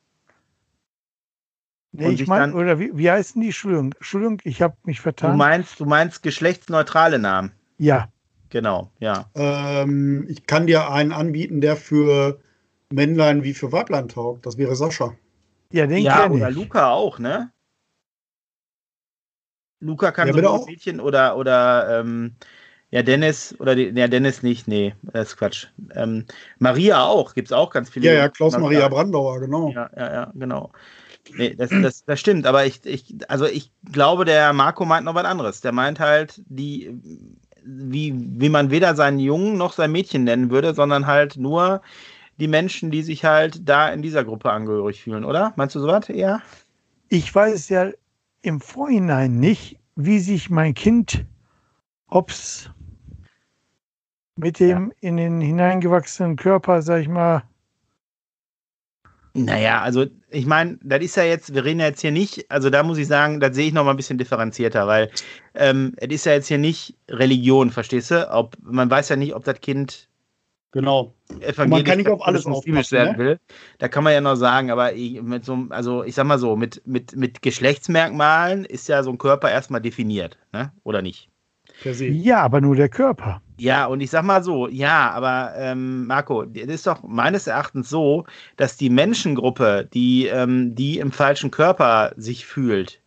Nee, 1.94 2.10
ich 2.10 2.26
meine, 2.26 2.52
dann- 2.52 2.54
oder 2.54 2.78
wie, 2.78 2.96
wie 2.96 3.10
heißen 3.10 3.40
die? 3.40 3.48
Entschuldigung, 3.48 3.92
Entschuldigung, 3.92 4.40
ich 4.44 4.62
habe 4.62 4.76
mich 4.84 4.98
Du 4.98 5.02
vertan. 5.02 5.36
meinst, 5.36 5.78
du 5.78 5.84
meinst 5.84 6.22
geschlechtsneutrale 6.22 7.18
Namen. 7.18 7.52
ja, 7.78 8.08
Genau, 8.48 8.90
ja. 8.98 9.30
Ähm, 9.34 10.26
ich 10.28 10.46
kann 10.46 10.66
dir 10.66 10.90
einen 10.90 11.12
anbieten, 11.12 11.62
der 11.62 11.74
für 11.74 12.38
Männlein 12.90 13.44
wie 13.44 13.54
für 13.54 13.72
Weiblein 13.72 14.08
taugt. 14.08 14.44
Das 14.44 14.58
wäre 14.58 14.76
Sascha. 14.76 15.14
ja, 15.72 15.86
den 15.86 16.02
ja, 16.02 16.22
kenne 16.24 16.34
oder 16.34 16.50
ich. 16.50 16.56
Luca 16.56 16.90
auch, 16.90 17.18
ne? 17.18 17.50
Luca 19.82 20.12
kann 20.12 20.28
Ja, 20.28 20.34
sowohl 20.34 20.48
auch. 20.48 20.66
Mädchen 20.66 21.00
oder, 21.00 21.36
oder 21.36 22.00
ähm, 22.00 22.32
ja, 22.90 23.02
Dennis, 23.02 23.54
oder 23.58 23.74
die, 23.74 23.92
ja, 23.94 24.06
Dennis 24.06 24.42
nicht, 24.42 24.68
nee, 24.68 24.94
das 25.02 25.28
ist 25.30 25.36
Quatsch. 25.36 25.66
Ähm, 25.94 26.26
Maria 26.58 27.04
auch, 27.04 27.34
gibt 27.34 27.48
es 27.48 27.52
auch 27.52 27.70
ganz 27.70 27.90
viele. 27.90 28.06
Ja, 28.06 28.12
ja, 28.12 28.28
Klaus-Maria 28.28 28.88
Brandauer, 28.88 29.40
genau. 29.40 29.70
Ja, 29.70 29.90
ja, 29.96 30.12
ja, 30.12 30.32
genau. 30.34 30.70
Nee, 31.34 31.54
das, 31.54 31.70
das, 31.70 32.04
das 32.04 32.20
stimmt, 32.20 32.46
aber 32.46 32.66
ich, 32.66 32.84
ich, 32.84 33.16
also 33.28 33.46
ich 33.46 33.72
glaube, 33.90 34.24
der 34.24 34.52
Marco 34.52 34.84
meint 34.84 35.04
noch 35.04 35.14
was 35.14 35.24
anderes. 35.24 35.60
Der 35.62 35.72
meint 35.72 36.00
halt, 36.00 36.42
die, 36.46 37.00
wie, 37.64 38.14
wie 38.16 38.48
man 38.48 38.70
weder 38.70 38.94
seinen 38.94 39.18
Jungen 39.18 39.56
noch 39.56 39.72
sein 39.72 39.92
Mädchen 39.92 40.24
nennen 40.24 40.50
würde, 40.50 40.74
sondern 40.74 41.06
halt 41.06 41.36
nur 41.36 41.80
die 42.38 42.48
Menschen, 42.48 42.90
die 42.90 43.02
sich 43.02 43.24
halt 43.24 43.68
da 43.68 43.88
in 43.88 44.02
dieser 44.02 44.24
Gruppe 44.24 44.50
angehörig 44.50 45.02
fühlen, 45.02 45.24
oder? 45.24 45.52
Meinst 45.56 45.74
du 45.74 45.80
sowas 45.80 46.08
eher? 46.08 46.42
Ich 47.08 47.34
weiß 47.34 47.68
ja 47.68 47.90
im 48.42 48.60
Vorhinein 48.60 49.38
nicht, 49.40 49.78
wie 49.96 50.18
sich 50.18 50.50
mein 50.50 50.74
Kind, 50.74 51.24
ob's 52.08 52.70
mit 54.36 54.60
dem 54.60 54.92
in 55.00 55.16
den 55.16 55.40
hineingewachsenen 55.40 56.36
Körper, 56.36 56.82
sag 56.82 57.02
ich 57.02 57.08
mal, 57.08 57.42
Naja, 59.34 59.80
also 59.80 60.06
ich 60.28 60.44
meine, 60.44 60.78
das 60.82 61.00
ist 61.02 61.16
ja 61.16 61.22
jetzt, 61.24 61.54
wir 61.54 61.64
reden 61.64 61.80
ja 61.80 61.86
jetzt 61.86 62.02
hier 62.02 62.10
nicht, 62.10 62.50
also 62.50 62.68
da 62.68 62.82
muss 62.82 62.98
ich 62.98 63.06
sagen, 63.06 63.40
das 63.40 63.54
sehe 63.56 63.68
ich 63.68 63.72
noch 63.72 63.84
mal 63.84 63.92
ein 63.92 63.96
bisschen 63.96 64.18
differenzierter, 64.18 64.86
weil 64.86 65.10
ähm, 65.54 65.94
es 65.96 66.12
ist 66.12 66.26
ja 66.26 66.32
jetzt 66.32 66.48
hier 66.48 66.58
nicht 66.58 66.98
Religion, 67.08 67.70
verstehst 67.70 68.10
du? 68.10 68.30
Ob, 68.30 68.56
man 68.62 68.90
weiß 68.90 69.08
ja 69.08 69.16
nicht, 69.16 69.34
ob 69.34 69.44
das 69.44 69.60
Kind 69.62 70.10
Genau. 70.72 71.12
evangelisch 71.40 71.68
Man 71.68 71.84
kann 71.84 71.98
nicht 71.98 72.08
auf 72.08 72.26
alles 72.26 72.46
muslimisch 72.46 72.92
werden 72.92 73.12
ne? 73.12 73.18
will. 73.18 73.40
Da 73.78 73.88
kann 73.88 74.02
man 74.04 74.14
ja 74.14 74.20
noch 74.22 74.36
sagen, 74.36 74.70
aber 74.70 74.94
ich, 74.94 75.20
mit 75.22 75.44
so, 75.44 75.66
also 75.68 76.02
ich 76.02 76.14
sag 76.14 76.24
mal 76.26 76.38
so, 76.38 76.56
mit, 76.56 76.82
mit, 76.86 77.14
mit 77.14 77.42
Geschlechtsmerkmalen 77.42 78.64
ist 78.64 78.88
ja 78.88 79.02
so 79.02 79.10
ein 79.10 79.18
Körper 79.18 79.50
erstmal 79.50 79.82
definiert, 79.82 80.38
ne? 80.52 80.72
Oder 80.82 81.02
nicht? 81.02 81.28
Ja, 81.84 82.40
aber 82.42 82.60
nur 82.60 82.76
der 82.76 82.88
Körper. 82.88 83.42
Ja, 83.58 83.86
und 83.86 84.00
ich 84.00 84.10
sag 84.10 84.24
mal 84.24 84.42
so, 84.42 84.66
ja, 84.68 85.10
aber 85.10 85.52
ähm, 85.56 86.06
Marco, 86.06 86.44
es 86.44 86.66
ist 86.68 86.86
doch 86.86 87.02
meines 87.02 87.46
Erachtens 87.46 87.88
so, 87.90 88.24
dass 88.56 88.76
die 88.76 88.90
Menschengruppe, 88.90 89.88
die, 89.92 90.26
ähm, 90.26 90.74
die 90.74 90.98
im 90.98 91.12
falschen 91.12 91.50
Körper 91.50 92.12
sich 92.16 92.46
fühlt, 92.46 93.00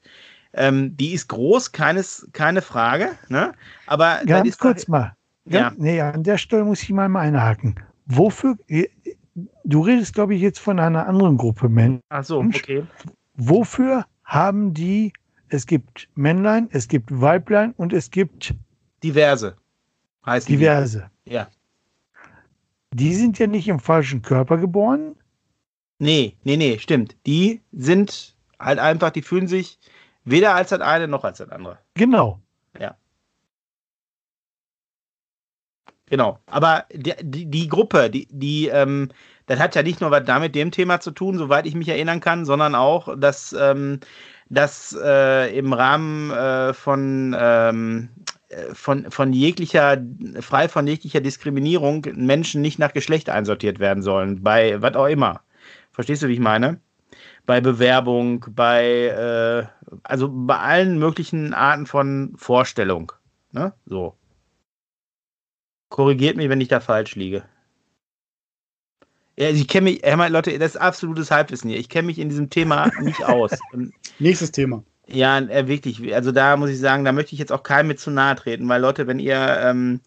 ähm, 0.53 0.95
die 0.97 1.13
ist 1.13 1.29
groß, 1.29 1.71
keines, 1.71 2.27
keine 2.31 2.61
Frage, 2.61 3.09
ne? 3.27 3.53
Aber 3.87 4.17
das 4.19 4.25
Ganz 4.27 4.49
ist 4.49 4.57
doch- 4.61 4.67
kurz 4.67 4.87
mal. 4.87 5.15
Ja. 5.47 5.71
Nee, 5.77 6.01
an 6.01 6.23
der 6.23 6.37
Stelle 6.37 6.65
muss 6.65 6.81
ich 6.83 6.89
mal 6.91 7.09
mal 7.09 7.21
einhaken. 7.21 7.75
Wofür, 8.07 8.57
du 9.63 9.81
redest, 9.81 10.13
glaube 10.13 10.35
ich, 10.35 10.41
jetzt 10.41 10.59
von 10.59 10.79
einer 10.79 11.07
anderen 11.07 11.37
Gruppe 11.37 11.69
Menschen. 11.69 12.01
Ach 12.09 12.23
so, 12.23 12.39
okay. 12.39 12.83
Wofür 13.35 14.05
haben 14.23 14.73
die, 14.73 15.13
es 15.49 15.65
gibt 15.65 16.09
Männlein, 16.15 16.67
es 16.71 16.87
gibt 16.87 17.09
Weiblein 17.21 17.73
und 17.77 17.93
es 17.93 18.09
gibt 18.11 18.53
Diverse 19.03 19.55
heißt 20.25 20.49
die. 20.49 20.57
diverse. 20.57 21.09
Ja. 21.25 21.47
Die 22.93 23.13
sind 23.13 23.37
ja 23.39 23.47
nicht 23.47 23.67
im 23.67 23.79
falschen 23.79 24.21
Körper 24.21 24.57
geboren. 24.57 25.15
Nee, 25.99 26.37
nee, 26.43 26.57
nee, 26.57 26.77
stimmt. 26.79 27.15
Die 27.25 27.61
sind 27.71 28.35
halt 28.59 28.79
einfach, 28.79 29.11
die 29.11 29.21
fühlen 29.21 29.47
sich 29.47 29.79
weder 30.23 30.55
als 30.55 30.69
das 30.69 30.81
eine 30.81 31.07
noch 31.07 31.23
als 31.23 31.37
das 31.37 31.49
andere. 31.49 31.79
Genau. 31.93 32.41
Genau. 36.09 36.39
Aber 36.45 36.85
die, 36.93 37.13
die, 37.21 37.45
die 37.47 37.67
Gruppe, 37.67 38.09
die, 38.09 38.27
die, 38.29 38.67
ähm, 38.67 39.09
das 39.47 39.59
hat 39.59 39.75
ja 39.75 39.83
nicht 39.83 40.01
nur 40.01 40.11
was 40.11 40.23
damit 40.25 40.55
dem 40.55 40.71
Thema 40.71 40.99
zu 40.99 41.11
tun, 41.11 41.37
soweit 41.37 41.65
ich 41.65 41.75
mich 41.75 41.89
erinnern 41.89 42.19
kann, 42.19 42.45
sondern 42.45 42.75
auch, 42.75 43.17
dass, 43.17 43.55
ähm, 43.59 43.99
dass 44.49 44.95
äh, 45.01 45.57
im 45.57 45.73
Rahmen 45.73 46.31
äh, 46.31 46.73
von, 46.73 47.35
ähm, 47.37 48.09
äh, 48.49 48.73
von, 48.73 49.09
von 49.09 49.33
jeglicher, 49.33 49.97
frei 50.41 50.69
von 50.69 50.85
jeglicher 50.85 51.21
Diskriminierung 51.21 52.05
Menschen 52.13 52.61
nicht 52.61 52.77
nach 52.77 52.93
Geschlecht 52.93 53.29
einsortiert 53.29 53.79
werden 53.79 54.03
sollen, 54.03 54.43
bei 54.43 54.81
was 54.81 54.95
auch 54.95 55.07
immer. 55.07 55.41
Verstehst 55.91 56.21
du, 56.21 56.27
wie 56.27 56.33
ich 56.33 56.39
meine? 56.39 56.79
Bei 57.47 57.61
Bewerbung, 57.61 58.45
bei, 58.49 59.07
äh, 59.07 59.65
also 60.03 60.29
bei 60.31 60.57
allen 60.57 60.99
möglichen 60.99 61.53
Arten 61.53 61.85
von 61.85 62.33
Vorstellung. 62.35 63.11
Ne? 63.51 63.73
So. 63.85 64.15
Korrigiert 65.95 66.35
mich, 66.35 66.49
wenn 66.49 66.59
ich 66.59 66.67
da 66.67 66.81
falsch 66.81 67.15
liege. 67.15 67.45
Ja, 69.37 69.49
ich 69.49 69.65
kenne 69.65 69.91
mich, 69.91 70.01
hör 70.03 70.17
mal, 70.17 70.29
Leute, 70.29 70.59
das 70.59 70.75
ist 70.75 70.81
absolutes 70.81 71.31
Halbwissen 71.31 71.69
hier. 71.69 71.79
Ich 71.79 71.87
kenne 71.87 72.07
mich 72.07 72.19
in 72.19 72.27
diesem 72.27 72.49
Thema 72.49 72.91
nicht 72.99 73.23
aus. 73.23 73.57
Und 73.71 73.93
Nächstes 74.19 74.51
Thema. 74.51 74.83
ja, 75.07 75.39
äh, 75.39 75.69
wirklich. 75.69 76.13
Also 76.13 76.33
da 76.33 76.57
muss 76.57 76.69
ich 76.69 76.79
sagen, 76.79 77.05
da 77.05 77.13
möchte 77.13 77.31
ich 77.31 77.39
jetzt 77.39 77.53
auch 77.53 77.63
keinem 77.63 77.87
mit 77.87 78.01
zu 78.01 78.11
nahe 78.11 78.35
treten, 78.35 78.67
weil 78.67 78.81
Leute, 78.81 79.07
wenn 79.07 79.19
ihr, 79.19 79.37
ähm, 79.37 80.01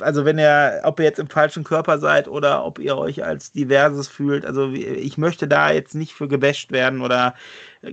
also 0.00 0.24
wenn 0.24 0.38
ihr, 0.38 0.80
ob 0.84 1.00
ihr 1.00 1.04
jetzt 1.04 1.18
im 1.18 1.28
falschen 1.28 1.62
Körper 1.62 1.98
seid 1.98 2.26
oder 2.26 2.64
ob 2.64 2.78
ihr 2.78 2.96
euch 2.96 3.22
als 3.22 3.52
diverses 3.52 4.08
fühlt, 4.08 4.46
also 4.46 4.70
ich 4.72 5.18
möchte 5.18 5.48
da 5.48 5.70
jetzt 5.70 5.94
nicht 5.94 6.14
für 6.14 6.28
gebasht 6.28 6.72
werden 6.72 7.02
oder 7.02 7.34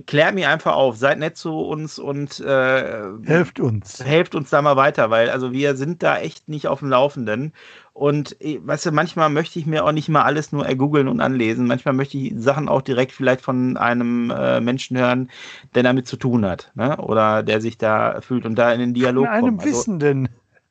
klärt 0.06 0.34
mir 0.34 0.50
einfach 0.50 0.74
auf, 0.74 0.96
seid 0.96 1.18
nett 1.18 1.36
zu 1.36 1.58
uns 1.58 1.98
und 1.98 2.40
äh, 2.40 3.04
Helft 3.24 3.58
uns. 3.58 4.04
helft 4.04 4.34
uns 4.34 4.50
da 4.50 4.60
mal 4.60 4.76
weiter, 4.76 5.10
weil 5.10 5.30
also 5.30 5.52
wir 5.52 5.76
sind 5.76 6.02
da 6.02 6.18
echt 6.18 6.48
nicht 6.48 6.66
auf 6.68 6.80
dem 6.80 6.90
Laufenden. 6.90 7.52
Und 7.94 8.40
eh, 8.40 8.60
weißt 8.62 8.86
du, 8.86 8.92
manchmal 8.92 9.28
möchte 9.28 9.58
ich 9.58 9.66
mir 9.66 9.84
auch 9.84 9.92
nicht 9.92 10.08
mal 10.08 10.22
alles 10.22 10.52
nur 10.52 10.64
ergoogeln 10.64 11.08
und 11.08 11.20
anlesen. 11.20 11.66
Manchmal 11.66 11.94
möchte 11.94 12.16
ich 12.16 12.32
Sachen 12.36 12.68
auch 12.68 12.82
direkt 12.82 13.12
vielleicht 13.12 13.40
von 13.40 13.76
einem 13.76 14.30
äh, 14.30 14.60
Menschen 14.60 14.96
hören, 14.96 15.30
der 15.74 15.82
damit 15.82 16.06
zu 16.06 16.16
tun 16.16 16.44
hat, 16.46 16.70
ne? 16.74 16.96
Oder 16.98 17.42
der 17.42 17.60
sich 17.60 17.76
da 17.78 18.20
fühlt 18.20 18.46
und 18.46 18.54
da 18.56 18.72
in 18.72 18.80
den 18.80 18.94
Dialog 18.94 19.26
Von 19.26 19.34
einem 19.34 19.44
kommt. 19.46 19.60
Also, 19.62 19.72
Wissenden. 19.72 20.28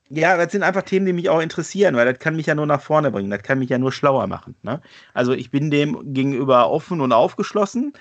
ja, 0.10 0.38
das 0.38 0.54
sind 0.54 0.64
einfach 0.64 0.84
Themen, 0.84 1.06
die 1.06 1.12
mich 1.14 1.30
auch 1.30 1.42
interessieren, 1.42 1.96
weil 1.96 2.06
das 2.06 2.20
kann 2.20 2.36
mich 2.38 2.46
ja 2.46 2.56
nur 2.56 2.66
nach 2.66 2.82
vorne 2.82 3.12
bringen, 3.12 3.30
das 3.30 3.44
kann 3.44 3.60
mich 3.60 3.70
ja 3.70 3.78
nur 3.78 3.92
schlauer 3.92 4.28
machen. 4.28 4.56
Ne? 4.62 4.82
Also 5.14 5.34
ich 5.34 5.52
bin 5.52 5.70
dem 5.70 6.14
gegenüber 6.14 6.70
offen 6.70 7.02
und 7.02 7.12
aufgeschlossen, 7.12 7.94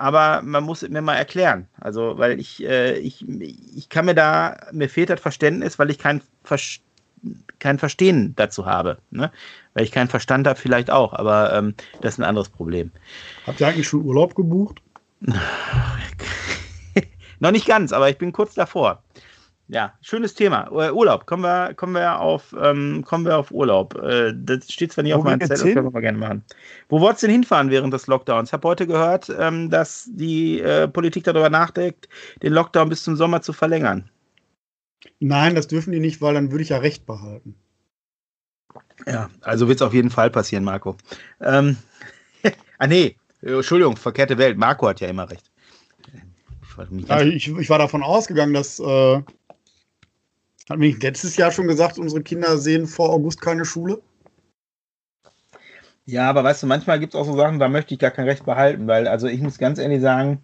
aber 0.00 0.42
man 0.42 0.64
muss 0.64 0.82
es 0.82 0.88
mir 0.88 1.02
mal 1.02 1.16
erklären. 1.16 1.68
Also, 1.80 2.18
weil 2.18 2.40
ich, 2.40 2.62
äh, 2.64 2.98
ich, 2.98 3.26
ich 3.28 3.88
kann 3.90 4.06
mir 4.06 4.14
da, 4.14 4.56
mir 4.72 4.88
fehlt 4.88 5.10
das 5.10 5.20
Verständnis, 5.20 5.78
weil 5.78 5.90
ich 5.90 5.98
kein, 5.98 6.22
Ver- 6.42 6.58
kein 7.58 7.78
Verstehen 7.78 8.34
dazu 8.36 8.66
habe. 8.66 8.98
Ne? 9.10 9.30
Weil 9.74 9.84
ich 9.84 9.92
keinen 9.92 10.08
Verstand 10.08 10.46
habe, 10.46 10.58
vielleicht 10.58 10.90
auch, 10.90 11.12
aber 11.12 11.52
ähm, 11.52 11.74
das 12.00 12.14
ist 12.14 12.18
ein 12.20 12.24
anderes 12.24 12.48
Problem. 12.48 12.92
Habt 13.46 13.60
ihr 13.60 13.68
eigentlich 13.68 13.88
schon 13.88 14.02
Urlaub 14.04 14.34
gebucht? 14.34 14.82
Noch 17.38 17.50
nicht 17.50 17.66
ganz, 17.66 17.92
aber 17.92 18.10
ich 18.10 18.18
bin 18.18 18.32
kurz 18.32 18.54
davor. 18.54 19.02
Ja, 19.72 19.94
schönes 20.02 20.34
Thema. 20.34 20.68
Äh, 20.72 20.90
Urlaub. 20.90 21.26
Kommen 21.26 21.44
wir, 21.44 21.74
kommen 21.74 21.94
wir 21.94 22.18
auf, 22.18 22.54
ähm, 22.60 23.04
kommen 23.06 23.24
wir 23.24 23.38
auf 23.38 23.52
Urlaub. 23.52 23.94
Äh, 24.02 24.32
das 24.34 24.72
steht 24.72 24.92
zwar 24.92 25.04
nicht 25.04 25.14
Wo 25.14 25.18
auf 25.18 25.24
meinem 25.24 25.40
Zettel, 25.40 25.56
das 25.56 25.74
können 25.74 25.94
wir 25.94 26.00
gerne 26.00 26.18
machen. 26.18 26.44
Wo 26.88 27.00
wolltest 27.00 27.22
du 27.22 27.28
denn 27.28 27.34
hinfahren 27.34 27.70
während 27.70 27.94
des 27.94 28.08
Lockdowns? 28.08 28.48
Ich 28.48 28.52
habe 28.52 28.66
heute 28.66 28.88
gehört, 28.88 29.32
ähm, 29.38 29.70
dass 29.70 30.08
die 30.10 30.60
äh, 30.60 30.88
Politik 30.88 31.22
darüber 31.22 31.50
nachdenkt, 31.50 32.08
den 32.42 32.52
Lockdown 32.52 32.88
bis 32.88 33.04
zum 33.04 33.14
Sommer 33.14 33.42
zu 33.42 33.52
verlängern. 33.52 34.10
Nein, 35.20 35.54
das 35.54 35.68
dürfen 35.68 35.92
die 35.92 36.00
nicht, 36.00 36.20
weil 36.20 36.34
dann 36.34 36.50
würde 36.50 36.64
ich 36.64 36.70
ja 36.70 36.78
Recht 36.78 37.06
behalten. 37.06 37.54
Ja, 39.06 39.30
also 39.40 39.68
wird 39.68 39.76
es 39.76 39.82
auf 39.82 39.94
jeden 39.94 40.10
Fall 40.10 40.30
passieren, 40.30 40.64
Marco. 40.64 40.96
Ähm, 41.40 41.76
ah, 42.78 42.88
nee, 42.88 43.16
Entschuldigung, 43.40 43.96
verkehrte 43.96 44.36
Welt. 44.36 44.58
Marco 44.58 44.88
hat 44.88 45.00
ja 45.00 45.06
immer 45.06 45.30
recht. 45.30 45.48
Ich 46.62 47.08
Ja, 47.08 47.20
ich, 47.20 47.48
ich 47.48 47.70
war 47.70 47.78
davon 47.78 48.02
ausgegangen, 48.02 48.54
dass, 48.54 48.80
äh, 48.80 49.22
hat 50.70 50.78
mir 50.78 50.86
nicht 50.86 51.02
letztes 51.02 51.36
Jahr 51.36 51.50
schon 51.50 51.66
gesagt, 51.66 51.98
unsere 51.98 52.22
Kinder 52.22 52.56
sehen 52.56 52.86
vor 52.86 53.10
August 53.10 53.40
keine 53.40 53.64
Schule. 53.64 54.00
Ja, 56.06 56.28
aber 56.28 56.42
weißt 56.42 56.62
du, 56.62 56.66
manchmal 56.66 56.98
gibt 56.98 57.14
es 57.14 57.20
auch 57.20 57.26
so 57.26 57.36
Sachen, 57.36 57.58
da 57.58 57.68
möchte 57.68 57.94
ich 57.94 58.00
gar 58.00 58.10
kein 58.10 58.26
Recht 58.26 58.44
behalten, 58.44 58.86
weil, 58.86 59.06
also 59.06 59.26
ich 59.26 59.40
muss 59.40 59.58
ganz 59.58 59.78
ehrlich 59.78 60.00
sagen, 60.00 60.42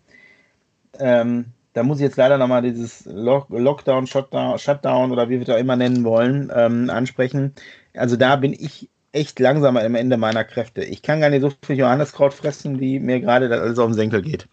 ähm, 0.98 1.46
da 1.72 1.82
muss 1.82 1.98
ich 1.98 2.04
jetzt 2.04 2.16
leider 2.16 2.38
nochmal 2.38 2.62
dieses 2.62 3.04
Lock 3.06 3.50
Lockdown, 3.50 4.06
Shutdown, 4.06 4.58
Shutdown 4.58 5.12
oder 5.12 5.28
wie 5.28 5.34
wir 5.34 5.42
es 5.42 5.50
auch 5.50 5.58
immer 5.58 5.76
nennen 5.76 6.04
wollen, 6.04 6.50
ähm, 6.54 6.90
ansprechen. 6.90 7.52
Also 7.94 8.16
da 8.16 8.36
bin 8.36 8.52
ich 8.52 8.88
echt 9.12 9.38
langsam 9.40 9.76
am 9.76 9.94
Ende 9.94 10.16
meiner 10.16 10.44
Kräfte. 10.44 10.84
Ich 10.84 11.02
kann 11.02 11.20
gar 11.20 11.30
nicht 11.30 11.42
so 11.42 11.52
viel 11.64 11.76
Johanneskraut 11.76 12.34
fressen, 12.34 12.80
wie 12.80 13.00
mir 13.00 13.20
gerade 13.20 13.48
das 13.48 13.60
alles 13.60 13.78
auf 13.78 13.88
den 13.88 13.94
Senkel 13.94 14.22
geht. 14.22 14.48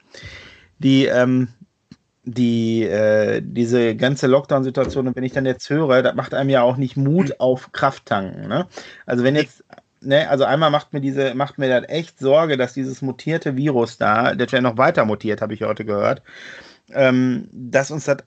Die, 0.79 1.05
ähm, 1.05 1.49
die, 2.25 2.83
äh, 2.83 3.41
diese 3.43 3.95
ganze 3.95 4.27
Lockdown-Situation, 4.27 5.07
und 5.07 5.15
wenn 5.15 5.23
ich 5.23 5.33
dann 5.33 5.45
jetzt 5.45 5.69
höre, 5.69 6.01
das 6.01 6.15
macht 6.15 6.33
einem 6.33 6.49
ja 6.49 6.61
auch 6.61 6.77
nicht 6.77 6.95
Mut 6.95 7.39
auf 7.39 7.71
Krafttanken. 7.71 8.47
Ne? 8.47 8.67
Also 9.05 9.23
wenn 9.23 9.35
jetzt, 9.35 9.63
ne, 10.01 10.29
also 10.29 10.45
einmal 10.45 10.71
macht 10.71 10.93
mir 10.93 11.01
diese, 11.01 11.35
macht 11.35 11.57
mir 11.57 11.67
das 11.67 11.89
echt 11.89 12.19
Sorge, 12.19 12.55
dass 12.55 12.73
dieses 12.73 13.01
mutierte 13.01 13.57
Virus 13.57 13.97
da, 13.97 14.35
der 14.35 14.47
ja 14.47 14.61
noch 14.61 14.77
weiter 14.77 15.05
mutiert, 15.05 15.41
habe 15.41 15.53
ich 15.53 15.61
heute 15.63 15.83
gehört, 15.83 16.21
ähm, 16.93 17.49
dass 17.51 17.91
uns 17.91 18.05
das 18.05 18.17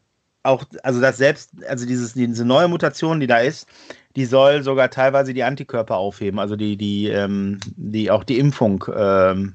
auch, 0.42 0.64
also 0.82 1.00
das 1.00 1.16
selbst, 1.16 1.50
also 1.68 1.86
dieses, 1.86 2.12
diese 2.12 2.44
neue 2.44 2.68
Mutation, 2.68 3.18
die 3.18 3.26
da 3.26 3.38
ist, 3.38 3.66
die 4.14 4.26
soll 4.26 4.62
sogar 4.62 4.90
teilweise 4.90 5.34
die 5.34 5.42
Antikörper 5.42 5.96
aufheben, 5.96 6.38
also 6.38 6.54
die, 6.54 6.76
die, 6.76 7.08
ähm, 7.08 7.60
die 7.76 8.10
auch 8.10 8.24
die 8.24 8.38
Impfung 8.38 8.84
ähm, 8.94 9.54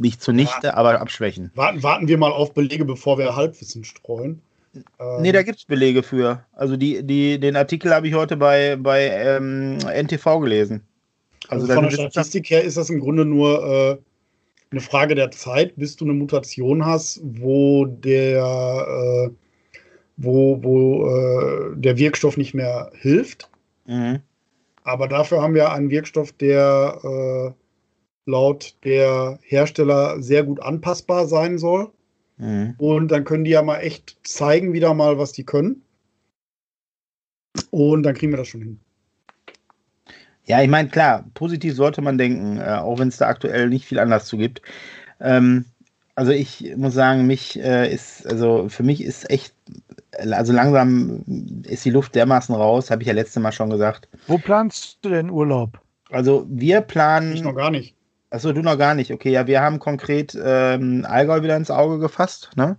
nicht 0.00 0.22
zunichte, 0.22 0.68
ja. 0.68 0.74
aber 0.74 1.00
abschwächen. 1.00 1.50
Warten, 1.54 1.82
warten 1.82 2.08
wir 2.08 2.18
mal 2.18 2.32
auf 2.32 2.54
Belege, 2.54 2.84
bevor 2.84 3.18
wir 3.18 3.36
Halbwissen 3.36 3.84
streuen. 3.84 4.40
Ähm, 4.74 5.22
nee, 5.22 5.32
da 5.32 5.42
gibt 5.42 5.58
es 5.58 5.64
Belege 5.64 6.02
für. 6.02 6.44
Also 6.52 6.76
die, 6.76 7.02
die, 7.02 7.40
den 7.40 7.56
Artikel 7.56 7.92
habe 7.92 8.08
ich 8.08 8.14
heute 8.14 8.36
bei, 8.36 8.76
bei 8.76 9.08
ähm, 9.08 9.78
NTV 9.78 10.40
gelesen. 10.40 10.82
Also, 11.48 11.64
also 11.66 11.74
von 11.74 11.84
der 11.84 11.90
Statistik 11.90 12.50
her 12.50 12.62
ist 12.62 12.76
das 12.76 12.90
im 12.90 13.00
Grunde 13.00 13.24
nur 13.24 13.64
äh, 13.64 13.96
eine 14.70 14.80
Frage 14.80 15.14
der 15.14 15.30
Zeit, 15.30 15.74
bis 15.76 15.96
du 15.96 16.04
eine 16.04 16.14
Mutation 16.14 16.84
hast, 16.84 17.20
wo 17.22 17.86
der, 17.86 18.38
äh, 18.38 19.30
wo, 20.16 20.62
wo 20.62 21.08
äh, 21.08 21.76
der 21.76 21.98
Wirkstoff 21.98 22.36
nicht 22.36 22.54
mehr 22.54 22.90
hilft. 22.94 23.50
Mhm. 23.86 24.20
Aber 24.84 25.08
dafür 25.08 25.42
haben 25.42 25.54
wir 25.54 25.72
einen 25.72 25.90
Wirkstoff, 25.90 26.32
der 26.32 27.00
äh, 27.02 27.59
laut 28.30 28.74
der 28.84 29.38
Hersteller 29.42 30.22
sehr 30.22 30.44
gut 30.44 30.62
anpassbar 30.62 31.26
sein 31.26 31.58
soll. 31.58 31.90
Mhm. 32.38 32.74
Und 32.78 33.08
dann 33.08 33.24
können 33.24 33.44
die 33.44 33.50
ja 33.50 33.62
mal 33.62 33.78
echt 33.78 34.16
zeigen, 34.22 34.72
wieder 34.72 34.94
mal, 34.94 35.18
was 35.18 35.32
die 35.32 35.44
können. 35.44 35.82
Und 37.70 38.04
dann 38.04 38.14
kriegen 38.14 38.32
wir 38.32 38.38
das 38.38 38.48
schon 38.48 38.62
hin. 38.62 38.80
Ja, 40.44 40.62
ich 40.62 40.68
meine, 40.68 40.88
klar, 40.88 41.24
positiv 41.34 41.74
sollte 41.74 42.02
man 42.02 42.18
denken, 42.18 42.58
äh, 42.58 42.78
auch 42.80 42.98
wenn 42.98 43.08
es 43.08 43.18
da 43.18 43.28
aktuell 43.28 43.68
nicht 43.68 43.86
viel 43.86 43.98
Anlass 43.98 44.26
zu 44.26 44.36
gibt. 44.36 44.62
Ähm, 45.20 45.66
also 46.14 46.32
ich 46.32 46.74
muss 46.76 46.94
sagen, 46.94 47.26
mich 47.26 47.58
äh, 47.58 47.92
ist, 47.92 48.26
also 48.26 48.68
für 48.68 48.82
mich 48.82 49.02
ist 49.02 49.30
echt, 49.30 49.54
also 50.18 50.52
langsam 50.52 51.62
ist 51.66 51.84
die 51.84 51.90
Luft 51.90 52.14
dermaßen 52.14 52.54
raus, 52.54 52.90
habe 52.90 53.02
ich 53.02 53.08
ja 53.08 53.14
letztes 53.14 53.40
Mal 53.42 53.52
schon 53.52 53.70
gesagt. 53.70 54.08
Wo 54.26 54.38
planst 54.38 54.98
du 55.02 55.10
denn 55.10 55.30
Urlaub? 55.30 55.80
Also 56.10 56.46
wir 56.48 56.80
planen. 56.80 57.34
Ich 57.34 57.42
noch 57.42 57.54
gar 57.54 57.70
nicht. 57.70 57.94
Achso, 58.30 58.52
du 58.52 58.62
noch 58.62 58.78
gar 58.78 58.94
nicht. 58.94 59.12
Okay, 59.12 59.32
ja, 59.32 59.48
wir 59.48 59.60
haben 59.60 59.80
konkret 59.80 60.38
ähm, 60.40 61.04
Allgäu 61.08 61.42
wieder 61.42 61.56
ins 61.56 61.70
Auge 61.70 61.98
gefasst. 61.98 62.50
Ne? 62.54 62.76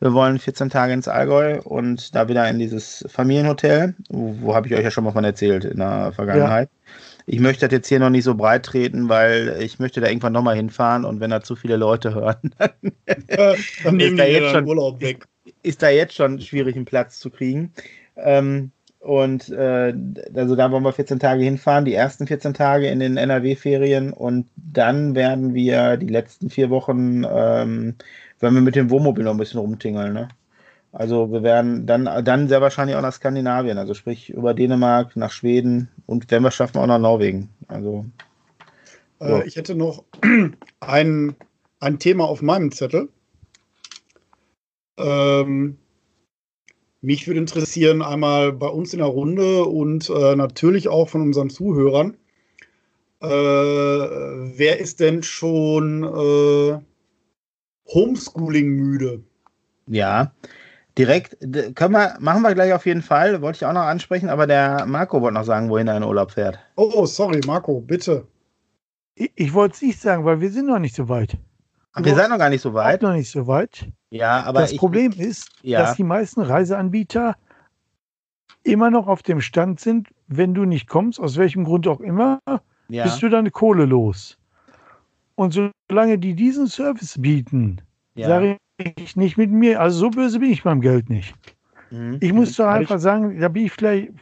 Wir 0.00 0.14
wollen 0.14 0.38
14 0.38 0.70
Tage 0.70 0.94
ins 0.94 1.06
Allgäu 1.06 1.60
und 1.62 2.14
da 2.14 2.28
wieder 2.28 2.48
in 2.48 2.58
dieses 2.58 3.04
Familienhotel. 3.08 3.94
Wo, 4.08 4.34
wo 4.40 4.54
habe 4.54 4.68
ich 4.68 4.74
euch 4.74 4.82
ja 4.82 4.90
schon 4.90 5.04
mal 5.04 5.12
von 5.12 5.24
erzählt 5.24 5.66
in 5.66 5.78
der 5.78 6.12
Vergangenheit. 6.12 6.70
Ja. 6.72 6.92
Ich 7.26 7.40
möchte 7.40 7.66
das 7.66 7.72
jetzt 7.72 7.88
hier 7.88 7.98
noch 7.98 8.08
nicht 8.08 8.24
so 8.24 8.34
breit 8.34 8.64
treten, 8.64 9.08
weil 9.08 9.56
ich 9.60 9.78
möchte 9.78 10.00
da 10.00 10.06
irgendwann 10.06 10.32
nochmal 10.32 10.56
hinfahren 10.56 11.04
und 11.04 11.20
wenn 11.20 11.30
da 11.30 11.42
zu 11.42 11.56
viele 11.56 11.76
Leute 11.76 12.14
hören, 12.14 12.54
dann, 12.58 13.56
dann 13.84 13.96
nehmen 13.96 14.16
die 14.16 14.22
jetzt 14.22 14.52
schon 14.52 14.66
Urlaub 14.66 15.00
weg. 15.00 15.26
Ist, 15.44 15.54
ist 15.62 15.82
da 15.82 15.90
jetzt 15.90 16.14
schon 16.14 16.40
schwierig, 16.40 16.74
einen 16.76 16.84
Platz 16.84 17.18
zu 17.18 17.28
kriegen. 17.28 17.72
Ähm, 18.16 18.70
und 19.06 19.50
äh, 19.50 19.94
also 20.34 20.56
da 20.56 20.72
wollen 20.72 20.82
wir 20.82 20.92
14 20.92 21.20
Tage 21.20 21.44
hinfahren, 21.44 21.84
die 21.84 21.94
ersten 21.94 22.26
14 22.26 22.54
Tage 22.54 22.88
in 22.88 22.98
den 22.98 23.16
NRW-Ferien 23.16 24.12
und 24.12 24.48
dann 24.56 25.14
werden 25.14 25.54
wir 25.54 25.96
die 25.96 26.08
letzten 26.08 26.50
vier 26.50 26.70
Wochen, 26.70 27.22
ähm, 27.24 27.94
wenn 28.40 28.54
wir 28.54 28.60
mit 28.62 28.74
dem 28.74 28.90
Wohnmobil 28.90 29.22
noch 29.22 29.30
ein 29.30 29.36
bisschen 29.36 29.60
rumtingeln. 29.60 30.12
Ne? 30.12 30.26
Also 30.90 31.30
wir 31.30 31.44
werden 31.44 31.86
dann, 31.86 32.24
dann 32.24 32.48
sehr 32.48 32.60
wahrscheinlich 32.60 32.96
auch 32.96 33.02
nach 33.02 33.12
Skandinavien, 33.12 33.78
also 33.78 33.94
sprich 33.94 34.30
über 34.30 34.54
Dänemark, 34.54 35.14
nach 35.14 35.30
Schweden 35.30 35.88
und 36.06 36.28
wenn 36.32 36.42
wir 36.42 36.50
schaffen, 36.50 36.78
auch 36.78 36.86
nach 36.88 36.98
Norwegen. 36.98 37.48
Also, 37.68 38.06
so. 39.20 39.26
äh, 39.26 39.46
ich 39.46 39.54
hätte 39.54 39.76
noch 39.76 40.02
ein, 40.80 41.36
ein 41.78 41.98
Thema 42.00 42.24
auf 42.24 42.42
meinem 42.42 42.72
Zettel. 42.72 43.08
Ähm, 44.98 45.78
mich 47.06 47.28
würde 47.28 47.38
interessieren, 47.38 48.02
einmal 48.02 48.52
bei 48.52 48.66
uns 48.66 48.92
in 48.92 48.98
der 48.98 49.06
Runde 49.06 49.64
und 49.64 50.10
äh, 50.10 50.34
natürlich 50.34 50.88
auch 50.88 51.08
von 51.08 51.20
unseren 51.20 51.50
Zuhörern, 51.50 52.16
äh, 53.22 53.28
wer 53.28 54.80
ist 54.80 54.98
denn 54.98 55.22
schon 55.22 56.02
äh, 56.02 56.80
Homeschooling 57.94 58.70
müde? 58.70 59.22
Ja, 59.86 60.32
direkt, 60.98 61.36
können 61.76 61.92
wir, 61.92 62.16
machen 62.18 62.42
wir 62.42 62.54
gleich 62.54 62.72
auf 62.72 62.86
jeden 62.86 63.02
Fall, 63.02 63.40
wollte 63.40 63.58
ich 63.58 63.64
auch 63.66 63.72
noch 63.72 63.82
ansprechen, 63.82 64.28
aber 64.28 64.48
der 64.48 64.84
Marco 64.86 65.22
wollte 65.22 65.34
noch 65.34 65.44
sagen, 65.44 65.70
wohin 65.70 65.86
er 65.86 65.98
in 65.98 66.02
Urlaub 66.02 66.32
fährt. 66.32 66.58
Oh, 66.74 67.06
sorry, 67.06 67.40
Marco, 67.46 67.80
bitte. 67.80 68.26
Ich, 69.14 69.30
ich 69.36 69.54
wollte 69.54 69.76
es 69.76 69.82
nicht 69.82 70.00
sagen, 70.00 70.24
weil 70.24 70.40
wir 70.40 70.50
sind 70.50 70.66
noch 70.66 70.80
nicht 70.80 70.96
so 70.96 71.08
weit. 71.08 71.38
Wir 71.98 72.14
sind 72.14 72.30
noch 72.30 72.38
gar 72.38 72.50
nicht 72.50 72.60
so 72.60 72.74
weit. 72.74 73.02
Noch 73.02 73.12
nicht 73.12 73.30
so 73.30 73.46
weit. 73.46 73.88
Ja, 74.10 74.42
aber 74.42 74.60
das 74.60 74.72
ich, 74.72 74.78
Problem 74.78 75.12
ist, 75.12 75.50
ja. 75.62 75.80
dass 75.80 75.96
die 75.96 76.04
meisten 76.04 76.42
Reiseanbieter 76.42 77.36
immer 78.62 78.90
noch 78.90 79.06
auf 79.06 79.22
dem 79.22 79.40
Stand 79.40 79.80
sind, 79.80 80.08
wenn 80.26 80.54
du 80.54 80.64
nicht 80.64 80.88
kommst, 80.88 81.20
aus 81.20 81.36
welchem 81.36 81.64
Grund 81.64 81.86
auch 81.86 82.00
immer, 82.00 82.40
ja. 82.88 83.04
bist 83.04 83.22
du 83.22 83.28
deine 83.28 83.50
Kohle 83.50 83.86
los. 83.86 84.36
Und 85.36 85.58
solange 85.88 86.18
die 86.18 86.34
diesen 86.34 86.66
Service 86.66 87.20
bieten, 87.20 87.80
ja. 88.14 88.28
sage 88.28 88.56
ich 88.78 89.16
nicht 89.16 89.36
mit 89.36 89.50
mir, 89.50 89.80
also 89.80 89.98
so 89.98 90.10
böse 90.10 90.40
bin 90.40 90.50
ich 90.50 90.62
beim 90.62 90.80
Geld 90.80 91.08
nicht. 91.08 91.34
Mhm. 91.90 92.18
Ich 92.20 92.32
muss 92.32 92.56
doch 92.56 92.66
einfach 92.66 92.98
sagen, 92.98 93.38
da 93.40 93.48
bin 93.48 93.66
ich 93.66 93.72
vielleicht, 93.72 94.12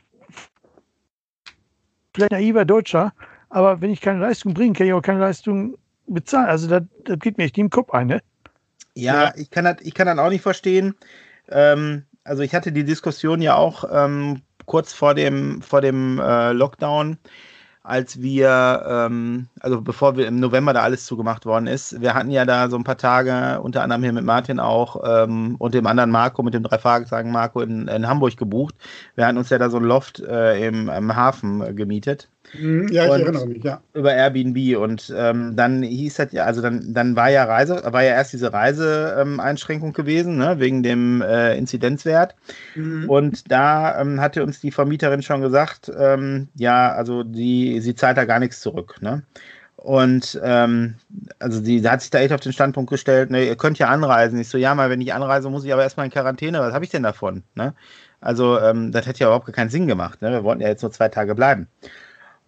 vielleicht 2.13 2.33
naiver 2.33 2.65
Deutscher, 2.65 3.13
aber 3.49 3.81
wenn 3.81 3.91
ich 3.91 4.01
keine 4.01 4.21
Leistung 4.21 4.55
bringe, 4.55 4.75
kann 4.75 4.87
ich 4.87 4.93
auch 4.93 5.03
keine 5.03 5.21
Leistung 5.21 5.77
bezahlen. 6.07 6.49
Also 6.49 6.69
das, 6.69 6.83
das 7.05 7.19
geht 7.19 7.39
mir 7.39 7.45
echt 7.45 7.59
im 7.59 7.71
Kopf 7.71 7.91
ein, 7.91 8.09
ne? 8.09 8.23
Ja, 8.95 9.33
ich 9.37 9.51
kann 9.51 9.65
das, 9.65 9.77
ich 9.81 9.95
kann 9.95 10.07
das 10.07 10.19
auch 10.19 10.31
nicht 10.31 10.43
verstehen. 10.43 10.95
Ähm, 11.49 12.05
also 12.23 12.43
ich 12.43 12.55
hatte 12.55 12.73
die 12.73 12.85
Diskussion 12.85 13.43
ja 13.43 13.57
auch 13.57 13.85
ähm, 13.91 14.43
kurz 14.67 14.93
vor 14.93 15.15
dem, 15.15 15.63
vor 15.63 15.81
dem 15.81 16.19
äh, 16.19 16.53
Lockdown, 16.53 17.19
als 17.83 18.23
wir, 18.23 18.83
ähm, 18.89 19.49
also 19.61 19.83
bevor 19.83 20.17
wir 20.17 20.27
im 20.27 20.41
November 20.41 20.73
da 20.73 20.83
alles 20.83 21.05
zugemacht 21.05 21.45
worden 21.45 21.67
ist, 21.67 22.01
wir 22.01 22.15
hatten 22.15 22.31
ja 22.31 22.47
da 22.47 22.71
so 22.71 22.77
ein 22.77 22.85
paar 22.85 22.97
Tage, 22.97 23.61
unter 23.61 23.83
anderem 23.83 24.03
hier 24.03 24.13
mit 24.13 24.25
Martin 24.25 24.59
auch 24.59 25.03
ähm, 25.05 25.57
und 25.59 25.75
dem 25.75 25.87
anderen 25.87 26.11
Marco, 26.11 26.43
mit 26.43 26.55
dem 26.55 26.63
drei 26.63 26.79
Fragezeichen 26.79 27.31
Marco 27.31 27.61
in, 27.61 27.89
in 27.89 28.09
Hamburg 28.09 28.37
gebucht. 28.39 28.75
Wir 29.17 29.27
hatten 29.27 29.37
uns 29.39 29.51
ja 29.51 29.59
da 29.59 29.69
so 29.69 29.77
ein 29.77 29.85
Loft 29.85 30.21
äh, 30.21 30.67
im, 30.67 30.89
im 30.89 31.15
Hafen 31.15 31.61
äh, 31.61 31.75
gemietet. 31.75 32.31
Mhm, 32.59 32.89
ja, 32.89 33.05
ich 33.05 33.23
erinnere 33.23 33.47
mich, 33.47 33.65
ja. 33.65 33.81
Über 33.95 34.15
Airbnb 34.15 34.77
und 34.79 35.13
ähm, 35.17 35.57
dann 35.57 35.83
hieß 35.83 36.15
das 36.15 36.33
ja, 36.33 36.45
also 36.45 36.63
dann, 36.63 36.95
dann 36.95 37.17
war 37.17 37.31
ja 37.31 37.45
Reise, 37.45 37.83
war 37.85 38.03
ja 38.03 38.15
erst 38.15 38.33
diese 38.33 38.53
Reiseeinschränkung 38.53 39.93
gewesen, 39.93 40.37
ne, 40.37 40.59
wegen 40.59 40.83
dem 40.83 41.23
äh, 41.23 41.57
Inzidenzwert. 41.57 42.35
Mhm. 42.75 43.09
Und 43.09 43.51
da 43.51 44.01
ähm, 44.01 44.21
hatte 44.21 44.43
uns 44.43 44.61
die 44.61 44.71
Vermieterin 44.71 45.23
schon 45.23 45.41
gesagt, 45.41 45.91
ähm, 45.97 46.49
ja, 46.55 46.93
also 46.93 47.23
die, 47.23 47.81
sie 47.81 47.95
zahlt 47.95 48.17
da 48.17 48.25
gar 48.25 48.39
nichts 48.39 48.61
zurück, 48.61 48.97
ne? 49.01 49.23
Und 49.77 50.41
ähm, 50.43 50.95
also 51.41 51.61
die 51.61 51.87
hat 51.87 52.01
sich 52.01 52.11
da 52.11 52.19
echt 52.21 52.33
auf 52.33 52.41
den 52.41 52.55
Standpunkt 52.55 52.89
gestellt, 52.89 53.31
ne, 53.31 53.45
ihr 53.45 53.57
könnt 53.57 53.79
ja 53.79 53.89
anreisen. 53.89 54.39
Ich 54.39 54.49
so, 54.49 54.57
ja, 54.57 54.75
mal 54.75 54.89
wenn 54.89 55.03
ich 55.03 55.13
anreise, 55.13 55.51
muss 55.51 55.65
ich 55.65 55.73
aber 55.75 55.83
erstmal 55.83 56.07
in 56.07 56.13
Quarantäne. 56.13 56.59
Was 56.61 56.73
habe 56.73 56.87
ich 56.87 56.91
denn 56.91 57.03
davon? 57.03 57.43
Ne? 57.55 57.75
Also, 58.23 58.59
ähm, 58.59 58.93
das 58.93 59.07
hätte 59.07 59.21
ja 59.21 59.27
überhaupt 59.27 59.53
keinen 59.53 59.69
Sinn 59.69 59.87
gemacht. 59.87 60.23
Ne? 60.23 60.31
Wir 60.33 60.43
wollten 60.43 60.63
ja 60.63 60.69
jetzt 60.69 60.81
nur 60.81 60.91
zwei 60.91 61.11
Tage 61.11 61.35
bleiben. 61.35 61.69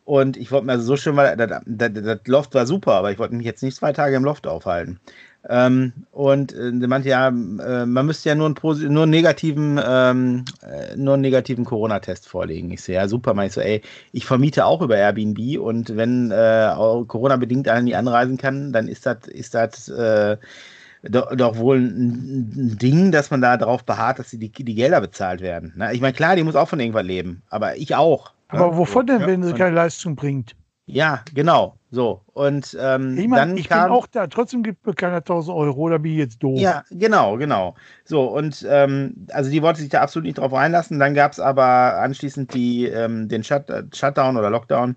Und 0.07 0.37
ich 0.37 0.53
wollte 0.53 0.67
mir 0.67 0.73
also 0.73 0.85
so 0.85 0.97
schön, 0.97 1.17
weil 1.17 1.37
das, 1.37 1.63
das, 1.67 1.91
das, 1.93 2.19
Loft 2.27 2.55
war 2.55 2.65
super, 2.65 2.93
aber 2.93 3.11
ich 3.11 3.19
wollte 3.19 3.35
mich 3.35 3.45
jetzt 3.45 3.65
nicht 3.65 3.77
zwei 3.77 3.93
Tage 3.93 4.15
im 4.15 4.23
Loft 4.23 4.47
aufhalten. 4.47 5.01
Ähm, 5.49 5.93
und 6.13 6.55
äh, 6.55 6.71
meinte 6.71 7.09
ja, 7.09 7.27
äh, 7.27 7.87
man 7.87 8.07
müsste 8.07 8.29
ja 8.29 8.37
nur 8.37 8.47
einen, 8.47 8.93
nur 8.93 9.03
einen 9.03 9.11
negativen, 9.11 9.81
ähm, 9.85 10.45
äh, 10.63 10.97
negativen 10.97 11.65
Corona-Test 11.65 12.29
vorlegen. 12.29 12.71
Ich 12.71 12.85
so, 12.85 12.93
ja, 12.93 13.09
super. 13.09 13.35
Meinte 13.35 13.49
ich 13.49 13.55
so, 13.55 13.61
ey, 13.61 13.83
ich 14.13 14.27
vermiete 14.27 14.65
auch 14.65 14.81
über 14.81 14.97
Airbnb 14.97 15.59
und 15.59 15.97
wenn 15.97 16.31
äh, 16.31 16.73
Corona-bedingt 17.09 17.69
einer 17.69 17.83
nie 17.83 17.97
anreisen 17.97 18.37
kann, 18.37 18.73
dann 18.73 18.87
ist 18.87 19.07
das, 19.07 19.27
ist 19.27 19.57
äh, 19.89 20.37
doch, 21.03 21.35
doch, 21.35 21.57
wohl 21.57 21.79
ein, 21.79 22.79
Ding, 22.81 23.11
dass 23.11 23.33
man 23.33 23.41
da 23.41 23.57
darauf 23.57 23.85
beharrt, 23.85 24.21
dass 24.21 24.31
die, 24.31 24.39
die 24.51 24.75
Gelder 24.75 25.01
bezahlt 25.01 25.41
werden. 25.41 25.73
Ne? 25.77 25.93
Ich 25.93 26.01
meine, 26.01 26.15
klar, 26.15 26.37
die 26.37 26.45
muss 26.45 26.55
auch 26.55 26.69
von 26.69 26.79
irgendwas 26.79 27.05
leben, 27.05 27.43
aber 27.51 27.77
ich 27.77 27.97
auch. 27.97 28.36
Aber 28.49 28.67
ja, 28.67 28.77
wovon 28.77 29.07
denn, 29.07 29.27
wenn 29.27 29.43
sie 29.43 29.55
keine 29.55 29.75
Leistung 29.75 30.17
bringt? 30.17 30.55
Ja, 30.87 31.23
genau. 31.35 31.77
So. 31.91 32.23
Und 32.33 32.77
ähm, 32.81 33.19
ich 33.19 33.27
meine, 33.27 33.59
ich 33.59 33.69
kam, 33.69 33.85
bin 33.85 33.93
auch 33.93 34.07
da, 34.07 34.29
trotzdem 34.29 34.63
gibt 34.63 34.87
mir 34.87 34.95
keiner 34.95 35.17
1000 35.17 35.57
Euro, 35.57 35.81
oder 35.81 35.99
bin 35.99 36.13
ich 36.13 36.19
jetzt 36.19 36.43
doof? 36.43 36.61
Ja, 36.61 36.85
genau, 36.91 37.37
genau. 37.37 37.75
So, 38.05 38.25
und 38.25 38.65
ähm, 38.69 39.27
also 39.33 39.51
die 39.51 39.63
wollte 39.63 39.81
sich 39.81 39.89
da 39.89 40.03
absolut 40.03 40.27
nicht 40.27 40.39
drauf 40.39 40.55
einlassen. 40.55 41.01
Dann 41.01 41.15
gab 41.15 41.33
es 41.33 41.41
aber 41.41 41.99
anschließend 41.99 42.55
die, 42.55 42.87
ähm, 42.87 43.29
den 43.29 43.43
Shut 43.43 43.65
Shutdown 43.93 44.37
oder 44.37 44.51
Lockdown 44.51 44.95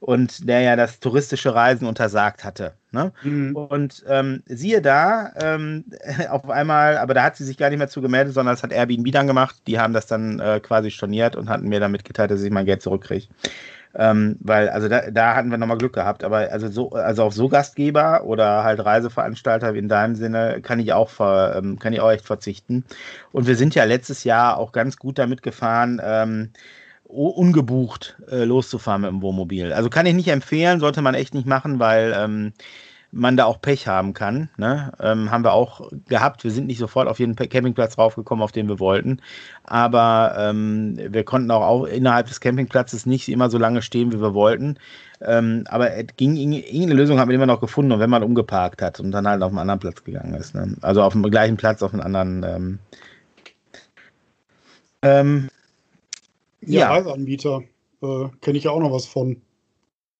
und 0.00 0.48
der 0.48 0.60
ja 0.62 0.74
das 0.76 0.98
touristische 0.98 1.54
Reisen 1.54 1.86
untersagt 1.86 2.44
hatte. 2.44 2.77
Ne? 2.90 3.12
Mhm. 3.22 3.54
Und 3.54 4.04
ähm, 4.08 4.42
siehe 4.46 4.80
da, 4.80 5.32
ähm, 5.40 5.84
auf 6.30 6.48
einmal, 6.48 6.96
aber 6.96 7.14
da 7.14 7.22
hat 7.22 7.36
sie 7.36 7.44
sich 7.44 7.58
gar 7.58 7.68
nicht 7.68 7.78
mehr 7.78 7.88
zu 7.88 8.00
gemeldet, 8.00 8.34
sondern 8.34 8.54
das 8.54 8.62
hat 8.62 8.72
Airbnb 8.72 9.12
dann 9.12 9.26
gemacht. 9.26 9.56
Die 9.66 9.78
haben 9.78 9.92
das 9.92 10.06
dann 10.06 10.40
äh, 10.40 10.60
quasi 10.60 10.90
storniert 10.90 11.36
und 11.36 11.48
hatten 11.48 11.68
mir 11.68 11.80
dann 11.80 11.92
mitgeteilt, 11.92 12.30
dass 12.30 12.42
ich 12.42 12.50
mein 12.50 12.66
Geld 12.66 12.82
zurückkriege. 12.82 13.26
Ähm, 13.94 14.36
weil, 14.40 14.68
also 14.68 14.88
da, 14.88 15.10
da 15.10 15.34
hatten 15.34 15.50
wir 15.50 15.58
nochmal 15.58 15.78
Glück 15.78 15.94
gehabt, 15.94 16.22
aber 16.22 16.50
also 16.52 16.68
so, 16.68 16.90
also 16.90 17.24
auf 17.24 17.34
so 17.34 17.48
Gastgeber 17.48 18.24
oder 18.24 18.62
halt 18.62 18.84
Reiseveranstalter 18.84 19.74
wie 19.74 19.78
in 19.78 19.88
deinem 19.88 20.14
Sinne 20.14 20.60
kann 20.62 20.78
ich 20.78 20.92
auch 20.92 21.08
ver, 21.08 21.56
ähm, 21.56 21.78
kann 21.78 21.92
ich 21.92 22.00
auch 22.00 22.10
echt 22.10 22.26
verzichten. 22.26 22.84
Und 23.32 23.46
wir 23.46 23.56
sind 23.56 23.74
ja 23.74 23.84
letztes 23.84 24.24
Jahr 24.24 24.58
auch 24.58 24.72
ganz 24.72 24.98
gut 24.98 25.18
damit 25.18 25.42
gefahren, 25.42 26.00
ähm, 26.04 26.50
ungebucht 27.08 28.16
äh, 28.30 28.44
loszufahren 28.44 29.02
mit 29.02 29.10
dem 29.10 29.22
Wohnmobil. 29.22 29.72
Also 29.72 29.88
kann 29.90 30.06
ich 30.06 30.14
nicht 30.14 30.28
empfehlen, 30.28 30.80
sollte 30.80 31.02
man 31.02 31.14
echt 31.14 31.34
nicht 31.34 31.46
machen, 31.46 31.78
weil 31.78 32.14
ähm, 32.16 32.52
man 33.10 33.36
da 33.36 33.46
auch 33.46 33.60
Pech 33.60 33.88
haben 33.88 34.12
kann. 34.12 34.50
Ne? 34.58 34.92
Ähm, 35.00 35.30
haben 35.30 35.44
wir 35.44 35.52
auch 35.54 35.90
gehabt. 36.08 36.44
Wir 36.44 36.50
sind 36.50 36.66
nicht 36.66 36.78
sofort 36.78 37.08
auf 37.08 37.18
jeden 37.18 37.34
Campingplatz 37.34 37.96
raufgekommen, 37.96 38.42
auf 38.42 38.52
den 38.52 38.68
wir 38.68 38.78
wollten. 38.78 39.22
Aber 39.64 40.34
ähm, 40.38 40.98
wir 40.98 41.24
konnten 41.24 41.50
auch, 41.50 41.62
auch 41.62 41.84
innerhalb 41.84 42.26
des 42.26 42.40
Campingplatzes 42.40 43.06
nicht 43.06 43.28
immer 43.28 43.48
so 43.48 43.56
lange 43.56 43.80
stehen, 43.80 44.12
wie 44.12 44.20
wir 44.20 44.34
wollten. 44.34 44.78
Ähm, 45.20 45.64
aber 45.68 45.92
es 45.94 46.08
ging, 46.16 46.36
irgendeine 46.36 46.94
Lösung 46.94 47.18
haben 47.18 47.28
wir 47.28 47.34
immer 47.34 47.46
noch 47.46 47.60
gefunden, 47.60 47.92
und 47.92 48.00
wenn 48.00 48.10
man 48.10 48.22
umgeparkt 48.22 48.82
hat 48.82 49.00
und 49.00 49.10
dann 49.10 49.26
halt 49.26 49.42
auf 49.42 49.50
einen 49.50 49.58
anderen 49.58 49.80
Platz 49.80 50.04
gegangen 50.04 50.34
ist. 50.34 50.54
Ne? 50.54 50.76
Also 50.82 51.02
auf 51.02 51.14
dem 51.14 51.22
gleichen 51.22 51.56
Platz, 51.56 51.82
auf 51.82 51.92
einen 51.92 52.02
anderen. 52.02 52.44
Ähm, 52.44 52.78
ähm, 55.00 55.48
ja. 56.76 56.88
Reiseanbieter. 56.88 57.62
Äh, 58.02 58.28
Kenne 58.40 58.58
ich 58.58 58.64
ja 58.64 58.70
auch 58.70 58.80
noch 58.80 58.92
was 58.92 59.06
von. 59.06 59.40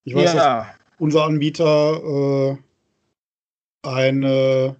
Ich 0.04 0.14
weiß, 0.14 0.34
ja. 0.34 0.58
dass 0.58 0.66
unser 0.98 1.24
Anbieter 1.24 2.02
äh, 2.52 2.56
eine, 3.82 4.76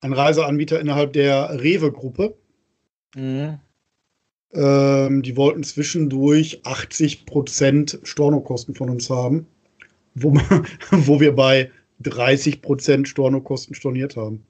ein 0.00 0.12
Reiseanbieter 0.12 0.80
innerhalb 0.80 1.12
der 1.12 1.62
Rewe-Gruppe. 1.62 2.36
Mhm. 3.14 3.58
Ähm, 4.52 5.22
die 5.22 5.36
wollten 5.36 5.64
zwischendurch 5.64 6.62
80% 6.64 8.04
Stornokosten 8.06 8.74
von 8.74 8.90
uns 8.90 9.10
haben, 9.10 9.46
wo, 10.14 10.34
wo 10.90 11.20
wir 11.20 11.34
bei 11.34 11.70
30% 12.02 13.06
Stornokosten 13.06 13.74
storniert 13.74 14.16
haben. 14.16 14.46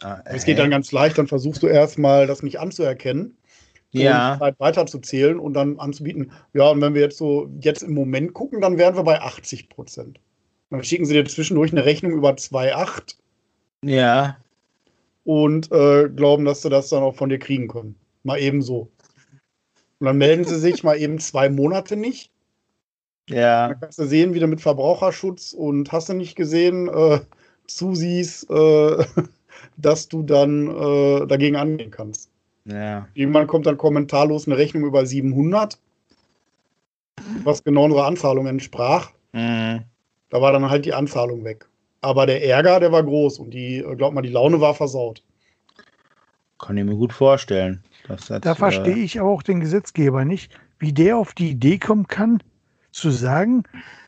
Ah, 0.00 0.20
es 0.24 0.44
geht 0.44 0.58
dann 0.58 0.70
ganz 0.70 0.90
leicht, 0.90 1.18
dann 1.18 1.28
versuchst 1.28 1.62
du 1.62 1.68
erstmal 1.68 2.26
das 2.26 2.42
nicht 2.42 2.58
anzuerkennen. 2.58 3.36
Ja. 3.92 4.38
Halt 4.40 4.58
weiter 4.58 4.86
zu 4.86 4.98
zählen 5.00 5.38
und 5.38 5.52
dann 5.54 5.78
anzubieten. 5.78 6.32
Ja, 6.54 6.70
und 6.70 6.80
wenn 6.80 6.94
wir 6.94 7.02
jetzt 7.02 7.18
so 7.18 7.50
jetzt 7.60 7.82
im 7.82 7.94
Moment 7.94 8.32
gucken, 8.32 8.60
dann 8.60 8.78
wären 8.78 8.96
wir 8.96 9.02
bei 9.02 9.20
80 9.20 9.68
Prozent. 9.68 10.18
Dann 10.70 10.82
schicken 10.82 11.04
sie 11.04 11.12
dir 11.12 11.24
zwischendurch 11.26 11.72
eine 11.72 11.84
Rechnung 11.84 12.12
über 12.12 12.30
2,8. 12.30 13.16
Ja. 13.84 14.38
Und 15.24 15.70
äh, 15.70 16.08
glauben, 16.08 16.46
dass 16.46 16.62
sie 16.62 16.70
das 16.70 16.88
dann 16.88 17.02
auch 17.02 17.14
von 17.14 17.28
dir 17.28 17.38
kriegen 17.38 17.68
können. 17.68 17.94
Mal 18.22 18.38
eben 18.38 18.62
so. 18.62 18.90
Und 19.98 20.06
dann 20.06 20.18
melden 20.18 20.44
sie 20.44 20.58
sich 20.58 20.82
mal 20.82 20.98
eben 20.98 21.18
zwei 21.18 21.48
Monate 21.48 21.96
nicht. 21.96 22.32
Ja. 23.28 23.68
Dann 23.68 23.80
kannst 23.80 23.98
du 23.98 24.06
sehen, 24.06 24.34
wie 24.34 24.40
du 24.40 24.46
mit 24.46 24.60
Verbraucherschutz 24.60 25.52
und 25.52 25.92
hast 25.92 26.08
du 26.08 26.14
nicht 26.14 26.34
gesehen, 26.34 26.88
äh, 26.88 27.20
zusiehst, 27.68 28.50
äh, 28.50 29.04
dass 29.76 30.08
du 30.08 30.22
dann 30.22 30.68
äh, 30.68 31.26
dagegen 31.26 31.56
angehen 31.56 31.90
kannst. 31.90 32.31
Ja. 32.64 33.08
Irgendwann 33.14 33.46
kommt 33.46 33.66
dann 33.66 33.76
kommentarlos 33.76 34.46
eine 34.46 34.56
Rechnung 34.56 34.84
über 34.84 35.04
700, 35.04 35.78
was 37.42 37.64
genau 37.64 37.84
unserer 37.84 38.06
Anzahlung 38.06 38.46
entsprach. 38.46 39.10
Mhm. 39.32 39.82
Da 40.30 40.40
war 40.40 40.52
dann 40.52 40.70
halt 40.70 40.84
die 40.84 40.94
Anzahlung 40.94 41.44
weg. 41.44 41.68
Aber 42.00 42.26
der 42.26 42.44
Ärger, 42.44 42.80
der 42.80 42.92
war 42.92 43.02
groß 43.02 43.38
und 43.38 43.50
die, 43.50 43.84
glaub 43.96 44.12
mal, 44.12 44.22
die 44.22 44.30
Laune 44.30 44.60
war 44.60 44.74
versaut. 44.74 45.22
Kann 46.58 46.76
ich 46.76 46.84
mir 46.84 46.96
gut 46.96 47.12
vorstellen. 47.12 47.82
Das 48.08 48.26
da 48.26 48.54
verstehe 48.54 48.96
äh, 48.96 49.04
ich 49.04 49.20
auch 49.20 49.42
den 49.42 49.60
Gesetzgeber 49.60 50.24
nicht, 50.24 50.52
wie 50.78 50.92
der 50.92 51.16
auf 51.16 51.34
die 51.34 51.50
Idee 51.50 51.78
kommen 51.78 52.06
kann, 52.06 52.42
zu 52.90 53.10
sagen, 53.10 53.64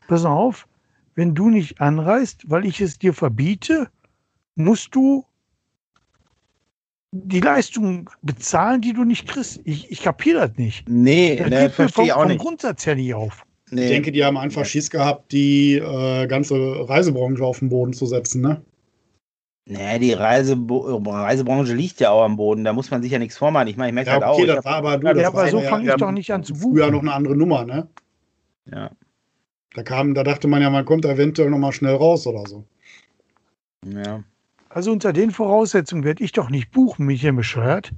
pass 0.07 0.25
auf, 0.25 0.67
wenn 1.15 1.35
du 1.35 1.49
nicht 1.49 1.79
anreist, 1.79 2.49
weil 2.49 2.65
ich 2.65 2.81
es 2.81 2.99
dir 2.99 3.13
verbiete, 3.13 3.89
musst 4.55 4.93
du 4.93 5.25
die 7.23 7.39
Leistung 7.39 8.09
bezahlen, 8.21 8.81
die 8.81 8.93
du 8.93 9.03
nicht 9.03 9.27
kriegst. 9.27 9.61
Ich, 9.63 9.89
ich 9.91 10.01
kapiere 10.01 10.47
das 10.47 10.57
nicht. 10.57 10.87
Nee, 10.89 11.37
das 11.37 11.49
ne, 11.49 11.69
verstehe 11.69 12.05
ich 12.05 12.13
auch 12.13 12.21
vom 12.21 12.27
nicht. 12.27 12.41
Grundsatz 12.41 12.85
her 12.85 12.95
nicht 12.95 13.13
auf. 13.13 13.45
Nee. 13.71 13.83
Ich 13.83 13.89
denke, 13.89 14.11
die 14.11 14.23
haben 14.23 14.37
einfach 14.37 14.65
Schiss 14.65 14.89
gehabt, 14.89 15.31
die 15.31 15.75
äh, 15.75 16.27
ganze 16.27 16.55
Reisebranche 16.55 17.43
auf 17.43 17.59
den 17.59 17.69
Boden 17.69 17.93
zu 17.93 18.05
setzen, 18.05 18.41
ne? 18.41 18.61
Nee, 19.67 19.97
die 19.97 20.13
Reise, 20.13 20.55
Reisebranche 20.55 21.73
liegt 21.73 21.99
ja 21.99 22.11
auch 22.11 22.23
am 22.23 22.37
Boden, 22.37 22.63
da 22.63 22.73
muss 22.73 22.91
man 22.91 23.01
sich 23.01 23.11
ja 23.11 23.17
nichts 23.17 23.35
vormachen. 23.35 23.67
Ich 23.67 23.77
meine, 23.77 23.89
ich 23.89 23.95
merke 23.95 24.11
ja, 24.11 24.13
halt 24.13 24.23
okay, 24.23 24.51
auch. 24.51 24.55
Das 24.57 24.65
war 24.65 24.75
aber, 24.75 24.97
du, 24.97 25.19
ja, 25.19 25.27
aber 25.27 25.47
so 25.49 25.59
fange 25.61 25.89
ich 25.89 25.95
doch 25.95 26.11
nicht 26.11 26.31
an 26.31 26.43
zu 26.43 26.53
buchen. 26.53 26.75
Früher 26.75 26.91
noch 26.91 27.01
eine 27.01 27.13
andere 27.13 27.35
Nummer, 27.35 27.65
ne? 27.65 27.87
Ja. 28.71 28.91
Da 29.73 29.81
kam, 29.81 30.13
da 30.13 30.23
dachte 30.23 30.47
man 30.47 30.61
ja, 30.61 30.69
man 30.69 30.85
kommt 30.85 31.03
eventuell 31.05 31.49
noch 31.49 31.57
mal 31.57 31.71
schnell 31.71 31.95
raus 31.95 32.27
oder 32.27 32.47
so. 32.47 32.63
Ja. 33.85 34.23
Also 34.75 34.91
unter 34.91 35.13
den 35.13 35.31
Voraussetzungen 35.31 36.03
werde 36.03 36.21
ich 36.21 36.33
doch 36.33 36.49
nicht 36.49 36.69
buchen, 36.71 37.05
mich 37.05 37.21
hier 37.21 37.31
bescheuert. 37.31 37.93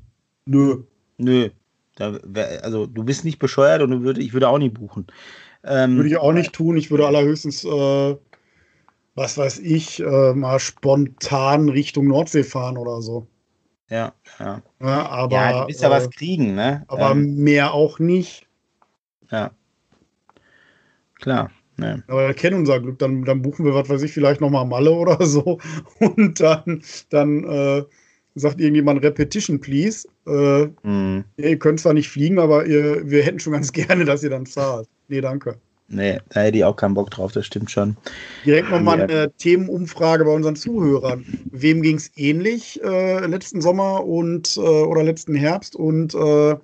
Nö. 0.45 0.84
Nö. 1.17 1.49
Da 1.95 2.19
wär, 2.23 2.63
also 2.63 2.86
du 2.86 3.03
bist 3.03 3.25
nicht 3.25 3.39
bescheuert 3.39 3.82
und 3.82 4.03
würde, 4.03 4.21
ich 4.21 4.32
würde 4.32 4.47
auch 4.47 4.59
nicht 4.59 4.75
buchen. 4.75 5.07
Ähm, 5.63 5.95
würde 5.95 6.09
ich 6.09 6.17
auch 6.17 6.34
nicht 6.34 6.53
tun. 6.53 6.78
Ich 6.78 6.91
würde 6.91 7.07
allerhöchstens, 7.07 7.63
äh, 7.65 8.15
was 9.15 9.38
weiß 9.39 9.57
ich, 9.57 10.01
äh, 10.01 10.34
mal 10.36 10.59
spontan 10.59 11.67
Richtung 11.67 12.09
Nordsee 12.09 12.43
fahren 12.43 12.78
oder 12.78 13.01
so. 13.01 13.25
Ja, 13.89 14.13
ja. 14.38 14.61
ja 14.80 15.09
aber, 15.09 15.36
ja, 15.36 15.61
du 15.61 15.67
willst 15.69 15.82
ja 15.82 15.88
äh, 15.88 15.91
was 15.91 16.11
kriegen, 16.11 16.53
ne? 16.53 16.86
Aber 16.89 17.09
ähm, 17.09 17.38
mehr 17.38 17.73
auch 17.73 17.97
nicht. 17.97 18.45
Ja. 19.32 19.49
Klar. 21.15 21.49
Nee. 21.78 21.95
Aber 22.07 22.28
wir 22.28 22.34
kennen 22.34 22.57
unser 22.57 22.80
Glück, 22.80 22.97
dann, 22.99 23.23
dann 23.23 23.41
buchen 23.41 23.65
wir, 23.65 23.73
was 23.73 23.89
weiß 23.89 24.01
ich, 24.01 24.11
vielleicht 24.11 24.41
nochmal 24.41 24.65
Malle 24.65 24.91
oder 24.91 25.23
so. 25.25 25.59
Und 25.99 26.39
dann, 26.39 26.82
dann 27.09 27.43
äh, 27.43 27.84
sagt 28.36 28.59
irgendjemand 28.59 29.03
Repetition, 29.03 29.59
please. 29.59 30.07
Äh, 30.25 30.67
mm. 30.88 31.23
Ihr 31.38 31.59
könnt 31.59 31.80
zwar 31.80 31.93
nicht 31.93 32.09
fliegen, 32.09 32.39
aber 32.39 32.65
ihr, 32.65 33.09
wir 33.09 33.23
hätten 33.23 33.39
schon 33.39 33.53
ganz 33.53 33.71
gerne, 33.73 34.05
dass 34.05 34.23
ihr 34.23 34.30
dann 34.30 34.45
zahlt. 34.45 34.88
Nee, 35.07 35.21
danke. 35.21 35.57
Nee, 35.89 36.19
da 36.30 36.41
hätte 36.41 36.57
ich 36.57 36.65
auch 36.65 36.75
keinen 36.75 36.95
Bock 36.95 37.11
drauf, 37.11 37.32
das 37.32 37.45
stimmt 37.45 37.71
schon. 37.71 37.95
Direkt 38.45 38.69
nochmal 38.69 39.01
eine 39.01 39.32
Themenumfrage 39.38 40.25
bei 40.25 40.32
unseren 40.32 40.57
Zuhörern. 40.57 41.25
Wem 41.49 41.82
ging 41.82 41.95
es 41.95 42.11
ähnlich 42.17 42.84
äh, 42.84 43.25
letzten 43.25 43.61
Sommer 43.61 44.05
und 44.05 44.57
äh, 44.57 44.59
oder 44.59 45.03
letzten 45.03 45.34
Herbst 45.34 45.78
und 45.78 46.13
äh, 46.13 46.55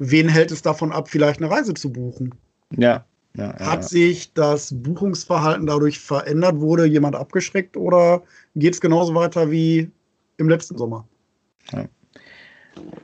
wen 0.00 0.28
hält 0.28 0.50
es 0.50 0.62
davon 0.62 0.90
ab, 0.90 1.08
vielleicht 1.08 1.40
eine 1.40 1.50
Reise 1.52 1.74
zu 1.74 1.92
buchen? 1.92 2.34
Ja. 2.76 3.04
Ja 3.34 3.58
Hat 3.58 3.82
ja. 3.82 3.82
sich 3.82 4.32
das 4.32 4.72
Buchungsverhalten 4.74 5.66
dadurch 5.66 6.00
verändert? 6.00 6.60
Wurde 6.60 6.84
jemand 6.86 7.16
abgeschreckt 7.16 7.76
oder 7.76 8.22
geht 8.54 8.74
es 8.74 8.80
genauso 8.80 9.14
weiter 9.14 9.50
wie 9.50 9.90
im 10.36 10.48
letzten 10.48 10.76
Sommer? 10.76 11.06
Ja. 11.72 11.86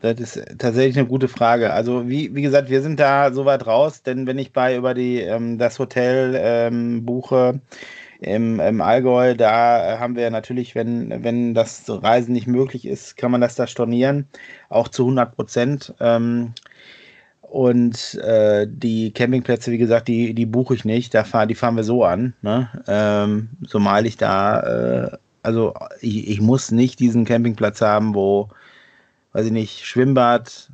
Das 0.01 0.21
ist 0.21 0.41
tatsächlich 0.59 0.97
eine 0.99 1.09
gute 1.09 1.29
Frage. 1.29 1.73
Also 1.73 2.09
wie, 2.09 2.35
wie 2.35 2.43
gesagt, 2.43 2.71
wir 2.71 2.83
sind 2.83 3.01
da 3.01 3.33
so 3.33 3.45
weit 3.45 3.67
raus, 3.67 4.03
denn 4.03 4.27
wenn 4.27 4.39
ich 4.39 4.53
bei 4.53 4.77
über 4.77 4.95
die 4.95 5.21
ähm, 5.21 5.59
das 5.59 5.79
Hotel 5.79 6.35
ähm, 6.37 7.05
buche 7.05 7.61
im, 8.21 8.61
im 8.61 8.81
Allgäu, 8.81 9.35
da 9.35 9.99
haben 9.99 10.17
wir 10.17 10.31
natürlich, 10.31 10.75
wenn, 10.75 11.25
wenn 11.25 11.55
das 11.55 11.85
Reisen 11.89 12.33
nicht 12.33 12.47
möglich 12.47 12.87
ist, 12.87 13.17
kann 13.17 13.31
man 13.31 13.41
das 13.41 13.55
da 13.55 13.67
stornieren, 13.67 14.29
auch 14.69 14.89
zu 14.89 15.03
100 15.03 15.35
Prozent. 15.35 15.95
Ähm, 16.01 16.53
und 17.55 18.17
äh, 18.17 18.67
die 18.69 19.13
Campingplätze, 19.13 19.71
wie 19.71 19.79
gesagt, 19.79 20.09
die, 20.09 20.35
die 20.35 20.45
buche 20.45 20.75
ich 20.75 20.85
nicht. 20.85 21.15
Da 21.15 21.23
fahr, 21.23 21.47
die 21.47 21.55
fahren 21.55 21.77
wir 21.77 21.85
so 21.85 22.03
an. 22.03 22.35
Ne? 22.43 22.69
Ähm, 22.89 23.51
zumal 23.69 24.07
ich 24.07 24.17
da, 24.17 25.05
äh, 25.05 25.17
also 25.45 25.73
ich, 26.01 26.27
ich 26.27 26.41
muss 26.41 26.73
nicht 26.73 26.99
diesen 26.99 27.25
Campingplatz 27.25 27.81
haben, 27.81 28.17
wo 28.17 28.49
weiß 29.35 29.47
ich 29.47 29.53
nicht, 29.53 29.87
Schwimmbad, 29.87 30.69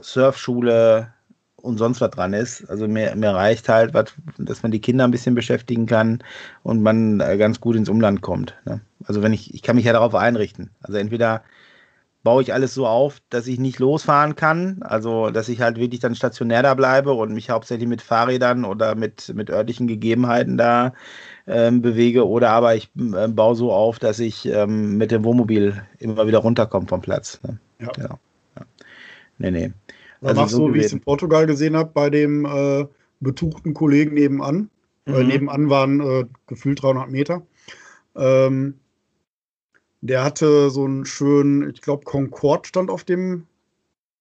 Surfschule 0.00 1.12
und 1.54 1.78
sonst 1.78 2.00
was 2.00 2.10
dran 2.10 2.32
ist. 2.32 2.68
Also 2.68 2.88
mir, 2.88 3.14
mir 3.14 3.30
reicht 3.30 3.68
halt, 3.68 3.94
wat, 3.94 4.12
dass 4.38 4.64
man 4.64 4.72
die 4.72 4.80
Kinder 4.80 5.04
ein 5.04 5.12
bisschen 5.12 5.36
beschäftigen 5.36 5.86
kann 5.86 6.18
und 6.64 6.82
man 6.82 7.20
äh, 7.20 7.36
ganz 7.36 7.60
gut 7.60 7.76
ins 7.76 7.88
Umland 7.88 8.22
kommt. 8.22 8.56
Ne? 8.64 8.80
Also 9.04 9.22
wenn 9.22 9.32
ich, 9.32 9.54
ich 9.54 9.62
kann 9.62 9.76
mich 9.76 9.84
ja 9.84 9.92
darauf 9.92 10.16
einrichten. 10.16 10.70
Also 10.80 10.98
entweder 10.98 11.44
baue 12.22 12.42
ich 12.42 12.52
alles 12.52 12.74
so 12.74 12.86
auf, 12.86 13.20
dass 13.30 13.46
ich 13.46 13.58
nicht 13.58 13.78
losfahren 13.78 14.36
kann, 14.36 14.78
also 14.82 15.30
dass 15.30 15.48
ich 15.48 15.60
halt 15.60 15.78
wirklich 15.78 16.00
dann 16.00 16.14
stationär 16.14 16.62
da 16.62 16.74
bleibe 16.74 17.12
und 17.12 17.32
mich 17.32 17.50
hauptsächlich 17.50 17.88
mit 17.88 18.02
Fahrrädern 18.02 18.64
oder 18.64 18.94
mit, 18.94 19.32
mit 19.34 19.50
örtlichen 19.50 19.86
Gegebenheiten 19.86 20.56
da 20.56 20.92
ähm, 21.46 21.82
bewege, 21.82 22.26
oder 22.26 22.50
aber 22.50 22.76
ich 22.76 22.90
äh, 22.96 23.28
baue 23.28 23.56
so 23.56 23.72
auf, 23.72 23.98
dass 23.98 24.20
ich 24.20 24.46
ähm, 24.46 24.96
mit 24.96 25.10
dem 25.10 25.24
Wohnmobil 25.24 25.82
immer 25.98 26.26
wieder 26.26 26.38
runterkomme 26.38 26.86
vom 26.86 27.00
Platz. 27.00 27.40
Ne? 27.42 27.58
Ja. 27.80 27.88
Genau. 27.88 28.18
Ja. 28.56 28.66
Nee, 29.38 29.50
nee. 29.50 29.72
Also 30.20 30.40
machst 30.40 30.54
so, 30.54 30.72
wie 30.72 30.78
ich 30.78 30.86
es 30.86 30.92
in 30.92 31.00
Portugal 31.00 31.46
gesehen 31.46 31.76
habe, 31.76 31.90
bei 31.92 32.08
dem 32.08 32.44
äh, 32.44 32.86
betuchten 33.18 33.74
Kollegen 33.74 34.14
nebenan. 34.14 34.70
Mhm. 35.06 35.14
Äh, 35.14 35.24
nebenan 35.24 35.70
waren 35.70 36.00
äh, 36.00 36.24
gefühlt 36.46 36.82
300 36.82 37.10
Meter. 37.10 37.42
Ähm, 38.14 38.74
der 40.02 40.24
hatte 40.24 40.68
so 40.70 40.84
einen 40.84 41.06
schönen, 41.06 41.70
ich 41.70 41.80
glaube, 41.80 42.04
Concorde 42.04 42.68
stand 42.68 42.90
auf 42.90 43.04
dem 43.04 43.46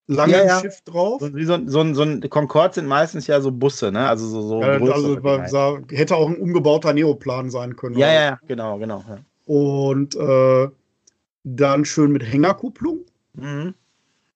langen 0.07 0.33
ja, 0.33 0.45
ja. 0.45 0.59
Schiff 0.59 0.81
drauf. 0.81 1.19
So, 1.21 1.29
so, 1.29 1.59
so, 1.65 1.93
so 1.93 2.03
ein 2.03 2.29
Concorde 2.29 2.75
sind 2.75 2.87
meistens 2.87 3.27
ja 3.27 3.41
so 3.41 3.51
Busse, 3.51 3.91
ne? 3.91 4.07
Also 4.07 4.27
so, 4.27 4.41
so 4.41 4.61
ja, 4.61 4.77
also 4.79 5.23
war, 5.23 5.81
hätte 5.89 6.15
auch 6.15 6.29
ein 6.29 6.37
umgebauter 6.37 6.93
Neoplan 6.93 7.49
sein 7.49 7.75
können. 7.75 7.97
Ja, 7.97 8.13
ja, 8.13 8.39
genau, 8.47 8.77
genau. 8.77 9.03
Und 9.45 10.15
äh, 10.15 10.69
dann 11.43 11.85
schön 11.85 12.11
mit 12.11 12.23
Hängerkupplung. 12.23 12.99
Mhm. 13.33 13.73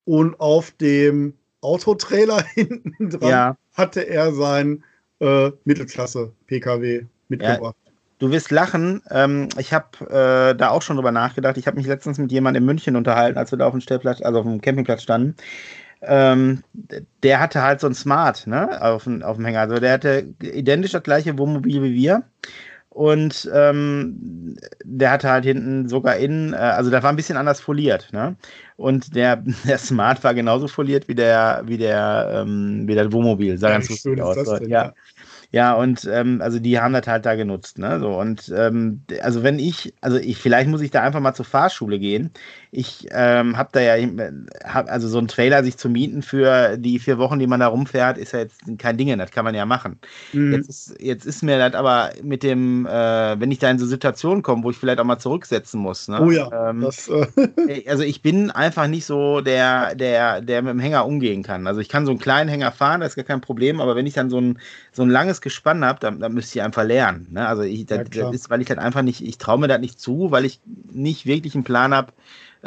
Und 0.06 0.40
auf 0.40 0.72
dem 0.72 1.36
Autotrailer 1.62 2.44
hinten 2.54 3.12
dran 3.12 3.56
hatte 3.74 4.02
er 4.02 4.34
sein 4.34 4.84
äh, 5.20 5.52
Mittelklasse-PKW 5.64 7.06
mitgebracht. 7.28 7.76
Du 8.20 8.32
wirst 8.32 8.52
lachen. 8.52 9.02
Ähm, 9.12 9.50
ich 9.58 9.74
habe 9.74 9.88
äh, 10.10 10.56
da 10.56 10.70
auch 10.70 10.82
schon 10.82 10.96
drüber 10.96 11.12
nachgedacht. 11.12 11.58
Ich 11.58 11.68
habe 11.68 11.78
mich 11.78 11.88
letztens 11.88 12.18
mit 12.18 12.32
jemandem 12.32 12.64
in 12.64 12.68
München 12.68 12.96
unterhalten, 12.96 13.38
als 13.38 13.52
wir 13.52 13.58
da 13.58 13.68
auf 13.68 13.74
dem 13.74 13.82
Stellplatz, 13.82 14.22
also 14.22 14.40
auf 14.40 14.46
dem 14.46 14.62
Campingplatz 14.62 15.04
standen. 15.04 15.36
Ähm, 16.02 16.64
der 17.24 17.40
hatte 17.40 17.62
halt 17.62 17.80
so 17.80 17.88
ein 17.88 17.96
Smart 17.96 18.48
ne, 18.48 18.82
auf, 18.82 19.08
auf 19.08 19.36
dem 19.36 19.46
Hänger. 19.46 19.62
Also 19.62 19.80
der 19.80 19.94
hatte 19.94 20.34
identisch 20.42 20.92
das 20.92 21.04
gleiche 21.04 21.38
Wohnmobil 21.38 21.84
wie 21.84 21.94
wir. 21.94 22.24
Und 22.96 23.50
ähm, 23.54 24.56
der 24.86 25.12
hatte 25.12 25.30
halt 25.30 25.44
hinten 25.44 25.90
sogar 25.90 26.16
innen, 26.16 26.54
äh, 26.54 26.56
also 26.56 26.90
da 26.90 27.04
war 27.04 27.10
ein 27.10 27.18
bisschen 27.18 27.36
anders 27.36 27.60
foliert, 27.60 28.08
ne? 28.14 28.38
Und 28.78 29.14
der, 29.14 29.44
der 29.68 29.78
Smart 29.78 30.24
war 30.24 30.34
genauso 30.34 30.70
foliert 30.70 31.10
wie 31.10 31.16
der, 31.16 31.64
wie 31.66 31.78
der, 31.78 32.30
ähm, 32.32 32.88
wie 32.88 32.96
der 32.96 33.12
Wohnmobil. 33.12 33.58
Sah 33.58 33.68
ja, 33.68 33.74
ganz 33.74 33.90
lustig 33.90 34.22
aus. 34.22 34.38
Denn, 34.60 34.70
ja. 34.70 34.94
Ja. 35.52 35.74
Und 35.74 36.06
ähm, 36.12 36.42
also 36.42 36.60
die 36.60 36.80
haben 36.80 36.94
das 36.94 37.08
halt 37.08 37.26
da 37.26 37.36
genutzt, 37.36 37.78
ne? 37.80 38.00
So, 38.00 38.20
und 38.20 38.52
ähm, 38.56 39.04
also 39.22 39.44
wenn 39.44 39.60
ich, 39.60 39.94
also 40.02 40.18
ich, 40.18 40.38
vielleicht 40.38 40.70
muss 40.70 40.82
ich 40.82 40.92
da 40.92 41.02
einfach 41.02 41.20
mal 41.20 41.34
zur 41.34 41.46
Fahrschule 41.46 42.00
gehen. 42.00 42.32
Ich 42.78 43.08
ähm, 43.12 43.58
habe 43.58 43.70
da 43.72 43.80
ja, 43.80 44.10
hab, 44.66 44.92
also 44.92 45.08
so 45.08 45.18
ein 45.18 45.30
Trailer 45.30 45.64
sich 45.64 45.78
zu 45.78 45.88
mieten 45.88 46.22
für 46.22 46.76
die 46.76 47.00
vier 47.00 47.18
Wochen, 47.18 47.40
die 47.40 47.48
man 47.48 47.62
da 47.62 47.68
rumfährt, 47.68 48.18
ist 48.18 48.34
ja 48.34 48.40
jetzt 48.40 48.60
kein 48.78 48.98
Ding, 48.98 49.18
das 49.18 49.32
kann 49.32 49.46
man 49.46 49.56
ja 49.56 49.66
machen. 49.66 49.98
Mhm. 50.34 50.52
Jetzt, 50.52 50.70
ist, 50.70 50.96
jetzt 51.00 51.26
ist 51.26 51.42
mir 51.42 51.58
das 51.58 51.74
aber 51.74 52.10
mit 52.22 52.44
dem, 52.44 52.86
äh, 52.86 53.40
wenn 53.40 53.50
ich 53.50 53.60
da 53.60 53.72
in 53.72 53.80
so 53.80 53.86
Situationen 53.86 54.44
komme, 54.44 54.64
wo 54.64 54.72
ich 54.72 54.78
vielleicht 54.78 55.00
auch 55.00 55.06
mal 55.06 55.20
zurücksetzen 55.20 55.80
muss. 55.80 56.10
Ne? 56.10 56.22
Oh 56.22 56.32
ja. 56.32 56.70
Ähm, 56.70 56.82
das, 56.82 57.08
äh 57.08 57.88
also 57.88 58.04
ich 58.04 58.22
bin 58.22 58.52
einfach 58.52 58.88
nicht 58.88 59.06
so 59.06 59.40
der, 59.40 59.96
der, 59.96 60.42
der 60.42 60.62
mit 60.62 60.72
dem 60.72 60.80
Hänger 60.80 61.06
umgehen 61.06 61.44
kann. 61.44 61.68
Also 61.68 61.80
ich 61.80 61.88
kann 61.88 62.06
so 62.06 62.12
einen 62.12 62.20
kleinen 62.20 62.50
Hänger 62.50 62.74
fahren, 62.74 63.00
das 63.00 63.12
ist 63.12 63.16
gar 63.16 63.24
kein 63.24 63.40
Problem, 63.40 63.80
aber 63.80 63.96
wenn 63.96 64.06
ich 64.06 64.16
dann 64.16 64.30
so 64.30 64.42
ein, 64.42 64.60
so 64.92 65.04
ein 65.04 65.10
langes 65.10 65.40
Gespann 65.40 65.86
habe, 65.86 66.02
dann, 66.02 66.20
dann 66.20 66.34
müsste 66.34 66.60
ich 66.60 66.62
einfach 66.66 66.84
lernen. 66.84 67.28
Ne? 67.32 67.48
Also 67.48 67.62
ich, 67.62 67.86
das, 67.86 68.00
ja, 68.14 68.26
das 68.26 68.36
ist, 68.36 68.50
weil 68.50 68.62
ich 68.62 68.68
halt 68.68 68.80
einfach 68.80 69.02
nicht, 69.02 69.22
ich 69.22 69.38
traue 69.38 69.60
mir 69.60 69.70
das 69.70 69.80
nicht 69.80 69.98
zu, 69.98 70.32
weil 70.32 70.44
ich 70.44 70.60
nicht 70.92 71.26
wirklich 71.26 71.56
einen 71.56 71.64
Plan 71.64 71.94
habe, 71.94 72.12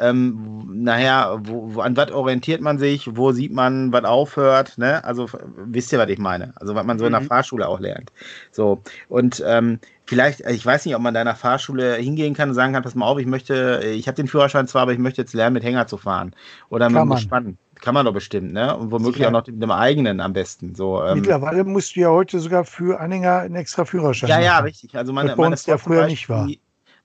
ähm, 0.00 0.82
nachher, 0.82 1.40
wo, 1.42 1.74
wo, 1.74 1.80
an 1.80 1.96
was 1.96 2.10
orientiert 2.10 2.60
man 2.60 2.78
sich, 2.78 3.16
wo 3.16 3.32
sieht 3.32 3.52
man, 3.52 3.92
was 3.92 4.04
aufhört, 4.04 4.78
ne? 4.78 5.04
Also 5.04 5.26
wisst 5.56 5.92
ihr, 5.92 5.98
was 5.98 6.08
ich 6.08 6.18
meine? 6.18 6.52
Also 6.56 6.74
was 6.74 6.84
man 6.84 6.98
so 6.98 7.04
mhm. 7.04 7.08
in 7.08 7.12
der 7.12 7.20
mhm. 7.22 7.26
Fahrschule 7.26 7.68
auch 7.68 7.80
lernt. 7.80 8.12
So, 8.52 8.82
und 9.08 9.42
ähm, 9.46 9.78
vielleicht, 10.06 10.40
ich 10.40 10.64
weiß 10.64 10.86
nicht, 10.86 10.94
ob 10.94 11.02
man 11.02 11.14
da 11.14 11.20
in 11.20 11.26
der 11.26 11.36
Fahrschule 11.36 11.96
hingehen 11.96 12.34
kann 12.34 12.48
und 12.48 12.54
sagen 12.54 12.72
kann, 12.72 12.82
pass 12.82 12.94
mal 12.94 13.06
auf, 13.06 13.18
ich 13.18 13.26
möchte, 13.26 13.82
ich 13.84 14.06
habe 14.08 14.16
den 14.16 14.28
Führerschein 14.28 14.66
zwar, 14.66 14.82
aber 14.82 14.92
ich 14.92 14.98
möchte 14.98 15.20
jetzt 15.22 15.34
lernen, 15.34 15.54
mit 15.54 15.64
Hänger 15.64 15.86
zu 15.86 15.98
fahren. 15.98 16.34
Oder 16.70 16.88
mit 16.88 17.10
Gespann. 17.10 17.58
Kann 17.80 17.94
man 17.94 18.06
doch 18.06 18.12
bestimmt, 18.12 18.52
ne? 18.52 18.76
Und 18.76 18.90
womöglich 18.90 19.22
ja. 19.22 19.28
auch 19.28 19.32
noch 19.32 19.46
mit 19.46 19.62
dem 19.62 19.70
eigenen 19.70 20.20
am 20.20 20.32
besten. 20.32 20.74
So, 20.74 21.02
ähm. 21.04 21.20
Mittlerweile 21.20 21.62
musst 21.62 21.94
du 21.94 22.00
ja 22.00 22.08
heute 22.08 22.40
sogar 22.40 22.64
für 22.64 22.98
Anhänger 22.98 23.38
einen 23.38 23.54
extra 23.54 23.84
Führerschein 23.84 24.28
Ja, 24.28 24.36
machen. 24.36 24.44
ja, 24.44 24.58
richtig. 24.58 24.96
Also 24.96 25.12
meine, 25.12 25.36
meine 25.36 25.52
uns 25.52 25.66
ja 25.66 25.78
früher 25.78 26.02
Beispiel, 26.02 26.10
nicht 26.10 26.28
war. 26.28 26.48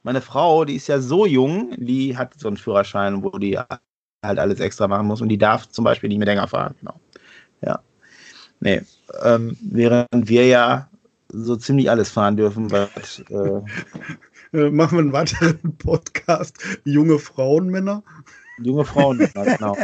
Meine 0.04 0.22
Frau, 0.22 0.66
die 0.66 0.76
ist 0.76 0.88
ja 0.88 1.00
so 1.00 1.26
jung, 1.26 1.74
die 1.78 2.18
hat 2.18 2.38
so 2.38 2.50
einen 2.50 2.58
Führerschein, 2.58 3.24
wo 3.24 3.30
die 3.38 3.58
halt 3.58 4.40
alles 4.40 4.60
extra 4.60 4.88
machen 4.88 5.08
muss 5.08 5.22
und 5.22 5.30
die 5.30 5.38
darf 5.38 5.70
zum 5.70 5.86
Beispiel 5.86 6.10
nicht 6.10 6.20
mit 6.20 6.28
länger 6.28 6.48
fahren. 6.48 6.76
Genau. 6.80 7.00
Ja. 7.62 7.80
Nee. 8.60 8.82
Ähm, 9.24 9.58
während 9.62 10.28
wir 10.28 10.46
ja 10.46 10.90
so 11.30 11.56
ziemlich 11.56 11.90
alles 11.90 12.12
fahren 12.12 12.38
dürfen, 12.38 12.70
was. 12.72 13.24
Äh, 13.30 13.62
äh, 14.58 14.70
Machen 14.70 14.98
wir 14.98 15.02
einen 15.02 15.14
weiteren 15.14 15.78
Podcast. 15.78 16.58
Junge 16.84 17.18
Frauen, 17.18 17.68
Männer. 17.68 18.04
Junge 18.62 18.86
Frauen, 18.86 19.18
genau. 19.34 19.76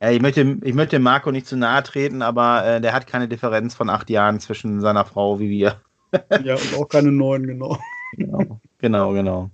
ja, 0.00 0.10
ich, 0.10 0.22
möchte, 0.22 0.58
ich 0.62 0.74
möchte 0.74 0.98
Marco 0.98 1.30
nicht 1.30 1.46
zu 1.46 1.56
nahe 1.56 1.82
treten, 1.82 2.22
aber 2.22 2.64
äh, 2.64 2.80
der 2.80 2.94
hat 2.94 3.06
keine 3.06 3.28
Differenz 3.28 3.74
von 3.74 3.90
acht 3.90 4.08
Jahren 4.08 4.40
zwischen 4.40 4.80
seiner 4.80 5.04
Frau 5.04 5.38
wie 5.38 5.50
wir. 5.50 5.80
ja, 6.44 6.54
und 6.54 6.74
auch 6.78 6.88
keine 6.88 7.12
neun, 7.12 7.46
genau. 7.46 7.78
Genau, 8.12 8.60
genau. 8.78 9.12
genau. 9.12 9.50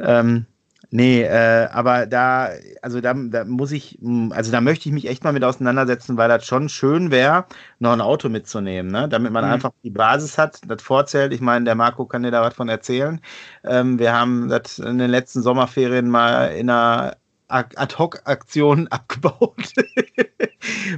Ähm, 0.00 0.46
nee, 0.90 1.22
äh, 1.22 1.68
aber 1.70 2.06
da, 2.06 2.50
also 2.82 3.00
da, 3.00 3.14
da 3.14 3.44
muss 3.44 3.72
ich, 3.72 3.98
also 4.30 4.50
da 4.52 4.60
möchte 4.60 4.88
ich 4.88 4.94
mich 4.94 5.08
echt 5.08 5.24
mal 5.24 5.32
mit 5.32 5.44
auseinandersetzen, 5.44 6.16
weil 6.16 6.28
das 6.28 6.44
schon 6.44 6.68
schön 6.68 7.10
wäre, 7.10 7.46
noch 7.78 7.92
ein 7.92 8.00
Auto 8.00 8.28
mitzunehmen, 8.28 8.90
ne? 8.90 9.08
damit 9.08 9.32
man 9.32 9.44
mhm. 9.44 9.52
einfach 9.52 9.72
die 9.82 9.90
Basis 9.90 10.38
hat, 10.38 10.60
das 10.66 10.82
vorzählt. 10.82 11.32
Ich 11.32 11.40
meine, 11.40 11.64
der 11.64 11.74
Marco 11.74 12.06
kann 12.06 12.22
dir 12.22 12.30
da 12.30 12.42
was 12.42 12.54
von 12.54 12.68
erzählen. 12.68 13.20
Ähm, 13.64 13.98
wir 13.98 14.12
haben 14.12 14.48
das 14.48 14.78
in 14.78 14.98
den 14.98 15.10
letzten 15.10 15.42
Sommerferien 15.42 16.10
mal 16.10 16.46
in 16.48 16.68
einer 16.68 17.16
Ad-Hoc-Aktion 17.52 18.88
abgebaut, 18.90 19.72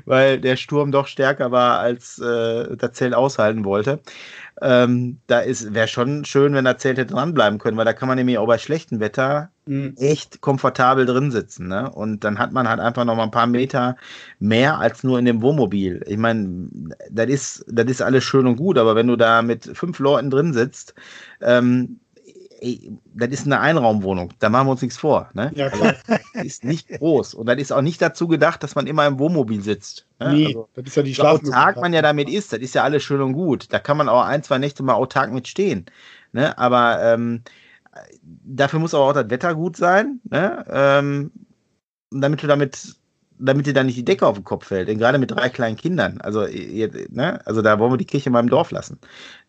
weil 0.05 0.41
der 0.41 0.57
Sturm 0.57 0.93
doch 0.93 1.07
stärker 1.07 1.51
war, 1.51 1.79
als 1.81 2.19
äh, 2.19 2.77
das 2.77 2.93
Zelt 2.93 3.15
aushalten 3.15 3.65
wollte. 3.65 4.01
Ähm, 4.63 5.19
da 5.27 5.43
wäre 5.45 5.89
schon 5.89 6.25
schön, 6.25 6.55
wenn 6.55 6.65
das 6.65 6.79
Zelt 6.79 6.99
hätte 6.99 7.13
dranbleiben 7.13 7.59
können, 7.59 7.77
weil 7.77 7.85
da 7.85 7.93
kann 7.93 8.09
man 8.09 8.17
nämlich 8.17 8.39
auch 8.39 8.47
bei 8.47 8.59
schlechtem 8.59 9.01
Wetter 9.01 9.51
mhm. 9.67 9.95
echt 9.97 10.41
komfortabel 10.41 11.07
drin 11.07 11.33
sitzen. 11.33 11.67
Ne? 11.67 11.91
Und 11.91 12.23
dann 12.23 12.39
hat 12.39 12.53
man 12.53 12.69
halt 12.69 12.79
einfach 12.79 13.05
noch 13.05 13.17
mal 13.17 13.25
ein 13.25 13.31
paar 13.33 13.49
Meter 13.49 13.97
mehr 14.39 14.79
als 14.79 15.03
nur 15.03 15.19
in 15.19 15.25
dem 15.25 15.43
Wohnmobil. 15.43 16.05
Ich 16.07 16.19
meine, 16.19 16.69
das 17.11 17.29
ist, 17.29 17.65
das 17.69 17.87
ist 17.87 18.03
alles 18.03 18.23
schön 18.23 18.47
und 18.47 18.57
gut, 18.57 18.79
aber 18.79 18.95
wenn 18.95 19.09
du 19.09 19.17
da 19.17 19.43
mit 19.43 19.65
fünf 19.77 19.99
Leuten 19.99 20.31
drin 20.31 20.53
sitzt, 20.53 20.95
ähm, 21.41 21.99
ey, 22.65 22.93
das 23.15 23.29
ist 23.31 23.47
eine 23.47 23.61
Einraumwohnung, 23.61 24.33
da 24.39 24.49
machen 24.49 24.67
wir 24.67 24.73
uns 24.73 24.83
nichts 24.83 24.97
vor. 24.97 25.29
Ne? 25.35 25.53
Ja, 25.55 25.69
klar. 25.69 25.95
Also, 26.07 26.47
ist 26.47 26.65
nicht 26.65 26.89
groß. 26.89 27.35
Und 27.35 27.47
das 27.47 27.59
ist 27.59 27.73
auch 27.73 27.83
nicht 27.83 28.01
dazu 28.01 28.27
gedacht, 28.27 28.63
dass 28.63 28.75
man 28.75 28.87
immer 28.87 29.07
im 29.07 29.19
Wohnmobil 29.19 29.63
sitzt. 29.63 30.07
Ne? 30.19 30.33
Nee, 30.33 30.47
also, 30.47 30.69
das 30.75 30.87
ist 30.87 30.97
ja 30.97 31.03
die 31.03 31.15
Schlafmöglichkeit. 31.15 31.61
autark 31.61 31.81
man 31.81 31.93
ja 31.93 32.03
damit 32.03 32.29
ist, 32.31 32.53
das 32.53 32.61
ist 32.61 32.75
ja 32.75 32.83
alles 32.83 33.03
schön 33.03 33.21
und 33.21 33.35
gut. 33.35 33.73
Da 33.73 33.79
kann 33.79 33.99
man 33.99 34.09
auch 34.09 34.23
ein, 34.25 34.43
zwei 34.43 34.59
Nächte 34.59 34.83
mal 34.83 34.95
autark 34.95 35.33
mitstehen. 35.33 35.85
Ne? 36.33 36.57
Aber 36.57 37.03
ähm, 37.03 37.43
dafür 38.23 38.81
muss 38.81 38.95
aber 38.95 39.05
auch 39.05 39.13
das 39.13 39.31
Wetter 39.31 39.55
gut 39.55 39.77
sein. 39.77 40.21
Ne? 40.31 40.65
Ähm, 40.69 41.31
damit 42.11 42.43
du 42.43 42.47
damit 42.47 42.97
damit 43.45 43.67
dir 43.67 43.75
dann 43.75 43.87
nicht 43.87 43.99
die 43.99 44.05
Decke 44.05 44.27
auf 44.27 44.37
den 44.37 44.45
Kopf 44.45 44.67
fällt. 44.67 44.89
Denn 44.89 44.99
gerade 44.99 45.19
mit 45.19 45.31
drei 45.31 45.49
kleinen 45.49 45.77
Kindern, 45.77 46.21
also, 46.21 46.47
ihr, 46.47 46.91
ne, 47.11 47.41
also 47.45 47.63
da 47.63 47.79
wollen 47.79 47.93
wir 47.93 47.97
die 47.97 48.07
Kirche 48.07 48.29
in 48.29 48.33
meinem 48.33 48.49
Dorf 48.49 48.71
lassen. 48.71 48.99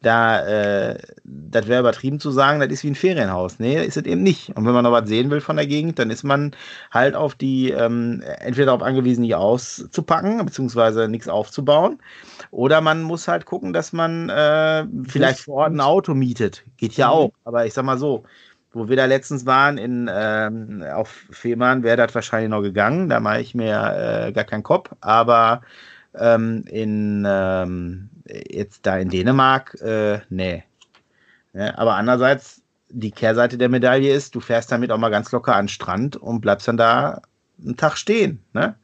Da, 0.01 0.45
äh, 0.45 0.99
das 1.23 1.67
wäre 1.67 1.79
übertrieben 1.79 2.19
zu 2.19 2.31
sagen, 2.31 2.59
das 2.59 2.69
ist 2.69 2.83
wie 2.83 2.91
ein 2.91 2.95
Ferienhaus. 2.95 3.59
Nee, 3.59 3.83
ist 3.83 3.97
es 3.97 4.03
eben 4.03 4.21
nicht. 4.23 4.49
Und 4.49 4.65
wenn 4.65 4.73
man 4.73 4.83
noch 4.83 4.91
was 4.91 5.07
sehen 5.07 5.29
will 5.31 5.41
von 5.41 5.55
der 5.55 5.67
Gegend, 5.67 5.97
dann 5.97 6.09
ist 6.09 6.23
man 6.23 6.51
halt 6.91 7.15
auf 7.15 7.35
die, 7.35 7.71
ähm, 7.71 8.21
entweder 8.39 8.67
darauf 8.67 8.83
angewiesen, 8.83 9.21
nicht 9.21 9.35
auszupacken, 9.35 10.45
beziehungsweise 10.45 11.07
nichts 11.07 11.27
aufzubauen. 11.27 11.99
Oder 12.51 12.81
man 12.81 13.01
muss 13.01 13.27
halt 13.27 13.45
gucken, 13.45 13.73
dass 13.73 13.93
man 13.93 14.29
äh, 14.29 14.85
vielleicht 15.07 15.39
vor 15.39 15.55
Ort 15.55 15.73
ein 15.73 15.81
Auto 15.81 16.13
mietet. 16.13 16.63
Geht 16.77 16.93
ja 16.93 17.07
mhm. 17.07 17.13
auch. 17.13 17.31
Aber 17.45 17.65
ich 17.65 17.73
sag 17.73 17.85
mal 17.85 17.97
so, 17.97 18.23
wo 18.76 18.89
wir 18.89 18.97
da 18.97 19.05
letztens 19.05 19.45
waren, 19.45 19.78
in, 19.78 20.09
ähm, 20.13 20.84
auf 20.84 21.26
Fehmarn, 21.32 21.84
wäre 21.84 21.95
das 21.95 22.13
wahrscheinlich 22.13 22.49
noch 22.49 22.61
gegangen. 22.61 23.07
Da 23.07 23.21
mache 23.21 23.39
ich 23.39 23.55
mir 23.55 24.28
äh, 24.28 24.32
gar 24.34 24.43
keinen 24.43 24.63
Kopf. 24.63 24.91
Aber 24.99 25.61
ähm, 26.13 26.65
in, 26.67 27.26
ähm, 27.26 28.09
jetzt 28.26 28.86
da 28.86 28.97
in 28.97 29.09
Dänemark, 29.09 29.80
äh, 29.82 30.19
nee. 30.30 30.63
Ja, 31.53 31.78
aber 31.78 31.95
andererseits, 31.95 32.61
die 32.89 33.11
Kehrseite 33.11 33.57
der 33.57 33.69
Medaille 33.69 34.13
ist, 34.13 34.36
du 34.36 34.41
fährst 34.41 34.71
damit 34.73 34.91
auch 34.91 34.97
mal 34.97 35.09
ganz 35.09 35.32
locker 35.32 35.55
an 35.55 35.63
den 35.63 35.69
Strand 35.69 36.17
und 36.17 36.41
bleibst 36.41 36.67
dann 36.67 36.78
da 36.78 37.21
einen 37.63 37.78
Tag 37.78 37.97
stehen. 37.97 38.43
Ne? 38.51 38.76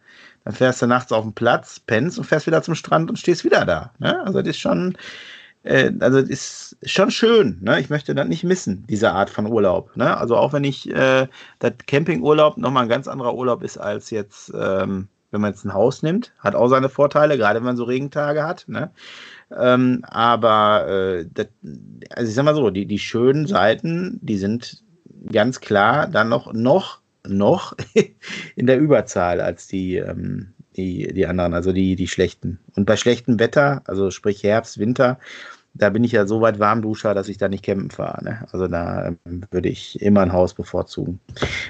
Dann 0.46 0.54
fährst 0.54 0.82
du 0.82 0.88
nachts 0.88 1.12
auf 1.12 1.26
den 1.26 1.34
Platz, 1.34 1.82
pennst 1.82 2.18
und 2.18 2.24
fährst 2.24 2.48
wieder 2.48 2.64
zum 2.64 2.76
Strand 2.76 3.10
und 3.10 3.20
stehst 3.20 3.44
wieder 3.44 3.66
da. 3.66 3.92
Ne? 4.00 4.22
Also 4.26 4.40
das 4.40 4.52
ist 4.52 4.60
schon, 4.60 4.98
äh, 5.64 5.92
also 6.00 6.20
ist 6.20 6.78
schon 6.84 7.12
schön. 7.12 7.60
Ne? 7.62 7.80
Ich 7.80 7.90
möchte 7.90 8.16
das 8.16 8.28
nicht 8.28 8.44
missen, 8.44 8.86
diese 8.90 9.12
Art 9.12 9.30
von 9.30 9.48
Urlaub. 9.48 9.96
Ne? 9.96 10.18
Also 10.18 10.36
auch 10.36 10.54
wenn 10.54 10.64
ich 10.64 10.90
äh, 10.90 11.28
das 11.60 11.74
Campingurlaub 11.88 12.58
nochmal 12.58 12.84
ein 12.84 12.90
ganz 12.90 13.08
anderer 13.08 13.36
Urlaub 13.36 13.64
ist 13.64 13.78
als 13.78 14.10
jetzt, 14.10 14.52
ähm, 14.56 15.08
wenn 15.32 15.42
man 15.42 15.52
jetzt 15.52 15.64
ein 15.64 15.74
Haus 15.74 16.04
nimmt, 16.04 16.34
hat 16.40 16.56
auch 16.56 16.68
seine 16.68 16.90
Vorteile, 16.90 17.38
gerade 17.38 17.60
wenn 17.60 17.66
man 17.66 17.78
so 17.78 17.84
Regentage 17.84 18.44
hat. 18.44 18.66
Ne? 18.68 18.92
Ähm, 19.58 20.04
aber 20.08 20.88
äh, 20.88 21.26
das, 21.32 21.48
also 22.16 22.30
ich 22.30 22.36
sag 22.36 22.46
mal 22.46 22.56
so, 22.56 22.70
die, 22.70 22.86
die 22.86 23.00
schönen 23.00 23.48
Seiten, 23.48 24.20
die 24.22 24.38
sind 24.38 24.84
ganz 25.32 25.60
klar 25.60 26.08
dann 26.08 26.30
noch, 26.30 26.52
noch, 26.54 27.02
noch 27.28 27.76
in 28.56 28.66
der 28.66 28.80
Überzahl 28.80 29.42
als 29.42 29.68
die, 29.68 29.98
ähm, 29.98 30.54
die, 30.78 31.14
die 31.14 31.26
anderen, 31.28 31.54
also 31.54 31.72
die, 31.72 31.96
die 31.96 32.08
schlechten. 32.08 32.60
Und 32.76 32.86
bei 32.86 32.96
schlechtem 32.96 33.40
Wetter, 33.40 33.82
also 33.86 34.12
sprich 34.12 34.44
Herbst, 34.44 34.80
Winter, 34.80 35.20
da 35.74 35.90
bin 35.90 36.04
ich 36.04 36.12
ja 36.12 36.26
so 36.28 36.42
weit 36.42 36.60
Warmduscher, 36.60 37.14
dass 37.14 37.30
ich 37.30 37.38
da 37.38 37.48
nicht 37.48 37.64
campen 37.64 37.92
fahre. 37.92 38.24
Ne? 38.24 38.48
Also 38.52 38.68
da 38.68 39.08
ähm, 39.26 39.44
würde 39.52 39.70
ich 39.70 40.02
immer 40.02 40.22
ein 40.22 40.34
Haus 40.34 40.54
bevorzugen. 40.54 41.20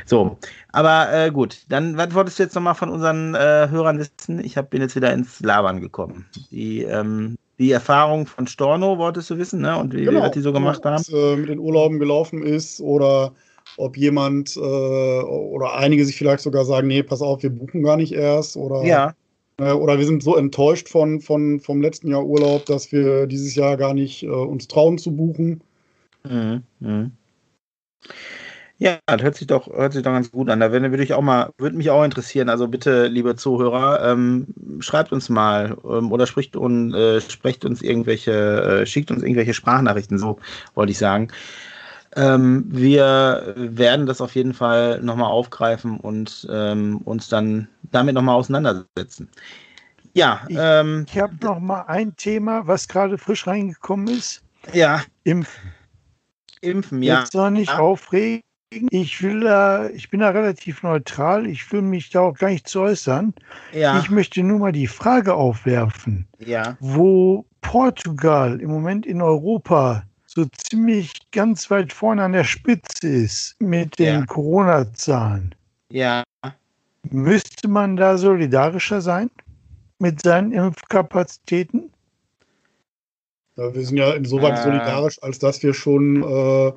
So, 0.06 0.38
aber 0.72 1.14
äh, 1.14 1.32
gut, 1.32 1.60
dann 1.70 1.98
was 1.98 2.14
wolltest 2.14 2.40
du 2.40 2.44
jetzt 2.44 2.56
nochmal 2.56 2.76
von 2.76 2.90
unseren 2.90 3.36
äh, 3.36 3.68
Hörern 3.70 4.00
wissen? 4.00 4.44
Ich 4.44 4.58
hab, 4.58 4.72
bin 4.72 4.82
jetzt 4.82 4.96
wieder 4.96 5.14
ins 5.14 5.40
Labern 5.42 5.82
gekommen. 5.82 6.26
Die, 6.50 6.82
ähm, 6.82 7.38
die 7.60 7.72
Erfahrung 7.72 8.26
von 8.26 8.48
Storno 8.48 8.98
wolltest 8.98 9.30
du 9.30 9.38
wissen, 9.38 9.62
ne? 9.62 9.78
Und 9.78 9.94
wie, 9.94 10.06
Genau. 10.06 10.22
was 10.22 10.32
die 10.32 10.42
so 10.42 10.52
gemacht 10.52 10.84
haben? 10.84 10.96
Was 10.96 11.10
äh, 11.10 11.36
mit 11.36 11.50
den 11.50 11.60
Urlauben 11.60 12.00
gelaufen 12.00 12.42
ist 12.42 12.82
oder 12.82 13.34
ob 13.78 13.98
jemand 13.98 14.56
äh, 14.58 14.60
oder 14.60 15.76
einige 15.76 16.06
sich 16.06 16.18
vielleicht 16.18 16.44
sogar 16.44 16.66
sagen, 16.66 16.88
nee, 16.88 17.04
pass 17.04 17.22
auf, 17.22 17.44
wir 17.44 17.50
buchen 17.50 17.84
gar 17.84 17.98
nicht 17.98 18.14
erst 18.14 18.58
oder 18.58 18.84
Ja, 18.86 19.14
äh, 19.58 19.72
oder 19.72 19.98
wir 19.98 20.06
sind 20.06 20.24
so 20.24 20.36
enttäuscht 20.36 20.90
von, 20.90 21.22
von 21.22 21.60
vom 21.60 21.82
letzten 21.82 22.10
Jahr 22.10 22.26
Urlaub, 22.26 22.66
dass 22.66 22.92
wir 22.92 23.28
dieses 23.28 23.56
Jahr 23.56 23.78
gar 23.78 23.94
nicht 23.94 24.24
äh, 24.24 24.28
uns 24.28 24.68
trauen 24.68 24.98
zu 24.98 25.16
buchen. 25.16 25.62
Mhm. 26.24 26.64
Mhm. 26.80 27.12
Ja, 28.78 28.98
das 29.06 29.22
hört 29.22 29.36
sich 29.36 29.46
doch, 29.46 29.68
hört 29.68 29.94
sich 29.94 30.02
doch 30.02 30.12
ganz 30.12 30.32
gut 30.32 30.50
an. 30.50 30.60
Da 30.60 30.72
würde, 30.72 31.04
ich 31.04 31.14
auch 31.14 31.22
mal, 31.22 31.52
würde 31.60 31.78
mich 31.78 31.92
auch 31.92 32.04
interessieren. 32.04 32.50
Also 32.50 32.68
bitte, 32.68 33.06
liebe 33.06 33.36
Zuhörer, 33.36 34.12
ähm, 34.12 34.48
schreibt 34.80 35.12
uns 35.12 35.30
mal 35.30 35.78
ähm, 35.88 36.12
oder 36.12 36.26
spricht 36.26 36.56
und 36.56 36.96
äh, 36.96 37.22
sprecht 37.22 37.64
uns 37.64 37.84
irgendwelche, 37.84 38.32
äh, 38.82 38.86
schickt 38.88 39.12
uns 39.12 39.22
irgendwelche 39.22 39.54
Sprachnachrichten, 39.54 40.18
so 40.18 40.40
wollte 40.74 40.92
ich 40.94 40.98
sagen. 40.98 41.28
Ähm, 42.16 42.66
wir 42.68 43.54
werden 43.56 44.06
das 44.06 44.20
auf 44.22 44.36
jeden 44.36 44.54
Fall 44.54 45.02
nochmal 45.02 45.32
aufgreifen 45.32 45.98
und 46.00 46.46
ähm, 46.52 46.98
uns 47.06 47.30
dann 47.30 47.68
damit 47.92 48.16
nochmal 48.16 48.36
auseinandersetzen. 48.36 49.30
Ja, 50.14 50.42
Ich- 50.50 50.58
ähm, 50.60 51.06
Ich 51.08 51.18
habe 51.18 51.36
noch 51.42 51.60
mal 51.60 51.84
ein 51.84 52.16
Thema, 52.18 52.68
was 52.68 52.88
gerade 52.88 53.18
frisch 53.18 53.48
reingekommen 53.48 54.08
ist. 54.10 54.44
ja, 54.74 55.02
Impfen. 55.24 55.72
impfen, 56.62 57.02
ja. 57.02 57.20
Jetzt 57.20 57.34
noch 57.34 57.50
nicht 57.50 57.70
Ja. 57.72 57.80
aufregen. 57.80 58.44
Ich 58.90 59.22
will 59.22 59.42
da, 59.42 59.90
ich 59.90 60.10
bin 60.10 60.22
da 60.22 60.30
relativ 60.30 60.84
neutral. 60.84 61.46
Ich 61.48 61.70
will 61.72 61.82
mich 61.82 62.10
da 62.10 62.22
auch 62.22 62.38
gar 62.38 62.50
nicht 62.50 62.68
zu 62.70 62.82
äußern. 62.82 63.34
Ja, 63.74 64.00
Ich 64.00 64.10
möchte 64.10 64.44
nur 64.44 64.60
mal 64.60 64.72
die 64.72 64.88
Frage 64.88 65.34
aufwerfen, 65.34 66.28
ja. 66.40 66.78
wo 66.80 67.46
Portugal 67.62 68.62
im 68.62 68.70
Moment 68.70 69.06
in 69.06 69.22
Europa 69.22 70.04
so 70.34 70.46
ziemlich 70.70 71.12
ganz 71.32 71.70
weit 71.70 71.92
vorne 71.92 72.24
an 72.24 72.32
der 72.34 72.44
Spitze 72.44 73.08
ist 73.08 73.56
mit 73.60 74.00
den 74.00 74.20
Ja. 74.22 74.26
Corona-Zahlen. 74.26 75.56
Ja, 75.92 76.24
Müsste 77.10 77.68
man 77.68 77.98
da 77.98 78.16
solidarischer 78.16 79.02
sein 79.02 79.32
mit 79.98 80.22
seinen 80.22 80.52
Impfkapazitäten? 80.52 81.92
Ja, 83.58 83.74
wir 83.74 83.86
sind 83.86 83.98
ja 83.98 84.14
insoweit 84.14 84.60
Äh. 84.60 84.64
solidarisch, 84.64 85.22
als 85.24 85.40
dass 85.40 85.64
wir 85.64 85.74
schon, 85.74 86.22
äh, 86.24 86.72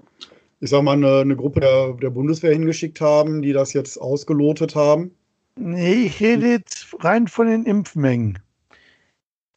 ich 0.61 0.71
sag 0.71 0.83
mal, 0.83 0.93
eine, 0.95 1.21
eine 1.21 1.37
Gruppe 1.37 1.61
der, 1.61 1.93
der 1.93 2.09
Bundeswehr 2.11 2.53
hingeschickt 2.53 3.03
haben, 3.03 3.43
die 3.43 3.53
das 3.53 3.75
jetzt 3.75 3.99
ausgelotet 4.01 4.75
haben. 4.75 5.15
Nee, 5.57 6.07
ich 6.07 6.21
rede 6.21 6.49
jetzt 6.49 6.95
rein 7.01 7.29
von 7.29 7.47
den 7.47 7.65
Impfmengen. 7.67 8.39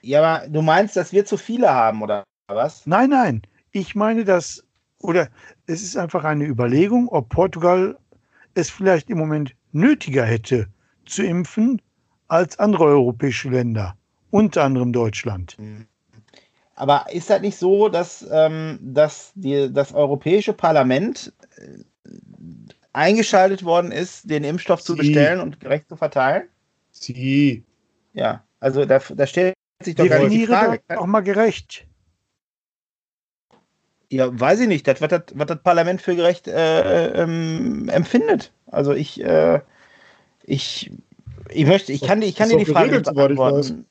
Ja, 0.01 0.21
aber 0.21 0.47
du 0.49 0.61
meinst, 0.61 0.95
dass 0.97 1.13
wir 1.13 1.25
zu 1.25 1.37
viele 1.37 1.73
haben, 1.73 2.01
oder 2.01 2.23
was? 2.49 2.85
Nein, 2.85 3.09
nein. 3.09 3.41
Ich 3.71 3.95
meine, 3.95 4.23
dass, 4.25 4.63
oder 4.99 5.29
es 5.67 5.81
ist 5.83 5.97
einfach 5.97 6.23
eine 6.23 6.45
Überlegung, 6.45 7.07
ob 7.09 7.29
Portugal 7.29 7.97
es 8.53 8.69
vielleicht 8.69 9.09
im 9.09 9.17
Moment 9.17 9.53
nötiger 9.71 10.25
hätte 10.25 10.67
zu 11.05 11.23
impfen 11.23 11.81
als 12.27 12.59
andere 12.59 12.85
europäische 12.85 13.49
Länder, 13.49 13.95
unter 14.31 14.63
anderem 14.63 14.91
Deutschland. 14.91 15.57
Aber 16.75 17.05
ist 17.11 17.29
das 17.29 17.41
nicht 17.41 17.57
so, 17.57 17.89
dass, 17.89 18.25
ähm, 18.31 18.79
dass 18.81 19.31
die, 19.35 19.71
das 19.71 19.93
Europäische 19.93 20.53
Parlament 20.53 21.33
äh, 21.55 21.83
eingeschaltet 22.93 23.63
worden 23.63 23.91
ist, 23.91 24.29
den 24.29 24.43
Impfstoff 24.43 24.81
zu 24.83 24.93
Sie. 24.93 24.99
bestellen 24.99 25.39
und 25.39 25.59
gerecht 25.59 25.87
zu 25.89 25.95
verteilen? 25.95 26.43
Sie, 26.91 27.63
Ja, 28.13 28.43
also 28.59 28.85
da, 28.85 28.99
da 28.99 29.27
stellt 29.27 29.53
sich 29.81 29.95
doch 29.95 30.03
die 30.03 30.09
Definiere 30.09 30.53
Frage. 30.53 30.81
doch 30.87 30.97
auch 30.97 31.05
mal 31.05 31.21
gerecht. 31.21 31.86
Ja, 34.09 34.39
weiß 34.39 34.61
ich 34.61 34.67
nicht, 34.67 34.87
das, 34.87 35.01
was, 35.01 35.09
das, 35.09 35.23
was 35.33 35.47
das 35.47 35.61
Parlament 35.61 36.01
für 36.01 36.15
gerecht 36.15 36.47
äh, 36.47 37.23
ähm, 37.23 37.89
empfindet. 37.89 38.51
Also 38.67 38.93
ich, 38.93 39.21
äh, 39.21 39.59
ich, 40.43 40.91
ich 41.49 41.65
möchte, 41.65 41.91
ich 41.91 42.01
kann, 42.01 42.21
ich 42.21 42.35
kann 42.35 42.47
Ist 42.49 42.53
dir 42.53 42.65
die 42.65 42.71
Frage 42.71 42.91
nicht 42.93 43.13
beantworten. 43.13 43.85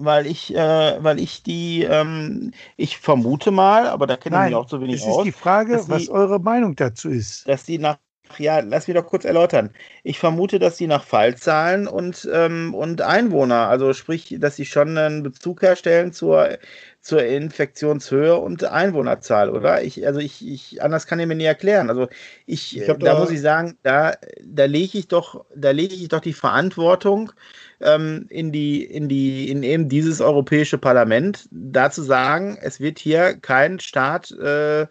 Weil 0.00 0.26
ich, 0.26 0.54
äh, 0.54 1.02
weil 1.02 1.18
ich 1.18 1.42
die, 1.42 1.82
ähm, 1.82 2.52
ich 2.76 2.98
vermute 2.98 3.50
mal, 3.50 3.88
aber 3.88 4.06
da 4.06 4.16
kenne 4.16 4.36
ich 4.36 4.42
mich 4.44 4.54
auch 4.54 4.66
zu 4.66 4.80
wenig 4.80 4.96
es 4.96 5.00
ist 5.00 5.08
aus, 5.08 5.24
die 5.24 5.32
Frage, 5.32 5.82
was 5.88 6.02
die- 6.02 6.10
eure 6.10 6.38
Meinung 6.38 6.76
dazu 6.76 7.08
ist. 7.08 7.48
dass 7.48 7.64
die 7.64 7.78
nach, 7.78 7.98
ja, 8.38 8.60
lass 8.60 8.86
mich 8.88 8.96
doch 8.96 9.06
kurz 9.06 9.24
erläutern. 9.24 9.70
Ich 10.02 10.18
vermute, 10.18 10.58
dass 10.58 10.76
die 10.76 10.86
nach 10.86 11.04
Fallzahlen 11.04 11.86
und, 11.88 12.28
ähm, 12.32 12.74
und 12.74 13.00
Einwohner, 13.02 13.68
also 13.68 13.92
sprich, 13.94 14.36
dass 14.38 14.56
sie 14.56 14.66
schon 14.66 14.96
einen 14.98 15.22
Bezug 15.22 15.62
herstellen 15.62 16.12
zur, 16.12 16.58
zur 17.00 17.24
Infektionshöhe 17.24 18.36
und 18.36 18.64
Einwohnerzahl, 18.64 19.50
oder? 19.50 19.82
Ich, 19.82 20.06
also 20.06 20.20
ich, 20.20 20.46
ich, 20.46 20.82
anders 20.82 21.06
kann 21.06 21.20
ich 21.20 21.26
mir 21.26 21.34
nie 21.34 21.44
erklären. 21.44 21.88
Also 21.90 22.08
ich, 22.46 22.80
Ich 22.80 22.86
da, 22.86 22.94
da- 22.94 23.14
muss 23.14 23.30
ich 23.30 23.40
sagen, 23.40 23.78
da, 23.82 24.14
da 24.42 24.64
lege 24.66 24.98
ich 24.98 25.08
doch, 25.08 25.44
da 25.54 25.70
lege 25.70 25.94
ich 25.94 26.08
doch 26.08 26.20
die 26.20 26.32
Verantwortung 26.34 27.32
ähm, 27.80 28.26
in 28.28 28.52
die, 28.52 28.84
in 28.84 29.08
die, 29.08 29.50
in 29.50 29.62
eben 29.62 29.88
dieses 29.88 30.20
europäische 30.20 30.78
Parlament, 30.78 31.48
da 31.50 31.90
zu 31.90 32.02
sagen, 32.02 32.58
es 32.60 32.80
wird 32.80 32.98
hier 32.98 33.34
kein 33.40 33.80
Staat 33.80 34.30
äh, 34.32 34.86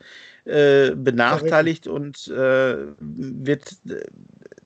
äh, 0.48 0.96
benachteiligt 0.96 1.88
und 1.88 2.28
äh, 2.30 2.78
wird, 3.00 3.78
äh, 3.90 4.02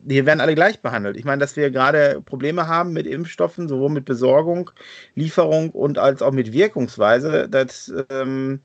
hier 0.08 0.26
werden 0.26 0.42
alle 0.42 0.56
gleich 0.56 0.82
behandelt. 0.82 1.18
Ich 1.18 1.26
meine, 1.26 1.40
dass 1.40 1.56
wir 1.56 1.72
gerade 1.72 2.22
Probleme 2.22 2.68
haben 2.68 2.94
mit 2.94 3.08
Impfstoffen, 3.08 3.68
sowohl 3.68 3.90
mit 3.90 4.06
Besorgung, 4.06 4.72
Lieferung 5.16 5.72
und 5.72 5.98
als 5.98 6.22
auch 6.22 6.32
mit 6.32 6.54
Wirkungsweise, 6.54 7.50
das, 7.50 7.92
ähm, 8.10 8.62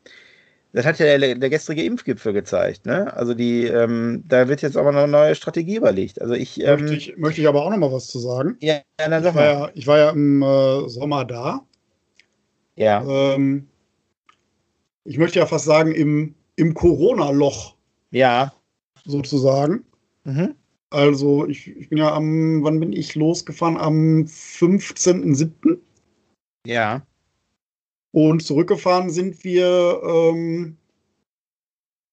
das 0.72 0.86
hat 0.86 0.98
ja 0.98 1.18
der, 1.18 1.34
der 1.36 1.50
gestrige 1.50 1.84
Impfgipfel 1.84 2.32
gezeigt. 2.34 2.86
Ne? 2.86 3.12
Also 3.16 3.34
die, 3.34 3.64
ähm, 3.64 4.24
da 4.28 4.48
wird 4.48 4.62
jetzt 4.62 4.76
aber 4.76 4.92
noch 4.92 5.04
eine 5.04 5.12
neue 5.12 5.34
Strategie 5.34 5.76
überlegt. 5.76 6.20
Also 6.20 6.34
ich, 6.34 6.62
ähm, 6.62 6.80
möchte, 6.82 6.94
ich, 6.96 7.16
möchte 7.16 7.40
ich 7.40 7.48
aber 7.48 7.64
auch 7.64 7.70
noch 7.70 7.78
mal 7.78 7.92
was 7.92 8.08
zu 8.08 8.18
sagen. 8.18 8.60
ja, 8.60 8.80
ja, 9.00 9.08
dann 9.08 9.24
Ich 9.24 9.24
sag 9.24 9.34
war 9.34 9.42
mal. 9.42 9.52
ja, 9.52 9.70
ich 9.74 9.86
war 9.86 9.98
ja 9.98 10.10
im 10.10 10.42
äh, 10.42 10.88
Sommer 10.88 11.24
da. 11.24 11.62
Ja, 12.76 13.02
Ähm, 13.34 13.68
ich 15.04 15.18
möchte 15.18 15.38
ja 15.38 15.46
fast 15.46 15.64
sagen, 15.64 15.92
im, 15.92 16.35
im 16.56 16.74
Corona-Loch 16.74 17.76
ja. 18.10 18.52
sozusagen. 19.04 19.84
Mhm. 20.24 20.56
Also 20.90 21.46
ich, 21.46 21.68
ich 21.68 21.88
bin 21.88 21.98
ja 21.98 22.12
am, 22.14 22.62
wann 22.62 22.78
bin 22.80 22.92
ich 22.92 23.14
losgefahren? 23.14 23.76
Am 23.76 24.24
15.07. 24.24 25.78
Ja. 26.66 27.06
Und 28.12 28.42
zurückgefahren 28.42 29.10
sind 29.10 29.44
wir, 29.44 30.00
ähm, 30.04 30.76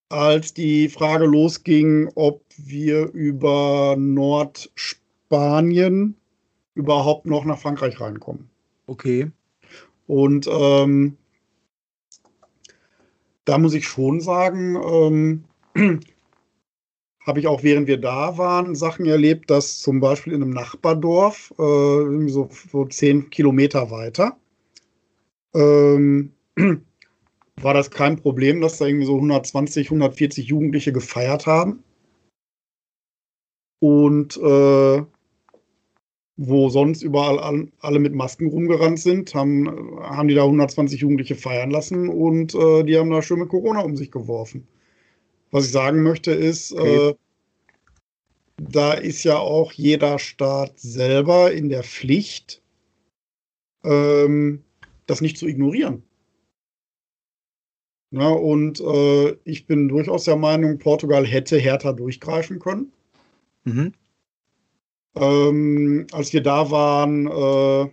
als 0.10 0.54
die 0.54 0.90
Frage 0.90 1.26
losging, 1.26 2.12
ob 2.16 2.44
wir 2.58 3.12
über 3.14 3.96
Nordspanien 3.98 6.18
überhaupt 6.76 7.26
noch 7.26 7.46
nach 7.46 7.60
Frankreich 7.60 8.02
reinkommen. 8.02 8.50
Okay. 8.88 9.32
Und 10.08 10.50
ähm, 10.52 11.16
da 13.46 13.58
muss 13.58 13.74
ich 13.74 13.88
schon 13.88 14.22
sagen, 14.22 14.76
ähm, 14.76 15.44
habe 17.26 17.40
ich 17.40 17.48
auch 17.48 17.64
während 17.64 17.88
wir 17.88 17.98
da 17.98 18.38
waren 18.38 18.76
Sachen 18.76 19.06
erlebt, 19.06 19.50
dass 19.50 19.80
zum 19.80 20.00
Beispiel 20.00 20.34
in 20.34 20.42
einem 20.44 20.52
Nachbardorf, 20.52 21.52
äh, 21.58 22.28
so, 22.30 22.50
so 22.72 22.86
zehn 22.86 23.30
Kilometer 23.30 23.92
weiter, 23.92 24.38
ähm, 25.54 26.34
war 27.62 27.74
das 27.74 27.92
kein 27.92 28.18
Problem, 28.18 28.62
dass 28.62 28.78
da 28.78 28.86
irgendwie 28.86 29.06
so 29.06 29.16
120, 29.16 29.88
140 29.88 30.48
Jugendliche 30.48 30.92
gefeiert 30.92 31.46
haben. 31.46 31.84
Und 33.80 34.38
äh, 34.38 35.04
wo 36.36 36.70
sonst 36.70 37.04
überall 37.04 37.40
all, 37.40 37.68
alle 37.80 38.00
mit 38.00 38.14
Masken 38.14 38.48
rumgerannt 38.48 39.00
sind, 39.00 39.36
haben, 39.36 39.68
haben 40.02 40.28
die 40.28 40.36
da 40.36 40.44
120 40.44 41.02
Jugendliche 41.02 41.36
feiern 41.36 41.70
lassen 41.70 42.10
und 42.10 42.56
äh, 42.56 42.84
die 42.84 42.98
haben 42.98 43.12
da 43.12 43.22
schön 43.22 43.40
mit 43.40 43.50
Corona 43.50 43.82
um 43.82 43.96
sich 43.96 44.12
geworfen. 44.12 44.68
Was 45.52 45.66
ich 45.66 45.72
sagen 45.72 46.02
möchte 46.02 46.32
ist, 46.32 46.72
Okay. 46.72 47.10
äh, 47.10 47.14
da 48.58 48.94
ist 48.94 49.24
ja 49.24 49.38
auch 49.38 49.72
jeder 49.74 50.20
Staat 50.20 50.80
selber 50.80 51.52
in 51.52 51.70
der 51.70 51.84
Pflicht, 51.84 52.62
ähm, 53.84 54.64
das 55.06 55.22
nicht 55.22 55.38
zu 55.38 55.48
ignorieren. 55.48 56.04
Na, 58.12 58.30
und 58.30 58.80
äh, 58.80 59.36
ich 59.44 59.66
bin 59.66 59.88
durchaus 59.88 60.26
der 60.26 60.36
Meinung, 60.36 60.78
Portugal 60.78 61.26
hätte 61.26 61.58
härter 61.58 61.94
durchgreifen 61.94 62.60
können. 62.60 62.92
Mhm. 63.64 63.94
Ähm, 65.16 66.08
als 66.12 66.34
wir 66.34 66.42
da 66.42 66.72
waren, 66.72 67.28
äh, 67.28 67.90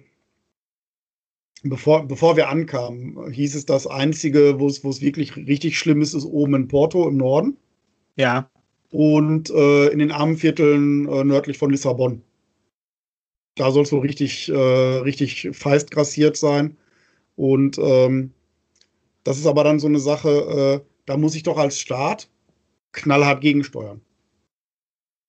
bevor, 1.62 2.06
bevor 2.06 2.36
wir 2.36 2.48
ankamen, 2.48 3.30
hieß 3.30 3.54
es, 3.54 3.66
das 3.66 3.86
Einzige, 3.86 4.58
wo 4.58 4.66
es 4.66 4.82
wirklich 4.82 5.36
richtig 5.36 5.78
schlimm 5.78 6.00
ist, 6.02 6.14
ist 6.14 6.24
oben 6.24 6.54
in 6.54 6.68
Porto 6.68 7.08
im 7.08 7.16
Norden. 7.16 7.56
Ja. 8.16 8.50
Und 8.90 9.50
äh, 9.50 9.88
in 9.88 9.98
den 9.98 10.12
armen 10.12 10.36
Vierteln 10.36 11.08
äh, 11.08 11.24
nördlich 11.24 11.58
von 11.58 11.70
Lissabon. 11.70 12.22
Da 13.54 13.70
soll 13.70 13.82
es 13.84 13.92
wohl 13.92 14.00
richtig, 14.00 14.48
äh, 14.48 14.54
richtig 14.54 15.50
feist 15.52 15.90
grassiert 15.90 16.36
sein. 16.36 16.76
Und 17.36 17.78
ähm, 17.78 18.32
das 19.24 19.38
ist 19.38 19.46
aber 19.46 19.64
dann 19.64 19.78
so 19.78 19.86
eine 19.86 20.00
Sache, 20.00 20.82
äh, 20.82 20.90
da 21.06 21.16
muss 21.16 21.34
ich 21.34 21.42
doch 21.42 21.58
als 21.58 21.78
Staat 21.78 22.28
knallhart 22.92 23.40
gegensteuern. 23.40 24.00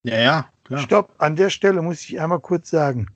Ja, 0.03 0.19
ja, 0.19 0.50
klar. 0.77 0.83
Stopp, 0.83 1.13
an 1.17 1.35
der 1.35 1.49
Stelle 1.49 1.81
muss 1.81 2.01
ich 2.01 2.19
einmal 2.19 2.39
kurz 2.39 2.69
sagen. 2.69 3.07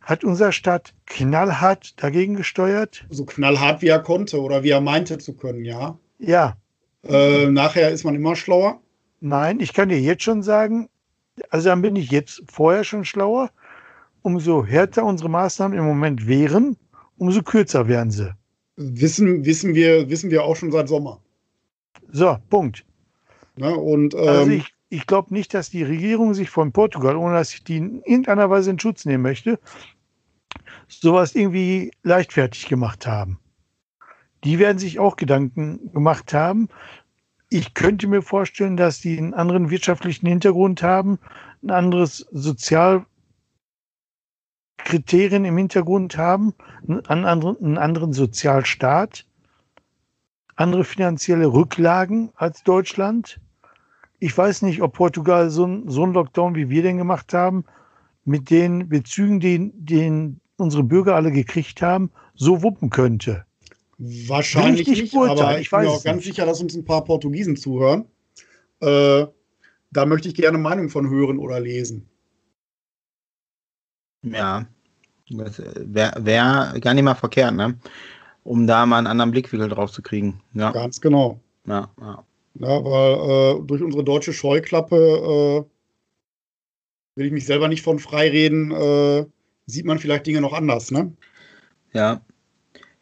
Hat 0.00 0.24
unser 0.24 0.52
Staat 0.52 0.94
knallhart 1.06 2.02
dagegen 2.02 2.34
gesteuert? 2.34 3.04
So 3.10 3.24
knallhart, 3.24 3.82
wie 3.82 3.88
er 3.88 4.00
konnte 4.00 4.40
oder 4.40 4.62
wie 4.62 4.70
er 4.70 4.80
meinte 4.80 5.18
zu 5.18 5.34
können, 5.34 5.64
ja. 5.64 5.98
Ja. 6.18 6.56
Äh, 7.04 7.46
nachher 7.46 7.90
ist 7.90 8.04
man 8.04 8.14
immer 8.14 8.34
schlauer. 8.34 8.80
Nein, 9.20 9.60
ich 9.60 9.74
kann 9.74 9.88
dir 9.88 10.00
jetzt 10.00 10.22
schon 10.22 10.42
sagen, 10.42 10.88
also 11.50 11.68
dann 11.68 11.82
bin 11.82 11.96
ich 11.96 12.10
jetzt 12.10 12.42
vorher 12.50 12.84
schon 12.84 13.04
schlauer. 13.04 13.50
Umso 14.22 14.64
härter 14.64 15.04
unsere 15.04 15.28
Maßnahmen 15.28 15.78
im 15.78 15.84
Moment 15.84 16.26
wären, 16.26 16.76
umso 17.18 17.42
kürzer 17.42 17.88
wären 17.88 18.10
sie. 18.10 18.34
Wissen, 18.76 19.44
wissen, 19.44 19.74
wir, 19.74 20.08
wissen 20.08 20.30
wir 20.30 20.44
auch 20.44 20.56
schon 20.56 20.72
seit 20.72 20.88
Sommer. 20.88 21.20
So, 22.10 22.36
Punkt. 22.48 22.84
Na, 23.56 23.74
und, 23.74 24.14
also 24.14 24.28
ähm, 24.28 24.38
also 24.38 24.50
ich, 24.52 24.74
ich 24.90 25.06
glaube 25.06 25.34
nicht, 25.34 25.54
dass 25.54 25.70
die 25.70 25.82
Regierung 25.82 26.34
sich 26.34 26.50
von 26.50 26.72
Portugal, 26.72 27.16
ohne 27.16 27.34
dass 27.34 27.52
ich 27.52 27.64
die 27.64 27.76
in 27.76 28.02
irgendeiner 28.02 28.50
Weise 28.50 28.70
in 28.70 28.78
Schutz 28.78 29.04
nehmen 29.04 29.22
möchte, 29.22 29.58
sowas 30.88 31.34
irgendwie 31.34 31.92
leichtfertig 32.02 32.68
gemacht 32.68 33.06
haben. 33.06 33.38
Die 34.44 34.58
werden 34.58 34.78
sich 34.78 34.98
auch 34.98 35.16
Gedanken 35.16 35.92
gemacht 35.92 36.32
haben. 36.32 36.68
Ich 37.50 37.74
könnte 37.74 38.06
mir 38.06 38.22
vorstellen, 38.22 38.76
dass 38.76 39.00
die 39.00 39.18
einen 39.18 39.34
anderen 39.34 39.70
wirtschaftlichen 39.70 40.26
Hintergrund 40.26 40.82
haben, 40.82 41.18
ein 41.62 41.70
anderes 41.70 42.26
Sozialkriterien 42.30 43.04
im 45.44 45.56
Hintergrund 45.56 46.16
haben, 46.16 46.54
einen 46.86 47.24
anderen, 47.24 47.56
einen 47.58 47.78
anderen 47.78 48.12
Sozialstaat, 48.12 49.26
andere 50.56 50.84
finanzielle 50.84 51.46
Rücklagen 51.46 52.30
als 52.36 52.62
Deutschland 52.62 53.40
ich 54.20 54.36
weiß 54.36 54.62
nicht, 54.62 54.82
ob 54.82 54.94
Portugal 54.94 55.50
so, 55.50 55.66
ein, 55.66 55.88
so 55.88 56.02
einen 56.02 56.14
Lockdown, 56.14 56.54
wie 56.54 56.68
wir 56.68 56.82
den 56.82 56.98
gemacht 56.98 57.32
haben, 57.32 57.64
mit 58.24 58.50
den 58.50 58.88
Bezügen, 58.88 59.40
den, 59.40 59.72
den 59.74 60.40
unsere 60.56 60.82
Bürger 60.82 61.14
alle 61.14 61.30
gekriegt 61.30 61.80
haben, 61.82 62.10
so 62.34 62.62
wuppen 62.62 62.90
könnte. 62.90 63.44
Wahrscheinlich 63.98 64.86
nicht, 64.86 65.02
nicht 65.02 65.16
aber 65.16 65.58
ich, 65.58 65.70
bin 65.70 65.80
mir 65.80 65.90
auch 65.90 66.04
ganz 66.04 66.16
nicht. 66.16 66.26
sicher, 66.26 66.46
dass 66.46 66.60
uns 66.60 66.76
ein 66.76 66.84
paar 66.84 67.04
Portugiesen 67.04 67.56
zuhören. 67.56 68.04
Äh, 68.80 69.26
da 69.90 70.06
möchte 70.06 70.28
ich 70.28 70.34
gerne 70.34 70.58
Meinung 70.58 70.88
von 70.88 71.08
hören 71.08 71.38
oder 71.38 71.58
lesen. 71.58 72.08
Ja, 74.22 74.66
wäre 75.28 76.24
wär 76.24 76.74
gar 76.80 76.94
nicht 76.94 77.04
mal 77.04 77.14
verkehrt, 77.14 77.54
ne? 77.54 77.78
Um 78.44 78.66
da 78.66 78.86
mal 78.86 78.98
einen 78.98 79.06
anderen 79.06 79.30
Blickwinkel 79.30 79.68
drauf 79.68 79.90
zu 79.90 80.02
kriegen. 80.02 80.40
Ja. 80.54 80.70
Ganz 80.72 81.00
genau. 81.00 81.40
Ja, 81.66 81.90
ja. 82.00 82.24
Ja, 82.60 82.84
weil 82.84 83.60
äh, 83.60 83.66
durch 83.66 83.82
unsere 83.82 84.02
deutsche 84.04 84.32
Scheuklappe 84.32 84.96
äh, 84.96 85.64
will 87.16 87.26
ich 87.26 87.32
mich 87.32 87.46
selber 87.46 87.68
nicht 87.68 87.82
von 87.82 87.98
freireden, 87.98 88.72
äh, 88.72 89.26
sieht 89.66 89.84
man 89.84 89.98
vielleicht 89.98 90.26
Dinge 90.26 90.40
noch 90.40 90.52
anders, 90.52 90.90
ne? 90.90 91.12
Ja. 91.92 92.20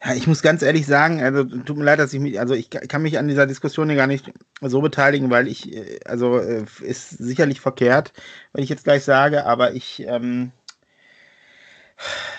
Ja, 0.03 0.13
ich 0.13 0.27
muss 0.27 0.43
ganz 0.43 0.61
ehrlich 0.61 0.85
sagen, 0.85 1.23
also 1.23 1.43
tut 1.43 1.75
mir 1.75 1.83
leid, 1.83 1.97
dass 1.97 2.13
ich 2.13 2.19
mich, 2.19 2.39
also 2.39 2.53
ich 2.53 2.69
kann 2.69 3.01
mich 3.01 3.17
an 3.17 3.27
dieser 3.27 3.47
Diskussion 3.47 3.89
hier 3.89 3.97
gar 3.97 4.05
nicht 4.05 4.31
so 4.61 4.79
beteiligen, 4.81 5.31
weil 5.31 5.47
ich, 5.47 5.73
äh, 5.75 5.99
also 6.05 6.37
äh, 6.37 6.65
ist 6.81 7.09
sicherlich 7.09 7.61
verkehrt, 7.61 8.13
wenn 8.53 8.63
ich 8.63 8.69
jetzt 8.69 8.83
gleich 8.83 9.03
sage, 9.03 9.45
aber 9.45 9.73
ich, 9.73 10.03
ähm, 10.07 10.51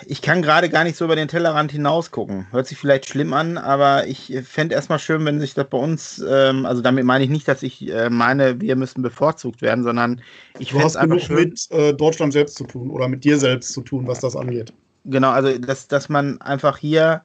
ich 0.06 0.22
kann 0.22 0.42
gerade 0.42 0.68
gar 0.68 0.84
nicht 0.84 0.96
so 0.96 1.04
über 1.04 1.16
den 1.16 1.28
Tellerrand 1.28 1.72
hinaus 1.72 2.10
gucken. 2.10 2.46
Hört 2.50 2.66
sich 2.66 2.78
vielleicht 2.78 3.06
schlimm 3.06 3.32
an, 3.32 3.58
aber 3.58 4.06
ich 4.06 4.32
fände 4.44 4.74
erstmal 4.74 4.98
schön, 4.98 5.24
wenn 5.24 5.40
sich 5.40 5.54
das 5.54 5.68
bei 5.68 5.78
uns, 5.78 6.24
ähm, 6.26 6.64
also 6.64 6.80
damit 6.82 7.04
meine 7.04 7.24
ich 7.24 7.30
nicht, 7.30 7.48
dass 7.48 7.62
ich 7.62 7.88
äh, 7.88 8.08
meine, 8.08 8.60
wir 8.60 8.76
müssen 8.76 9.02
bevorzugt 9.02 9.60
werden, 9.60 9.82
sondern 9.82 10.20
ich 10.58 10.72
fände 10.72 10.86
es 10.86 10.96
einfach 10.96 11.20
schön, 11.20 11.36
mit 11.36 11.70
äh, 11.70 11.92
Deutschland 11.92 12.32
selbst 12.32 12.56
zu 12.56 12.64
tun 12.64 12.90
oder 12.90 13.08
mit 13.08 13.24
dir 13.24 13.38
selbst 13.38 13.72
zu 13.72 13.80
tun, 13.80 14.06
was 14.06 14.20
das 14.20 14.36
angeht. 14.36 14.72
Genau, 15.04 15.30
also 15.30 15.58
dass, 15.58 15.88
dass 15.88 16.08
man 16.08 16.40
einfach 16.40 16.78
hier, 16.78 17.22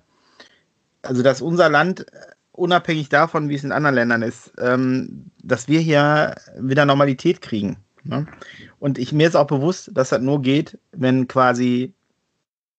also 1.03 1.21
dass 1.21 1.41
unser 1.41 1.69
Land 1.69 2.05
unabhängig 2.51 3.09
davon, 3.09 3.49
wie 3.49 3.55
es 3.55 3.63
in 3.63 3.71
anderen 3.71 3.95
Ländern 3.95 4.21
ist, 4.21 4.53
ähm, 4.59 5.31
dass 5.41 5.67
wir 5.67 5.79
hier 5.79 6.35
wieder 6.59 6.85
Normalität 6.85 7.41
kriegen. 7.41 7.77
Ne? 8.03 8.27
Und 8.79 8.97
ich, 8.97 9.11
mir 9.11 9.27
ist 9.27 9.35
auch 9.35 9.47
bewusst, 9.47 9.91
dass 9.93 10.09
das 10.09 10.21
nur 10.21 10.41
geht, 10.41 10.77
wenn 10.91 11.27
quasi 11.27 11.93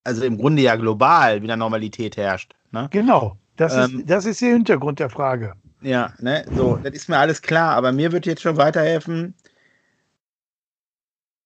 also 0.04 0.24
im 0.24 0.38
Grunde 0.38 0.62
ja 0.62 0.76
global 0.76 1.42
wieder 1.42 1.56
Normalität 1.56 2.16
herrscht. 2.16 2.54
Ne? 2.70 2.88
Genau, 2.90 3.36
das, 3.56 3.74
ähm, 3.74 4.00
ist, 4.00 4.10
das 4.10 4.26
ist 4.26 4.40
der 4.40 4.52
Hintergrund 4.52 4.98
der 4.98 5.10
Frage. 5.10 5.54
Ja, 5.80 6.12
ne, 6.18 6.44
so, 6.54 6.78
das 6.82 6.94
ist 6.94 7.08
mir 7.08 7.18
alles 7.18 7.42
klar, 7.42 7.74
aber 7.74 7.92
mir 7.92 8.12
wird 8.12 8.26
jetzt 8.26 8.42
schon 8.42 8.56
weiterhelfen, 8.56 9.34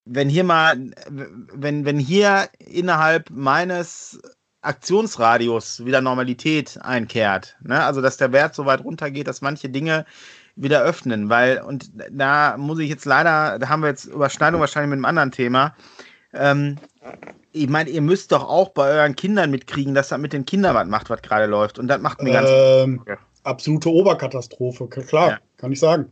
wenn 0.05 0.29
hier 0.29 0.45
mal, 0.45 0.91
wenn, 1.09 1.85
wenn 1.85 1.99
hier 1.99 2.49
innerhalb 2.59 3.31
meines 3.31 4.21
Aktionsradius 4.63 5.85
wieder 5.85 6.01
Normalität 6.01 6.79
einkehrt, 6.83 7.57
ne? 7.63 7.83
also 7.83 8.01
dass 8.01 8.17
der 8.17 8.33
Wert 8.33 8.55
so 8.55 8.65
weit 8.65 8.83
runtergeht, 8.83 9.29
dass 9.29 9.43
manche 9.43 9.69
Dinge 9.69 10.07
wieder 10.57 10.83
öffnen, 10.83 11.29
weil, 11.29 11.61
und 11.61 11.91
da 12.11 12.57
muss 12.57 12.79
ich 12.79 12.89
jetzt 12.89 13.05
leider, 13.05 13.59
da 13.59 13.69
haben 13.69 13.83
wir 13.83 13.89
jetzt 13.89 14.07
Überschneidung 14.07 14.61
wahrscheinlich 14.61 14.91
mit 14.91 14.97
einem 14.97 15.05
anderen 15.05 15.31
Thema, 15.31 15.77
ähm, 16.33 16.77
ich 17.53 17.69
meine, 17.69 17.91
ihr 17.91 18.03
müsst 18.03 18.33
doch 18.33 18.45
auch 18.45 18.71
bei 18.71 18.91
euren 18.91 19.17
Kindern 19.17 19.51
mitkriegen, 19.51 19.95
dass 19.95 20.09
das 20.09 20.19
mit 20.19 20.33
den 20.33 20.45
Kindern 20.45 20.75
was 20.75 20.87
macht, 20.87 21.11
was 21.11 21.23
gerade 21.23 21.47
läuft. 21.47 21.79
Und 21.79 21.89
das 21.89 22.01
macht 22.01 22.23
mir 22.23 22.33
ganz. 22.33 22.51
Ähm, 22.53 23.03
absolute 23.45 23.91
Oberkatastrophe, 23.91 24.87
klar, 24.89 25.31
ja. 25.31 25.39
kann 25.57 25.73
ich 25.73 25.81
sagen. 25.81 26.11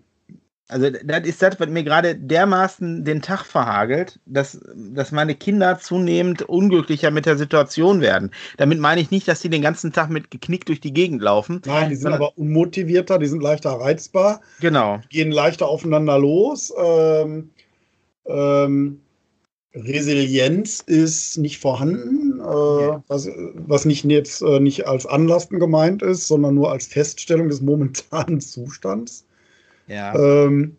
Also, 0.69 0.91
das 0.91 1.25
ist 1.25 1.41
das, 1.43 1.61
was 1.61 1.69
mir 1.69 1.85
gerade 1.85 2.17
dermaßen 2.17 3.05
den 3.05 3.23
Tag 3.23 3.45
verhagelt, 3.45 4.19
dass, 4.27 4.61
dass 4.75 5.13
meine 5.13 5.37
Kinder 5.37 5.79
zunehmend 5.79 6.43
unglücklicher 6.43 7.13
mit 7.13 7.25
der 7.25 7.37
Situation 7.37 8.01
werden. 8.01 8.33
Damit 8.57 8.81
meine 8.81 9.01
ich 9.01 9.13
nicht, 9.13 9.29
dass 9.29 9.41
sie 9.41 9.49
den 9.49 9.63
ganzen 9.63 9.93
Tag 9.93 10.11
mit 10.11 10.33
geknickt 10.33 10.69
durch 10.69 10.81
die 10.81 10.93
Gegend 10.93 11.23
laufen. 11.23 11.63
Nein, 11.67 11.91
die 11.91 11.95
sind 11.95 12.13
aber 12.13 12.37
unmotivierter, 12.37 13.21
die 13.21 13.27
sind 13.27 13.45
leichter 13.45 13.75
reizbar. 13.75 14.41
Genau. 14.61 15.01
Gehen 15.09 15.31
leichter 15.31 15.69
aufeinander 15.69 16.19
los. 16.19 16.75
Ähm, 16.77 17.51
ähm, 18.27 19.01
Resilienz 19.77 20.81
ist 20.81 21.37
nicht 21.37 21.59
vorhanden, 21.59 22.41
äh, 22.41 22.99
was, 23.09 23.29
was, 23.55 23.85
nicht 23.85 24.05
jetzt 24.05 24.41
äh, 24.41 24.59
nicht 24.59 24.87
als 24.87 25.05
Anlasten 25.05 25.61
gemeint 25.61 26.03
ist, 26.03 26.27
sondern 26.27 26.55
nur 26.55 26.73
als 26.73 26.87
Feststellung 26.87 27.49
des 27.49 27.61
momentanen 27.61 28.41
Zustands. 28.41 29.27
Ja. 29.87 30.15
Ähm, 30.15 30.77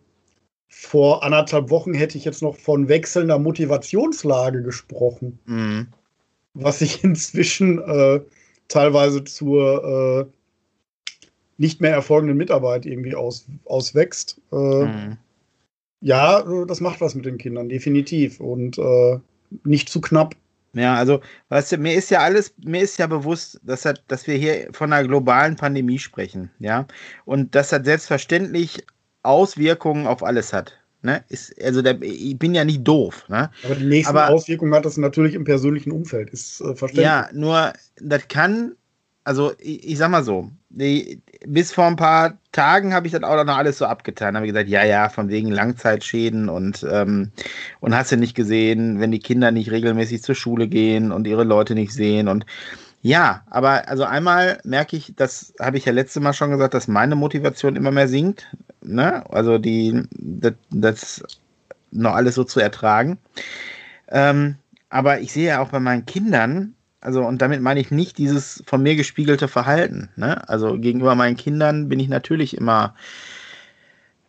vor 0.68 1.22
anderthalb 1.22 1.70
Wochen 1.70 1.94
hätte 1.94 2.18
ich 2.18 2.24
jetzt 2.24 2.42
noch 2.42 2.56
von 2.56 2.88
wechselnder 2.88 3.38
Motivationslage 3.38 4.62
gesprochen, 4.62 5.38
mhm. 5.46 5.86
was 6.54 6.80
sich 6.80 7.02
inzwischen 7.04 7.78
äh, 7.78 8.20
teilweise 8.66 9.24
zur 9.24 10.28
äh, 10.28 10.38
nicht 11.56 11.80
mehr 11.80 11.92
erfolgenden 11.92 12.36
Mitarbeit 12.36 12.84
irgendwie 12.84 13.14
aus, 13.14 13.46
auswächst. 13.64 14.40
Äh, 14.52 14.56
mhm. 14.56 15.18
Ja, 16.00 16.44
das 16.66 16.80
macht 16.80 17.00
was 17.00 17.14
mit 17.14 17.24
den 17.24 17.38
Kindern, 17.38 17.68
definitiv. 17.68 18.40
Und 18.40 18.78
äh, 18.78 19.18
nicht 19.64 19.88
zu 19.88 20.00
knapp. 20.00 20.34
Ja, 20.74 20.94
also, 20.94 21.20
weißt 21.48 21.72
du, 21.72 21.78
mir 21.78 21.94
ist 21.94 22.10
ja 22.10 22.20
alles, 22.20 22.54
mir 22.62 22.82
ist 22.82 22.98
ja 22.98 23.06
bewusst, 23.06 23.58
dass, 23.64 23.88
dass 24.06 24.26
wir 24.26 24.36
hier 24.36 24.68
von 24.72 24.92
einer 24.92 25.08
globalen 25.08 25.56
Pandemie 25.56 25.98
sprechen, 25.98 26.50
ja. 26.58 26.86
Und 27.24 27.54
dass 27.54 27.70
das 27.70 27.84
selbstverständlich 27.84 28.84
Auswirkungen 29.22 30.06
auf 30.06 30.22
alles 30.22 30.52
hat. 30.52 30.78
Ne? 31.02 31.24
Ist, 31.28 31.54
also 31.62 31.80
der, 31.80 32.00
ich 32.02 32.38
bin 32.38 32.54
ja 32.54 32.64
nicht 32.64 32.82
doof. 32.82 33.24
Ne? 33.28 33.50
Aber 33.64 33.74
die 33.76 33.84
nächste 33.84 34.10
Aber, 34.10 34.30
Auswirkung 34.30 34.74
hat 34.74 34.84
das 34.84 34.96
natürlich 34.96 35.34
im 35.34 35.44
persönlichen 35.44 35.92
Umfeld, 35.92 36.30
ist 36.30 36.60
äh, 36.60 36.74
verständlich. 36.74 37.04
Ja, 37.04 37.28
nur 37.32 37.72
das 38.00 38.26
kann, 38.28 38.72
also 39.28 39.52
ich, 39.58 39.86
ich 39.86 39.98
sag 39.98 40.10
mal 40.10 40.24
so, 40.24 40.50
die, 40.70 41.20
bis 41.46 41.70
vor 41.70 41.84
ein 41.84 41.96
paar 41.96 42.38
Tagen 42.52 42.94
habe 42.94 43.06
ich 43.06 43.12
das 43.12 43.22
auch 43.22 43.44
noch 43.44 43.58
alles 43.58 43.76
so 43.76 43.84
abgetan. 43.84 44.34
Habe 44.34 44.46
gesagt, 44.46 44.70
ja, 44.70 44.84
ja, 44.84 45.10
von 45.10 45.28
wegen 45.28 45.50
Langzeitschäden 45.50 46.48
und, 46.48 46.86
ähm, 46.90 47.30
und 47.80 47.94
hast 47.94 48.10
du 48.10 48.16
nicht 48.16 48.34
gesehen, 48.34 49.00
wenn 49.00 49.12
die 49.12 49.18
Kinder 49.18 49.50
nicht 49.50 49.70
regelmäßig 49.70 50.22
zur 50.22 50.34
Schule 50.34 50.66
gehen 50.66 51.12
und 51.12 51.26
ihre 51.26 51.44
Leute 51.44 51.74
nicht 51.74 51.92
sehen 51.92 52.26
und 52.26 52.46
ja, 53.02 53.42
aber 53.50 53.86
also 53.88 54.04
einmal 54.04 54.60
merke 54.64 54.96
ich, 54.96 55.12
das 55.14 55.52
habe 55.60 55.76
ich 55.76 55.84
ja 55.84 55.92
letztes 55.92 56.22
Mal 56.22 56.32
schon 56.32 56.50
gesagt, 56.50 56.72
dass 56.72 56.88
meine 56.88 57.14
Motivation 57.14 57.76
immer 57.76 57.90
mehr 57.90 58.08
sinkt. 58.08 58.46
Ne? 58.80 59.24
Also 59.30 59.58
die, 59.58 60.04
das, 60.10 60.54
das 60.70 61.22
noch 61.90 62.14
alles 62.14 62.34
so 62.34 62.44
zu 62.44 62.60
ertragen. 62.60 63.18
Ähm, 64.08 64.56
aber 64.88 65.20
ich 65.20 65.32
sehe 65.32 65.48
ja 65.48 65.60
auch 65.60 65.68
bei 65.68 65.80
meinen 65.80 66.06
Kindern, 66.06 66.74
also 67.00 67.24
und 67.24 67.42
damit 67.42 67.60
meine 67.60 67.80
ich 67.80 67.90
nicht 67.90 68.18
dieses 68.18 68.62
von 68.66 68.82
mir 68.82 68.96
gespiegelte 68.96 69.48
Verhalten. 69.48 70.10
Ne? 70.16 70.48
Also 70.48 70.78
gegenüber 70.78 71.14
meinen 71.14 71.36
Kindern 71.36 71.88
bin 71.88 72.00
ich 72.00 72.08
natürlich 72.08 72.56
immer 72.56 72.94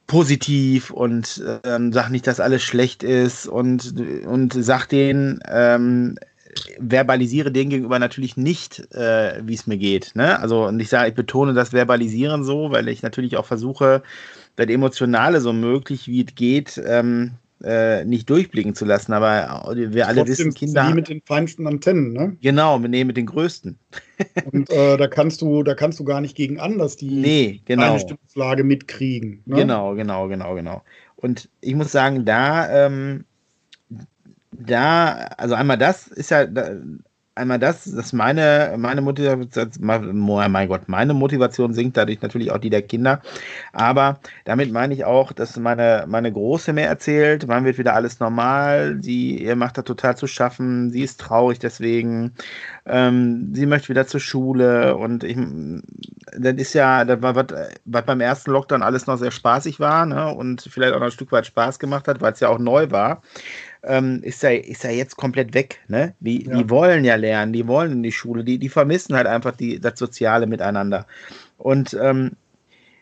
positiv 0.08 0.90
und 0.92 1.44
ähm, 1.64 1.94
sag 1.94 2.10
nicht, 2.10 2.26
dass 2.26 2.40
alles 2.40 2.64
schlecht 2.64 3.04
ist 3.04 3.48
und, 3.48 3.94
und 4.26 4.54
sag 4.54 4.88
denen, 4.88 5.40
ähm, 5.48 6.18
verbalisiere 6.80 7.52
denen 7.52 7.70
gegenüber 7.70 8.00
natürlich 8.00 8.36
nicht, 8.36 8.92
äh, 8.94 9.40
wie 9.44 9.54
es 9.54 9.68
mir 9.68 9.78
geht. 9.78 10.16
Ne? 10.16 10.40
Also 10.40 10.66
und 10.68 10.80
ich 10.80 10.90
sage, 10.90 11.10
ich 11.10 11.16
betone 11.16 11.54
das 11.54 11.74
Verbalisieren 11.74 12.44
so, 12.44 12.72
weil 12.72 12.88
ich 12.88 13.04
natürlich 13.04 13.38
auch 13.38 13.46
versuche, 13.46 14.02
das 14.56 14.68
Emotionale 14.68 15.42
so 15.42 15.54
möglich 15.54 16.08
wie 16.08 16.26
es 16.26 16.36
geht, 16.36 16.82
ähm, 16.84 17.34
äh, 17.64 18.06
nicht 18.06 18.30
durchblicken 18.30 18.76
zu 18.76 18.86
lassen. 18.86 19.14
Aber 19.14 19.74
wir 19.76 20.08
alle 20.08 20.26
Trotzdem 20.26 20.48
wissen, 20.48 20.54
Kinder. 20.54 20.88
Die 20.88 20.94
mit 20.94 21.10
den 21.10 21.22
feinsten 21.26 21.68
Antennen, 21.68 22.14
ne? 22.14 22.38
Genau, 22.42 22.80
nee, 22.80 23.04
mit 23.04 23.18
den 23.18 23.26
größten. 23.26 23.78
Und 24.52 24.70
äh, 24.70 24.98
da 24.98 25.08
kannst 25.08 25.42
du, 25.42 25.64
da 25.64 25.76
kannst 25.76 26.00
du 26.00 26.04
gar 26.04 26.22
nicht 26.22 26.36
gegen 26.36 26.60
anders 26.60 26.96
die 26.96 27.10
nee, 27.10 27.62
genau. 27.66 27.98
Stimmungslage 27.98 28.64
mitkriegen. 28.64 29.42
Ne? 29.46 29.58
Genau, 29.58 29.96
genau, 29.96 30.28
genau, 30.28 30.56
genau. 30.56 30.84
Und 31.16 31.50
ich 31.62 31.76
muss 31.76 31.92
sagen, 31.92 32.26
da, 32.26 32.88
ähm, 32.88 33.26
da, 34.52 35.14
also 35.38 35.56
einmal 35.56 35.78
das 35.78 36.08
ist 36.08 36.32
ja, 36.32 36.46
da, 36.46 36.76
einmal 37.40 37.58
das, 37.58 37.86
dass 37.86 38.14
meine, 38.14 38.76
meine 38.78 39.02
Motivation, 39.02 39.70
mein 39.80 40.68
Gott, 40.68 40.88
meine 40.88 41.14
Motivation 41.14 41.74
sinkt 41.74 41.98
dadurch 41.98 42.22
natürlich 42.22 42.52
auch 42.52 42.58
die 42.60 42.70
der 42.70 42.82
Kinder. 42.84 43.22
Aber 43.74 44.20
damit 44.46 44.72
meine 44.72 44.94
ich 44.94 45.06
auch, 45.06 45.32
dass 45.32 45.58
meine, 45.58 46.06
meine 46.08 46.32
Große 46.32 46.74
mir 46.74 46.86
erzählt, 46.86 47.48
wann 47.48 47.66
wird 47.66 47.78
wieder 47.78 47.96
alles 47.96 48.20
normal, 48.20 48.98
sie, 49.02 49.42
ihr 49.42 49.56
macht 49.56 49.78
da 49.78 49.82
total 49.82 50.18
zu 50.18 50.28
schaffen, 50.28 50.92
sie 50.92 51.02
ist 51.02 51.20
traurig 51.20 51.60
deswegen, 51.60 52.34
ähm, 52.86 53.52
sie 53.54 53.66
möchte 53.66 53.90
wieder 53.90 54.06
zur 54.06 54.20
Schule 54.20 54.96
und 54.98 55.24
ich, 55.24 55.38
das 56.38 56.54
ist 56.56 56.74
ja, 56.74 57.06
was, 57.22 57.48
was 57.86 58.06
beim 58.06 58.22
ersten 58.22 58.52
Lockdown 58.52 58.84
alles 58.84 59.08
noch 59.08 59.18
sehr 59.18 59.32
spaßig 59.32 59.80
war, 59.80 60.06
ne, 60.06 60.34
und 60.34 60.62
vielleicht 60.62 60.94
auch 60.94 61.00
noch 61.00 61.08
ein 61.08 61.12
Stück 61.12 61.32
weit 61.32 61.48
Spaß 61.48 61.80
gemacht 61.80 62.08
hat, 62.08 62.22
weil 62.22 62.34
es 62.34 62.40
ja 62.40 62.50
auch 62.50 62.60
neu 62.60 62.92
war 62.92 63.22
ähm, 63.84 64.22
ist, 64.24 64.44
ja, 64.44 64.50
ist 64.50 64.84
ja 64.84 64.92
jetzt 64.92 65.16
komplett 65.16 65.54
weg. 65.54 65.80
Ne? 65.88 66.14
Die, 66.20 66.46
ja. 66.46 66.58
die 66.58 66.70
wollen 66.70 67.06
ja 67.06 67.16
lernen, 67.16 67.54
die 67.54 67.68
wollen 67.68 67.92
in 67.94 68.04
die 68.04 68.12
Schule, 68.12 68.44
die, 68.44 68.58
die 68.58 68.70
vermissen 68.70 69.16
halt 69.16 69.28
einfach 69.28 69.56
die, 69.56 69.80
das 69.80 69.98
Soziale 69.98 70.48
miteinander. 70.48 71.06
Und 71.58 71.98
ähm, 72.00 72.32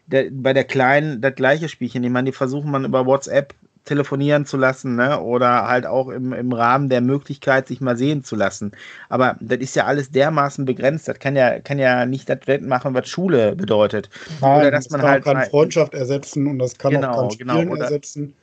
der, 0.08 0.28
bei 0.32 0.54
der 0.54 0.64
Kleinen 0.64 1.22
das 1.22 1.36
gleiche 1.36 1.70
Spielchen. 1.70 2.04
Ich 2.04 2.10
meine, 2.10 2.32
die 2.32 2.36
versuchen 2.36 2.72
man 2.72 2.86
über 2.86 3.06
WhatsApp 3.06 3.54
telefonieren 3.86 4.46
zu 4.46 4.58
lassen, 4.58 4.96
ne? 4.96 5.22
Oder 5.22 5.68
halt 5.68 5.86
auch 5.86 6.10
im, 6.10 6.34
im 6.34 6.52
Rahmen 6.52 6.90
der 6.90 7.02
Möglichkeit, 7.02 7.68
sich 7.68 7.80
mal 7.80 7.98
sehen 7.98 8.24
zu 8.24 8.36
lassen. 8.36 8.74
Aber 9.08 9.38
das 9.40 9.60
ist 9.60 9.76
ja 9.76 9.86
alles 9.86 10.12
dermaßen 10.12 10.66
begrenzt. 10.66 11.08
Das 11.08 11.20
kann 11.20 11.36
ja, 11.36 11.60
kann 11.60 11.80
ja 11.80 12.06
nicht 12.06 12.30
das 12.30 12.40
machen, 12.62 12.94
was 12.94 13.08
Schule 13.08 13.56
bedeutet. 13.56 14.10
Nein, 14.42 14.60
Oder 14.60 14.72
dass 14.72 14.90
man 14.90 15.02
halt 15.02 15.24
kann 15.24 15.42
Freundschaft 15.44 15.94
ersetzen 15.94 16.48
und 16.48 16.60
das 16.60 16.78
kann 16.78 16.92
genau, 16.92 17.12
auch 17.12 17.30
kein 17.30 17.38
genau. 17.38 17.54
Spielen 17.54 17.70
genau. 17.70 17.84
ersetzen. 17.84 18.34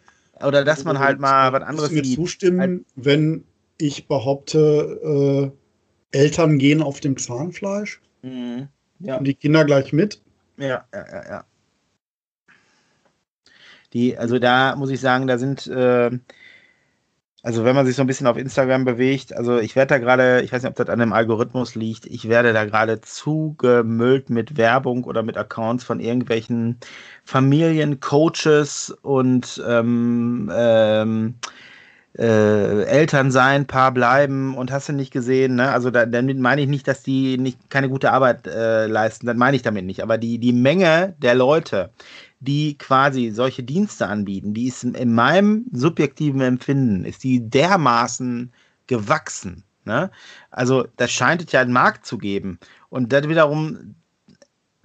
Oder 0.46 0.64
dass 0.64 0.84
man 0.84 0.98
halt 0.98 1.20
mal 1.20 1.52
was 1.52 1.62
anderes 1.62 1.90
sieht. 1.90 2.04
mir 2.04 2.14
zustimmen, 2.14 2.60
halt 2.60 2.84
wenn 2.96 3.44
ich 3.78 4.06
behaupte, 4.08 5.52
äh, 6.12 6.18
Eltern 6.18 6.58
gehen 6.58 6.82
auf 6.82 7.00
dem 7.00 7.16
Zahnfleisch? 7.16 8.00
Mhm. 8.22 8.68
Ja. 9.00 9.16
Und 9.16 9.24
die 9.24 9.34
Kinder 9.34 9.64
gleich 9.64 9.92
mit? 9.92 10.22
Ja, 10.56 10.84
ja, 10.92 11.06
ja, 11.12 11.28
ja. 11.28 11.44
Die, 13.92 14.16
also 14.16 14.38
da 14.38 14.76
muss 14.76 14.90
ich 14.90 15.00
sagen, 15.00 15.26
da 15.26 15.38
sind, 15.38 15.66
äh, 15.66 16.10
also 17.44 17.62
wenn 17.62 17.74
man 17.76 17.84
sich 17.84 17.94
so 17.94 18.02
ein 18.02 18.06
bisschen 18.06 18.26
auf 18.26 18.38
Instagram 18.38 18.86
bewegt, 18.86 19.36
also 19.36 19.58
ich 19.58 19.76
werde 19.76 19.94
da 19.94 19.98
gerade, 19.98 20.40
ich 20.40 20.50
weiß 20.50 20.62
nicht, 20.62 20.70
ob 20.70 20.76
das 20.76 20.88
an 20.88 20.98
dem 20.98 21.12
Algorithmus 21.12 21.74
liegt, 21.74 22.06
ich 22.06 22.26
werde 22.30 22.54
da 22.54 22.64
gerade 22.64 23.02
zugemüllt 23.02 24.30
mit 24.30 24.56
Werbung 24.56 25.04
oder 25.04 25.22
mit 25.22 25.36
Accounts 25.36 25.84
von 25.84 26.00
irgendwelchen 26.00 26.78
Familien, 27.22 28.00
Coaches 28.00 28.96
und 29.02 29.62
ähm, 29.68 30.50
ähm, 30.54 31.34
äh, 32.16 32.84
Eltern 32.84 33.30
sein, 33.30 33.66
Paar 33.66 33.92
bleiben 33.92 34.56
und 34.56 34.72
hast 34.72 34.88
du 34.88 34.94
nicht 34.94 35.12
gesehen, 35.12 35.56
ne? 35.56 35.70
Also 35.72 35.90
da, 35.90 36.06
damit 36.06 36.38
meine 36.38 36.62
ich 36.62 36.68
nicht, 36.68 36.88
dass 36.88 37.02
die 37.02 37.38
nicht 37.38 37.68
keine 37.70 37.88
gute 37.88 38.12
Arbeit 38.12 38.46
äh, 38.46 38.86
leisten, 38.86 39.26
das 39.26 39.36
meine 39.36 39.56
ich 39.56 39.62
damit 39.62 39.84
nicht. 39.84 40.02
Aber 40.02 40.16
die, 40.16 40.38
die 40.38 40.52
Menge 40.52 41.14
der 41.18 41.34
Leute, 41.34 41.90
die 42.44 42.78
quasi 42.78 43.30
solche 43.30 43.62
Dienste 43.62 44.06
anbieten, 44.06 44.54
die 44.54 44.66
ist 44.66 44.84
in 44.84 45.14
meinem 45.14 45.66
subjektiven 45.72 46.40
Empfinden, 46.40 47.04
ist 47.04 47.24
die 47.24 47.48
dermaßen 47.48 48.52
gewachsen. 48.86 49.64
Ne? 49.84 50.10
Also 50.50 50.86
da 50.96 51.08
scheint 51.08 51.44
es 51.44 51.52
ja 51.52 51.60
einen 51.60 51.72
Markt 51.72 52.06
zu 52.06 52.18
geben. 52.18 52.58
Und 52.88 53.12
das 53.12 53.28
wiederum 53.28 53.94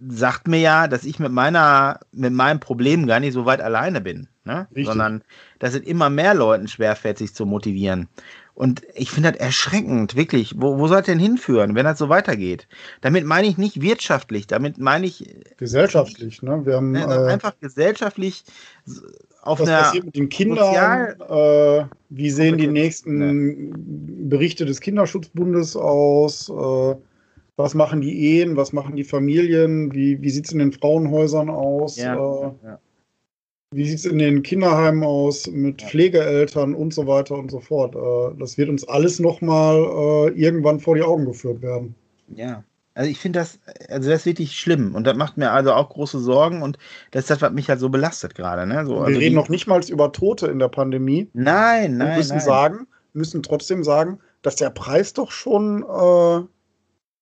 sagt 0.08 0.48
mir 0.48 0.60
ja, 0.60 0.88
dass 0.88 1.04
ich 1.04 1.20
mit 1.20 1.32
meiner, 1.32 2.00
mit 2.12 2.34
meinem 2.34 2.60
Problem 2.60 3.06
gar 3.08 3.20
nicht 3.20 3.34
so 3.34 3.46
weit 3.46 3.62
alleine 3.62 4.02
bin, 4.02 4.30
ne? 4.46 4.68
sondern 4.86 5.24
dass 5.60 5.74
es 5.74 5.82
immer 5.82 6.10
mehr 6.10 6.34
Leuten 6.34 6.68
schwerfällt, 6.68 7.18
sich 7.18 7.34
zu 7.34 7.46
motivieren. 7.46 8.08
Und 8.60 8.82
ich 8.94 9.10
finde 9.10 9.32
das 9.32 9.40
erschreckend, 9.40 10.18
wirklich. 10.18 10.54
Wo, 10.58 10.78
wo 10.78 10.90
soll 10.90 11.00
es 11.00 11.06
denn 11.06 11.18
hinführen, 11.18 11.76
wenn 11.76 11.86
das 11.86 11.98
so 11.98 12.10
weitergeht? 12.10 12.68
Damit 13.00 13.24
meine 13.24 13.48
ich 13.48 13.58
nicht 13.58 13.82
wirtschaftlich, 13.82 14.48
damit 14.48 14.78
meine 14.78 15.06
ich. 15.06 15.34
Gesellschaftlich, 15.56 16.42
ne? 16.42 16.66
Wir 16.66 16.76
haben. 16.76 16.92
Ne, 16.92 17.04
äh, 17.04 17.32
einfach 17.32 17.54
gesellschaftlich 17.62 18.44
auf 19.44 19.62
was 19.62 19.70
einer. 19.70 19.78
Was 19.78 19.86
passiert 19.86 20.06
mit 20.08 20.16
den 20.18 20.28
Kindern? 20.28 21.16
Äh, 21.22 21.86
wie 22.10 22.30
sehen 22.30 22.58
die 22.58 22.68
nächsten 22.68 23.18
ne. 23.18 23.72
Berichte 24.28 24.66
des 24.66 24.82
Kinderschutzbundes 24.82 25.78
aus? 25.78 26.50
Äh, 26.50 26.96
was 27.56 27.76
machen 27.76 28.02
die 28.02 28.40
Ehen, 28.40 28.58
was 28.58 28.74
machen 28.74 28.98
die 28.98 29.06
Familien, 29.06 29.94
wie, 29.94 30.22
wie 30.22 30.30
sieht 30.32 30.48
es 30.48 30.52
in 30.52 30.60
den 30.60 30.74
Frauenhäusern 30.74 31.50
aus, 31.50 31.96
ja, 31.96 32.16
äh, 32.16 32.52
ja. 32.66 32.80
Wie 33.72 33.86
sieht 33.86 34.00
es 34.00 34.06
in 34.06 34.18
den 34.18 34.42
Kinderheimen 34.42 35.04
aus 35.04 35.48
mit 35.48 35.82
Pflegeeltern 35.82 36.74
und 36.74 36.94
so 36.94 37.06
weiter 37.06 37.36
und 37.36 37.52
so 37.52 37.60
fort. 37.60 37.96
Äh, 37.96 38.40
das 38.40 38.58
wird 38.58 38.70
uns 38.70 38.88
alles 38.88 39.20
nochmal 39.20 39.78
äh, 39.78 40.30
irgendwann 40.40 40.80
vor 40.80 40.96
die 40.96 41.04
Augen 41.04 41.26
geführt 41.26 41.62
werden. 41.62 41.94
Ja. 42.34 42.64
Also 42.96 43.12
ich 43.12 43.20
finde 43.20 43.40
das, 43.40 43.60
also 43.88 44.10
das 44.10 44.22
ist 44.22 44.26
wirklich 44.26 44.60
schlimm 44.60 44.96
und 44.96 45.06
das 45.06 45.16
macht 45.16 45.38
mir 45.38 45.52
also 45.52 45.72
auch 45.72 45.90
große 45.90 46.20
Sorgen 46.20 46.64
und 46.64 46.78
das 47.12 47.24
ist 47.24 47.30
das, 47.30 47.42
was 47.42 47.52
mich 47.52 47.70
halt 47.70 47.80
so 47.80 47.90
belastet 47.90 48.36
gerade. 48.36 48.66
Ne? 48.66 48.86
So, 48.86 48.96
Wir 48.96 49.06
also 49.06 49.20
reden 49.20 49.36
noch 49.36 49.50
nicht 49.50 49.68
mal 49.68 49.82
über 49.88 50.12
Tote 50.12 50.48
in 50.48 50.60
der 50.60 50.68
Pandemie. 50.68 51.30
Nein, 51.34 51.98
nein. 51.98 52.10
Wir 52.10 52.18
müssen 52.18 52.38
nein. 52.38 52.46
sagen, 52.46 52.88
müssen 53.14 53.44
trotzdem 53.44 53.84
sagen, 53.84 54.20
dass 54.42 54.56
der 54.56 54.72
Preis 54.72 55.14
doch 55.14 55.32
schon 55.32 55.84
äh, 55.84 56.46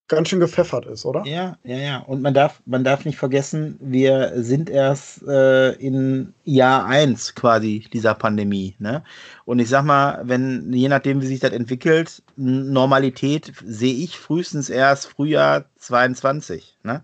ganz 0.08 0.30
schön 0.30 0.40
gepfeffert 0.40 0.86
ist, 0.86 1.06
oder? 1.06 1.26
Ja, 1.26 1.58
ja, 1.64 1.78
ja. 1.78 1.98
Und 2.00 2.22
man 2.22 2.34
darf, 2.34 2.62
man 2.66 2.84
darf 2.84 3.06
nicht 3.06 3.18
vergessen, 3.18 3.78
wir 3.82 4.32
sind 4.36 4.70
erst 4.70 5.28
äh, 5.28 5.72
in 5.74 6.34
Jahr 6.46 6.86
1 6.86 7.36
quasi 7.36 7.86
dieser 7.92 8.14
Pandemie. 8.14 8.76
Ne? 8.80 9.04
Und 9.46 9.60
ich 9.60 9.70
sag 9.70 9.84
mal, 9.84 10.22
wenn, 10.24 10.72
je 10.72 10.88
nachdem, 10.88 11.22
wie 11.22 11.28
sich 11.28 11.40
das 11.40 11.52
entwickelt, 11.52 12.22
Normalität 12.36 13.52
sehe 13.66 13.96
ich 13.96 14.18
frühestens 14.18 14.70
erst 14.70 15.08
Frühjahr 15.08 15.66
22. 15.78 16.78
Ne? 16.84 17.04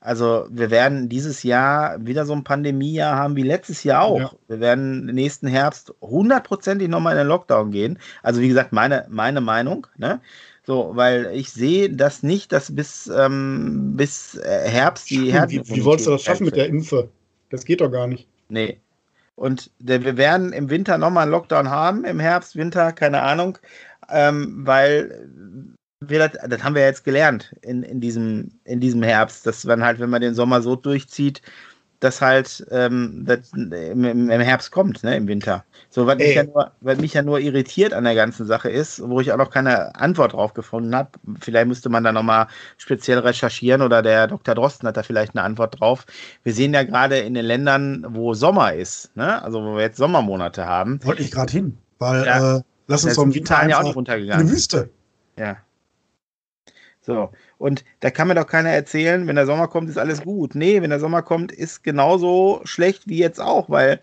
Also 0.00 0.46
wir 0.50 0.70
werden 0.70 1.08
dieses 1.08 1.42
Jahr 1.42 1.96
wieder 2.06 2.24
so 2.24 2.32
ein 2.32 2.44
Pandemiejahr 2.44 3.16
haben 3.16 3.36
wie 3.36 3.42
letztes 3.42 3.82
Jahr 3.82 4.04
auch. 4.04 4.18
Ja. 4.18 4.30
Wir 4.46 4.60
werden 4.60 5.06
nächsten 5.06 5.48
Herbst 5.48 5.92
hundertprozentig 6.00 6.88
nochmal 6.88 7.12
in 7.12 7.18
den 7.18 7.26
Lockdown 7.26 7.72
gehen. 7.72 7.98
Also 8.22 8.40
wie 8.40 8.48
gesagt, 8.48 8.72
meine, 8.72 9.06
meine 9.10 9.40
Meinung. 9.40 9.86
Ne? 9.96 10.20
So, 10.68 10.90
weil 10.92 11.30
ich 11.32 11.50
sehe 11.50 11.88
das 11.88 12.22
nicht, 12.22 12.52
dass 12.52 12.76
bis, 12.76 13.06
ähm, 13.06 13.96
bis 13.96 14.34
äh, 14.34 14.68
Herbst 14.68 15.08
die 15.08 15.32
Herden. 15.32 15.66
Wie, 15.66 15.76
wie 15.76 15.82
wolltest 15.82 16.08
du 16.08 16.10
das 16.10 16.24
schaffen 16.24 16.44
mit 16.44 16.56
der 16.56 16.66
Impfe? 16.66 17.08
Das 17.48 17.64
geht 17.64 17.80
doch 17.80 17.90
gar 17.90 18.06
nicht. 18.06 18.28
Nee. 18.50 18.78
Und 19.34 19.70
der, 19.78 20.04
wir 20.04 20.18
werden 20.18 20.52
im 20.52 20.68
Winter 20.68 20.98
nochmal 20.98 21.22
einen 21.22 21.32
Lockdown 21.32 21.70
haben, 21.70 22.04
im 22.04 22.20
Herbst, 22.20 22.54
Winter, 22.54 22.92
keine 22.92 23.22
Ahnung, 23.22 23.56
ähm, 24.10 24.66
weil 24.66 25.30
wir 26.00 26.28
das, 26.28 26.32
das 26.46 26.62
haben 26.62 26.74
wir 26.74 26.82
jetzt 26.82 27.02
gelernt 27.02 27.56
in, 27.62 27.82
in, 27.82 28.02
diesem, 28.02 28.50
in 28.64 28.78
diesem 28.78 29.02
Herbst, 29.02 29.46
dass 29.46 29.64
man 29.64 29.82
halt, 29.82 30.00
wenn 30.00 30.10
man 30.10 30.20
den 30.20 30.34
Sommer 30.34 30.60
so 30.60 30.76
durchzieht, 30.76 31.40
das 32.00 32.20
halt 32.20 32.64
ähm, 32.70 33.24
das 33.26 33.52
im, 33.52 34.04
im, 34.04 34.40
Herbst 34.40 34.70
kommt, 34.70 35.02
ne, 35.02 35.16
im 35.16 35.26
Winter. 35.26 35.64
So, 35.90 36.06
was 36.06 36.18
mich, 36.18 36.34
ja 36.34 36.44
nur, 36.44 36.70
was 36.80 36.98
mich 36.98 37.14
ja 37.14 37.22
nur 37.22 37.40
irritiert 37.40 37.92
an 37.92 38.04
der 38.04 38.14
ganzen 38.14 38.46
Sache 38.46 38.70
ist, 38.70 39.02
wo 39.08 39.20
ich 39.20 39.32
auch 39.32 39.36
noch 39.36 39.50
keine 39.50 39.94
Antwort 39.96 40.32
drauf 40.32 40.54
gefunden 40.54 40.94
habe, 40.94 41.10
vielleicht 41.40 41.66
müsste 41.66 41.88
man 41.88 42.04
da 42.04 42.12
nochmal 42.12 42.46
speziell 42.76 43.18
recherchieren 43.18 43.82
oder 43.82 44.02
der 44.02 44.28
Dr. 44.28 44.54
Drosten 44.54 44.86
hat 44.86 44.96
da 44.96 45.02
vielleicht 45.02 45.34
eine 45.34 45.42
Antwort 45.42 45.80
drauf. 45.80 46.06
Wir 46.44 46.54
sehen 46.54 46.72
ja 46.72 46.84
gerade 46.84 47.18
in 47.18 47.34
den 47.34 47.44
Ländern, 47.44 48.06
wo 48.08 48.34
Sommer 48.34 48.74
ist, 48.74 49.16
ne? 49.16 49.42
also 49.42 49.62
wo 49.64 49.74
wir 49.74 49.82
jetzt 49.82 49.96
Sommermonate 49.96 50.66
haben. 50.66 51.04
Wollte 51.04 51.22
ich 51.22 51.32
gerade 51.32 51.50
hin, 51.50 51.78
weil 51.98 52.24
ja, 52.24 52.58
äh, 52.58 52.62
lass 52.86 53.04
uns 53.04 53.14
vom 53.14 53.34
Winter 53.34 53.68
ja 53.68 53.80
auch 53.80 53.82
nicht 53.82 53.96
runtergegangen. 53.96 54.46
Eine 54.46 54.50
Wüste. 54.54 54.90
Ja. 55.36 55.56
So, 57.00 57.30
und 57.58 57.84
da 58.00 58.10
kann 58.10 58.28
mir 58.28 58.34
doch 58.34 58.46
keiner 58.46 58.70
erzählen, 58.70 59.26
wenn 59.26 59.36
der 59.36 59.46
Sommer 59.46 59.66
kommt, 59.66 59.90
ist 59.90 59.98
alles 59.98 60.22
gut. 60.22 60.54
Nee, 60.54 60.80
wenn 60.80 60.90
der 60.90 61.00
Sommer 61.00 61.22
kommt, 61.22 61.52
ist 61.52 61.82
genauso 61.82 62.60
schlecht 62.64 63.08
wie 63.08 63.18
jetzt 63.18 63.40
auch, 63.40 63.68
weil 63.68 64.00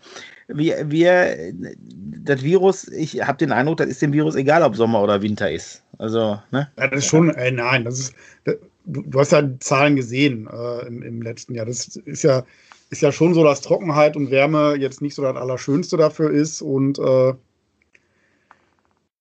wir, 0.48 0.90
wir 0.90 1.54
das 1.54 2.42
Virus, 2.42 2.86
ich 2.88 3.26
habe 3.26 3.38
den 3.38 3.52
Eindruck, 3.52 3.78
das 3.78 3.88
ist 3.88 4.02
dem 4.02 4.12
Virus 4.12 4.36
egal, 4.36 4.62
ob 4.62 4.76
Sommer 4.76 5.02
oder 5.02 5.22
Winter 5.22 5.50
ist. 5.50 5.82
Also, 5.98 6.38
ne? 6.52 6.70
Ja, 6.78 6.88
das 6.88 7.00
ist 7.00 7.06
schon, 7.06 7.30
äh, 7.30 7.50
nein, 7.50 7.84
das 7.84 7.98
ist, 7.98 8.14
du, 8.44 8.52
du, 8.84 9.18
hast 9.18 9.32
ja 9.32 9.42
Zahlen 9.60 9.96
gesehen 9.96 10.48
äh, 10.52 10.86
im, 10.86 11.02
im, 11.02 11.22
letzten 11.22 11.54
Jahr. 11.54 11.66
Das 11.66 11.96
ist 11.96 12.22
ja, 12.22 12.44
ist 12.90 13.02
ja 13.02 13.10
schon 13.10 13.34
so, 13.34 13.42
dass 13.42 13.62
Trockenheit 13.62 14.16
und 14.16 14.30
Wärme 14.30 14.76
jetzt 14.76 15.00
nicht 15.00 15.14
so 15.14 15.22
das 15.22 15.36
Allerschönste 15.36 15.96
dafür 15.96 16.30
ist. 16.30 16.60
Und 16.60 16.98
äh, 16.98 17.32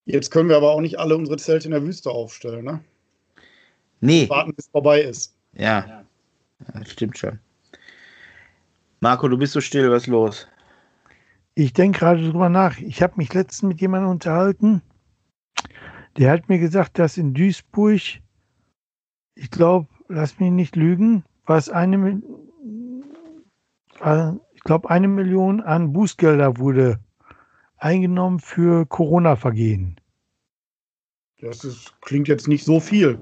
jetzt 0.05 0.29
können 0.29 0.49
wir 0.49 0.57
aber 0.57 0.71
auch 0.71 0.81
nicht 0.81 0.99
alle 0.99 1.15
unsere 1.15 1.37
Zelte 1.37 1.65
in 1.65 1.71
der 1.71 1.83
Wüste 1.83 2.11
aufstellen, 2.11 2.65
ne? 2.65 2.81
Nee. 4.01 4.29
Warten, 4.29 4.53
bis 4.55 4.65
es 4.65 4.71
vorbei 4.71 5.01
ist. 5.01 5.33
Ja. 5.53 5.85
ja. 5.87 6.03
Das 6.73 6.91
stimmt 6.91 7.17
schon. 7.17 7.39
Marco, 8.99 9.27
du 9.27 9.37
bist 9.37 9.53
so 9.53 9.61
still, 9.61 9.91
was 9.91 10.03
ist 10.03 10.07
los? 10.07 10.47
Ich 11.53 11.73
denke 11.73 11.99
gerade 11.99 12.29
drüber 12.29 12.49
nach. 12.49 12.77
Ich 12.79 13.01
habe 13.01 13.13
mich 13.17 13.33
letztens 13.33 13.63
mit 13.69 13.81
jemandem 13.81 14.11
unterhalten, 14.11 14.81
der 16.17 16.31
hat 16.31 16.49
mir 16.49 16.59
gesagt, 16.59 16.97
dass 16.97 17.17
in 17.17 17.33
Duisburg, 17.33 18.01
ich 19.35 19.51
glaube, 19.51 19.87
lass 20.07 20.39
mich 20.39 20.51
nicht 20.51 20.75
lügen, 20.75 21.23
war 21.45 21.57
es 21.57 21.69
eine, 21.69 22.21
ich 24.53 24.61
glaube, 24.61 24.89
eine 24.89 25.07
Million 25.07 25.61
an 25.61 25.93
Bußgelder 25.93 26.57
wurde 26.57 26.99
eingenommen 27.77 28.39
für 28.39 28.85
Corona-Vergehen. 28.85 29.99
Das 31.41 31.63
ist, 31.63 31.93
klingt 32.01 32.27
jetzt 32.27 32.47
nicht 32.47 32.63
so 32.63 32.79
viel. 32.79 33.19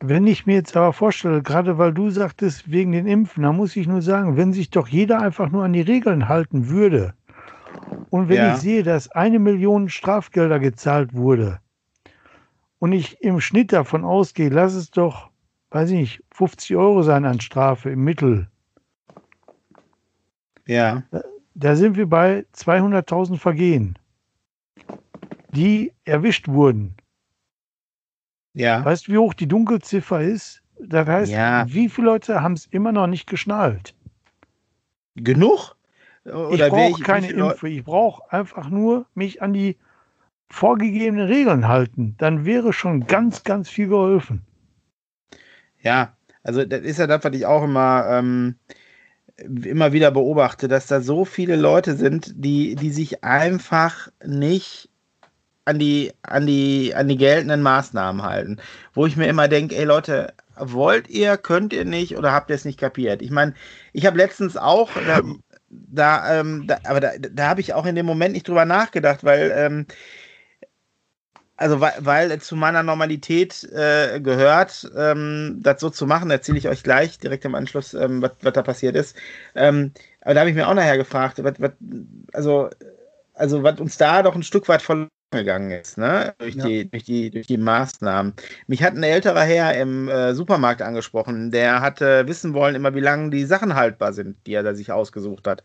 Wenn 0.00 0.26
ich 0.26 0.46
mir 0.46 0.54
jetzt 0.54 0.76
aber 0.76 0.92
vorstelle, 0.92 1.42
gerade 1.42 1.78
weil 1.78 1.92
du 1.92 2.10
sagtest, 2.10 2.70
wegen 2.70 2.92
den 2.92 3.06
Impfen, 3.06 3.44
da 3.44 3.52
muss 3.52 3.76
ich 3.76 3.86
nur 3.86 4.02
sagen, 4.02 4.36
wenn 4.36 4.52
sich 4.52 4.70
doch 4.70 4.88
jeder 4.88 5.20
einfach 5.20 5.50
nur 5.50 5.64
an 5.64 5.72
die 5.72 5.80
Regeln 5.80 6.28
halten 6.28 6.68
würde 6.68 7.14
und 8.10 8.28
wenn 8.28 8.36
ja. 8.36 8.54
ich 8.54 8.60
sehe, 8.60 8.82
dass 8.82 9.10
eine 9.10 9.38
Million 9.38 9.88
Strafgelder 9.88 10.58
gezahlt 10.58 11.14
wurde 11.14 11.60
und 12.78 12.92
ich 12.92 13.20
im 13.22 13.40
Schnitt 13.40 13.72
davon 13.72 14.04
ausgehe, 14.04 14.48
lass 14.48 14.74
es 14.74 14.90
doch, 14.90 15.30
weiß 15.70 15.90
ich 15.90 15.98
nicht, 15.98 16.24
50 16.32 16.76
Euro 16.76 17.02
sein 17.02 17.24
an 17.24 17.40
Strafe 17.40 17.90
im 17.90 18.02
Mittel. 18.02 18.48
Ja. 20.66 21.04
Da, 21.10 21.22
da 21.54 21.76
sind 21.76 21.96
wir 21.96 22.08
bei 22.08 22.44
200.000 22.54 23.38
Vergehen, 23.38 23.98
die 25.52 25.92
erwischt 26.04 26.48
wurden. 26.48 26.96
Ja. 28.54 28.84
Weißt 28.84 29.08
du, 29.08 29.12
wie 29.12 29.18
hoch 29.18 29.34
die 29.34 29.48
Dunkelziffer 29.48 30.20
ist? 30.20 30.62
Das 30.78 31.06
heißt, 31.06 31.32
ja. 31.32 31.64
wie 31.68 31.88
viele 31.88 32.06
Leute 32.08 32.42
haben 32.42 32.54
es 32.54 32.66
immer 32.66 32.92
noch 32.92 33.06
nicht 33.06 33.26
geschnallt? 33.26 33.94
Genug? 35.14 35.76
Oder 36.24 36.66
ich 36.66 36.72
brauche 36.72 37.02
keine 37.02 37.30
Impfe. 37.30 37.68
Ich 37.68 37.84
brauche 37.84 38.30
einfach 38.32 38.68
nur 38.68 39.06
mich 39.14 39.42
an 39.42 39.52
die 39.52 39.76
vorgegebenen 40.48 41.26
Regeln 41.26 41.68
halten. 41.68 42.14
Dann 42.18 42.44
wäre 42.44 42.72
schon 42.72 43.06
ganz, 43.06 43.42
ganz 43.42 43.68
viel 43.68 43.88
geholfen. 43.88 44.42
Ja, 45.80 46.16
also 46.42 46.64
das 46.64 46.82
ist 46.82 46.98
ja 46.98 47.06
das, 47.06 47.24
was 47.24 47.34
ich 47.34 47.46
auch 47.46 47.64
immer, 47.64 48.06
ähm, 48.08 48.56
immer 49.36 49.92
wieder 49.92 50.10
beobachte, 50.10 50.68
dass 50.68 50.86
da 50.86 51.00
so 51.00 51.24
viele 51.24 51.56
Leute 51.56 51.96
sind, 51.96 52.32
die, 52.36 52.76
die 52.76 52.90
sich 52.90 53.24
einfach 53.24 54.08
nicht 54.24 54.91
an 55.64 55.78
die, 55.78 56.12
an 56.22 56.46
die, 56.46 56.94
an 56.94 57.08
die 57.08 57.16
geltenden 57.16 57.62
Maßnahmen 57.62 58.22
halten. 58.22 58.58
Wo 58.94 59.06
ich 59.06 59.16
mir 59.16 59.26
immer 59.28 59.48
denke, 59.48 59.76
ey 59.76 59.84
Leute, 59.84 60.34
wollt 60.56 61.08
ihr, 61.08 61.36
könnt 61.36 61.72
ihr 61.72 61.84
nicht 61.84 62.16
oder 62.16 62.32
habt 62.32 62.50
ihr 62.50 62.56
es 62.56 62.64
nicht 62.64 62.78
kapiert? 62.78 63.22
Ich 63.22 63.30
meine, 63.30 63.54
ich 63.92 64.06
habe 64.06 64.18
letztens 64.18 64.56
auch, 64.56 64.90
da, 65.06 65.20
da, 65.70 66.40
ähm, 66.40 66.66
da 66.66 66.78
aber 66.84 67.00
da, 67.00 67.12
da 67.18 67.48
habe 67.48 67.60
ich 67.60 67.74
auch 67.74 67.86
in 67.86 67.94
dem 67.94 68.06
Moment 68.06 68.34
nicht 68.34 68.48
drüber 68.48 68.64
nachgedacht, 68.64 69.24
weil, 69.24 69.52
ähm, 69.54 69.86
also 71.56 71.80
weil, 71.80 71.92
weil 72.00 72.40
zu 72.40 72.56
meiner 72.56 72.82
Normalität 72.82 73.64
äh, 73.72 74.20
gehört, 74.20 74.90
ähm, 74.96 75.60
das 75.62 75.80
so 75.80 75.90
zu 75.90 76.06
machen, 76.06 76.30
erzähle 76.30 76.58
ich 76.58 76.68
euch 76.68 76.82
gleich 76.82 77.18
direkt 77.18 77.44
im 77.44 77.54
Anschluss, 77.54 77.94
ähm, 77.94 78.20
was, 78.20 78.32
was 78.42 78.52
da 78.52 78.62
passiert 78.62 78.96
ist. 78.96 79.16
Ähm, 79.54 79.92
aber 80.22 80.34
da 80.34 80.40
habe 80.40 80.50
ich 80.50 80.56
mir 80.56 80.68
auch 80.68 80.74
nachher 80.74 80.98
gefragt, 80.98 81.42
was, 81.42 81.54
was, 81.60 81.72
also, 82.32 82.70
also 83.34 83.62
was 83.62 83.80
uns 83.80 83.96
da 83.96 84.22
doch 84.22 84.34
ein 84.34 84.42
Stück 84.42 84.68
weit 84.68 84.82
verloren 84.82 85.08
gegangen 85.32 85.70
ist, 85.70 85.98
ne? 85.98 86.34
Durch, 86.38 86.54
ja. 86.54 86.64
die, 86.64 86.90
durch, 86.90 87.04
die, 87.04 87.30
durch 87.30 87.46
die 87.46 87.56
Maßnahmen. 87.56 88.34
Mich 88.66 88.82
hat 88.82 88.94
ein 88.94 89.02
älterer 89.02 89.42
Herr 89.42 89.74
im 89.80 90.08
äh, 90.08 90.34
Supermarkt 90.34 90.82
angesprochen, 90.82 91.50
der 91.50 91.80
hatte 91.80 92.26
wissen 92.28 92.54
wollen, 92.54 92.74
immer 92.74 92.94
wie 92.94 93.00
lange 93.00 93.30
die 93.30 93.44
Sachen 93.44 93.74
haltbar 93.74 94.12
sind, 94.12 94.36
die 94.46 94.54
er 94.54 94.62
da 94.62 94.74
sich 94.74 94.92
ausgesucht 94.92 95.46
hat. 95.46 95.62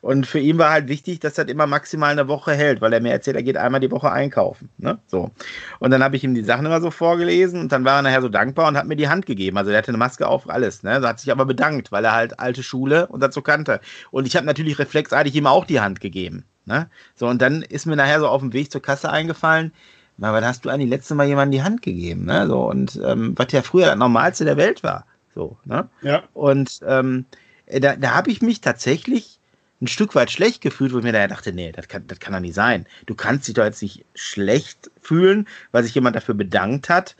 Und 0.00 0.26
für 0.26 0.38
ihn 0.38 0.58
war 0.58 0.70
halt 0.70 0.88
wichtig, 0.88 1.20
dass 1.20 1.34
das 1.34 1.46
immer 1.46 1.66
maximal 1.66 2.12
eine 2.12 2.28
Woche 2.28 2.52
hält, 2.52 2.80
weil 2.80 2.92
er 2.92 3.00
mir 3.00 3.12
erzählt, 3.12 3.36
er 3.36 3.42
geht 3.42 3.56
einmal 3.56 3.80
die 3.80 3.90
Woche 3.90 4.10
einkaufen. 4.10 4.68
Ne? 4.78 4.98
So. 5.06 5.30
Und 5.78 5.90
dann 5.90 6.02
habe 6.02 6.16
ich 6.16 6.24
ihm 6.24 6.34
die 6.34 6.44
Sachen 6.44 6.66
immer 6.66 6.80
so 6.80 6.90
vorgelesen 6.90 7.60
und 7.60 7.72
dann 7.72 7.84
war 7.84 7.96
er 7.96 8.02
nachher 8.02 8.22
so 8.22 8.28
dankbar 8.28 8.68
und 8.68 8.76
hat 8.76 8.86
mir 8.86 8.96
die 8.96 9.08
Hand 9.08 9.26
gegeben. 9.26 9.56
Also 9.58 9.70
er 9.70 9.78
hatte 9.78 9.88
eine 9.88 9.98
Maske 9.98 10.26
auf, 10.26 10.48
alles. 10.48 10.82
Ne? 10.82 11.00
So 11.00 11.08
hat 11.08 11.20
sich 11.20 11.32
aber 11.32 11.46
bedankt, 11.46 11.92
weil 11.92 12.04
er 12.04 12.14
halt 12.14 12.38
alte 12.38 12.62
Schule 12.62 13.06
und 13.06 13.22
dazu 13.22 13.42
kannte. 13.42 13.80
Und 14.10 14.26
ich 14.26 14.36
habe 14.36 14.46
natürlich 14.46 14.78
reflexartig 14.78 15.34
ihm 15.34 15.46
auch 15.46 15.64
die 15.64 15.80
Hand 15.80 16.00
gegeben. 16.00 16.44
Ne? 16.66 16.90
So, 17.14 17.26
und 17.28 17.40
dann 17.40 17.62
ist 17.62 17.86
mir 17.86 17.96
nachher 17.96 18.20
so 18.20 18.28
auf 18.28 18.40
dem 18.40 18.52
Weg 18.52 18.70
zur 18.70 18.82
Kasse 18.82 19.10
eingefallen, 19.10 19.72
na, 20.18 20.32
wann 20.32 20.44
hast 20.44 20.64
du 20.64 20.70
eigentlich 20.70 20.90
letzte 20.90 21.14
Mal 21.14 21.26
jemandem 21.26 21.52
die 21.52 21.62
Hand 21.62 21.82
gegeben? 21.82 22.24
Ne? 22.24 22.46
So, 22.46 22.68
und 22.68 23.00
ähm, 23.04 23.34
was 23.36 23.52
ja 23.52 23.62
früher 23.62 23.86
das 23.86 23.96
Normalste 23.96 24.44
der 24.44 24.56
Welt 24.56 24.82
war. 24.82 25.06
So, 25.34 25.58
ne? 25.64 25.88
Ja. 26.02 26.24
Und 26.32 26.80
ähm, 26.86 27.26
äh, 27.66 27.80
da, 27.80 27.96
da 27.96 28.14
habe 28.14 28.30
ich 28.30 28.40
mich 28.40 28.60
tatsächlich 28.60 29.38
ein 29.80 29.86
Stück 29.86 30.14
weit 30.14 30.30
schlecht 30.30 30.62
gefühlt, 30.62 30.94
wo 30.94 30.98
ich 30.98 31.04
mir 31.04 31.12
da 31.12 31.28
dachte, 31.28 31.52
nee, 31.52 31.70
das 31.70 31.88
kann, 31.88 32.06
das 32.06 32.18
kann 32.18 32.32
doch 32.32 32.40
nicht 32.40 32.54
sein. 32.54 32.86
Du 33.04 33.14
kannst 33.14 33.46
dich 33.46 33.54
doch 33.54 33.64
jetzt 33.64 33.82
nicht 33.82 34.06
schlecht 34.14 34.90
fühlen, 35.02 35.46
weil 35.72 35.84
sich 35.84 35.94
jemand 35.94 36.16
dafür 36.16 36.34
bedankt 36.34 36.88
hat, 36.88 37.14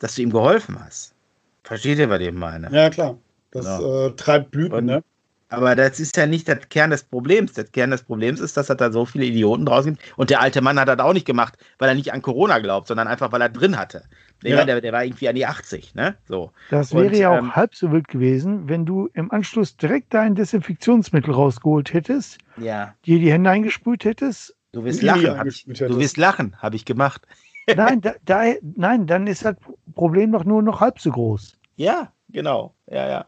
dass 0.00 0.16
du 0.16 0.22
ihm 0.22 0.32
geholfen 0.32 0.78
hast. 0.84 1.14
Versteht 1.62 1.98
ihr, 1.98 2.10
was 2.10 2.20
ich 2.20 2.32
meine? 2.32 2.68
Ja, 2.72 2.90
klar. 2.90 3.16
Das 3.52 3.64
ja. 3.64 4.06
Äh, 4.06 4.10
treibt 4.16 4.50
Blüten, 4.50 4.74
und, 4.74 4.84
ne? 4.86 5.04
Aber 5.50 5.74
das 5.74 5.98
ist 5.98 6.16
ja 6.16 6.26
nicht 6.26 6.46
der 6.46 6.56
Kern 6.56 6.90
des 6.90 7.02
Problems. 7.02 7.54
Der 7.54 7.64
Kern 7.64 7.90
des 7.90 8.04
Problems 8.04 8.38
ist, 8.38 8.56
dass 8.56 8.70
es 8.70 8.76
da 8.76 8.92
so 8.92 9.04
viele 9.04 9.24
Idioten 9.24 9.66
draußen 9.66 9.94
gibt. 9.94 10.14
Und 10.16 10.30
der 10.30 10.40
alte 10.40 10.60
Mann 10.60 10.78
hat 10.78 10.88
das 10.88 11.00
auch 11.00 11.12
nicht 11.12 11.26
gemacht, 11.26 11.58
weil 11.78 11.88
er 11.88 11.96
nicht 11.96 12.12
an 12.12 12.22
Corona 12.22 12.60
glaubt, 12.60 12.86
sondern 12.86 13.08
einfach, 13.08 13.32
weil 13.32 13.42
er 13.42 13.48
drin 13.48 13.76
hatte. 13.76 14.04
Der, 14.44 14.58
ja. 14.58 14.64
der, 14.64 14.80
der 14.80 14.92
war 14.92 15.04
irgendwie 15.04 15.28
an 15.28 15.34
die 15.34 15.44
80, 15.44 15.94
ne? 15.96 16.14
So. 16.26 16.52
Das 16.70 16.94
wäre 16.94 17.06
Und, 17.06 17.16
ja 17.16 17.30
auch 17.30 17.38
ähm, 17.38 17.56
halb 17.56 17.74
so 17.74 17.90
wild 17.90 18.06
gewesen, 18.06 18.68
wenn 18.68 18.86
du 18.86 19.10
im 19.12 19.30
Anschluss 19.32 19.76
direkt 19.76 20.14
dein 20.14 20.36
Desinfektionsmittel 20.36 21.34
rausgeholt 21.34 21.92
hättest, 21.92 22.38
ja. 22.56 22.94
dir 23.04 23.18
die 23.18 23.32
Hände 23.32 23.50
eingesprüht 23.50 24.04
hättest. 24.04 24.54
Du 24.72 24.84
wirst 24.84 25.02
lachen, 25.02 25.36
hab 25.36 25.46
ich, 25.46 25.64
du 25.64 25.98
wirst 25.98 26.16
lachen, 26.16 26.54
habe 26.58 26.76
ich 26.76 26.84
gemacht. 26.84 27.26
Nein, 27.76 28.00
da, 28.00 28.14
da, 28.24 28.42
nein, 28.76 29.06
dann 29.06 29.26
ist 29.26 29.44
das 29.44 29.54
Problem 29.94 30.32
doch 30.32 30.44
nur 30.44 30.62
noch 30.62 30.80
halb 30.80 30.98
so 30.98 31.10
groß. 31.10 31.56
Ja, 31.76 32.12
genau. 32.30 32.74
Ja, 32.88 33.08
ja. 33.08 33.26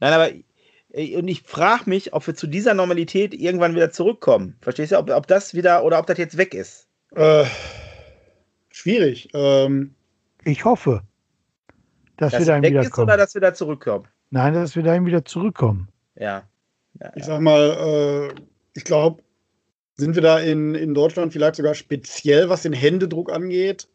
Nein, 0.00 0.12
aber 0.12 0.30
und 0.90 1.28
ich 1.28 1.42
frage 1.42 1.88
mich, 1.88 2.14
ob 2.14 2.26
wir 2.26 2.34
zu 2.34 2.46
dieser 2.46 2.74
Normalität 2.74 3.34
irgendwann 3.34 3.74
wieder 3.74 3.90
zurückkommen. 3.90 4.56
Verstehst 4.60 4.92
du? 4.92 4.98
Ob, 4.98 5.10
ob 5.10 5.26
das 5.26 5.54
wieder 5.54 5.84
oder 5.84 5.98
ob 5.98 6.06
das 6.06 6.18
jetzt 6.18 6.38
weg 6.38 6.54
ist? 6.54 6.88
Äh, 7.14 7.44
schwierig. 8.70 9.28
Ähm, 9.34 9.94
ich 10.44 10.64
hoffe, 10.64 11.02
dass, 12.16 12.32
dass 12.32 12.40
wir 12.40 12.46
dahin 12.46 12.62
weg 12.62 12.70
wieder 12.70 12.82
ist 12.82 12.90
kommen. 12.90 13.08
oder 13.08 13.18
dass 13.18 13.34
wir 13.34 13.40
da 13.40 13.52
zurückkommen? 13.52 14.08
Nein, 14.30 14.54
dass 14.54 14.76
wir 14.76 14.82
dahin 14.82 15.04
wieder 15.04 15.24
zurückkommen. 15.24 15.88
Ja. 16.16 16.42
ja 17.00 17.12
ich 17.14 17.24
sag 17.24 17.40
mal, 17.40 18.30
äh, 18.34 18.40
ich 18.74 18.84
glaube, 18.84 19.22
sind 19.94 20.14
wir 20.14 20.22
da 20.22 20.38
in, 20.38 20.74
in 20.74 20.94
Deutschland 20.94 21.32
vielleicht 21.32 21.56
sogar 21.56 21.74
speziell, 21.74 22.48
was 22.48 22.62
den 22.62 22.72
Händedruck 22.72 23.30
angeht? 23.30 23.88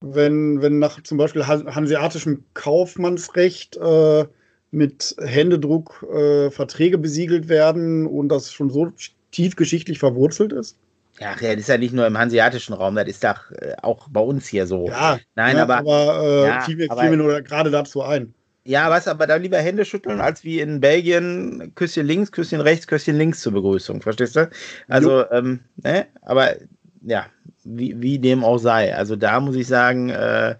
Wenn, 0.00 0.62
wenn 0.62 0.78
nach 0.78 1.02
zum 1.02 1.18
Beispiel 1.18 1.46
hanseatischem 1.46 2.44
Kaufmannsrecht 2.54 3.76
äh, 3.76 4.26
mit 4.72 5.14
Händedruck 5.20 6.04
äh, 6.12 6.50
Verträge 6.50 6.98
besiegelt 6.98 7.48
werden 7.48 8.06
und 8.06 8.28
das 8.28 8.52
schon 8.52 8.70
so 8.70 8.92
tief 9.30 9.54
geschichtlich 9.54 9.98
verwurzelt 9.98 10.52
ist? 10.52 10.76
Ja, 11.20 11.34
das 11.38 11.56
ist 11.56 11.68
ja 11.68 11.78
nicht 11.78 11.94
nur 11.94 12.06
im 12.06 12.18
hanseatischen 12.18 12.74
Raum, 12.74 12.96
das 12.96 13.06
ist 13.06 13.22
doch 13.22 13.50
äh, 13.52 13.74
auch 13.82 14.08
bei 14.08 14.20
uns 14.20 14.48
hier 14.48 14.66
so. 14.66 14.88
Ja, 14.88 15.18
Nein, 15.34 15.56
ja, 15.56 15.62
aber, 15.62 15.76
aber 15.76 16.22
äh, 16.22 16.46
ja, 16.46 16.60
fiel, 16.62 16.76
mir, 16.76 16.90
aber, 16.90 17.02
fiel 17.02 17.10
mir 17.10 17.16
nur 17.18 17.40
gerade 17.42 17.70
dazu 17.70 18.02
ein. 18.02 18.34
Ja, 18.64 18.90
was, 18.90 19.08
aber 19.08 19.26
da 19.26 19.36
lieber 19.36 19.58
Hände 19.58 19.84
schütteln, 19.84 20.20
als 20.20 20.44
wie 20.44 20.60
in 20.60 20.80
Belgien 20.80 21.72
Küsschen 21.74 22.06
links, 22.06 22.32
Küsschen 22.32 22.60
rechts, 22.60 22.86
Küsschen 22.86 23.18
links 23.18 23.40
zur 23.40 23.52
Begrüßung, 23.52 24.00
verstehst 24.00 24.36
du? 24.36 24.48
Also, 24.88 25.28
ähm, 25.30 25.60
ne, 25.82 26.06
aber 26.22 26.54
ja, 27.02 27.26
wie, 27.64 28.00
wie 28.00 28.18
dem 28.18 28.44
auch 28.44 28.58
sei. 28.58 28.94
Also 28.94 29.16
da 29.16 29.40
muss 29.40 29.56
ich 29.56 29.66
sagen, 29.66 30.10
äh, 30.10 30.54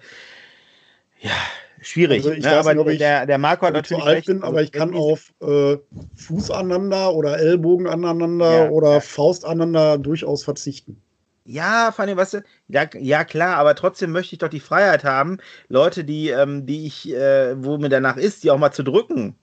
ja, 1.20 1.36
schwierig. 1.82 2.18
Also 2.18 2.32
ich 2.32 2.44
ne? 2.44 2.50
weiß 2.50 2.58
aber 2.58 2.74
nicht, 2.74 2.80
ob 2.80 2.88
ich, 2.88 2.98
der, 2.98 3.26
der 3.26 3.38
Marco 3.38 3.66
hat 3.66 3.74
natürlich 3.74 4.02
zu 4.02 4.08
alt 4.08 4.26
bin, 4.26 4.42
aber 4.42 4.62
ich 4.62 4.72
kann 4.72 4.94
auf 4.94 5.32
äh, 5.40 5.76
Fuß 6.16 6.50
aneinander 6.50 7.14
oder 7.14 7.38
Ellbogen 7.38 7.86
aneinander 7.86 8.64
ja, 8.64 8.70
oder 8.70 8.92
ja. 8.94 9.00
Faust 9.00 9.44
aneinander 9.44 9.98
durchaus 9.98 10.44
verzichten. 10.44 11.00
Ja, 11.44 11.90
Fanny, 11.90 12.16
weißt 12.16 12.34
du, 12.34 12.44
ja, 12.68 12.86
ja, 12.98 13.24
klar, 13.24 13.56
aber 13.56 13.74
trotzdem 13.74 14.12
möchte 14.12 14.34
ich 14.34 14.38
doch 14.38 14.48
die 14.48 14.60
Freiheit 14.60 15.02
haben, 15.02 15.38
Leute, 15.68 16.04
die, 16.04 16.28
ähm, 16.28 16.66
die 16.66 16.86
ich, 16.86 17.12
äh, 17.12 17.62
wo 17.62 17.78
mir 17.78 17.88
danach 17.88 18.16
ist, 18.16 18.44
die 18.44 18.50
auch 18.50 18.58
mal 18.58 18.70
zu 18.70 18.84
drücken. 18.84 19.34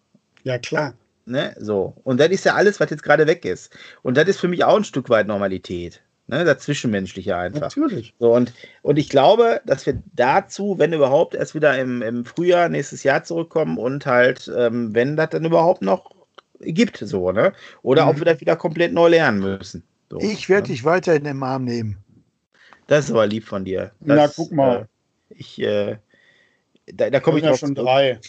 Ja, 0.44 0.58
klar. 0.58 0.94
Ne? 1.26 1.54
So. 1.60 1.96
Und 2.04 2.20
das 2.20 2.30
ist 2.30 2.46
ja 2.46 2.56
alles, 2.56 2.80
was 2.80 2.90
jetzt 2.90 3.04
gerade 3.04 3.28
weg 3.28 3.46
ist. 3.46 3.76
Und 4.02 4.18
das 4.18 4.28
ist 4.28 4.40
für 4.40 4.48
mich 4.48 4.64
auch 4.64 4.78
ein 4.78 4.84
Stück 4.86 5.10
weit 5.10 5.28
Normalität. 5.28 6.02
Ne? 6.30 6.46
Das 6.46 6.60
Zwischenmenschliche 6.60 7.36
einfach. 7.36 7.62
Natürlich. 7.76 8.14
So, 8.20 8.34
und, 8.34 8.54
und 8.84 8.98
ich 8.98 9.10
glaube, 9.10 9.62
dass 9.66 9.86
wir 9.86 10.02
dazu, 10.14 10.76
wenn 10.78 10.94
überhaupt, 10.94 11.34
erst 11.34 11.56
wieder 11.56 11.78
im, 11.80 12.02
im 12.02 12.24
Frühjahr 12.24 12.70
nächstes 12.70 13.04
Jahr 13.04 13.24
zurückkommen 13.24 13.78
und 13.78 14.06
halt, 14.06 14.50
ähm, 14.56 14.94
wenn 14.94 15.16
das 15.18 15.30
dann 15.32 15.44
überhaupt 15.46 15.82
noch 15.82 16.12
gibt, 16.62 16.98
so, 16.98 17.32
ne? 17.32 17.54
Oder 17.82 18.04
Mhm. 18.06 18.10
auch 18.10 18.20
wieder 18.20 18.40
wieder 18.40 18.56
komplett 18.56 18.94
neu 18.94 19.08
lernen 19.10 19.40
müssen. 19.40 19.84
So, 20.12 20.20
Ich 20.20 20.50
werde 20.50 20.68
ne? 20.68 20.74
dich 20.74 20.84
weiter 20.84 21.16
in 21.16 21.24
den 21.24 21.42
Arm 21.42 21.64
nehmen. 21.66 21.98
Das 22.88 23.06
ist 23.06 23.12
aber 23.12 23.26
lieb 23.28 23.46
von 23.46 23.66
dir. 23.66 23.92
Das, 24.02 24.18
Na, 24.18 24.28
guck 24.28 24.52
mal. 24.52 24.88
Äh, 25.30 25.36
ich, 25.36 25.60
äh, 25.62 25.98
da, 26.94 27.10
da 27.10 27.20
komme 27.20 27.38
ich 27.38 27.44
ja 27.44 27.50
drauf 27.52 27.60
schon 27.60 27.76
zurück. 27.76 27.88
drei. 27.88 28.20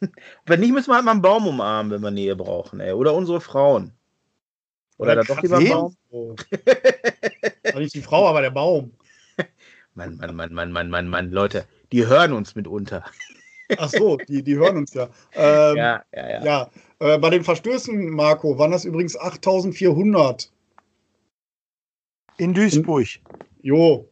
Wenn 0.46 0.60
nicht, 0.60 0.72
müssen 0.72 0.88
wir 0.90 0.94
halt 0.96 1.04
mal 1.04 1.10
einen 1.12 1.22
Baum 1.22 1.46
umarmen, 1.46 1.92
wenn 1.92 2.00
wir 2.02 2.10
Nähe 2.10 2.36
brauchen, 2.36 2.80
ey. 2.80 2.92
Oder 2.92 3.14
unsere 3.14 3.40
Frauen. 3.40 3.92
Oder 4.96 5.12
Oder 5.12 5.16
dann 5.16 5.26
doch 5.26 5.42
lieber 5.42 5.60
wen? 5.60 5.68
Baum. 5.68 5.96
War 7.72 7.80
nicht 7.80 7.94
die 7.94 8.02
Frau, 8.02 8.28
aber 8.28 8.42
der 8.42 8.50
Baum. 8.50 8.92
Mann, 9.94 10.16
Mann, 10.16 10.34
Mann, 10.34 10.52
Mann, 10.52 10.72
Mann, 10.72 10.90
Mann, 10.90 11.08
Mann, 11.08 11.30
Leute, 11.30 11.66
die 11.92 12.06
hören 12.06 12.32
uns 12.32 12.54
mitunter. 12.54 13.04
Ach 13.78 13.88
so, 13.88 14.16
die, 14.16 14.42
die 14.42 14.56
hören 14.56 14.76
uns 14.78 14.92
ja. 14.94 15.08
Ähm, 15.32 15.76
ja, 15.76 16.04
ja, 16.12 16.28
ja, 16.30 16.44
ja. 16.44 16.70
äh, 16.98 17.18
bei 17.18 17.30
den 17.30 17.44
Verstößen, 17.44 18.10
Marco, 18.10 18.58
waren 18.58 18.72
das 18.72 18.84
übrigens 18.84 19.16
8400. 19.16 20.50
In 22.36 22.52
Duisburg. 22.52 23.06
Jo, 23.62 24.08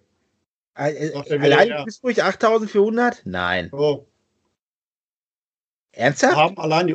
Äh, 0.75 1.11
der 1.29 1.41
Allein 1.41 1.69
in 1.69 1.85
Duisburg 1.85 2.19
8400? 2.19 3.23
Nein. 3.25 3.69
so. 3.71 4.07
Ernsthaft? 5.93 6.37
haben 6.37 6.59
allein 6.59 6.87
die 6.87 6.95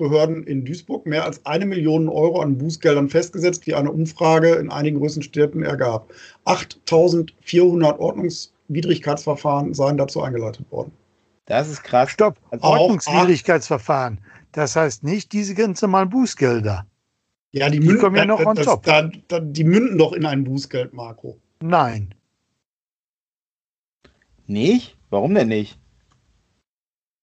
Ordnungsbehörden 0.00 0.44
in 0.44 0.64
Duisburg 0.64 1.06
mehr 1.06 1.24
als 1.24 1.44
eine 1.44 1.66
Million 1.66 2.08
Euro 2.08 2.40
an 2.40 2.58
Bußgeldern 2.58 3.08
festgesetzt, 3.08 3.66
wie 3.66 3.74
eine 3.74 3.90
Umfrage 3.92 4.54
in 4.54 4.70
einigen 4.70 4.98
größeren 4.98 5.22
Städten 5.22 5.62
ergab. 5.62 6.10
8400 6.44 7.98
Ordnungswidrigkeitsverfahren 7.98 9.74
seien 9.74 9.98
dazu 9.98 10.22
eingeleitet 10.22 10.70
worden. 10.70 10.92
Das 11.46 11.68
ist 11.68 11.82
krass. 11.82 12.10
Stopp. 12.10 12.38
Also 12.50 12.64
Ordnungswidrigkeitsverfahren. 12.64 14.18
Das 14.52 14.74
heißt 14.74 15.04
nicht 15.04 15.32
diese 15.32 15.54
ganz 15.54 15.82
normalen 15.82 16.08
Bußgelder. 16.08 16.86
Ja, 17.52 17.68
die, 17.68 17.80
Die 17.80 17.86
münden, 17.86 18.00
kommen 18.00 18.16
ja 18.16 18.24
noch 18.24 18.44
on 18.44 18.54
das, 18.54 18.66
top. 18.66 18.84
Da, 18.84 19.10
da, 19.28 19.40
die 19.40 19.64
münden 19.64 19.98
doch 19.98 20.12
in 20.12 20.24
ein 20.24 20.44
Bußgeld, 20.44 20.92
Marco. 20.92 21.36
Nein. 21.60 22.14
Nicht? 24.46 24.96
Warum 25.10 25.34
denn 25.34 25.48
nicht? 25.48 25.79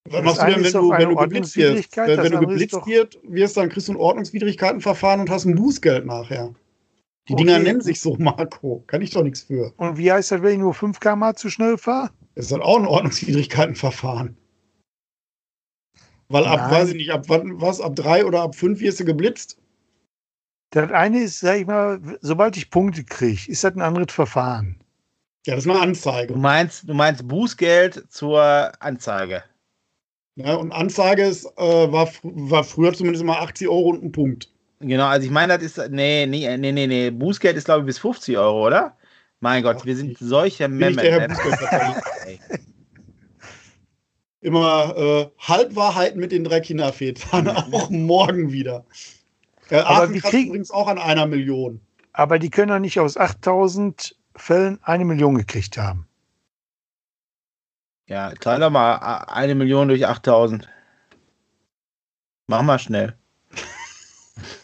Was 0.09 0.23
machst 0.23 0.41
du 0.41 0.45
denn, 0.45 0.63
wenn 0.63 0.71
du, 0.73 0.89
wenn 0.91 1.09
du 1.09 1.15
geblitzt 1.15 1.55
wirst? 1.55 1.97
Wenn, 1.97 2.17
wenn 2.17 2.31
du 2.31 2.39
geblitzt 2.39 2.85
wird, 2.85 3.19
wirst, 3.23 3.57
dann 3.57 3.69
kriegst 3.69 3.87
du 3.87 3.93
ein 3.93 3.97
Ordnungswidrigkeitenverfahren 3.97 5.21
und 5.21 5.29
hast 5.29 5.45
ein 5.45 5.55
Bußgeld 5.55 6.05
nachher. 6.05 6.53
Die 7.27 7.33
Okay. 7.33 7.43
Dinger 7.43 7.59
nennen 7.59 7.81
sich 7.81 7.99
so, 7.99 8.15
Marco. 8.17 8.83
Kann 8.87 9.01
ich 9.01 9.11
doch 9.11 9.23
nichts 9.23 9.41
für. 9.41 9.73
Und 9.77 9.97
wie 9.97 10.11
heißt 10.11 10.31
das, 10.31 10.41
wenn 10.41 10.53
ich 10.53 10.59
nur 10.59 10.73
5 10.73 10.99
km 10.99 11.23
zu 11.35 11.49
schnell 11.49 11.77
fahre? 11.77 12.09
Das 12.35 12.45
ist 12.45 12.51
dann 12.51 12.61
auch 12.61 12.77
ein 12.79 12.85
Ordnungswidrigkeitenverfahren. 12.85 14.37
Weil 16.29 16.45
ab, 16.45 16.59
Nein. 16.59 16.71
weiß 16.71 16.89
ich 16.89 16.95
nicht, 16.95 17.11
ab 17.11 17.25
wann, 17.27 17.59
was, 17.61 17.79
ab 17.81 17.95
drei 17.95 18.25
oder 18.25 18.41
ab 18.41 18.55
fünf 18.55 18.79
wirst 18.79 18.99
du 18.99 19.05
geblitzt? 19.05 19.57
Das 20.71 20.91
eine 20.91 21.21
ist, 21.21 21.39
sag 21.39 21.59
ich 21.61 21.65
mal, 21.67 21.99
sobald 22.21 22.57
ich 22.57 22.69
Punkte 22.69 23.03
kriege, 23.03 23.49
ist 23.49 23.63
das 23.63 23.73
ein 23.75 23.81
anderes 23.81 24.11
Verfahren. 24.13 24.77
Ja, 25.45 25.55
das 25.55 25.65
ist 25.65 25.69
eine 25.71 25.79
Du 25.79 25.85
Anzeige. 25.85 26.35
meinst, 26.35 26.89
du 26.89 26.93
meinst 26.93 27.25
Bußgeld 27.27 28.05
zur 28.11 28.71
Anzeige. 28.81 29.43
Ne? 30.37 30.57
Und 30.57 30.71
Anzeige 30.71 31.23
ist, 31.23 31.45
äh, 31.57 31.91
war, 31.91 32.07
war 32.21 32.63
früher 32.63 32.93
zumindest 32.93 33.23
immer 33.23 33.41
80 33.41 33.67
Euro 33.67 33.89
und 33.89 34.03
ein 34.03 34.11
Punkt. 34.11 34.49
Genau, 34.79 35.07
also 35.07 35.25
ich 35.25 35.31
meine, 35.31 35.57
das 35.57 35.63
ist. 35.63 35.89
Nee, 35.89 36.27
nee, 36.27 36.55
nee, 36.57 36.71
nee, 36.71 36.85
nee. 36.85 37.09
Bußgeld 37.09 37.57
ist, 37.57 37.65
glaube 37.65 37.81
ich, 37.81 37.85
bis 37.87 37.97
50 37.97 38.37
Euro, 38.37 38.67
oder? 38.67 38.95
Mein 39.39 39.63
Gott, 39.63 39.83
wir 39.85 39.95
sind 39.95 40.11
80. 40.13 40.27
solche 40.27 40.63
Herr 40.63 40.69
ne? 40.69 41.35
Immer 44.41 44.95
äh, 44.95 45.27
Halbwahrheiten 45.39 46.19
mit 46.19 46.31
den 46.31 46.43
drei 46.43 46.59
Kindervätern, 46.59 47.47
auch 47.71 47.89
morgen 47.89 48.51
wieder. 48.51 48.85
Äh, 49.69 49.77
Aber 49.79 50.07
kratzt 50.07 50.25
kriegen- 50.25 50.49
übrigens 50.49 50.69
auch 50.71 50.87
an 50.87 50.99
einer 50.99 51.25
Million. 51.25 51.81
Aber 52.13 52.37
die 52.39 52.49
können 52.51 52.69
doch 52.69 52.79
nicht 52.79 52.99
aus 52.99 53.17
8000 53.17 54.15
Fällen 54.35 54.79
eine 54.83 55.05
Million 55.05 55.35
gekriegt 55.35 55.77
haben. 55.77 56.06
Ja, 58.07 58.31
teile 58.31 58.61
doch 58.61 58.69
mal 58.69 58.95
eine 59.27 59.53
Million 59.53 59.89
durch 59.89 60.07
8000. 60.07 60.67
Mach 62.47 62.63
mal 62.63 62.79
schnell. 62.79 63.15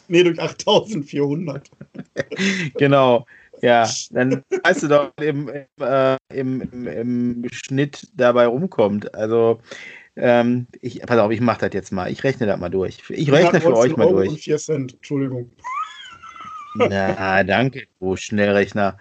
Nee, 0.08 0.24
durch 0.24 0.40
8400. 0.40 1.70
Genau. 2.78 3.26
Ja, 3.62 3.90
dann 4.12 4.44
weißt 4.64 4.84
du 4.84 4.88
doch, 4.90 5.14
im, 5.22 5.48
im, 5.48 5.66
äh, 5.80 6.18
im, 6.30 6.62
im, 6.62 6.88
im 6.88 7.50
Schnitt 7.52 8.08
dabei 8.14 8.46
rumkommt. 8.46 9.16
Also, 9.16 9.62
ähm, 10.18 10.68
ich, 10.82 11.02
pass 11.02 11.18
auf, 11.18 11.32
ich 11.32 11.40
mach 11.40 11.58
das 11.58 11.72
jetzt 11.74 11.92
mal. 11.92 12.12
Ich 12.12 12.24
rechne 12.24 12.46
das 12.46 12.60
mal 12.60 12.70
durch. 12.70 12.98
Ich 13.10 13.32
rechne 13.32 13.62
für 13.62 13.70
119 13.70 13.74
euch 13.92 13.98
mal 13.98 14.08
Euro 14.08 14.18
Und 14.18 14.26
durch. 14.28 14.44
4 14.44 14.58
Cent, 14.58 14.94
Entschuldigung. 14.96 15.50
Na, 16.76 17.44
danke, 17.44 17.88
du 18.00 18.16
Schnellrechner. 18.16 18.98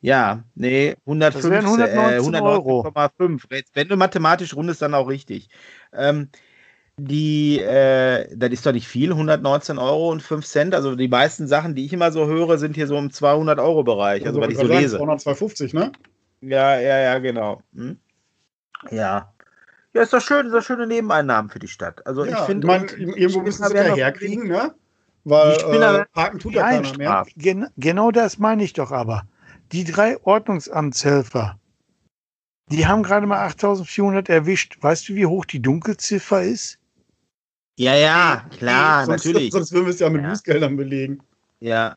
Ja, 0.00 0.44
nee, 0.54 0.96
105, 1.06 1.44
wären 1.44 1.64
119 1.64 2.34
äh, 2.34 2.40
Euro. 2.40 2.80
119,5. 2.86 3.42
Jetzt, 3.50 3.76
Wenn 3.76 3.88
du 3.88 3.96
mathematisch 3.96 4.54
rundest, 4.54 4.82
dann 4.82 4.94
auch 4.94 5.08
richtig. 5.08 5.48
Ähm, 5.92 6.28
die, 6.96 7.58
äh, 7.58 8.28
das 8.36 8.50
ist 8.50 8.66
doch 8.66 8.72
nicht 8.72 8.86
viel, 8.86 9.12
119 9.12 9.78
Euro 9.78 10.10
und 10.10 10.22
5 10.22 10.44
Cent. 10.44 10.74
Also 10.74 10.94
die 10.94 11.08
meisten 11.08 11.46
Sachen, 11.46 11.74
die 11.74 11.84
ich 11.84 11.92
immer 11.92 12.12
so 12.12 12.26
höre, 12.26 12.58
sind 12.58 12.74
hier 12.74 12.86
so 12.86 12.98
im 12.98 13.10
200 13.10 13.58
Euro 13.58 13.82
Bereich, 13.82 14.26
also 14.26 14.40
was 14.40 14.50
ich 14.50 14.58
so 14.58 14.66
lese. 14.66 14.96
250, 14.98 15.74
ne? 15.74 15.92
Ja, 16.40 16.78
ja, 16.78 16.98
ja, 16.98 17.18
genau. 17.18 17.62
Hm? 17.74 17.98
Ja. 18.90 19.32
Ja, 19.94 20.02
ist 20.02 20.12
doch 20.12 20.20
schön, 20.20 20.46
ist 20.46 20.52
doch 20.52 20.62
schöne 20.62 20.86
Nebeneinnahmen 20.86 21.50
für 21.50 21.58
die 21.58 21.68
Stadt. 21.68 22.06
Also 22.06 22.24
Ja, 22.24 22.32
ich 22.32 22.38
finde, 22.40 22.66
irgendwo 22.96 23.42
müssen 23.42 23.64
sie 23.64 23.74
wir 23.74 23.88
ja 23.88 23.94
herkriegen, 23.94 24.48
ne? 24.48 24.74
Weil 25.24 25.54
Die 25.54 25.60
Spinner- 25.60 26.00
äh, 26.00 26.06
Parken 26.12 26.38
tut 26.38 26.54
ja 26.54 26.62
Nein, 26.62 26.82
keiner 26.82 26.96
mehr. 26.98 27.26
Gen 27.36 27.68
genau 27.76 28.10
das 28.10 28.38
meine 28.38 28.64
ich 28.64 28.72
doch 28.72 28.90
aber. 28.90 29.22
Die 29.70 29.84
drei 29.84 30.18
Ordnungsamtshelfer, 30.24 31.58
die 32.70 32.86
haben 32.86 33.02
gerade 33.02 33.26
mal 33.26 33.38
8400 33.46 34.28
erwischt. 34.28 34.78
Weißt 34.80 35.08
du, 35.08 35.14
wie 35.14 35.26
hoch 35.26 35.44
die 35.44 35.60
Dunkelziffer 35.62 36.42
ist? 36.42 36.78
Ja, 37.78 37.94
ja, 37.94 38.44
klar, 38.58 39.06
sonst, 39.06 39.24
natürlich. 39.24 39.52
Sonst 39.52 39.72
würden 39.72 39.86
wir 39.86 39.90
es 39.94 40.00
ja 40.00 40.10
mit 40.10 40.22
Ja. 40.22 40.30
Bußgeldern 40.30 40.76
belegen. 40.76 41.20
Ja, 41.60 41.96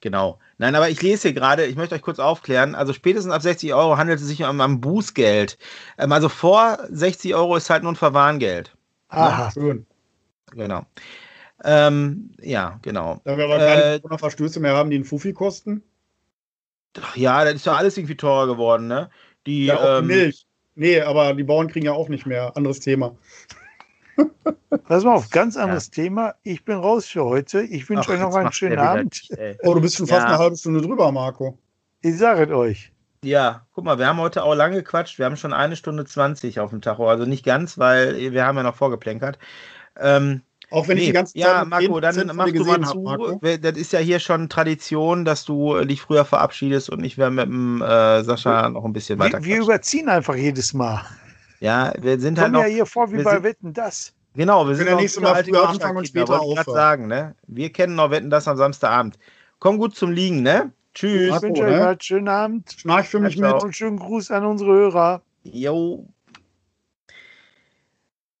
genau. 0.00 0.38
Nein, 0.58 0.76
aber 0.76 0.88
ich 0.88 1.02
lese 1.02 1.28
hier 1.28 1.32
gerade, 1.34 1.64
ich 1.66 1.74
möchte 1.74 1.96
euch 1.96 2.02
kurz 2.02 2.20
aufklären, 2.20 2.76
also 2.76 2.92
spätestens 2.92 3.32
ab 3.32 3.42
60 3.42 3.74
Euro 3.74 3.96
handelt 3.96 4.20
es 4.20 4.26
sich 4.26 4.44
um, 4.44 4.60
um 4.60 4.80
Bußgeld. 4.80 5.58
Ähm, 5.98 6.12
also 6.12 6.28
vor 6.28 6.78
60 6.90 7.34
Euro 7.34 7.56
ist 7.56 7.70
halt 7.70 7.82
nur 7.82 7.92
ein 7.92 7.96
Verwarngeld. 7.96 8.76
Aha. 9.08 9.50
Schön. 9.50 9.84
Genau. 10.52 10.86
Ähm, 11.62 12.32
ja, 12.40 12.78
genau. 12.82 13.20
Da 13.24 13.36
wir 13.38 13.44
aber 13.44 13.56
Äh, 13.56 13.58
keine 13.74 14.00
Corona-Verstöße 14.00 14.60
mehr 14.60 14.74
haben, 14.74 14.90
die 14.90 14.96
einen 14.96 15.04
Fuffi 15.04 15.32
kosten. 15.32 15.82
Ach 17.00 17.16
ja, 17.16 17.44
das 17.44 17.54
ist 17.54 17.66
doch 17.66 17.76
alles 17.76 17.96
irgendwie 17.96 18.16
teurer 18.16 18.46
geworden, 18.46 18.86
ne? 18.86 19.10
Die, 19.46 19.66
Ja, 19.66 19.78
auch 19.78 19.98
ähm, 19.98 20.08
die 20.08 20.14
Milch. 20.14 20.46
Nee, 20.76 21.00
aber 21.00 21.34
die 21.34 21.44
Bauern 21.44 21.68
kriegen 21.68 21.86
ja 21.86 21.92
auch 21.92 22.08
nicht 22.08 22.26
mehr. 22.26 22.56
Anderes 22.56 22.80
Thema. 22.80 23.16
Pass 24.88 25.04
mal 25.04 25.14
auf, 25.14 25.30
ganz 25.30 25.56
anderes 25.56 25.90
Thema. 25.90 26.34
Ich 26.42 26.64
bin 26.64 26.76
raus 26.76 27.06
für 27.06 27.24
heute. 27.24 27.62
Ich 27.62 27.88
wünsche 27.88 28.10
euch 28.12 28.20
noch 28.20 28.34
einen 28.34 28.52
schönen 28.52 28.78
Abend. 28.78 29.14
dicht, 29.14 29.30
ey. 29.32 29.56
Oh, 29.62 29.74
du 29.74 29.80
bist 29.80 29.96
schon 29.96 30.06
fast 30.06 30.22
Ja. 30.22 30.28
eine 30.34 30.38
halbe 30.38 30.56
Stunde 30.56 30.82
drüber, 30.82 31.10
Marco. 31.12 31.58
Ich 32.00 32.18
sage 32.18 32.44
es 32.44 32.50
euch. 32.50 32.92
Ja, 33.24 33.66
guck 33.72 33.84
mal, 33.84 33.98
wir 33.98 34.06
haben 34.06 34.18
heute 34.18 34.42
auch 34.44 34.54
lange 34.54 34.76
gequatscht. 34.76 35.18
Wir 35.18 35.24
haben 35.24 35.36
schon 35.36 35.52
eine 35.52 35.76
Stunde 35.76 36.04
20 36.04 36.60
auf 36.60 36.70
dem 36.70 36.82
Tacho. 36.82 37.08
Also 37.08 37.24
nicht 37.24 37.44
ganz, 37.44 37.78
weil 37.78 38.32
wir 38.32 38.44
haben 38.44 38.56
ja 38.56 38.62
noch 38.62 38.74
vorgeplänkert. 38.76 39.38
Ähm, 39.98 40.42
Auch 40.74 40.88
wenn 40.88 40.96
ich 40.98 41.02
nee, 41.04 41.06
die 41.08 41.12
ganze 41.12 41.32
Zeit 41.34 41.42
ja, 41.42 41.64
Marco, 41.64 41.98
10% 41.98 42.00
dann 42.00 42.14
von 42.28 42.36
mach 42.36 42.44
dir 42.46 42.52
du 42.54 42.64
mal 42.64 42.80
zu. 42.82 43.00
Marco. 43.00 43.40
Das 43.60 43.76
ist 43.76 43.92
ja 43.92 43.98
hier 44.00 44.18
schon 44.18 44.48
Tradition, 44.48 45.24
dass 45.24 45.44
du 45.44 45.84
dich 45.84 46.02
früher 46.02 46.24
verabschiedest 46.24 46.90
und 46.90 47.04
ich 47.04 47.16
werde 47.16 47.30
mit 47.34 47.46
dem 47.46 47.80
äh, 47.82 48.22
Sascha 48.24 48.68
noch 48.68 48.84
ein 48.84 48.92
bisschen 48.92 49.18
weiter 49.18 49.38
Wir, 49.42 49.56
wir 49.56 49.62
überziehen 49.64 50.08
einfach 50.08 50.34
jedes 50.34 50.74
Mal. 50.74 51.02
Ja, 51.60 51.92
wir 52.00 52.18
sind 52.18 52.38
halt 52.38 52.52
Kommen 52.52 52.62
noch. 52.62 52.68
ja 52.68 52.74
hier 52.74 52.86
vor 52.86 53.10
wie 53.12 53.18
wir 53.18 53.24
bei 53.24 53.34
sind- 53.34 53.42
Wetten, 53.44 53.72
das. 53.72 54.12
Genau, 54.36 54.66
wir 54.66 54.74
sind 54.74 54.88
ja 54.88 54.96
gute 54.96 55.20
Mal 55.20 55.32
alte 55.34 55.50
früher 55.50 55.68
anfangen 55.68 55.96
und 55.98 56.08
später 56.08 56.34
ich 56.34 56.58
aufhören. 56.58 56.74
sagen, 56.74 57.06
ne? 57.06 57.34
Wir 57.46 57.70
kennen 57.72 57.94
noch 57.94 58.10
Wetten 58.10 58.30
das 58.30 58.48
am 58.48 58.56
Samstagabend. 58.56 59.16
Komm 59.60 59.78
gut 59.78 59.94
zum 59.94 60.10
Liegen, 60.10 60.42
ne? 60.42 60.72
Tschüss. 60.92 61.34
Ich 61.36 61.42
wünsche 61.42 61.62
euch 61.62 61.80
einen 61.80 62.00
schönen 62.00 62.28
Abend 62.28 62.72
Schnarch 62.76 63.08
für 63.08 63.20
mich 63.20 63.36
mit. 63.38 63.52
und 63.62 63.74
schönen 63.76 63.96
Gruß 63.98 64.30
an 64.32 64.44
unsere 64.44 64.72
Hörer. 64.72 65.22
Jo. 65.44 66.04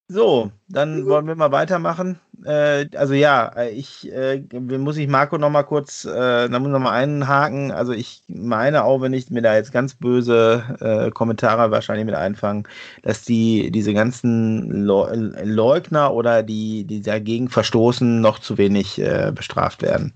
So, 0.08 0.50
dann 0.68 1.06
wollen 1.06 1.26
wir 1.26 1.34
mal 1.34 1.50
weitermachen. 1.52 2.20
Äh, 2.44 2.86
also 2.96 3.14
ja, 3.14 3.52
ich 3.72 4.10
äh, 4.12 4.42
muss 4.60 4.96
ich 4.96 5.08
Marco 5.08 5.38
noch 5.38 5.50
mal 5.50 5.62
kurz, 5.62 6.04
äh, 6.04 6.48
da 6.48 6.58
muss 6.58 6.70
noch 6.70 6.80
mal 6.80 6.92
einhaken. 6.92 7.70
Also 7.70 7.92
ich 7.92 8.22
meine 8.28 8.84
auch, 8.84 9.00
wenn 9.00 9.12
ich 9.12 9.30
mir 9.30 9.42
da 9.42 9.54
jetzt 9.54 9.72
ganz 9.72 9.94
böse 9.94 10.64
äh, 10.80 11.10
Kommentare 11.10 11.70
wahrscheinlich 11.70 12.06
mit 12.06 12.14
einfangen, 12.14 12.64
dass 13.02 13.22
die 13.22 13.70
diese 13.70 13.94
ganzen 13.94 14.84
Leugner 14.84 16.12
oder 16.12 16.42
die, 16.42 16.84
die 16.84 17.02
dagegen 17.02 17.48
verstoßen, 17.48 18.20
noch 18.20 18.38
zu 18.38 18.58
wenig 18.58 19.00
äh, 19.00 19.32
bestraft 19.34 19.82
werden. 19.82 20.12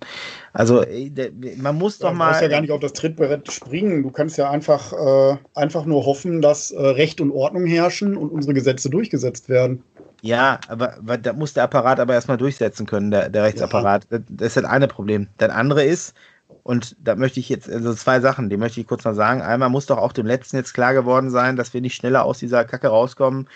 Also 0.52 0.82
äh, 0.82 1.10
man 1.56 1.76
muss 1.76 1.98
doch 1.98 2.12
mal. 2.12 2.26
Du 2.26 2.30
musst 2.30 2.42
ja 2.42 2.48
gar 2.48 2.60
nicht 2.60 2.72
auf 2.72 2.80
das 2.80 2.92
Trittbrett 2.92 3.50
springen. 3.52 4.02
Du 4.02 4.10
kannst 4.10 4.36
ja 4.38 4.50
einfach, 4.50 4.92
äh, 4.92 5.36
einfach 5.54 5.84
nur 5.84 6.04
hoffen, 6.04 6.42
dass 6.42 6.70
äh, 6.70 6.80
Recht 6.80 7.20
und 7.20 7.30
Ordnung 7.30 7.66
herrschen 7.66 8.16
und 8.16 8.30
unsere 8.30 8.54
Gesetze 8.54 8.90
durchgesetzt 8.90 9.48
werden. 9.48 9.82
Ja, 10.20 10.58
aber, 10.68 10.98
aber 10.98 11.16
da 11.18 11.32
muss 11.32 11.54
der 11.54 11.64
Apparat 11.64 12.00
aber 12.00 12.14
erstmal 12.14 12.38
durchsetzen 12.38 12.86
können, 12.86 13.10
der, 13.10 13.28
der 13.28 13.44
Rechtsapparat. 13.44 14.06
Ja. 14.10 14.18
Das 14.28 14.48
ist 14.48 14.56
das 14.56 14.64
eine 14.64 14.88
Problem. 14.88 15.28
Das 15.38 15.50
andere 15.50 15.84
ist, 15.84 16.14
und 16.62 16.96
da 17.00 17.14
möchte 17.14 17.40
ich 17.40 17.48
jetzt, 17.48 17.70
also 17.70 17.94
zwei 17.94 18.20
Sachen, 18.20 18.50
die 18.50 18.56
möchte 18.56 18.80
ich 18.80 18.86
kurz 18.86 19.04
noch 19.04 19.14
sagen. 19.14 19.40
Einmal 19.40 19.70
muss 19.70 19.86
doch 19.86 19.98
auch 19.98 20.12
dem 20.12 20.26
Letzten 20.26 20.56
jetzt 20.56 20.74
klar 20.74 20.92
geworden 20.92 21.30
sein, 21.30 21.56
dass 21.56 21.72
wir 21.72 21.80
nicht 21.80 21.94
schneller 21.94 22.24
aus 22.24 22.38
dieser 22.38 22.64
Kacke 22.64 22.88
rauskommen, 22.88 23.48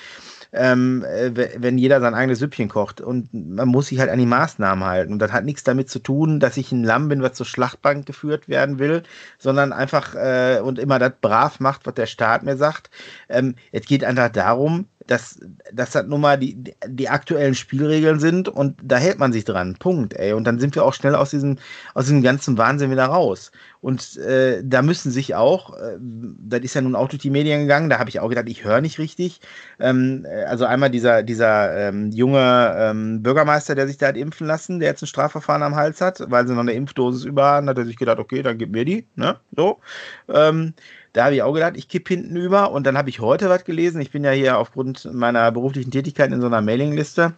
ähm, 0.52 1.05
äh, 1.05 1.30
wenn 1.56 1.78
jeder 1.78 2.01
sein 2.01 2.14
eigenes 2.14 2.39
Süppchen 2.39 2.68
kocht. 2.68 3.01
Und 3.01 3.28
man 3.32 3.68
muss 3.68 3.89
sich 3.89 3.98
halt 3.98 4.10
an 4.10 4.18
die 4.18 4.26
Maßnahmen 4.26 4.84
halten. 4.84 5.12
Und 5.12 5.18
das 5.18 5.32
hat 5.32 5.44
nichts 5.44 5.64
damit 5.64 5.90
zu 5.90 5.98
tun, 5.98 6.40
dass 6.40 6.56
ich 6.56 6.72
ein 6.72 6.84
Lamm 6.84 7.09
bin, 7.09 7.22
was 7.22 7.34
zur 7.34 7.47
Schlachtbank 7.47 8.06
geführt 8.06 8.48
werden 8.48 8.78
will, 8.78 9.02
sondern 9.39 9.72
einfach 9.72 10.14
äh, 10.14 10.60
und 10.62 10.78
immer 10.78 10.98
das 10.98 11.12
brav 11.20 11.60
macht, 11.60 11.86
was 11.86 11.94
der 11.94 12.06
Staat 12.06 12.44
mir 12.44 12.56
sagt. 12.56 12.90
Ähm, 13.28 13.56
es 13.72 13.84
geht 13.84 14.05
einfach 14.05 14.30
darum, 14.30 14.86
dass, 15.07 15.41
das 15.73 15.95
nun 16.07 16.20
mal 16.20 16.39
die, 16.39 16.57
die 16.87 17.09
aktuellen 17.09 17.55
Spielregeln 17.55 18.20
sind 18.20 18.49
und 18.49 18.79
da 18.83 18.97
hält 18.97 19.19
man 19.19 19.33
sich 19.33 19.45
dran. 19.45 19.77
Punkt, 19.79 20.15
ey. 20.15 20.33
Und 20.33 20.45
dann 20.45 20.59
sind 20.59 20.74
wir 20.74 20.85
auch 20.85 20.95
schnell 20.95 21.15
aus 21.15 21.31
diesem, 21.31 21.59
aus 21.95 22.05
diesem 22.05 22.23
ganzen 22.23 22.59
Wahnsinn 22.59 22.91
wieder 22.91 23.07
raus. 23.07 23.53
Und 23.81 24.16
äh, 24.19 24.62
da 24.65 24.81
müssen 24.81 25.11
sich 25.11 25.35
auch, 25.35 25.77
äh, 25.77 25.99
das 26.01 26.61
ist 26.61 26.74
ja 26.74 26.81
nun 26.81 26.95
auch 26.95 27.09
durch 27.09 27.20
die 27.20 27.31
Medien 27.31 27.62
gegangen, 27.62 27.91
da 27.91 27.99
habe 27.99 28.11
ich 28.11 28.20
auch 28.20 28.29
gedacht, 28.29 28.49
ich 28.49 28.65
höre 28.65 28.81
nicht 28.81 28.99
richtig. 28.99 29.41
Ähm, 29.81 30.24
äh, 30.24 30.45
also 30.45 30.65
einmal 30.66 30.91
dieser, 30.91 31.23
dieser 31.24 31.89
ähm, 31.89 32.11
junge 32.12 32.74
ähm, 32.77 33.23
Bürgermeister, 33.23 33.74
der 33.74 33.89
sich 33.89 33.99
da 33.99 34.09
hat 34.09 34.16
impfen 34.16 34.47
lassen, 34.47 34.79
der 34.79 34.91
jetzt 34.91 35.03
ein 35.03 35.09
Strafverfahren 35.09 35.65
am 35.65 35.74
Hals 35.74 36.01
hat, 36.01 36.23
weil 36.29 36.47
sie 36.47 36.55
noch 36.55 36.61
eine 36.61 36.74
Impfdosis 36.74 37.24
über 37.24 37.45
haben, 37.45 37.69
hat 37.69 37.79
er 37.79 37.85
sich 37.85 37.97
gedacht, 37.97 38.19
okay, 38.19 38.43
dann 38.43 38.59
gib 38.59 38.70
mir 38.70 38.85
die. 38.85 39.07
Ne? 39.16 39.37
So. 39.57 39.81
Ähm, 40.29 40.74
da 41.12 41.24
habe 41.24 41.34
ich 41.34 41.43
auch 41.43 41.52
gedacht, 41.52 41.74
ich 41.76 41.89
kippe 41.89 42.14
hinten 42.14 42.36
über. 42.36 42.70
Und 42.72 42.86
dann 42.86 42.97
habe 42.97 43.10
ich 43.10 43.20
heute 43.20 43.48
was 43.48 43.64
gelesen. 43.64 44.01
Ich 44.01 44.10
bin 44.10 44.24
ja 44.24 44.30
hier 44.30 44.59
aufgrund 44.59 45.12
meiner 45.12 45.51
beruflichen 45.52 45.90
Tätigkeit 45.90 46.32
in 46.32 46.40
so 46.40 46.47
einer 46.47 46.62
Mailingliste. 46.62 47.34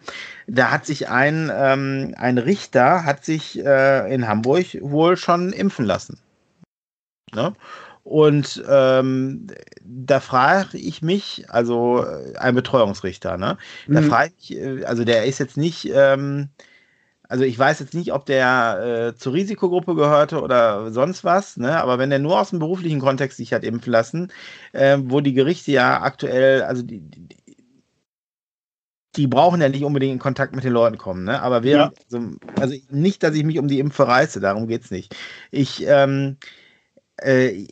Da 0.47 0.71
hat 0.71 0.85
sich 0.85 1.09
ein, 1.09 1.51
ähm, 1.53 2.13
ein 2.17 2.37
Richter 2.37 3.03
hat 3.03 3.25
sich 3.25 3.63
äh, 3.63 4.13
in 4.13 4.27
Hamburg 4.27 4.77
wohl 4.81 5.17
schon 5.17 5.51
impfen 5.51 5.85
lassen. 5.85 6.19
Ne? 7.33 7.53
Und 8.03 8.63
ähm, 8.69 9.47
da 9.83 10.19
frage 10.19 10.77
ich 10.77 11.01
mich, 11.01 11.45
also 11.49 12.05
ein 12.37 12.53
Betreuungsrichter, 12.53 13.37
ne? 13.37 13.57
Da 13.87 14.01
mhm. 14.01 14.07
frage 14.07 14.31
ich, 14.39 14.55
äh, 14.55 14.85
also 14.85 15.03
der 15.03 15.25
ist 15.25 15.39
jetzt 15.39 15.57
nicht, 15.57 15.89
ähm, 15.91 16.49
also 17.29 17.43
ich 17.43 17.57
weiß 17.57 17.79
jetzt 17.79 17.93
nicht, 17.93 18.13
ob 18.13 18.25
der 18.25 19.13
äh, 19.15 19.17
zur 19.17 19.33
Risikogruppe 19.33 19.95
gehörte 19.95 20.41
oder 20.41 20.91
sonst 20.91 21.23
was, 21.23 21.57
ne? 21.57 21.81
aber 21.81 21.97
wenn 21.97 22.09
der 22.09 22.19
nur 22.19 22.39
aus 22.39 22.51
dem 22.51 22.59
beruflichen 22.59 22.99
Kontext 22.99 23.37
sich 23.37 23.53
hat 23.53 23.63
impfen 23.63 23.91
lassen, 23.91 24.31
äh, 24.73 24.97
wo 25.01 25.21
die 25.21 25.33
Gerichte 25.33 25.71
ja 25.71 26.01
aktuell, 26.01 26.61
also 26.63 26.83
die, 26.83 26.99
die, 26.99 27.27
die, 29.15 29.27
brauchen 29.27 29.61
ja 29.61 29.69
nicht 29.69 29.83
unbedingt 29.83 30.13
in 30.13 30.19
Kontakt 30.19 30.55
mit 30.55 30.63
den 30.63 30.73
Leuten 30.73 30.97
kommen, 30.97 31.23
ne? 31.23 31.41
aber 31.41 31.63
während, 31.63 31.97
ja. 32.11 32.19
also, 32.19 32.35
also, 32.59 32.75
nicht, 32.89 33.23
dass 33.23 33.35
ich 33.35 33.43
mich 33.43 33.59
um 33.59 33.67
die 33.67 33.79
Impfe 33.79 34.07
reiße, 34.07 34.39
darum 34.39 34.67
geht 34.67 34.83
es 34.83 34.91
nicht. 34.91 35.15
Ich, 35.51 35.85
ähm, 35.87 36.37
äh, 37.17 37.65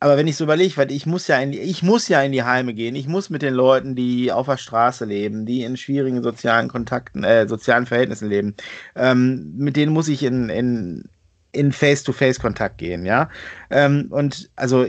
aber 0.00 0.16
wenn 0.16 0.28
ich 0.28 0.36
so 0.36 0.44
überlege, 0.44 0.76
weil 0.76 0.92
ich 0.92 1.06
muss 1.06 1.26
ja 1.26 1.38
in 1.38 1.52
die, 1.52 1.58
ich 1.58 1.82
muss 1.82 2.08
ja 2.08 2.22
in 2.22 2.32
die 2.32 2.44
Heime 2.44 2.72
gehen, 2.74 2.94
ich 2.94 3.08
muss 3.08 3.30
mit 3.30 3.42
den 3.42 3.54
Leuten, 3.54 3.96
die 3.96 4.30
auf 4.30 4.46
der 4.46 4.56
Straße 4.56 5.04
leben, 5.04 5.44
die 5.44 5.64
in 5.64 5.76
schwierigen 5.76 6.22
sozialen 6.22 6.68
Kontakten, 6.68 7.24
äh, 7.24 7.48
sozialen 7.48 7.86
Verhältnissen 7.86 8.28
leben, 8.28 8.54
ähm, 8.94 9.54
mit 9.56 9.76
denen 9.76 9.92
muss 9.92 10.08
ich 10.08 10.22
in, 10.22 10.50
in, 10.50 11.04
in 11.52 11.72
Face-to-Face-Kontakt 11.72 12.78
gehen, 12.78 13.04
ja. 13.04 13.28
Ähm, 13.70 14.06
und 14.10 14.50
also 14.54 14.86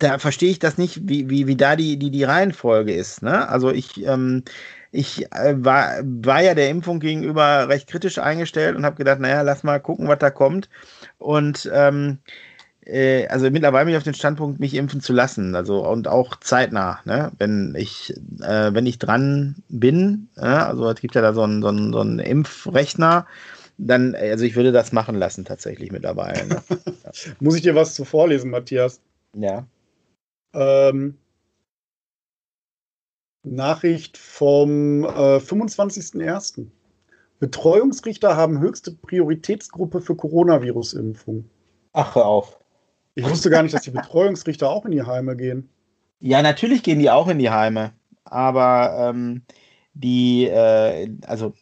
da 0.00 0.18
verstehe 0.18 0.50
ich 0.50 0.58
das 0.58 0.78
nicht, 0.78 1.08
wie, 1.08 1.28
wie, 1.30 1.46
wie 1.46 1.56
da 1.56 1.76
die, 1.76 1.98
die, 1.98 2.10
die 2.10 2.24
Reihenfolge 2.24 2.92
ist. 2.92 3.22
Ne? 3.22 3.48
Also 3.48 3.70
ich, 3.70 4.04
ähm, 4.06 4.44
ich 4.92 5.30
äh, 5.32 5.54
war, 5.62 6.00
war 6.02 6.42
ja 6.42 6.54
der 6.54 6.70
Impfung 6.70 7.00
gegenüber 7.00 7.68
recht 7.68 7.86
kritisch 7.86 8.18
eingestellt 8.18 8.76
und 8.76 8.84
habe 8.84 8.96
gedacht, 8.96 9.20
naja, 9.20 9.42
lass 9.42 9.62
mal 9.62 9.78
gucken, 9.78 10.08
was 10.08 10.18
da 10.18 10.30
kommt. 10.30 10.68
Und 11.18 11.70
ähm, 11.72 12.18
äh, 12.90 13.26
also 13.28 13.50
mittlerweile 13.50 13.86
bin 13.86 13.94
ich 13.94 13.98
auf 13.98 14.04
den 14.04 14.14
Standpunkt, 14.14 14.60
mich 14.60 14.74
impfen 14.74 15.00
zu 15.00 15.12
lassen. 15.12 15.54
Also 15.54 15.86
und 15.86 16.08
auch 16.08 16.36
zeitnah, 16.40 17.00
ne? 17.04 17.32
Wenn 17.38 17.74
ich, 17.76 18.14
äh, 18.40 18.74
wenn 18.74 18.86
ich 18.86 18.98
dran 18.98 19.56
bin, 19.68 20.28
äh, 20.36 20.40
also 20.40 20.88
es 20.90 21.00
gibt 21.00 21.14
ja 21.14 21.22
da 21.22 21.32
so 21.32 21.42
einen, 21.42 21.62
so 21.62 21.68
einen, 21.68 21.92
so 21.92 22.00
einen 22.00 22.18
Impfrechner, 22.18 23.26
dann, 23.78 24.14
also 24.14 24.44
ich 24.44 24.56
würde 24.56 24.72
das 24.72 24.92
machen 24.92 25.14
lassen 25.16 25.44
tatsächlich 25.44 25.90
mittlerweile. 25.90 26.46
Ne? 26.46 26.62
Muss 27.40 27.56
ich 27.56 27.62
dir 27.62 27.74
was 27.74 27.94
zu 27.94 28.04
vorlesen, 28.04 28.50
Matthias? 28.50 29.00
Ja. 29.34 29.66
Ähm, 30.52 31.16
Nachricht 33.42 34.18
vom 34.18 35.04
äh, 35.04 35.38
25.01. 35.38 36.66
Betreuungsrichter 37.38 38.36
haben 38.36 38.60
höchste 38.60 38.90
Prioritätsgruppe 38.92 40.02
für 40.02 40.14
Coronavirus-Impfung. 40.14 41.48
Ach, 41.94 42.14
hör 42.14 42.26
auf. 42.26 42.59
Ich 43.14 43.28
wusste 43.28 43.50
gar 43.50 43.62
nicht, 43.62 43.74
dass 43.74 43.82
die 43.82 43.90
Betreuungsrichter 43.90 44.70
auch 44.70 44.84
in 44.84 44.92
die 44.92 45.02
Heime 45.02 45.36
gehen. 45.36 45.68
Ja, 46.20 46.42
natürlich 46.42 46.82
gehen 46.82 46.98
die 46.98 47.10
auch 47.10 47.28
in 47.28 47.38
die 47.38 47.50
Heime. 47.50 47.92
Aber 48.24 49.10
ähm, 49.10 49.42
die, 49.94 50.46
äh, 50.46 51.10
also 51.26 51.54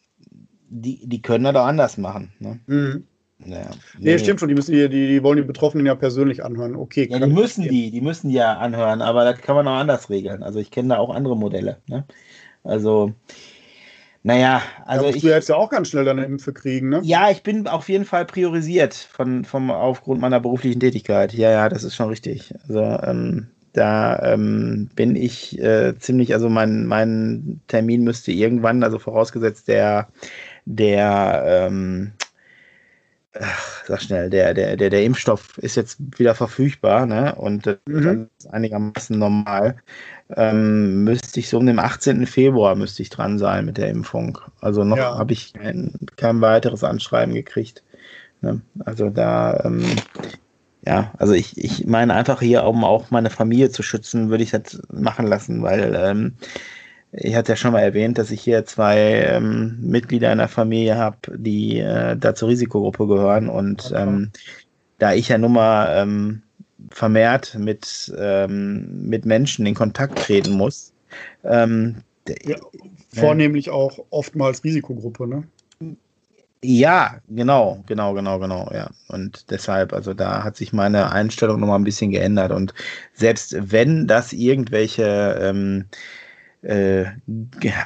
die, 0.69 1.07
die 1.07 1.21
können 1.21 1.45
das 1.45 1.55
auch 1.55 1.65
anders 1.65 1.97
machen. 1.97 2.31
Ne? 2.39 2.59
Mhm. 2.67 3.07
Naja, 3.39 3.69
nee, 3.97 4.11
nee, 4.11 4.19
stimmt 4.19 4.41
schon, 4.41 4.49
die 4.49 4.55
müssen 4.55 4.73
die, 4.73 4.89
die, 4.89 5.07
die 5.07 5.23
wollen 5.23 5.37
die 5.37 5.43
Betroffenen 5.43 5.85
ja 5.85 5.95
persönlich 5.95 6.43
anhören. 6.43 6.75
Okay. 6.75 7.07
Ja, 7.09 7.19
die 7.19 7.31
müssen 7.31 7.63
die, 7.63 7.89
die 7.89 8.01
müssen 8.01 8.29
ja 8.29 8.57
anhören, 8.57 9.01
aber 9.01 9.23
das 9.23 9.39
kann 9.39 9.55
man 9.55 9.65
auch 9.67 9.77
anders 9.77 10.09
regeln. 10.09 10.43
Also 10.43 10.59
ich 10.59 10.71
kenne 10.71 10.89
da 10.89 10.97
auch 10.97 11.09
andere 11.09 11.37
Modelle. 11.37 11.77
Ne? 11.87 12.03
Also 12.63 13.13
naja, 14.29 14.61
also. 14.85 15.05
Ja, 15.05 15.15
ich, 15.15 15.21
du 15.21 15.27
jetzt 15.29 15.49
ja 15.49 15.55
auch 15.55 15.69
ganz 15.69 15.89
schnell 15.89 16.05
deine 16.05 16.23
Impfe 16.25 16.53
kriegen, 16.53 16.89
ne? 16.89 17.01
Ja, 17.03 17.29
ich 17.31 17.43
bin 17.43 17.67
auf 17.67 17.89
jeden 17.89 18.05
Fall 18.05 18.25
priorisiert 18.25 18.93
von, 18.93 19.43
vom, 19.43 19.71
aufgrund 19.71 20.21
meiner 20.21 20.39
beruflichen 20.39 20.79
Tätigkeit. 20.79 21.33
Ja, 21.33 21.49
ja, 21.49 21.69
das 21.69 21.83
ist 21.83 21.95
schon 21.95 22.09
richtig. 22.09 22.53
Also, 22.67 22.81
ähm, 22.81 23.47
da 23.73 24.33
ähm, 24.33 24.89
bin 24.95 25.15
ich 25.15 25.59
äh, 25.59 25.97
ziemlich, 25.97 26.33
also 26.33 26.49
mein, 26.49 26.85
mein 26.85 27.61
Termin 27.67 28.03
müsste 28.03 28.31
irgendwann, 28.31 28.83
also 28.83 28.99
vorausgesetzt 28.99 29.67
der, 29.67 30.07
der, 30.65 31.43
ähm, 31.45 32.11
ach, 33.39 33.85
sag 33.85 34.01
schnell, 34.01 34.29
der, 34.29 34.53
der, 34.53 34.77
der, 34.77 34.89
der 34.89 35.03
Impfstoff 35.03 35.57
ist 35.59 35.75
jetzt 35.75 35.97
wieder 36.17 36.35
verfügbar, 36.35 37.05
ne? 37.05 37.35
Und 37.35 37.67
äh, 37.67 37.77
mhm. 37.87 38.29
das 38.37 38.45
ist 38.45 38.53
einigermaßen 38.53 39.17
normal 39.17 39.75
ähm, 40.35 41.03
müsste 41.03 41.39
ich 41.39 41.49
so 41.49 41.57
um 41.57 41.65
den 41.65 41.79
18. 41.79 42.27
Februar 42.27 42.75
müsste 42.75 43.01
ich 43.01 43.09
dran 43.09 43.39
sein 43.39 43.65
mit 43.65 43.77
der 43.77 43.89
Impfung. 43.89 44.37
Also 44.61 44.83
noch 44.83 44.97
ja. 44.97 45.17
habe 45.17 45.33
ich 45.33 45.53
kein, 45.53 45.93
kein, 46.17 46.41
weiteres 46.41 46.83
Anschreiben 46.83 47.33
gekriegt. 47.33 47.83
Ne? 48.41 48.61
Also 48.85 49.09
da, 49.09 49.61
ähm, 49.65 49.83
ja, 50.85 51.11
also 51.17 51.33
ich, 51.33 51.57
ich 51.57 51.85
meine 51.87 52.13
einfach 52.13 52.41
hier, 52.41 52.63
um 52.63 52.83
auch 52.83 53.09
meine 53.09 53.31
Familie 53.31 53.71
zu 53.71 53.81
schützen, 53.81 54.29
würde 54.29 54.43
ich 54.43 54.51
das 54.51 54.81
machen 54.91 55.25
lassen, 55.25 55.63
weil 55.63 55.95
ähm, 55.99 56.35
ich 57.11 57.35
hatte 57.35 57.53
ja 57.53 57.55
schon 57.55 57.73
mal 57.73 57.81
erwähnt, 57.81 58.17
dass 58.17 58.31
ich 58.31 58.41
hier 58.41 58.65
zwei 58.65 58.97
ähm, 58.97 59.77
Mitglieder 59.81 60.31
in 60.31 60.37
der 60.37 60.47
Familie 60.47 60.95
habe, 60.97 61.17
die 61.35 61.79
äh, 61.79 62.15
da 62.15 62.35
zur 62.35 62.49
Risikogruppe 62.49 63.07
gehören 63.07 63.49
und 63.49 63.91
ähm, 63.95 64.31
da 64.99 65.13
ich 65.13 65.29
ja 65.29 65.37
nun 65.37 65.53
mal 65.53 66.01
ähm, 66.01 66.43
vermehrt 66.91 67.55
mit, 67.57 68.13
ähm, 68.17 69.07
mit 69.07 69.25
Menschen 69.25 69.65
in 69.65 69.75
Kontakt 69.75 70.19
treten 70.19 70.51
muss. 70.51 70.93
Ähm, 71.43 71.97
ja, 72.43 72.57
vornehmlich 73.13 73.67
äh, 73.67 73.71
auch 73.71 73.99
oftmals 74.11 74.63
Risikogruppe, 74.63 75.27
ne? 75.27 75.43
Ja, 76.61 77.19
genau, 77.29 77.81
genau, 77.87 78.13
genau, 78.13 78.37
genau, 78.37 78.69
ja. 78.73 78.89
Und 79.07 79.49
deshalb, 79.49 79.93
also 79.93 80.13
da 80.13 80.43
hat 80.43 80.57
sich 80.57 80.73
meine 80.73 81.11
Einstellung 81.11 81.61
nochmal 81.61 81.79
ein 81.79 81.85
bisschen 81.85 82.11
geändert. 82.11 82.51
Und 82.51 82.73
selbst 83.13 83.55
wenn 83.71 84.07
das 84.07 84.33
irgendwelche, 84.33 85.39
ähm, 85.41 85.85
äh, 86.61 87.05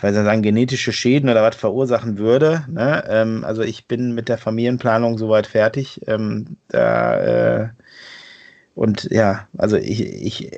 was 0.02 0.14
soll 0.16 0.24
sagen, 0.24 0.42
genetische 0.42 0.94
Schäden 0.94 1.30
oder 1.30 1.44
was 1.44 1.56
verursachen 1.56 2.18
würde, 2.18 2.66
ne? 2.70 3.04
Ähm, 3.08 3.44
also 3.46 3.62
ich 3.62 3.88
bin 3.88 4.14
mit 4.14 4.30
der 4.30 4.38
Familienplanung 4.38 5.18
soweit 5.18 5.48
fertig. 5.48 6.02
Ähm, 6.08 6.58
da 6.70 7.64
äh, 7.66 7.70
und 8.76 9.04
ja, 9.12 9.48
also 9.58 9.78
ich, 9.78 10.02
ich 10.02 10.52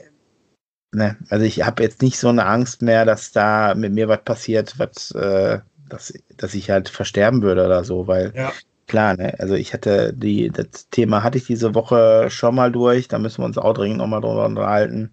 ne, 0.91 1.17
also 1.29 1.45
ich 1.45 1.65
habe 1.65 1.83
jetzt 1.83 2.01
nicht 2.01 2.17
so 2.17 2.29
eine 2.29 2.45
Angst 2.45 2.81
mehr, 2.81 3.05
dass 3.05 3.31
da 3.31 3.75
mit 3.75 3.93
mir 3.93 4.07
was 4.07 4.23
passiert, 4.23 4.79
was, 4.79 5.11
äh, 5.11 5.59
dass, 5.89 6.13
dass 6.37 6.53
ich 6.53 6.69
halt 6.69 6.89
versterben 6.89 7.41
würde 7.41 7.65
oder 7.65 7.83
so, 7.83 8.07
weil 8.07 8.33
Ja. 8.35 8.53
klar, 8.87 9.15
ne, 9.17 9.35
also 9.39 9.55
ich 9.55 9.73
hatte 9.73 10.13
die, 10.13 10.49
das 10.49 10.89
Thema 10.89 11.23
hatte 11.23 11.37
ich 11.37 11.45
diese 11.45 11.75
Woche 11.75 12.29
schon 12.29 12.55
mal 12.55 12.71
durch, 12.71 13.07
da 13.07 13.19
müssen 13.19 13.41
wir 13.41 13.45
uns 13.45 13.57
auch 13.57 13.73
dringend 13.73 13.97
nochmal 13.97 14.21
drüber 14.21 14.45
unterhalten, 14.45 15.11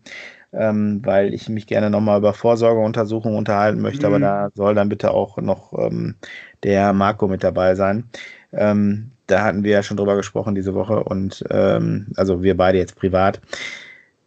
ähm, 0.52 1.00
weil 1.04 1.34
ich 1.34 1.48
mich 1.48 1.66
gerne 1.66 1.90
nochmal 1.90 2.18
über 2.18 2.34
Vorsorgeuntersuchungen 2.34 3.38
unterhalten 3.38 3.80
möchte, 3.80 4.06
aber 4.06 4.18
Mhm. 4.18 4.22
da 4.22 4.50
soll 4.54 4.74
dann 4.74 4.88
bitte 4.88 5.12
auch 5.12 5.38
noch 5.38 5.72
ähm, 5.78 6.16
der 6.62 6.92
Marco 6.92 7.28
mit 7.28 7.44
dabei 7.44 7.74
sein. 7.74 8.04
Ähm, 8.52 9.12
da 9.26 9.44
hatten 9.44 9.64
wir 9.64 9.72
ja 9.72 9.82
schon 9.82 9.96
drüber 9.96 10.16
gesprochen 10.16 10.54
diese 10.54 10.74
Woche 10.74 11.04
und 11.04 11.44
ähm, 11.50 12.08
also 12.16 12.42
wir 12.42 12.56
beide 12.56 12.78
jetzt 12.78 12.96
privat. 12.96 13.40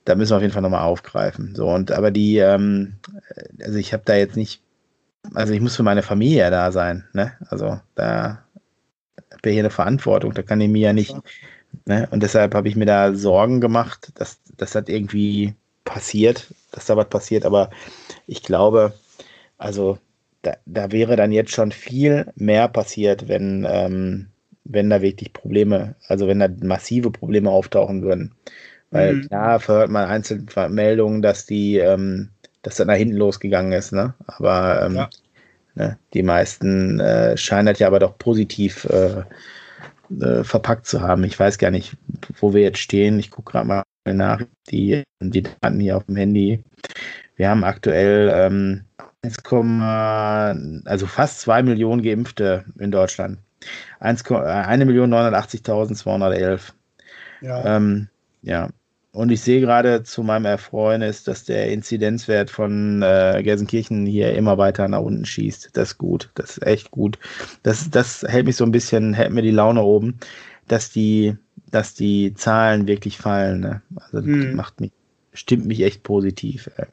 Da 0.06 0.16
müssen 0.16 0.32
wir 0.32 0.38
auf 0.38 0.42
jeden 0.44 0.54
Fall 0.54 0.62
nochmal 0.62 0.84
aufgreifen. 0.84 1.56
So, 1.56 1.70
und 1.70 1.92
aber 1.92 2.12
die, 2.12 2.38
ähm, 2.38 2.96
also 3.64 3.78
ich 3.80 3.94
habe 3.94 4.04
da 4.06 4.16
jetzt 4.16 4.36
nicht, 4.38 4.62
also 5.34 5.54
ich 5.54 5.62
muss 5.62 5.76
für 5.78 5.84
meine 5.84 6.04
Familie 6.04 6.40
ja 6.40 6.50
da 6.52 6.72
sein, 6.72 7.06
ne? 7.14 7.34
Also 7.50 7.80
da 7.96 8.44
habe 9.32 9.50
ich 9.50 9.54
hier 9.54 9.62
eine 9.64 9.70
Verantwortung, 9.70 10.34
da 10.34 10.44
kann 10.44 10.62
ich 10.62 10.70
mir 10.70 10.82
ja 10.82 10.94
nicht, 10.94 11.18
ne? 11.86 12.08
Und 12.12 12.24
deshalb 12.24 12.56
habe 12.56 12.68
ich 12.70 12.76
mir 12.76 12.86
da 12.86 13.14
Sorgen 13.16 13.62
gemacht, 13.62 14.12
dass, 14.16 14.42
dass 14.58 14.74
das 14.74 14.90
irgendwie 14.90 15.56
passiert, 15.86 16.54
dass 16.72 16.88
da 16.88 16.98
was 16.98 17.10
passiert, 17.10 17.46
aber 17.46 17.72
ich 18.28 18.44
glaube, 18.44 18.94
also 19.58 19.98
da, 20.44 20.56
da 20.66 20.92
wäre 20.92 21.16
dann 21.16 21.32
jetzt 21.32 21.52
schon 21.52 21.72
viel 21.72 22.28
mehr 22.36 22.68
passiert, 22.68 23.28
wenn, 23.28 23.66
ähm, 23.70 24.28
wenn 24.66 24.90
da 24.90 25.02
wirklich 25.02 25.34
Probleme, 25.34 25.96
also 26.08 26.28
wenn 26.28 26.40
da 26.40 26.50
massive 26.64 27.12
Probleme 27.12 27.50
auftauchen 27.52 28.04
würden. 28.04 28.34
Weil 28.92 29.18
Mhm. 29.18 29.22
klar 29.22 29.60
verhört 29.60 29.92
man 29.92 30.06
einzelne 30.10 30.46
Meldungen, 30.70 31.22
dass 31.22 31.46
die, 31.46 31.78
ähm, 31.78 32.30
dass 32.64 32.78
das 32.78 32.88
nach 32.88 32.96
hinten 32.96 33.18
losgegangen 33.18 33.74
ist, 33.74 33.94
ne? 33.94 34.14
Aber 34.28 34.84
ähm, 34.84 34.96
Ja. 34.96 35.10
ne, 35.76 36.00
die 36.14 36.24
meisten 36.24 37.00
äh, 37.00 37.38
scheinen 37.38 37.68
das 37.68 37.80
ja 37.80 37.88
aber 37.88 38.00
doch 38.00 38.18
positiv 38.18 38.86
äh, 38.86 39.24
äh, 40.22 40.44
verpackt 40.44 40.88
zu 40.88 41.02
haben. 41.02 41.24
Ich 41.24 41.40
weiß 41.40 41.58
gar 41.58 41.72
nicht, 41.72 41.96
wo 42.40 42.54
wir 42.54 42.62
jetzt 42.62 42.80
stehen. 42.80 43.20
Ich 43.20 43.32
gucke 43.32 43.52
gerade 43.54 43.68
mal 43.68 43.84
nach, 44.14 44.42
die, 44.70 45.04
die 45.20 45.44
Daten 45.44 45.80
hier 45.80 45.98
auf 45.98 46.06
dem 46.06 46.16
Handy. 46.16 46.64
Wir 47.36 47.50
haben 47.50 47.64
aktuell 47.64 48.32
ähm, 48.34 48.86
1, 49.24 49.40
also 50.86 51.08
fast 51.08 51.42
2 51.42 51.64
Millionen 51.64 52.04
Geimpfte 52.04 52.66
in 52.80 52.92
Deutschland. 52.92 53.40
1.980.211. 54.00 56.62
Ja. 57.42 57.78
Ähm, 57.78 58.08
ja. 58.44 58.70
Und 59.12 59.32
ich 59.32 59.42
sehe 59.42 59.62
gerade 59.62 60.04
zu 60.04 60.22
meinem 60.24 60.46
Erfreunis, 60.46 61.24
dass 61.24 61.46
der 61.46 61.72
Inzidenzwert 61.72 62.50
von 62.50 63.02
äh, 63.02 63.42
Gelsenkirchen 63.44 64.06
hier 64.06 64.36
immer 64.36 64.58
weiter 64.58 64.90
nach 64.90 65.00
unten 65.00 65.26
schießt. 65.26 65.70
Das 65.74 65.92
ist 65.92 65.98
gut. 65.98 66.30
Das 66.36 66.58
ist 66.58 66.68
echt 66.68 66.92
gut. 66.92 67.18
Das, 67.64 67.90
das 67.90 68.24
hält 68.24 68.46
mich 68.46 68.58
so 68.58 68.66
ein 68.66 68.72
bisschen, 68.72 69.14
hält 69.14 69.32
mir 69.32 69.42
die 69.42 69.52
Laune 69.52 69.84
oben, 69.84 70.20
dass 70.68 70.92
die, 70.92 71.38
dass 71.76 71.94
die 71.94 72.34
Zahlen 72.34 72.88
wirklich 72.88 73.18
fallen. 73.18 73.60
Ne? 73.60 73.82
Also 73.96 74.18
das 74.18 74.26
Mhm. 74.26 74.56
macht 74.56 74.80
mich, 74.82 74.92
stimmt 75.34 75.66
mich 75.68 75.82
echt 75.82 76.04
positiv. 76.04 76.70
Ey. 76.78 76.86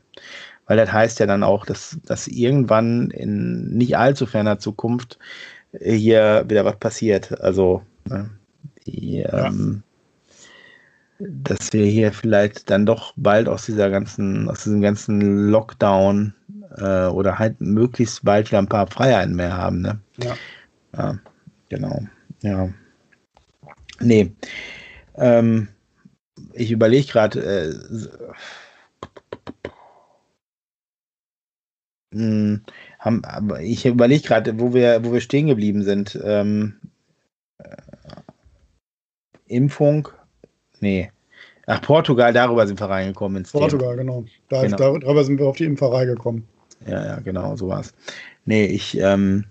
Weil 0.66 0.76
das 0.76 0.92
heißt 0.92 1.20
ja 1.20 1.26
dann 1.26 1.42
auch, 1.42 1.64
dass, 1.64 1.98
dass 2.04 2.28
irgendwann 2.28 3.10
in 3.10 3.76
nicht 3.76 3.96
allzu 3.96 4.26
ferner 4.26 4.58
Zukunft 4.58 5.18
äh, 5.72 5.94
hier 5.94 6.44
wieder 6.48 6.64
was 6.64 6.76
passiert. 6.78 7.40
Also 7.40 7.82
ne? 8.08 8.28
die, 8.86 9.18
Ja. 9.18 9.46
ähm, 9.48 9.82
dass 11.18 11.72
wir 11.72 11.86
hier 11.86 12.12
vielleicht 12.12 12.68
dann 12.68 12.84
doch 12.84 13.12
bald 13.16 13.48
aus 13.48 13.66
dieser 13.66 13.90
ganzen, 13.90 14.48
aus 14.48 14.64
diesem 14.64 14.80
ganzen 14.82 15.48
Lockdown 15.50 16.34
äh, 16.78 17.06
oder 17.06 17.38
halt 17.38 17.60
möglichst 17.60 18.24
bald 18.24 18.48
wieder 18.50 18.58
ein 18.58 18.68
paar 18.68 18.88
Freiheiten 18.88 19.36
mehr 19.36 19.56
haben, 19.56 19.82
ne? 19.82 20.00
Ja. 20.18 20.34
Ja, 20.96 21.18
genau. 21.68 22.02
Ja. 22.42 22.68
Nee. 24.02 24.32
Ähm, 25.16 25.68
ich 26.54 26.70
überlege 26.70 27.06
gerade, 27.06 27.40
äh, 27.40 27.74
Hm, 32.12 32.60
haben, 32.98 33.24
aber 33.24 33.62
ich 33.62 33.86
überlege 33.86 34.22
gerade, 34.22 34.60
wo 34.60 34.74
wir, 34.74 35.04
wo 35.04 35.12
wir 35.12 35.20
stehen 35.20 35.46
geblieben 35.46 35.82
sind. 35.82 36.18
Ähm, 36.22 36.74
äh, 37.58 37.76
Impfung? 39.46 40.08
Nee. 40.80 41.10
Ach, 41.66 41.80
Portugal, 41.80 42.32
darüber 42.32 42.66
sind 42.66 42.80
wir 42.80 42.90
reingekommen 42.90 43.38
ins 43.38 43.52
Thema. 43.52 43.62
Portugal, 43.62 43.96
genau. 43.96 44.24
Da 44.48 44.62
Genau. 44.62 44.94
Ist, 44.94 45.02
darüber 45.04 45.24
sind 45.24 45.38
wir 45.38 45.46
auf 45.46 45.56
die 45.56 45.64
Impferei 45.64 46.04
gekommen. 46.04 46.46
Ja, 46.86 47.04
ja, 47.04 47.20
genau, 47.20 47.56
so 47.56 47.68
war's. 47.68 47.94
Nee, 48.44 48.66
ich, 48.66 48.98
ähm, 48.98 49.44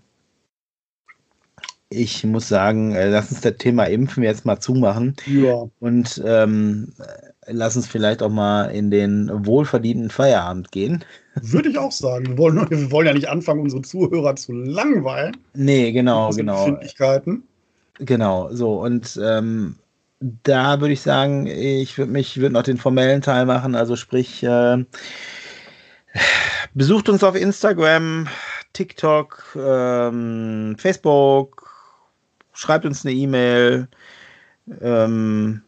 ich 1.91 2.23
muss 2.23 2.47
sagen, 2.47 2.93
äh, 2.95 3.09
lass 3.09 3.31
uns 3.31 3.41
das 3.41 3.57
Thema 3.57 3.84
Impfen 3.85 4.23
jetzt 4.23 4.45
mal 4.45 4.59
zumachen 4.59 5.15
Ja. 5.27 5.65
und 5.80 6.22
ähm, 6.26 6.93
äh, 6.99 7.51
lass 7.51 7.76
uns 7.76 7.85
vielleicht 7.88 8.23
auch 8.23 8.30
mal 8.30 8.65
in 8.68 8.89
den 8.89 9.30
wohlverdienten 9.45 10.09
Feierabend 10.09 10.72
gehen. 10.72 11.03
Würde 11.41 11.69
ich 11.69 11.77
auch 11.77 11.91
sagen. 11.91 12.27
Wir 12.27 12.38
wollen, 12.38 12.69
wir 12.69 12.91
wollen 12.91 13.07
ja 13.07 13.13
nicht 13.13 13.30
anfangen, 13.30 13.61
unsere 13.61 13.81
Zuhörer 13.81 14.35
zu 14.35 14.53
langweilen. 14.53 15.35
Nee, 15.53 15.91
genau, 15.91 16.30
genau. 16.31 16.80
Genau, 17.99 18.49
so 18.51 18.81
und 18.81 19.19
ähm, 19.22 19.76
da 20.43 20.80
würde 20.80 20.93
ich 20.93 21.01
sagen, 21.01 21.45
ich 21.47 21.97
würde 21.97 22.11
mich, 22.11 22.38
würde 22.39 22.53
noch 22.53 22.63
den 22.63 22.77
formellen 22.77 23.22
Teil 23.22 23.45
machen, 23.45 23.76
also 23.76 23.95
sprich, 23.95 24.43
äh, 24.43 24.85
besucht 26.73 27.09
uns 27.09 27.23
auf 27.23 27.35
Instagram, 27.35 28.27
TikTok, 28.73 29.57
ähm, 29.59 30.76
Facebook, 30.77 31.70
schreibt 32.61 32.85
uns 32.85 33.05
eine 33.05 33.15
E-Mail. 33.15 33.88
Ähm, 34.81 35.63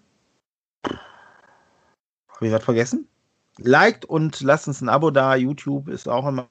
Habe 0.86 2.48
ich 2.48 2.52
was 2.52 2.64
vergessen? 2.64 3.08
Liked 3.58 4.06
und 4.06 4.42
lasst 4.42 4.68
uns 4.68 4.82
ein 4.82 4.90
Abo 4.90 5.10
da. 5.10 5.36
YouTube 5.36 5.88
ist 5.88 6.08
auch 6.08 6.28
immer 6.28 6.48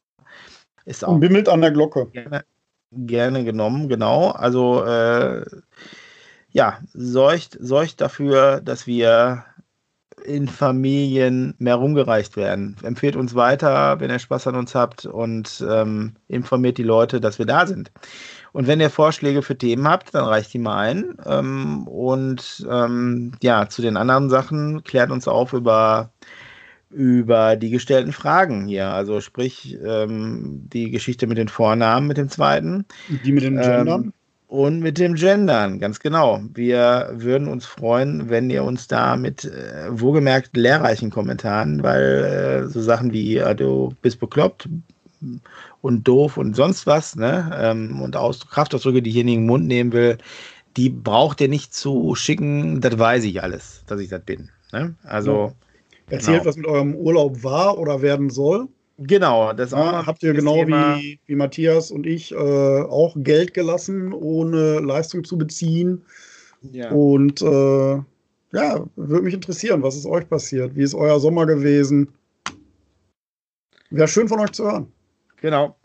ist 0.85 1.05
auch 1.05 1.19
bimmelt 1.19 1.49
an 1.49 1.61
der 1.61 1.71
Glocke. 1.71 2.07
gerne, 2.07 2.45
gerne 2.91 3.45
genommen, 3.45 3.89
genau. 3.89 4.31
Also 4.31 4.85
äh, 4.85 5.45
ja, 6.51 6.81
sorgt, 6.93 7.57
sorgt 7.61 8.01
dafür, 8.01 8.61
dass 8.61 8.87
wir 8.89 9.45
in 10.25 10.49
Familien 10.49 11.55
mehr 11.59 11.77
rumgereicht 11.77 12.37
werden. 12.37 12.77
Empfehlt 12.83 13.17
uns 13.17 13.35
weiter, 13.35 14.01
wenn 14.01 14.11
ihr 14.11 14.19
Spaß 14.19 14.49
an 14.49 14.57
uns 14.57 14.75
habt 14.75 15.07
und 15.07 15.65
ähm, 15.69 16.15
informiert 16.29 16.79
die 16.79 16.83
Leute, 16.85 17.21
dass 17.21 17.39
wir 17.39 17.47
da 17.47 17.67
sind. 17.67 17.93
Und 18.53 18.67
wenn 18.67 18.81
ihr 18.81 18.91
Vorschläge 18.91 19.43
für 19.43 19.57
Themen 19.57 19.89
habt, 19.89 20.15
dann 20.15 20.25
reicht 20.25 20.53
die 20.53 20.59
mal 20.59 20.77
ein. 20.77 21.17
Ähm, 21.25 21.87
und 21.87 22.67
ähm, 22.71 23.33
ja, 23.43 23.69
zu 23.69 23.83
den 23.83 23.97
anderen 23.97 24.29
Sachen 24.29 24.85
klärt 24.85 25.11
uns 25.11 25.27
auf 25.27 25.53
über 25.53 26.11
über 26.91 27.57
die 27.57 27.71
gestellten 27.71 28.13
Fragen 28.13 28.67
hier. 28.67 28.89
Also 28.93 29.21
sprich 29.21 29.79
ähm, 29.83 30.69
die 30.73 30.91
Geschichte 30.91 31.27
mit 31.27 31.39
den 31.39 31.49
Vornamen, 31.49 32.07
mit 32.07 32.19
dem 32.19 32.29
zweiten 32.29 32.85
Die 33.09 33.33
mit 33.33 33.45
den 33.45 33.57
Gendern. 33.57 34.05
ähm, 34.05 34.13
und 34.47 34.81
mit 34.81 34.99
dem 34.99 35.15
Gendern, 35.15 35.79
ganz 35.81 35.99
genau. 35.99 36.43
Wir 36.53 37.09
würden 37.15 37.49
uns 37.49 37.65
freuen, 37.65 38.29
wenn 38.29 38.51
ihr 38.51 38.65
uns 38.65 38.87
da 38.87 39.17
mit 39.17 39.47
äh, 39.47 39.89
wohlgemerkt 39.89 40.55
lehrreichen 40.55 41.09
Kommentaren, 41.09 41.83
weil 41.83 42.67
äh, 42.67 42.69
so 42.69 42.83
Sachen 42.83 43.15
wie 43.15 43.39
äh, 43.39 43.55
du 43.55 43.95
bist 44.03 44.21
bekloppt 44.21 44.69
und 45.83 46.09
doof 46.09 46.39
und 46.39 46.57
sonst 46.57 46.87
was, 46.87 47.17
ne? 47.17 47.51
Ähm, 47.61 48.01
und 48.01 48.17
Aus 48.17 48.47
Kraftausdrücke, 48.49 49.03
die 49.03 49.11
ich 49.11 49.15
hier 49.17 49.23
in 49.23 49.27
den 49.27 49.47
Mund 49.47 49.67
nehmen 49.67 49.93
will, 49.93 50.17
die 50.79 50.89
braucht 50.89 51.41
ihr 51.43 51.49
nicht 51.49 51.75
zu 51.75 52.15
schicken, 52.15 52.81
das 52.81 52.99
weiß 52.99 53.25
ich 53.25 53.43
alles, 53.43 53.83
dass 53.87 54.01
ich 54.01 54.09
das 54.09 54.23
bin. 54.25 54.49
Ne? 54.73 54.95
Also, 55.03 55.53
Erzählt, 56.09 56.39
genau. 56.39 56.49
was 56.49 56.57
mit 56.57 56.67
eurem 56.67 56.95
Urlaub 56.95 57.43
war 57.45 57.79
oder 57.79 58.01
werden 58.01 58.31
soll. 58.31 58.69
genau, 58.99 59.53
das 59.53 59.73
Ja, 59.73 60.07
habt 60.07 60.23
ihr 60.23 60.33
genau 60.33 60.65
Thema. 60.65 60.97
wie, 60.99 61.19
wie 61.27 61.35
Matthias 61.37 61.91
und 61.91 62.07
ich 62.07 62.33
äh, 62.33 62.37
auch 62.37 63.15
Geld 63.19 63.53
gelassen, 63.55 64.13
ohne 64.13 64.81
Leistung 64.81 65.25
zu 65.25 65.37
beziehen. 65.37 66.03
Ja. 66.71 66.91
Und 66.91 67.43
äh, 67.43 67.95
ja, 68.55 68.85
würde 68.97 69.23
mich 69.25 69.35
interessieren, 69.35 69.83
was 69.83 69.97
ist 69.97 70.07
euch 70.07 70.29
passiert? 70.29 70.77
Wie 70.77 70.83
ist 70.83 70.95
euer 70.95 71.19
Sommer 71.21 71.47
gewesen? 71.47 72.09
Wäre 73.91 74.09
schön 74.09 74.29
von 74.29 74.41
euch 74.41 74.53
zu 74.53 74.65
hören. 74.65 74.87
Genau. 75.43 75.77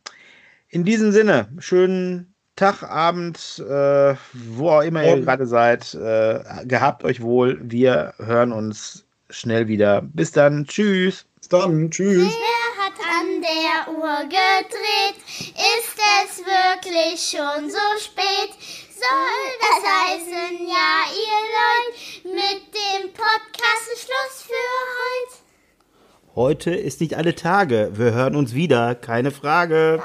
In 0.70 0.84
diesem 0.84 1.12
Sinne, 1.12 1.48
schönen 1.60 2.34
Tag, 2.56 2.84
Abend, 2.84 3.38
äh, 3.60 4.16
wo 4.34 4.70
auch 4.70 4.82
immer 4.82 5.04
ihr 5.04 5.22
gerade 5.22 5.46
seid. 5.46 5.94
Äh, 5.94 6.44
gehabt 6.66 7.04
euch 7.04 7.22
wohl. 7.22 7.60
Wir 7.62 8.14
hören 8.18 8.52
uns 8.52 9.06
schnell 9.30 9.68
wieder. 9.68 10.02
Bis 10.02 10.32
dann. 10.32 10.66
Tschüss. 10.66 11.26
Bis 11.40 11.50
dann. 11.50 11.92
Tschüss. 11.92 12.34
Wer 12.34 12.84
hat 12.84 12.94
an 13.20 13.42
der 13.42 13.94
Uhr 13.94 14.24
gedreht? 14.24 15.18
Ist 15.28 15.98
es 16.24 16.40
wirklich 16.40 17.20
schon 17.30 17.70
so 17.70 17.78
spät? 18.00 18.54
Soll 18.98 19.48
das 19.62 19.84
heißen, 19.94 20.68
ja, 20.68 21.06
ihr 21.14 21.42
Leute, 21.58 22.36
mit 22.36 22.74
dem 22.74 23.14
Podcast 23.14 23.90
Schluss 23.96 24.42
für 24.42 24.54
heute? 24.54 25.47
Heute 26.38 26.70
ist 26.70 27.02
nicht 27.02 27.16
alle 27.18 27.34
Tage. 27.34 27.90
Wir 27.96 28.14
hören 28.14 28.36
uns 28.36 28.54
wieder, 28.54 28.94
keine 28.94 29.32
Frage. 29.32 30.04